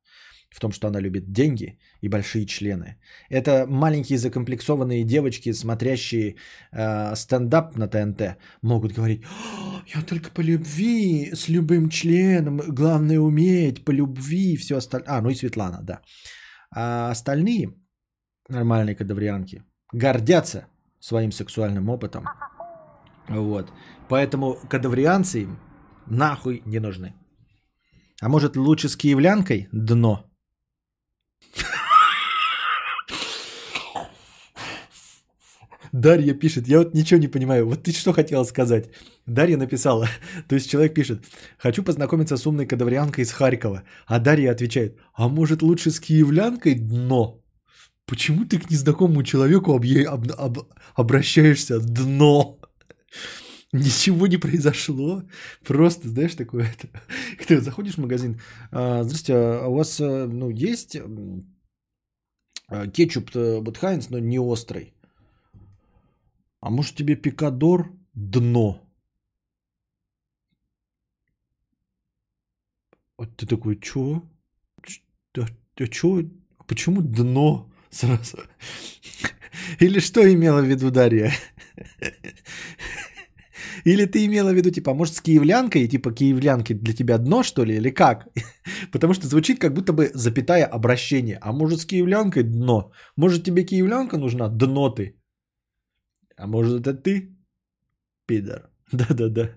[0.50, 2.98] в том, что она любит деньги и большие члены.
[3.30, 6.36] Это маленькие закомплексованные девочки, смотрящие
[6.72, 13.20] э, стендап на ТНТ, могут говорить, «О, я только по любви, с любым членом, главное
[13.20, 15.18] уметь, по любви, все остальное.
[15.18, 16.02] А, ну и Светлана, да.
[16.72, 17.74] А остальные
[18.50, 20.68] нормальные кадаврианки гордятся
[21.00, 22.26] своим сексуальным опытом.
[23.30, 23.72] Вот.
[24.10, 25.60] Поэтому кадаврианцы им
[26.06, 27.14] нахуй не нужны.
[28.22, 30.27] А может лучше с киевлянкой дно?
[35.92, 38.90] Дарья пишет, я вот ничего не понимаю, вот ты что хотела сказать?
[39.26, 40.08] Дарья написала,
[40.48, 41.24] то есть человек пишет,
[41.58, 46.76] хочу познакомиться с умной кадаврианкой из Харькова, а Дарья отвечает, а может лучше с киевлянкой
[46.76, 47.42] дно?
[48.06, 52.60] Почему ты к незнакомому человеку объе- об- об- обращаешься дно?
[53.74, 55.24] Ничего не произошло.
[55.66, 56.88] Просто, знаешь, такое это.
[57.48, 58.40] Ты заходишь в магазин.
[58.72, 60.96] «А, а у вас э, ну, есть
[62.70, 64.94] а, кетчуп вот Хайнс, но не острый?
[66.62, 68.82] А может тебе пикадор дно?
[73.18, 74.24] Вот ты такой, чё?
[75.34, 76.24] Да, да чё?
[76.68, 78.38] Почему дно сразу?
[79.80, 81.34] Или что имела в виду Дарья?
[83.88, 87.44] Или ты имела в виду, типа, а может, с киевлянкой, типа, киевлянки для тебя дно,
[87.44, 88.28] что ли, или как?
[88.92, 91.38] Потому что звучит как будто бы запятая обращение.
[91.42, 92.92] А может, с киевлянкой дно?
[93.16, 94.50] Может, тебе киевлянка нужна?
[94.50, 95.16] Дно ты.
[96.38, 97.38] А может, это ты?
[98.26, 98.70] Пидор.
[98.92, 99.50] Да-да-да.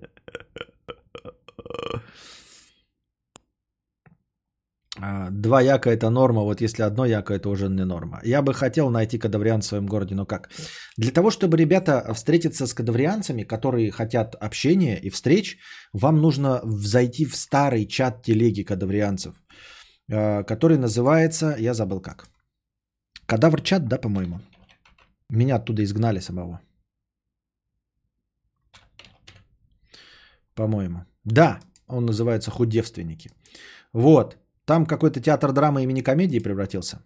[5.31, 8.21] Два яка это норма, вот если одно яко это уже не норма.
[8.25, 10.51] Я бы хотел найти кадавриан в своем городе, но как?
[10.99, 15.59] Для того, чтобы ребята встретиться с кадаврианцами, которые хотят общения и встреч,
[15.93, 19.35] вам нужно зайти в старый чат телеги кадаврианцев,
[20.09, 22.29] э, который называется, я забыл как.
[23.27, 24.41] Кадавр чат, да, по-моему?
[25.31, 26.61] Меня оттуда изгнали самого.
[30.55, 31.05] По-моему.
[31.25, 33.31] Да, он называется «Худевственники».
[33.93, 34.37] Вот.
[34.71, 36.99] Там какой-то театр драмы и мини-комедии превратился.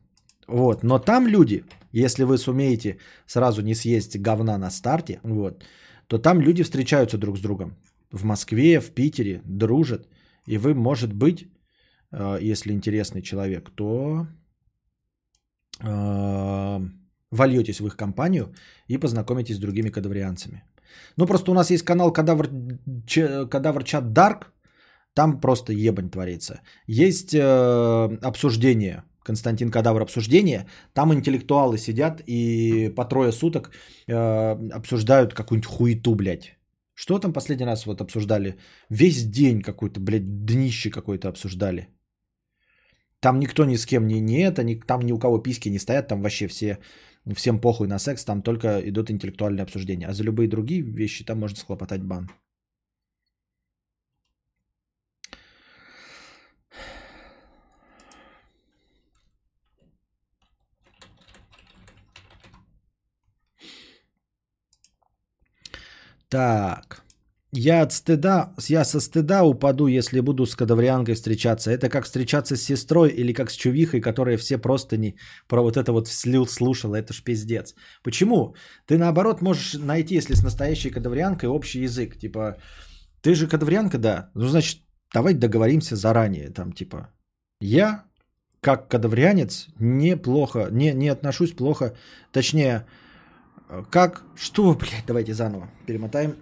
[0.49, 0.83] Вот.
[0.83, 5.65] Но там люди, если вы сумеете сразу не съесть говна на старте, вот,
[6.07, 7.71] то там люди встречаются друг с другом.
[8.13, 10.09] В Москве, в Питере, дружат.
[10.47, 11.49] И вы, может быть,
[12.13, 14.27] э, если интересный человек, то
[15.81, 16.81] э,
[17.31, 18.55] вольетесь в их компанию
[18.89, 20.65] и познакомитесь с другими кадаврианцами.
[21.17, 22.47] Ну, просто у нас есть канал Кадавр,
[23.49, 24.54] Кадавр Чат Дарк,
[25.15, 26.61] там просто ебань творится.
[26.87, 33.71] Есть э, обсуждение, Константин Кадавр обсуждение, там интеллектуалы сидят и по трое суток
[34.09, 36.59] э, обсуждают какую-нибудь хуету, блядь.
[36.95, 38.57] Что там последний раз вот обсуждали?
[38.91, 41.89] Весь день какой-то, блядь, днище какое-то обсуждали.
[43.21, 45.79] Там никто ни с кем не, не это, ни, там ни у кого письки не
[45.79, 46.79] стоят, там вообще все,
[47.35, 50.09] всем похуй на секс, там только идут интеллектуальные обсуждения.
[50.09, 52.29] А за любые другие вещи там можно схлопотать бан.
[66.29, 67.05] Так.
[67.57, 71.71] Я от стыда, я со стыда упаду, если буду с кадаврианкой встречаться.
[71.71, 75.15] Это как встречаться с сестрой или как с чувихой, которая все просто не
[75.47, 76.97] про вот это вот слил, слушала.
[76.97, 77.75] Это ж пиздец.
[78.03, 78.57] Почему?
[78.87, 82.19] Ты наоборот можешь найти, если с настоящей кадаврианкой, общий язык.
[82.19, 82.57] Типа,
[83.23, 84.31] ты же кадаврианка, да.
[84.35, 84.81] Ну, значит,
[85.13, 86.51] давай договоримся заранее.
[86.51, 87.09] Там, типа,
[87.61, 88.05] я,
[88.61, 91.95] как кадаврианец, неплохо, не, не отношусь плохо.
[92.33, 92.85] Точнее,
[93.91, 96.37] как, что, блядь, давайте заново перемотаем.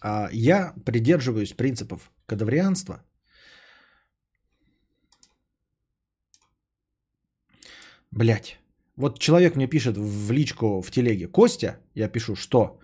[0.00, 3.02] А, Я придерживаюсь принципов кадаврианства.
[8.10, 8.58] Блять.
[8.96, 11.26] Вот человек мне пишет в личку в телеге.
[11.26, 12.78] Костя, я пишу, что?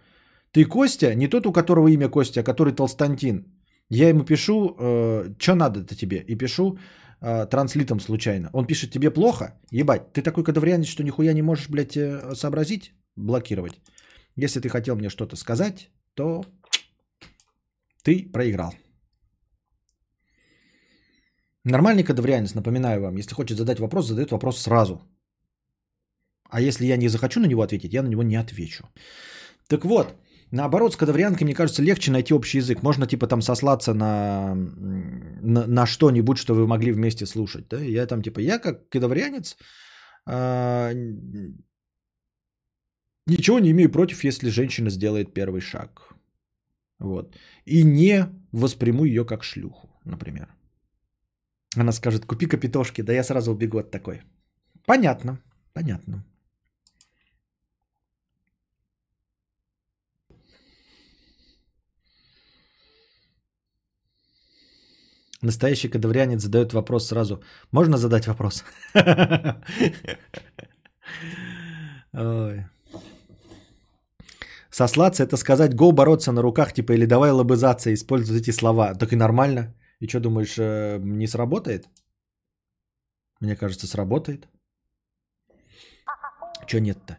[0.53, 3.45] Ты Костя, не тот, у которого имя Костя, а который Толстантин.
[3.89, 6.25] Я ему пишу, э, что надо-то тебе?
[6.29, 6.79] И пишу
[7.21, 8.51] э, транслитом случайно.
[8.53, 9.61] Он пишет, тебе плохо?
[9.71, 12.93] Ебать, ты такой кадаврианец, что нихуя не можешь, блядь, э, сообразить?
[13.17, 13.81] Блокировать.
[14.37, 16.45] Если ты хотел мне что-то сказать, то
[18.03, 18.75] ты проиграл.
[21.65, 25.03] Нормальный кадаврианец, напоминаю вам, если хочет задать вопрос, задает вопрос сразу.
[26.51, 28.85] А если я не захочу на него ответить, я на него не отвечу.
[29.69, 30.15] Так вот,
[30.51, 32.83] наоборот, с кадаврианкой, мне кажется, легче найти общий язык.
[32.83, 37.69] Можно типа там сослаться на, на, на что-нибудь, что вы могли вместе слушать.
[37.69, 37.81] Да?
[37.81, 39.57] Я там типа, я как кадаврианец
[40.27, 40.93] а,
[43.27, 46.15] ничего не имею против, если женщина сделает первый шаг.
[46.99, 47.37] Вот.
[47.65, 50.49] И не восприму ее как шлюху, например.
[51.77, 54.23] Она скажет, купи капитошки, да я сразу убегу от такой.
[54.87, 55.39] Понятно,
[55.73, 56.25] понятно.
[65.43, 67.43] Настоящий кадаврианец задает вопрос сразу.
[67.73, 68.65] Можно задать вопрос?
[74.71, 78.95] Сослаться это сказать го бороться на руках, типа, или давай лобызаться, использовать эти слова.
[78.95, 79.75] Так и нормально.
[80.01, 81.89] И что думаешь, э, не сработает?
[83.41, 84.49] Мне кажется, сработает.
[86.67, 87.19] Че нет-то?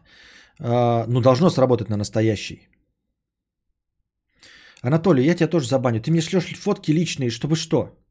[0.58, 2.68] А, ну, должно сработать на настоящий.
[4.82, 6.00] Анатолий, я тебя тоже забаню.
[6.00, 8.01] Ты мне шлешь фотки личные, чтобы что?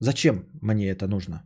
[0.00, 1.42] Зачем мне это нужно?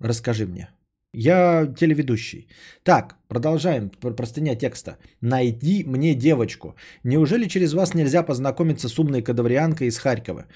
[0.00, 0.68] Расскажи мне.
[1.14, 2.48] Я телеведущий.
[2.84, 3.90] Так, продолжаем.
[3.90, 4.96] Простыня текста.
[5.20, 6.74] Найди мне девочку.
[7.04, 10.46] Неужели через вас нельзя познакомиться с умной кадаврианкой из Харькова?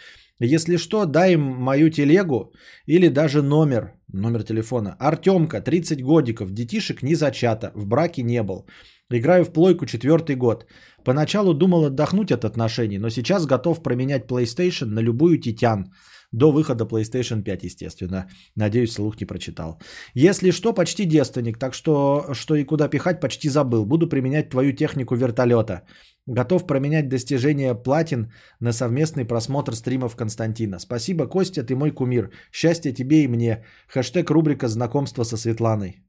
[0.40, 2.52] Если что, дай им мою телегу
[2.86, 4.96] или даже номер, номер телефона.
[4.98, 8.66] Артемка, 30 годиков, детишек не зачата, в браке не был.
[9.10, 10.66] Играю в плойку четвертый год.
[11.04, 15.92] Поначалу думал отдохнуть от отношений, но сейчас готов променять PlayStation на любую титян.
[16.32, 18.28] До выхода PlayStation 5, естественно.
[18.56, 19.80] Надеюсь, слух не прочитал.
[20.14, 23.86] Если что, почти девственник, так что что и куда пихать почти забыл.
[23.86, 25.82] Буду применять твою технику вертолета.
[26.26, 30.78] Готов променять достижения платин на совместный просмотр стримов Константина.
[30.78, 32.30] Спасибо, Костя, ты мой кумир.
[32.52, 33.64] Счастья тебе и мне.
[33.88, 36.02] Хэштег рубрика «Знакомство со Светланой».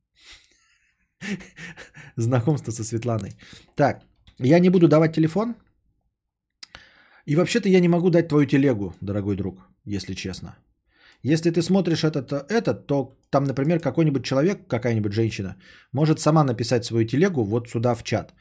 [2.15, 3.31] Знакомство со Светланой.
[3.75, 4.01] Так,
[4.39, 5.55] я не буду давать телефон.
[7.25, 10.57] И вообще-то я не могу дать твою телегу, дорогой друг если честно.
[11.24, 15.56] Если ты смотришь этот, этот, то там, например, какой-нибудь человек, какая-нибудь женщина,
[15.93, 18.33] может сама написать свою телегу вот сюда в чат.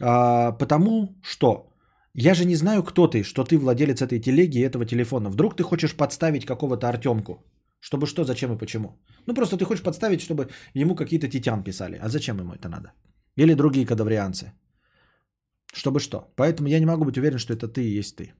[0.00, 1.70] А, потому что
[2.14, 5.30] я же не знаю, кто ты, что ты владелец этой телеги и этого телефона.
[5.30, 7.44] Вдруг ты хочешь подставить какого-то Артемку.
[7.80, 8.88] Чтобы что, зачем и почему.
[9.26, 11.98] Ну, просто ты хочешь подставить, чтобы ему какие-то титян писали.
[12.02, 12.92] А зачем ему это надо?
[13.36, 14.52] Или другие кадаврианцы.
[15.72, 16.32] Чтобы что.
[16.36, 18.34] Поэтому я не могу быть уверен, что это ты и есть ты.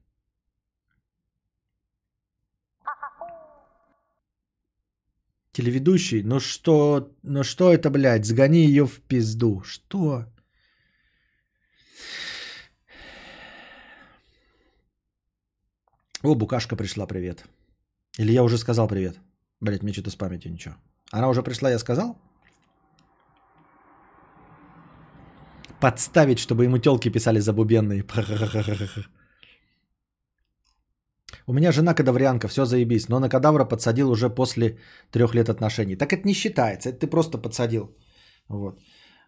[5.61, 9.63] Телеведущий, ну что, ну что это, блядь, сгони ее в пизду.
[9.63, 10.25] Что?
[16.23, 17.45] О, Букашка пришла, привет.
[18.19, 19.21] Или я уже сказал привет?
[19.61, 20.75] Блять, мне что-то с памятью ничего.
[21.13, 22.17] Она уже пришла, я сказал?
[25.79, 28.05] Подставить, чтобы ему телки писали забубенные.
[31.47, 34.79] У меня жена кадаврианка, все заебись, но на кадавра подсадил уже после
[35.11, 35.97] трех лет отношений.
[35.97, 37.97] Так это не считается, это ты просто подсадил.
[38.49, 38.81] Вот.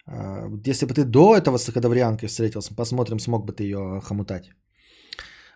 [0.07, 4.45] А, если бы ты до этого с кадаврианкой встретился, посмотрим, смог бы ты ее хомутать.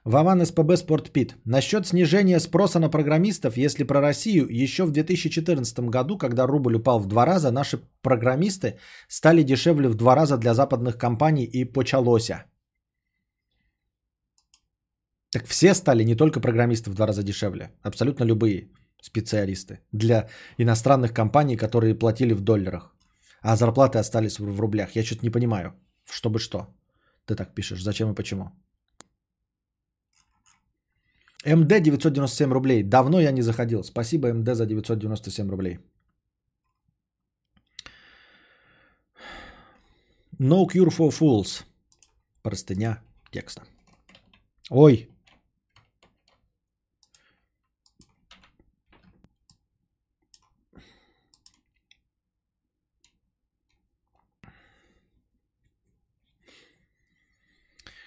[0.07, 1.35] Вован СПБ Спортпит.
[1.45, 7.01] Насчет снижения спроса на программистов, если про Россию, еще в 2014 году, когда рубль упал
[7.01, 8.79] в два раза, наши программисты
[9.09, 12.45] стали дешевле в два раза для западных компаний и почалося.
[15.31, 18.71] Так все стали не только программисты в два раза дешевле, абсолютно любые
[19.03, 22.95] специалисты для иностранных компаний, которые платили в долларах,
[23.43, 24.97] а зарплаты остались в рублях.
[24.97, 25.75] Я что-то не понимаю,
[26.11, 26.67] чтобы что.
[27.27, 27.83] Ты так пишешь.
[27.83, 28.51] Зачем и почему?
[31.45, 32.83] МД 997 рублей.
[32.83, 33.85] Давно я не заходил.
[33.85, 35.79] Спасибо МД за 997 рублей.
[40.39, 41.65] No cure for fools.
[42.43, 43.63] Простыня текста.
[44.71, 45.09] Ой.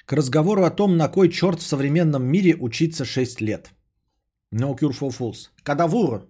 [0.10, 3.72] К разговору о том, на кой черт в современном мире учиться 6 лет.
[4.52, 5.50] No cure for fools.
[5.64, 6.28] Кадавур.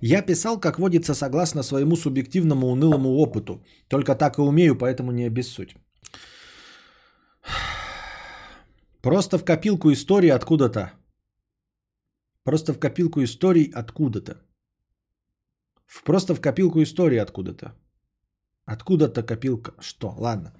[0.00, 3.64] Я писал, как водится, согласно своему субъективному унылому опыту.
[3.88, 5.74] Только так и умею, поэтому не обессудь.
[9.02, 10.92] Просто в копилку истории откуда-то.
[12.44, 14.36] Просто в копилку историй откуда-то.
[16.04, 17.74] Просто в копилку истории откуда-то.
[18.66, 19.72] Откуда-то копилка.
[19.80, 20.14] Что?
[20.16, 20.52] Ладно.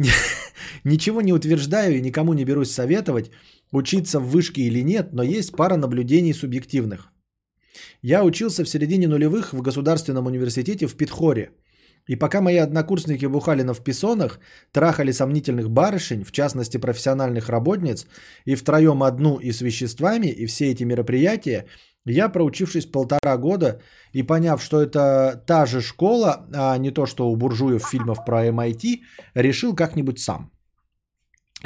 [0.84, 3.30] Ничего не утверждаю и никому не берусь советовать,
[3.72, 7.12] учиться в вышке или нет, но есть пара наблюдений субъективных.
[8.02, 11.50] Я учился в середине нулевых в Государственном университете в Питхоре.
[12.08, 14.40] И пока мои однокурсники бухали на вписонах,
[14.72, 18.06] трахали сомнительных барышень, в частности профессиональных работниц,
[18.46, 21.66] и втроем одну и с веществами, и все эти мероприятия,
[22.06, 23.80] я, проучившись полтора года
[24.12, 28.46] и поняв, что это та же школа, а не то, что у буржуев фильмов про
[28.48, 29.00] MIT,
[29.34, 30.50] решил как-нибудь сам.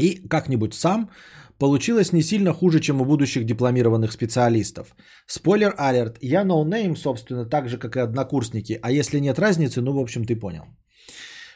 [0.01, 1.11] И как-нибудь сам
[1.59, 4.95] получилось не сильно хуже, чем у будущих дипломированных специалистов.
[5.27, 9.93] Spoiler alert, я ноунейм, собственно, так же, как и однокурсники, а если нет разницы, ну,
[9.93, 10.65] в общем, ты понял.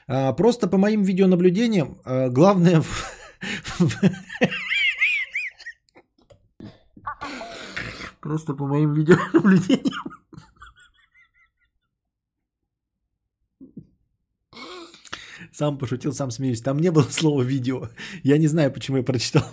[0.06, 2.80] А, Просто по моим видеонаблюдениям, а, главное...
[2.80, 3.12] в-
[8.20, 10.12] Просто по моим видеонаблюдениям.
[15.52, 16.62] Сам пошутил, сам смеюсь.
[16.62, 17.88] Там не было слова видео.
[18.22, 19.44] Я не знаю, почему я прочитал.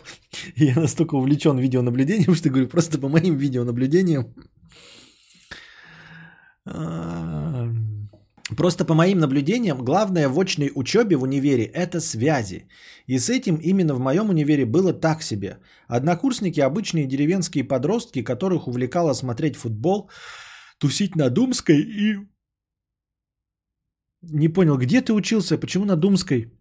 [0.56, 4.34] Я настолько увлечен видеонаблюдением, что говорю просто по моим видеонаблюдениям.
[8.58, 12.68] Просто по моим наблюдениям, главное в очной учебе в универе– это связи.
[13.08, 15.58] И с этим именно в моем универе было так себе.
[15.88, 20.10] Однокурсники– обычные деревенские подростки, которых увлекало смотреть футбол,
[20.80, 22.18] тусить на Думской и...
[24.22, 25.58] Не понял, где ты учился?
[25.58, 26.52] Почему на Думской?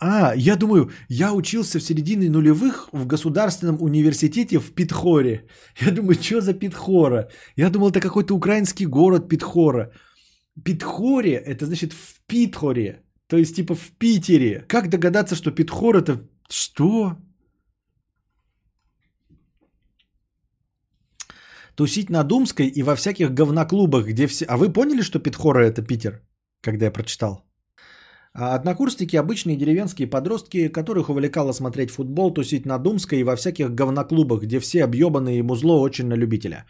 [0.00, 5.46] А, я думаю, я учился в середине нулевых в государственном университете в Питхоре.
[5.80, 7.28] Я думаю, что за Питхора?
[7.56, 9.92] Я думал, это какой-то украинский город Питхора.
[10.64, 13.02] Питхоре, это значит в Питхоре.
[13.28, 14.64] То есть типа в Питере.
[14.68, 16.20] Как догадаться, что Питхор это...
[16.48, 17.16] Что?
[21.74, 24.46] Тусить на Думской и во всяких говноклубах, где все...
[24.46, 26.22] А вы поняли, что Питхора это Питер?
[26.62, 27.42] Когда я прочитал.
[28.32, 33.74] А однокурсники обычные деревенские подростки, которых увлекало смотреть футбол, тусить на Думской и во всяких
[33.74, 36.66] говноклубах, где все объебанные и музло очень на любителя.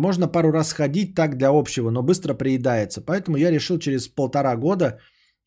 [0.00, 3.00] Можно пару раз ходить так для общего, но быстро приедается.
[3.00, 4.98] Поэтому я решил через полтора года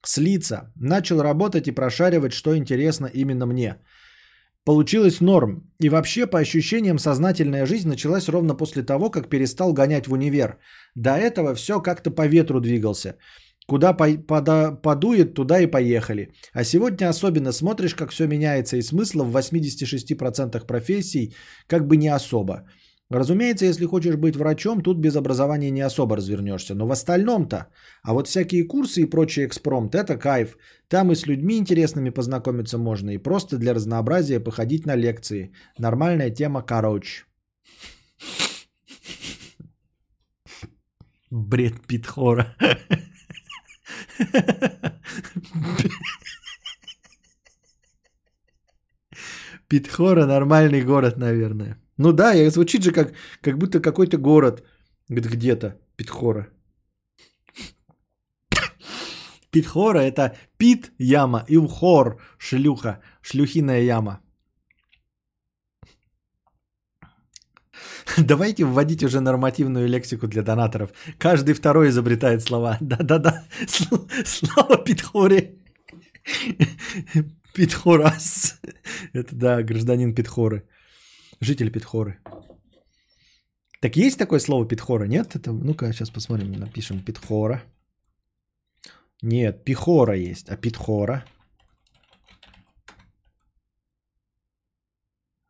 [0.06, 0.72] слиться.
[0.76, 3.76] Начал работать и прошаривать, что интересно именно мне.
[4.66, 5.72] Получилось норм.
[5.82, 10.58] И вообще, по ощущениям, сознательная жизнь началась ровно после того, как перестал гонять в универ.
[10.96, 13.16] До этого все как-то по ветру двигался.
[13.68, 16.34] Куда по- пода- подует, туда и поехали.
[16.54, 21.36] А сегодня особенно смотришь, как все меняется, и смысла в 86% профессий
[21.68, 22.64] как бы не особо.
[23.10, 26.76] Разумеется, если хочешь быть врачом, тут без образования не особо развернешься.
[26.76, 27.68] Но в остальном-то,
[28.04, 30.58] а вот всякие курсы и прочий экспромт, это кайф.
[30.90, 35.54] Там и с людьми интересными познакомиться можно, и просто для разнообразия походить на лекции.
[35.80, 37.24] Нормальная тема, короче.
[41.32, 42.56] Бред Питхора.
[49.70, 51.78] Питхора нормальный город, наверное.
[51.98, 54.64] Ну да, и звучит же как, как будто какой-то город
[55.10, 55.78] где-то.
[55.96, 56.48] Питхора.
[59.52, 64.20] Питхора это пит яма и ухор шлюха, шлюхиная яма.
[68.18, 70.90] Давайте вводить уже нормативную лексику для донаторов.
[71.18, 72.78] Каждый второй изобретает слова.
[72.82, 73.44] Да-да-да.
[73.68, 75.56] Сл- Слава Питхоре.
[77.54, 78.60] Питхорас.
[79.14, 80.64] Это да, гражданин Питхоры.
[81.40, 82.20] Житель Питхоры.
[83.80, 85.06] Так есть такое слово Питхора?
[85.06, 85.36] Нет?
[85.36, 87.64] Это, ну-ка, сейчас посмотрим, напишем Питхора.
[89.22, 91.26] Нет, Пихора есть, а Питхора?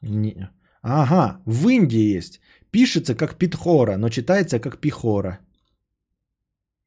[0.02, 0.50] Не.
[0.82, 2.40] Ага, в Индии есть.
[2.72, 5.40] Пишется как Питхора, но читается как Пихора.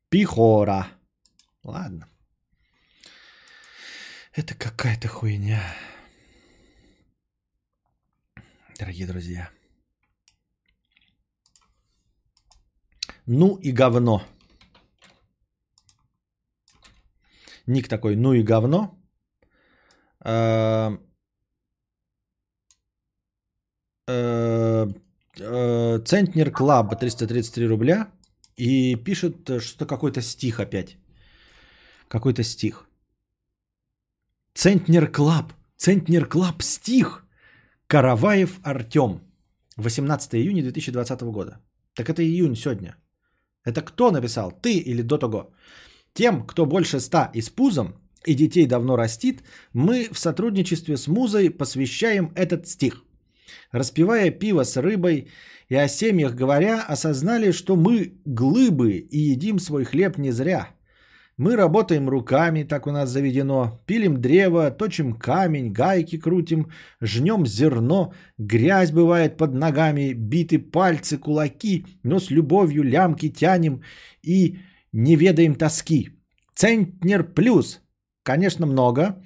[0.09, 0.89] Пихора.
[1.63, 2.09] Ладно.
[4.33, 5.63] Это какая-то хуйня.
[8.81, 9.51] Дорогие друзья.
[13.27, 14.23] Ну и говно.
[17.67, 18.99] Ник такой, ну и говно.
[20.25, 20.97] Э,
[24.09, 24.87] э,
[25.39, 28.11] э, Центнер Club 333 рубля.
[28.57, 30.97] И пишет э, что какой-то стих опять.
[32.09, 32.89] Какой-то стих.
[34.55, 35.53] Центнер Club.
[35.77, 37.27] Центнер Club стих.
[37.91, 39.21] Караваев Артем.
[39.77, 41.59] 18 июня 2020 года.
[41.97, 42.95] Так это июнь сегодня.
[43.65, 44.53] Это кто написал?
[44.53, 45.53] Ты или до того?
[46.15, 47.95] Тем, кто больше ста и с пузом,
[48.29, 53.05] и детей давно растит, мы в сотрудничестве с Музой посвящаем этот стих.
[53.73, 55.29] Распивая пиво с рыбой
[55.69, 60.69] и о семьях говоря, осознали, что мы глыбы и едим свой хлеб не зря.
[61.41, 66.67] Мы работаем руками, так у нас заведено, пилим древо, точим камень, гайки крутим,
[67.01, 73.81] жнем зерно, грязь бывает под ногами, биты пальцы, кулаки, но с любовью лямки тянем
[74.23, 74.59] и
[74.93, 76.11] не ведаем тоски.
[76.55, 77.81] Центнер плюс,
[78.23, 79.17] конечно, много,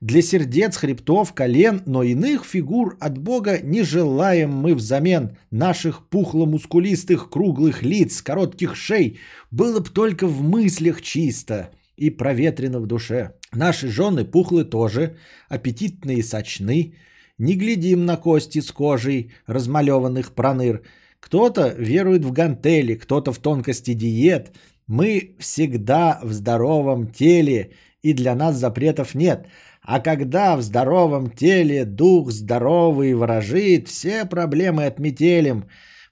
[0.00, 7.28] для сердец, хребтов, колен, но иных фигур от Бога не желаем мы взамен наших пухло-мускулистых
[7.28, 9.18] круглых лиц, коротких шей.
[9.50, 13.32] Было б только в мыслях чисто и проветрено в душе.
[13.52, 15.16] Наши жены пухлы тоже,
[15.48, 16.94] аппетитные и сочны.
[17.36, 20.82] Не глядим на кости с кожей, размалеванных проныр.
[21.18, 24.52] Кто-то верует в гантели, кто-то в тонкости диет.
[24.86, 29.48] Мы всегда в здоровом теле, и для нас запретов нет–
[29.88, 35.66] а когда в здоровом теле дух здоровый ворожит, все проблемы отметелим,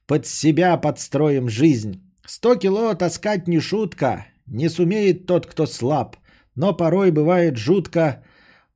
[0.07, 2.03] под себя подстроим жизнь.
[2.25, 6.17] Сто кило таскать не шутка, не сумеет тот, кто слаб,
[6.55, 8.25] но порой бывает жутко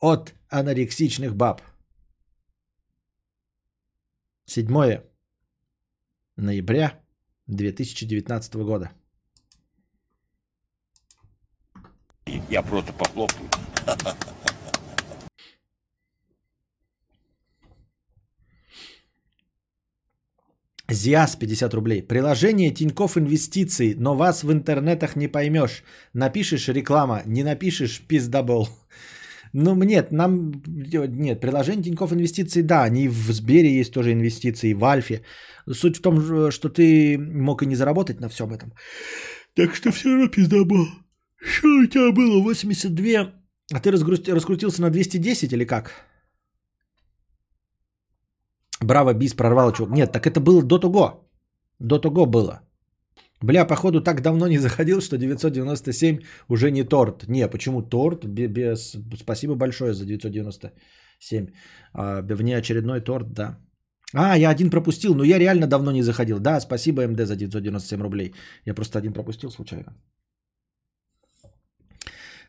[0.00, 1.62] от анорексичных баб.
[4.44, 5.00] 7
[6.36, 7.00] ноября
[7.46, 8.90] 2019 года.
[12.50, 13.48] Я просто похлопаю.
[20.92, 22.02] Зиас 50 рублей.
[22.02, 25.82] Приложение Тиньков Инвестиции, но вас в интернетах не поймешь.
[26.14, 28.68] Напишешь реклама, не напишешь пиздабол.
[29.52, 30.52] Ну, нет, нам...
[30.66, 35.22] Нет, приложение Тиньков Инвестиции, да, они в Сбере есть тоже инвестиции, в Альфе.
[35.72, 38.72] Суть в том, что ты мог и не заработать на всем этом.
[39.54, 40.86] Так что все равно пиздабол.
[41.36, 42.42] Что у тебя было?
[42.42, 43.32] 82,
[43.72, 45.92] а ты раскрутился на 210 или как?
[48.80, 49.92] Браво, бис, прорвало чувак.
[49.92, 51.28] Нет, так это было до того.
[51.78, 52.60] До того было.
[53.42, 56.18] Бля, походу так давно не заходил, что 997
[56.48, 57.28] уже не торт.
[57.28, 58.26] Не, почему торт?
[58.26, 58.96] Без...
[59.16, 61.46] Спасибо большое за 997.
[61.94, 63.58] А, внеочередной торт, да.
[64.14, 66.38] А, я один пропустил, но я реально давно не заходил.
[66.38, 68.34] Да, спасибо МД за 997 рублей.
[68.66, 69.94] Я просто один пропустил случайно.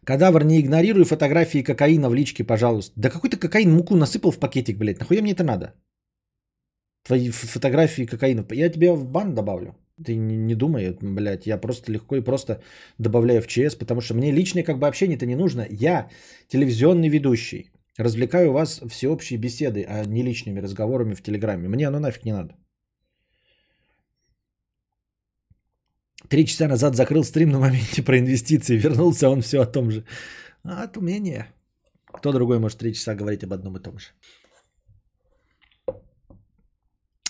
[0.04, 2.94] Кадавр, не игнорируй фотографии кокаина в личке, пожалуйста.
[2.96, 5.00] Да какой-то кокаин муку насыпал в пакетик, блядь.
[5.00, 5.74] Нахуя мне это надо?
[7.04, 8.46] Твои фотографии кокаина.
[8.52, 9.76] Я тебя в бан добавлю.
[10.06, 12.62] Ты не, думай, блядь, я просто легко и просто
[12.98, 15.66] добавляю в ЧС, потому что мне личное как бы общение-то не нужно.
[15.70, 16.10] Я
[16.48, 17.72] телевизионный ведущий.
[17.98, 21.68] Развлекаю вас всеобщей беседой, а не личными разговорами в Телеграме.
[21.68, 22.56] Мне оно нафиг не надо.
[26.30, 28.78] Три часа назад закрыл стрим на моменте про инвестиции.
[28.78, 30.06] Вернулся он все о том же.
[30.64, 31.48] А, от умения.
[32.06, 34.08] Кто другой может три часа говорить об одном и том же.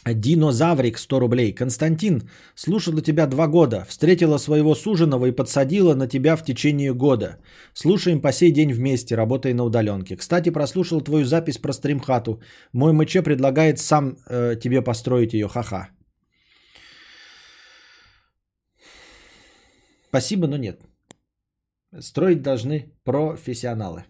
[0.06, 1.54] Динозаврик 100 рублей.
[1.54, 3.86] Константин, слушала тебя два года.
[3.88, 7.38] Встретила своего суженого и подсадила на тебя в течение года.
[7.74, 10.16] Слушаем по сей день вместе, работая на удаленке.
[10.16, 12.42] Кстати, прослушал твою запись про стримхату.
[12.74, 15.48] Мой МЧ предлагает сам э, тебе построить ее.
[15.48, 15.90] Ха-ха.
[20.10, 20.82] Спасибо, но нет.
[22.00, 24.04] Строить должны профессионалы.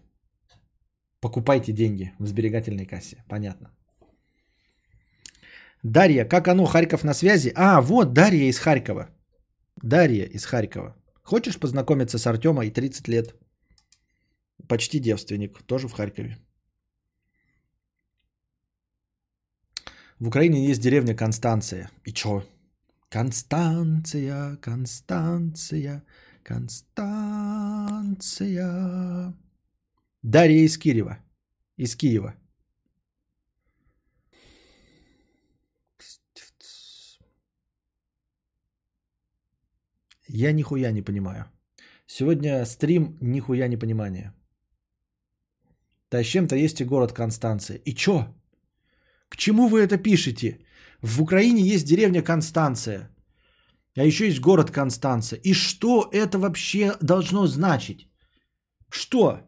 [1.20, 3.22] Покупайте деньги в сберегательной кассе.
[3.28, 3.70] Понятно.
[5.82, 7.52] Дарья, как оно, Харьков на связи?
[7.56, 9.10] А, вот Дарья из Харькова.
[9.82, 10.96] Дарья из Харькова.
[11.22, 13.34] Хочешь познакомиться с Артемой 30 лет?
[14.68, 16.38] Почти девственник, тоже в Харькове.
[20.20, 21.90] В Украине есть деревня Констанция.
[22.04, 22.44] И чё?
[23.08, 26.04] Констанция, Констанция,
[26.44, 26.94] Констанция.
[30.22, 31.18] Дарья из Киева.
[31.76, 32.34] Из Киева.
[40.34, 41.44] Я нихуя не понимаю.
[42.06, 44.32] Сегодня стрим нихуя не понимание.
[46.08, 47.80] Тащем-то есть и город Констанция.
[47.84, 48.34] И чё?
[49.28, 50.58] К чему вы это пишете?
[51.02, 53.10] В Украине есть деревня Констанция.
[53.96, 55.40] А еще есть город Констанция.
[55.44, 58.08] И что это вообще должно значить?
[58.88, 59.40] Что?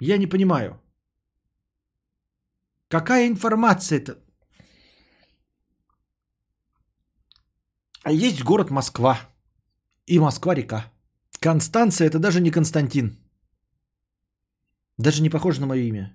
[0.00, 0.80] Я не понимаю.
[2.88, 3.98] Какая информация
[8.08, 9.20] А есть город Москва.
[10.06, 10.90] И Москва-река.
[11.40, 13.18] Констанция это даже не Константин.
[14.96, 16.14] Даже не похоже на мое имя.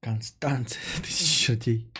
[0.00, 1.92] Констанция, тысяча чертей.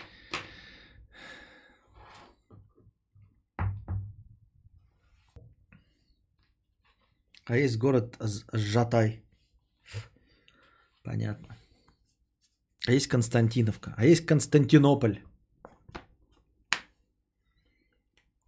[7.45, 8.17] А есть город
[8.55, 9.23] Жатай.
[11.03, 11.62] Понятно.
[12.89, 13.95] А есть Константиновка.
[13.97, 15.19] А есть Константинополь.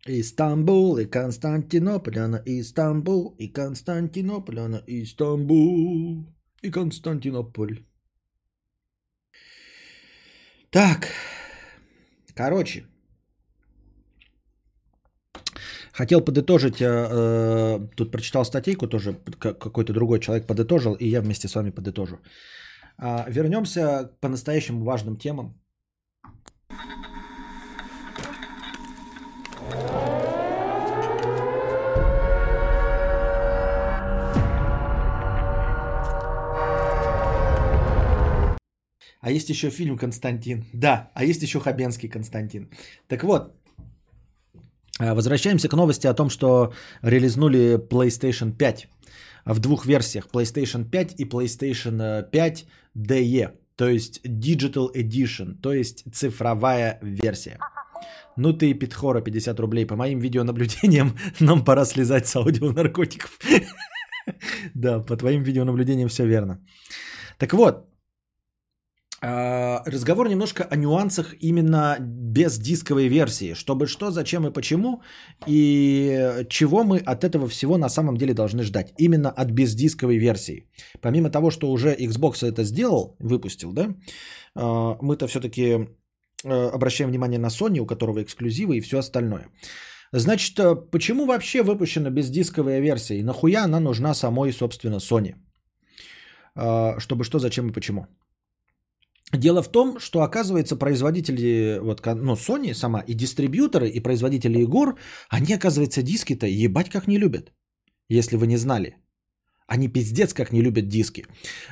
[0.06, 6.26] Истамбул и Константинополь, она Истамбул, и Константинополь, она Истамбул,
[6.62, 7.86] и Константинополь.
[10.70, 11.08] Так,
[12.34, 12.84] короче,
[15.92, 21.48] хотел подытожить, э, э, тут прочитал статейку тоже, какой-то другой человек подытожил, и я вместе
[21.48, 22.18] с вами подытожу.
[22.97, 25.55] А, Вернемся к по-настоящему важным темам.
[39.20, 40.64] А есть еще фильм Константин.
[40.74, 42.68] Да, а есть еще Хабенский Константин.
[43.08, 43.55] Так вот,
[44.98, 48.89] а, возвращаемся к новости о том, что релизнули PlayStation 5
[49.47, 50.28] в двух версиях.
[50.31, 53.50] PlayStation 5 и PlayStation 5 DE.
[53.76, 57.58] То есть Digital Edition, то есть цифровая версия.
[58.36, 59.86] Ну ты Питхора 50 рублей.
[59.86, 63.39] По моим видеонаблюдениям нам пора слезать с аудионаркотиков.
[64.74, 66.58] Да, по твоим видеонаблюдениям все верно.
[67.39, 67.86] Так вот,
[69.20, 73.55] разговор немножко о нюансах именно без дисковой версии.
[73.55, 75.02] Чтобы что, зачем и почему,
[75.47, 78.93] и чего мы от этого всего на самом деле должны ждать.
[78.99, 80.68] Именно от бездисковой версии.
[81.01, 83.94] Помимо того, что уже Xbox это сделал, выпустил, да,
[84.55, 85.89] а, мы-то все-таки
[86.44, 89.49] обращаем внимание на Sony, у которого эксклюзивы и все остальное.
[90.12, 93.18] Значит, а, почему вообще выпущена бездисковая версия?
[93.18, 95.34] И нахуя она нужна самой, собственно, Sony?
[96.55, 98.07] А, Чтобы что, зачем и почему?
[99.36, 104.98] Дело в том, что оказывается производители, вот, ну, Sony сама, и дистрибьюторы, и производители игр,
[105.28, 107.52] они, оказывается, диски-то ебать как не любят,
[108.08, 108.96] если вы не знали.
[109.67, 111.25] Они пиздец как не любят диски.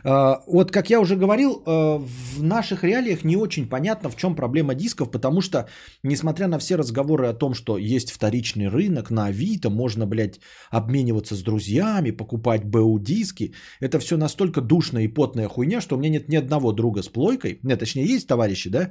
[0.02, 4.34] А, Вот как я уже говорил, а, в наших реалиях не очень понятно, в чем
[4.34, 5.68] проблема дисков, потому что,
[6.02, 10.40] несмотря на все разговоры о том, что есть вторичный рынок на Авито, можно, блядь,
[10.70, 15.98] обмениваться с друзьями, покупать БУ диски, это все настолько душная и потная хуйня, что у
[15.98, 18.90] меня нет ни одного друга с плойкой, нет, точнее есть товарищи, да,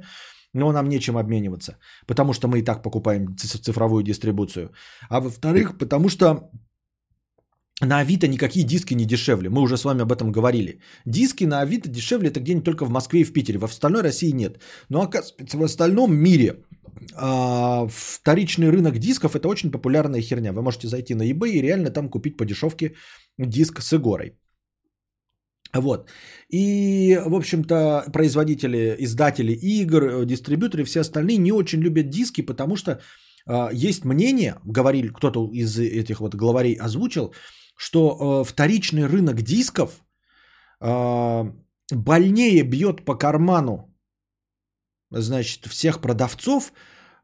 [0.54, 4.70] но нам нечем обмениваться, потому что мы и так покупаем цифровую дистрибуцию.
[5.08, 6.50] А во-вторых, потому что
[7.86, 9.48] на Авито никакие диски не дешевле.
[9.48, 10.80] Мы уже с вами об этом говорили.
[11.06, 13.58] Диски на Авито дешевле это где-нибудь только в Москве и в Питере.
[13.58, 14.60] В остальной России нет.
[14.88, 16.64] Но оказывается, в остальном мире
[17.14, 20.52] а, вторичный рынок дисков это очень популярная херня.
[20.52, 22.94] Вы можете зайти на eBay и реально там купить по дешевке
[23.38, 24.38] диск с игорой.
[25.74, 26.10] Вот.
[26.50, 32.76] И, в общем-то, производители, издатели игр, э, дистрибьюторы, все остальные не очень любят диски, потому
[32.76, 33.00] что
[33.46, 37.32] а, есть мнение, говорили, кто-то из этих вот главарей озвучил,
[37.82, 39.90] что э, вторичный рынок дисков
[40.80, 41.52] а,
[41.90, 43.92] больнее бьет по карману,
[45.10, 46.72] значит, всех продавцов,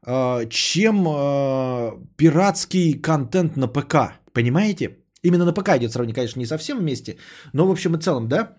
[0.05, 3.95] а, чем а, пиратский контент на ПК.
[4.33, 4.97] Понимаете?
[5.23, 7.17] Именно на ПК идет сравнение, конечно, не совсем вместе,
[7.53, 8.57] но в общем и целом, да?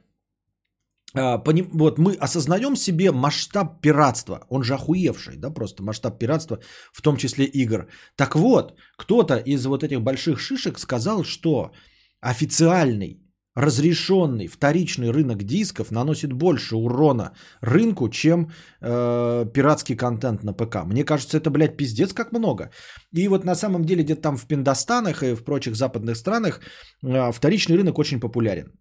[1.14, 6.60] Поним- Вот мы осознаем себе масштаб пиратства, он же охуевший, да, просто масштаб пиратства,
[6.92, 7.88] в том числе игр.
[8.16, 11.72] Так вот, кто-то из вот этих больших шишек сказал, что
[12.20, 13.20] официальный,
[13.54, 18.50] разрешенный вторичный рынок дисков наносит больше урона рынку, чем
[18.80, 20.84] э, пиратский контент на ПК.
[20.84, 22.70] Мне кажется, это, блядь, пиздец как много.
[23.12, 26.60] И вот на самом деле где-то там в Пиндостанах и в прочих западных странах
[27.02, 28.72] э, вторичный рынок очень популярен.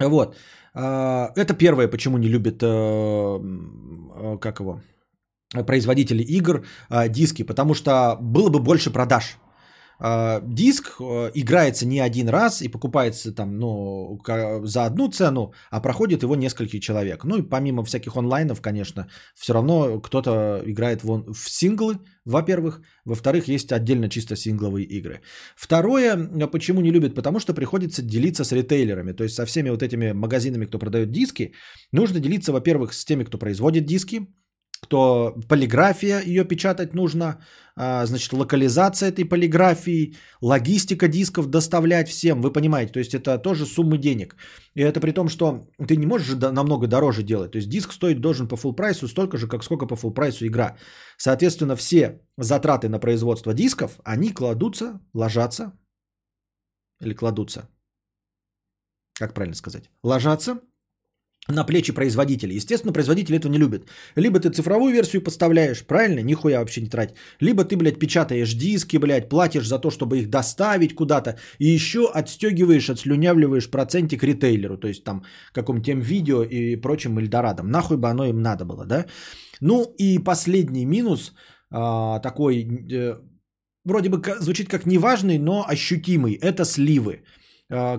[0.00, 0.36] Вот.
[0.74, 4.80] А, Это первое, почему не любят, э, э, как его,
[5.66, 9.38] производители игр, э, диски, потому что было бы больше продаж.
[10.02, 14.20] Э, диск э, играется не один раз и покупается там, ну,
[14.64, 17.24] за одну цену, а проходит его несколько человек.
[17.24, 22.80] Ну и помимо всяких онлайнов, конечно, все равно кто-то играет вон в синглы, во-первых.
[23.04, 25.20] Во-вторых, есть отдельно чисто сингловые игры.
[25.56, 29.70] Второе, э, почему не любят, потому что приходится делиться с ритейлерами, то есть со всеми
[29.70, 31.52] вот этими магазинами, кто продает диски.
[31.92, 34.26] Нужно делиться, во-первых, с теми, кто производит диски,
[34.82, 37.38] кто полиграфия ее печатать нужно,
[37.76, 43.64] а, значит, локализация этой полиграфии, логистика дисков доставлять всем, вы понимаете, то есть это тоже
[43.64, 44.36] суммы денег.
[44.74, 48.20] И это при том, что ты не можешь намного дороже делать, то есть диск стоит
[48.20, 50.76] должен по full прайсу столько же, как сколько по full прайсу игра.
[51.16, 55.72] Соответственно, все затраты на производство дисков, они кладутся, ложатся,
[57.00, 57.68] или кладутся,
[59.18, 60.60] как правильно сказать, ложатся
[61.48, 62.56] на плечи производителей.
[62.56, 63.88] Естественно, производители этого не любят.
[64.16, 67.14] Либо ты цифровую версию подставляешь, правильно, нихуя вообще не трать.
[67.40, 71.36] Либо ты, блядь, печатаешь диски, блядь, платишь за то, чтобы их доставить куда-то.
[71.58, 74.78] И еще отстегиваешь, отслюнявливаешь процентик ритейлеру.
[74.78, 77.70] То есть там каком-то тем видео и прочим Эльдорадом.
[77.70, 79.06] Нахуй бы оно им надо было, да?
[79.60, 81.32] Ну и последний минус
[81.70, 83.16] а, такой, э,
[83.84, 86.34] вроде бы звучит как неважный, но ощутимый.
[86.34, 87.22] Это сливы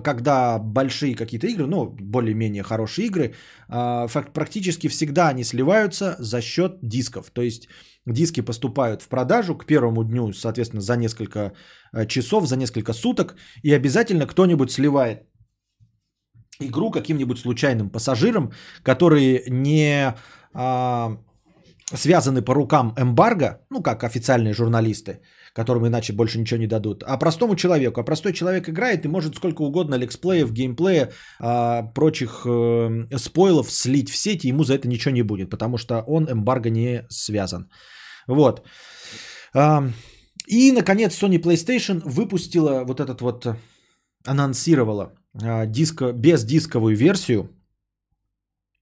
[0.00, 3.34] когда большие какие-то игры, ну, более-менее хорошие игры,
[3.68, 7.30] э, практически всегда они сливаются за счет дисков.
[7.30, 7.68] То есть
[8.06, 11.52] диски поступают в продажу к первому дню, соответственно, за несколько
[11.92, 15.22] э, часов, за несколько суток, и обязательно кто-нибудь сливает
[16.60, 18.52] игру каким-нибудь случайным пассажирам,
[18.84, 20.14] которые не
[20.52, 21.18] а,
[21.92, 25.20] связаны по рукам эмбарго, ну как официальные журналисты,
[25.54, 28.00] которым иначе больше ничего не дадут, а простому человеку.
[28.00, 31.10] А простой человек играет и может сколько угодно лексплеев, геймплея,
[31.40, 35.78] а, прочих э, спойлов слить в сеть, и ему за это ничего не будет, потому
[35.78, 37.70] что он эмбарго не связан.
[38.26, 38.66] Вот.
[39.54, 39.88] А,
[40.46, 43.46] и, наконец, Sony PlayStation выпустила вот этот вот,
[44.26, 47.48] анонсировала а, диско, бездисковую версию,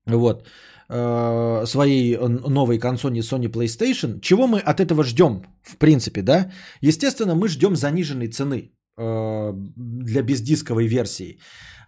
[0.07, 0.49] вот,
[0.89, 4.21] э, своей новой консоли Sony PlayStation.
[4.21, 6.51] Чего мы от этого ждем, в принципе, да?
[6.81, 11.39] Естественно, мы ждем заниженной цены э, для бездисковой версии.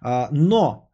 [0.00, 0.90] А, Но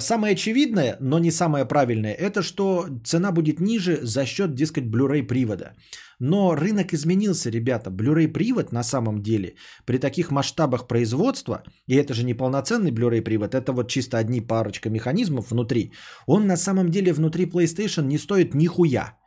[0.00, 5.22] самое очевидное, но не самое правильное, это что цена будет ниже за счет, дескать, Blu-ray
[5.22, 5.74] привода.
[6.18, 7.90] Но рынок изменился, ребята.
[7.90, 9.54] Blu-ray привод на самом деле
[9.84, 14.40] при таких масштабах производства, и это же не полноценный Blu-ray привод, это вот чисто одни
[14.40, 15.92] парочка механизмов внутри,
[16.26, 19.18] он на самом деле внутри PlayStation не стоит нихуя.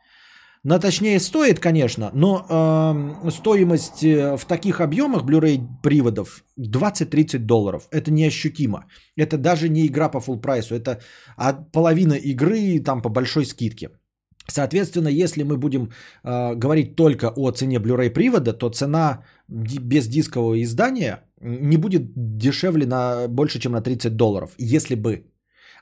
[0.62, 7.88] Ну, точнее, стоит, конечно, но эм, стоимость э, в таких объемах Blu-ray приводов 20-30 долларов.
[7.90, 8.84] Это неощутимо.
[9.16, 11.00] Это даже не игра по full прайсу, это
[11.36, 13.88] от половина игры там по большой скидке.
[14.50, 15.90] Соответственно, если мы будем
[16.24, 22.86] э, говорить только о цене Blu-ray привода, то цена ди- бездискового издания не будет дешевле
[22.86, 25.24] на больше, чем на 30 долларов, если бы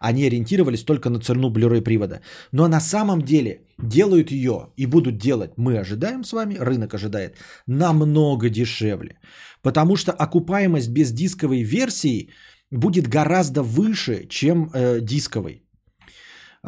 [0.00, 2.20] они ориентировались только на цену Blu-ray привода.
[2.52, 7.36] Но на самом деле делают ее и будут делать, мы ожидаем с вами, рынок ожидает,
[7.66, 9.18] намного дешевле.
[9.62, 12.30] Потому что окупаемость бездисковой версии
[12.70, 15.67] будет гораздо выше, чем э, дисковой.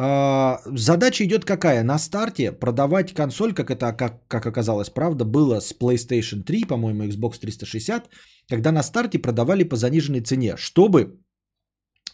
[0.02, 1.82] А, Задача идет какая?
[1.84, 7.04] На старте продавать консоль, как это, как, как оказалось, правда, было с PlayStation 3, по-моему,
[7.04, 8.08] Xbox 360,
[8.48, 11.20] когда на старте продавали по заниженной цене, чтобы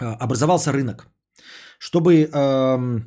[0.01, 1.07] а, образовался рынок,
[1.79, 3.05] чтобы эм,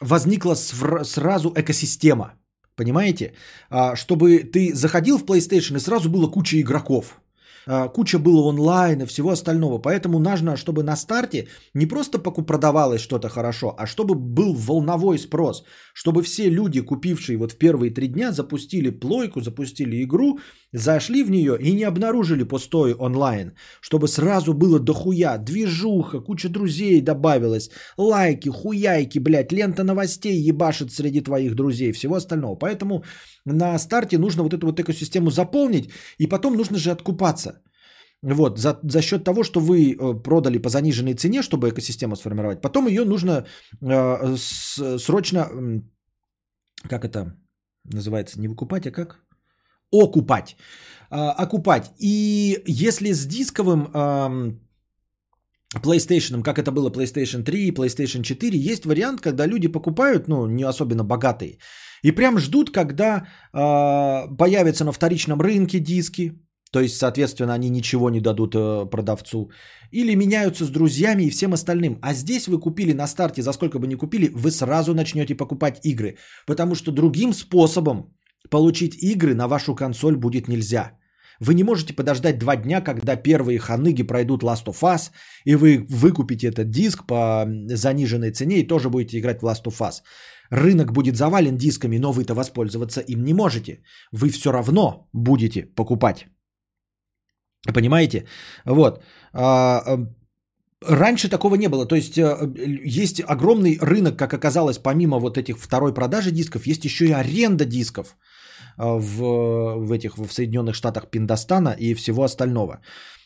[0.00, 2.32] возникла сразу экосистема,
[2.74, 3.34] понимаете?
[3.70, 7.20] А, чтобы ты заходил в PlayStation и сразу было куча игроков,
[7.66, 9.78] куча было онлайн и всего остального.
[9.78, 15.64] Поэтому нужно, чтобы на старте не просто продавалось что-то хорошо, а чтобы был волновой спрос.
[15.94, 20.38] Чтобы все люди, купившие вот в первые три дня, запустили плойку, запустили игру,
[20.72, 23.52] зашли в нее и не обнаружили пустой онлайн.
[23.80, 31.20] Чтобы сразу было дохуя, движуха, куча друзей добавилось, лайки, хуяйки, блядь, лента новостей ебашит среди
[31.20, 32.56] твоих друзей, всего остального.
[32.56, 33.04] Поэтому
[33.44, 37.59] на старте нужно вот эту вот экосистему заполнить, и потом нужно же откупаться.
[38.22, 42.60] Вот, за, за счет того, что вы э, продали по заниженной цене, чтобы экосистему сформировать,
[42.60, 43.46] потом ее нужно
[43.80, 45.48] э, с- срочно,
[46.88, 47.36] как это
[47.84, 49.20] называется, не выкупать, а как?
[49.92, 50.56] Окупать.
[51.10, 51.90] А, окупать.
[51.98, 54.60] И если с дисковым ам,
[55.82, 60.46] PlayStation, как это было PlayStation 3 и PlayStation 4, есть вариант, когда люди покупают, ну,
[60.46, 61.58] не особенно богатые,
[62.02, 66.32] и прям ждут, когда а, появятся на вторичном рынке диски,
[66.70, 69.50] то есть, соответственно, они ничего не дадут э, продавцу,
[69.90, 71.98] или меняются с друзьями и всем остальным.
[72.02, 75.80] А здесь вы купили на старте, за сколько бы ни купили, вы сразу начнете покупать
[75.84, 76.16] игры,
[76.46, 78.14] потому что другим способом
[78.50, 80.92] получить игры на вашу консоль будет нельзя.
[81.40, 85.10] Вы не можете подождать два дня, когда первые ханыги пройдут Last of Us,
[85.44, 89.78] и вы выкупите этот диск по заниженной цене и тоже будете играть в Last of
[89.80, 90.02] Us.
[90.50, 93.82] Рынок будет завален дисками, но вы-то воспользоваться им не можете.
[94.12, 96.26] Вы все равно будете покупать.
[97.66, 98.26] Понимаете?
[98.64, 99.02] Вот.
[99.32, 100.06] А, а,
[100.88, 101.86] Раньше такого не было.
[101.86, 102.36] То есть э,
[102.86, 107.66] есть огромный рынок, как оказалось, помимо вот этих второй продажи дисков, есть еще и аренда
[107.66, 108.16] дисков
[108.78, 112.80] э, в, в этих в Соединенных Штатах Пиндостана и всего остального.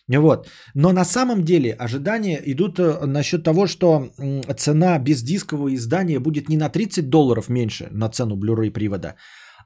[0.09, 0.49] Вот.
[0.75, 4.11] Но на самом деле ожидания идут э, насчет того, что
[4.57, 9.15] цена бездискового издания будет не на 30 долларов меньше на цену Blu-ray привода,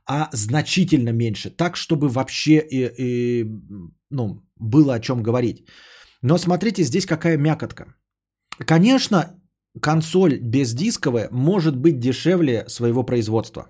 [0.07, 1.49] а значительно меньше.
[1.51, 3.47] Так, чтобы вообще и, и,
[4.11, 5.67] ну, было о чем говорить.
[6.23, 7.95] Но смотрите, здесь какая мякотка.
[8.67, 9.41] Конечно,
[9.83, 13.69] консоль бездисковая может быть дешевле своего производства.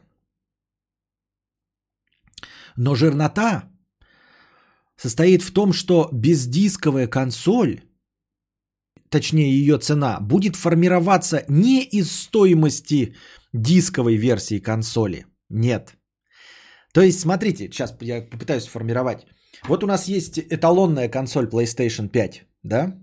[2.77, 3.71] Но жирнота
[4.97, 7.83] состоит в том, что бездисковая консоль,
[9.11, 13.15] точнее ее цена, будет формироваться не из стоимости
[13.53, 15.27] дисковой версии консоли.
[15.51, 15.97] Нет.
[16.93, 19.27] То есть, смотрите, сейчас я попытаюсь сформировать.
[19.67, 22.95] Вот у нас есть эталонная консоль PlayStation 5, да?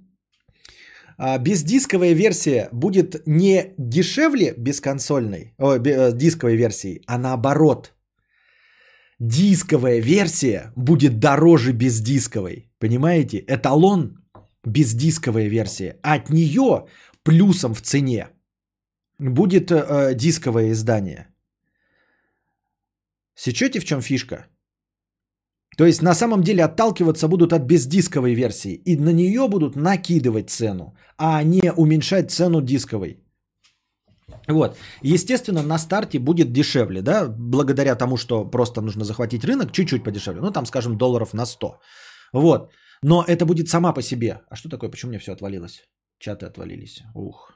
[1.17, 7.93] А бездисковая версия будет не дешевле бесконсольной, о, э, дисковой версии, а наоборот.
[9.19, 12.69] Дисковая версия будет дороже бездисковой.
[12.79, 13.43] Понимаете?
[13.47, 14.17] Эталон
[14.65, 15.97] бездисковая версия.
[16.03, 16.87] От нее
[17.23, 18.27] плюсом в цене
[19.19, 21.27] будет э, дисковое издание.
[23.35, 24.47] Сечете в чем фишка?
[25.77, 30.49] То есть на самом деле отталкиваться будут от бездисковой версии и на нее будут накидывать
[30.49, 33.19] цену, а не уменьшать цену дисковой.
[34.47, 34.77] Вот.
[35.01, 40.41] Естественно, на старте будет дешевле, да, благодаря тому, что просто нужно захватить рынок, чуть-чуть подешевле.
[40.41, 41.79] Ну, там, скажем, долларов на 100.
[42.33, 42.71] Вот.
[43.03, 44.41] Но это будет сама по себе.
[44.49, 44.89] А что такое?
[44.89, 45.83] Почему меня все отвалилось?
[46.19, 47.03] Чаты отвалились.
[47.15, 47.54] Ух.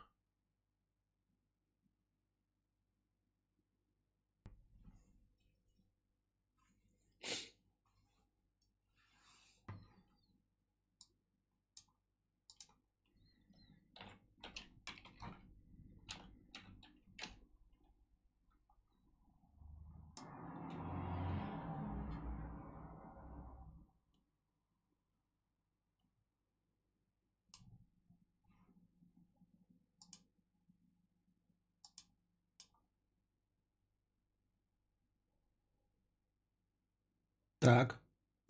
[37.69, 38.01] Так.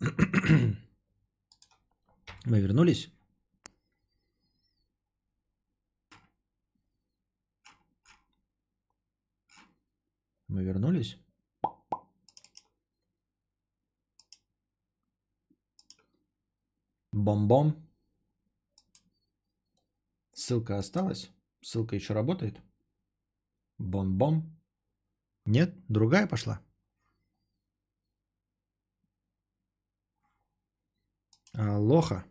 [2.46, 3.10] Мы вернулись?
[10.48, 11.18] Мы вернулись?
[17.12, 17.76] Бом-бом.
[20.32, 21.30] Ссылка осталась?
[21.60, 22.58] Ссылка еще работает?
[23.76, 24.58] Бом-бом.
[25.44, 25.74] Нет?
[25.88, 26.62] Другая пошла?
[31.54, 32.24] Лоха.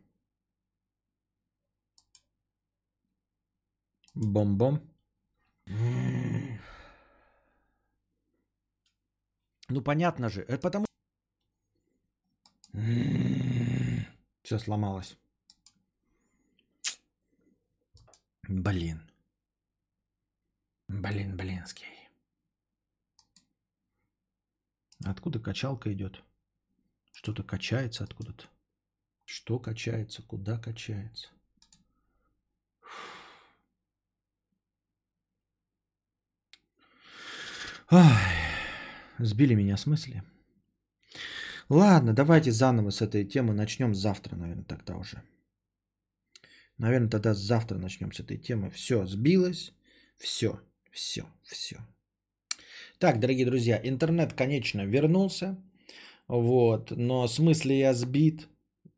[4.15, 4.81] Бом-бом.
[9.69, 10.41] Ну понятно же.
[10.41, 10.85] Это потому...
[14.43, 15.17] Все сломалось.
[18.47, 19.09] Блин.
[20.87, 21.85] Блин, блинский.
[25.05, 26.23] Откуда качалка идет?
[27.11, 28.49] Что-то качается откуда-то.
[29.31, 30.23] Что качается?
[30.23, 31.29] Куда качается?
[37.91, 38.35] Ай,
[39.19, 40.23] сбили меня с мысли.
[41.69, 45.21] Ладно, давайте заново с этой темы начнем завтра, наверное, тогда уже.
[46.79, 48.71] Наверное, тогда завтра начнем с этой темы.
[48.71, 49.73] Все, сбилось.
[50.17, 50.59] Все,
[50.89, 51.77] все, все.
[52.97, 55.55] Так, дорогие друзья, интернет, конечно, вернулся.
[56.27, 58.47] Вот, но в смысле я сбит.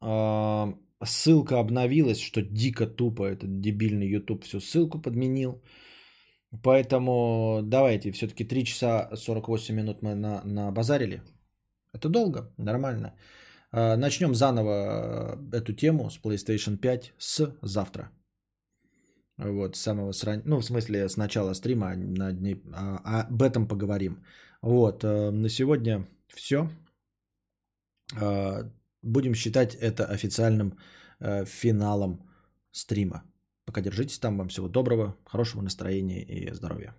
[0.02, 0.74] А,
[1.04, 5.62] ссылка обновилась, что дико тупо этот дебильный YouTube всю ссылку подменил.
[6.64, 11.22] Поэтому давайте, все-таки 3 часа 48 минут мы на, на базарили.
[11.94, 13.14] Это долго, нормально.
[13.72, 18.12] А, начнем заново э, эту тему с PlayStation 5 с завтра.
[19.38, 20.42] Вот, с самого сран...
[20.46, 22.62] Ну, в смысле, с начала стрима на дни...
[22.74, 24.24] а, об этом поговорим.
[24.62, 26.70] Вот, э, на сегодня все.
[29.02, 30.78] Будем считать это официальным
[31.20, 32.30] э, финалом
[32.72, 33.24] стрима.
[33.66, 34.38] Пока держитесь там.
[34.38, 36.96] Вам всего доброго, хорошего настроения и здоровья.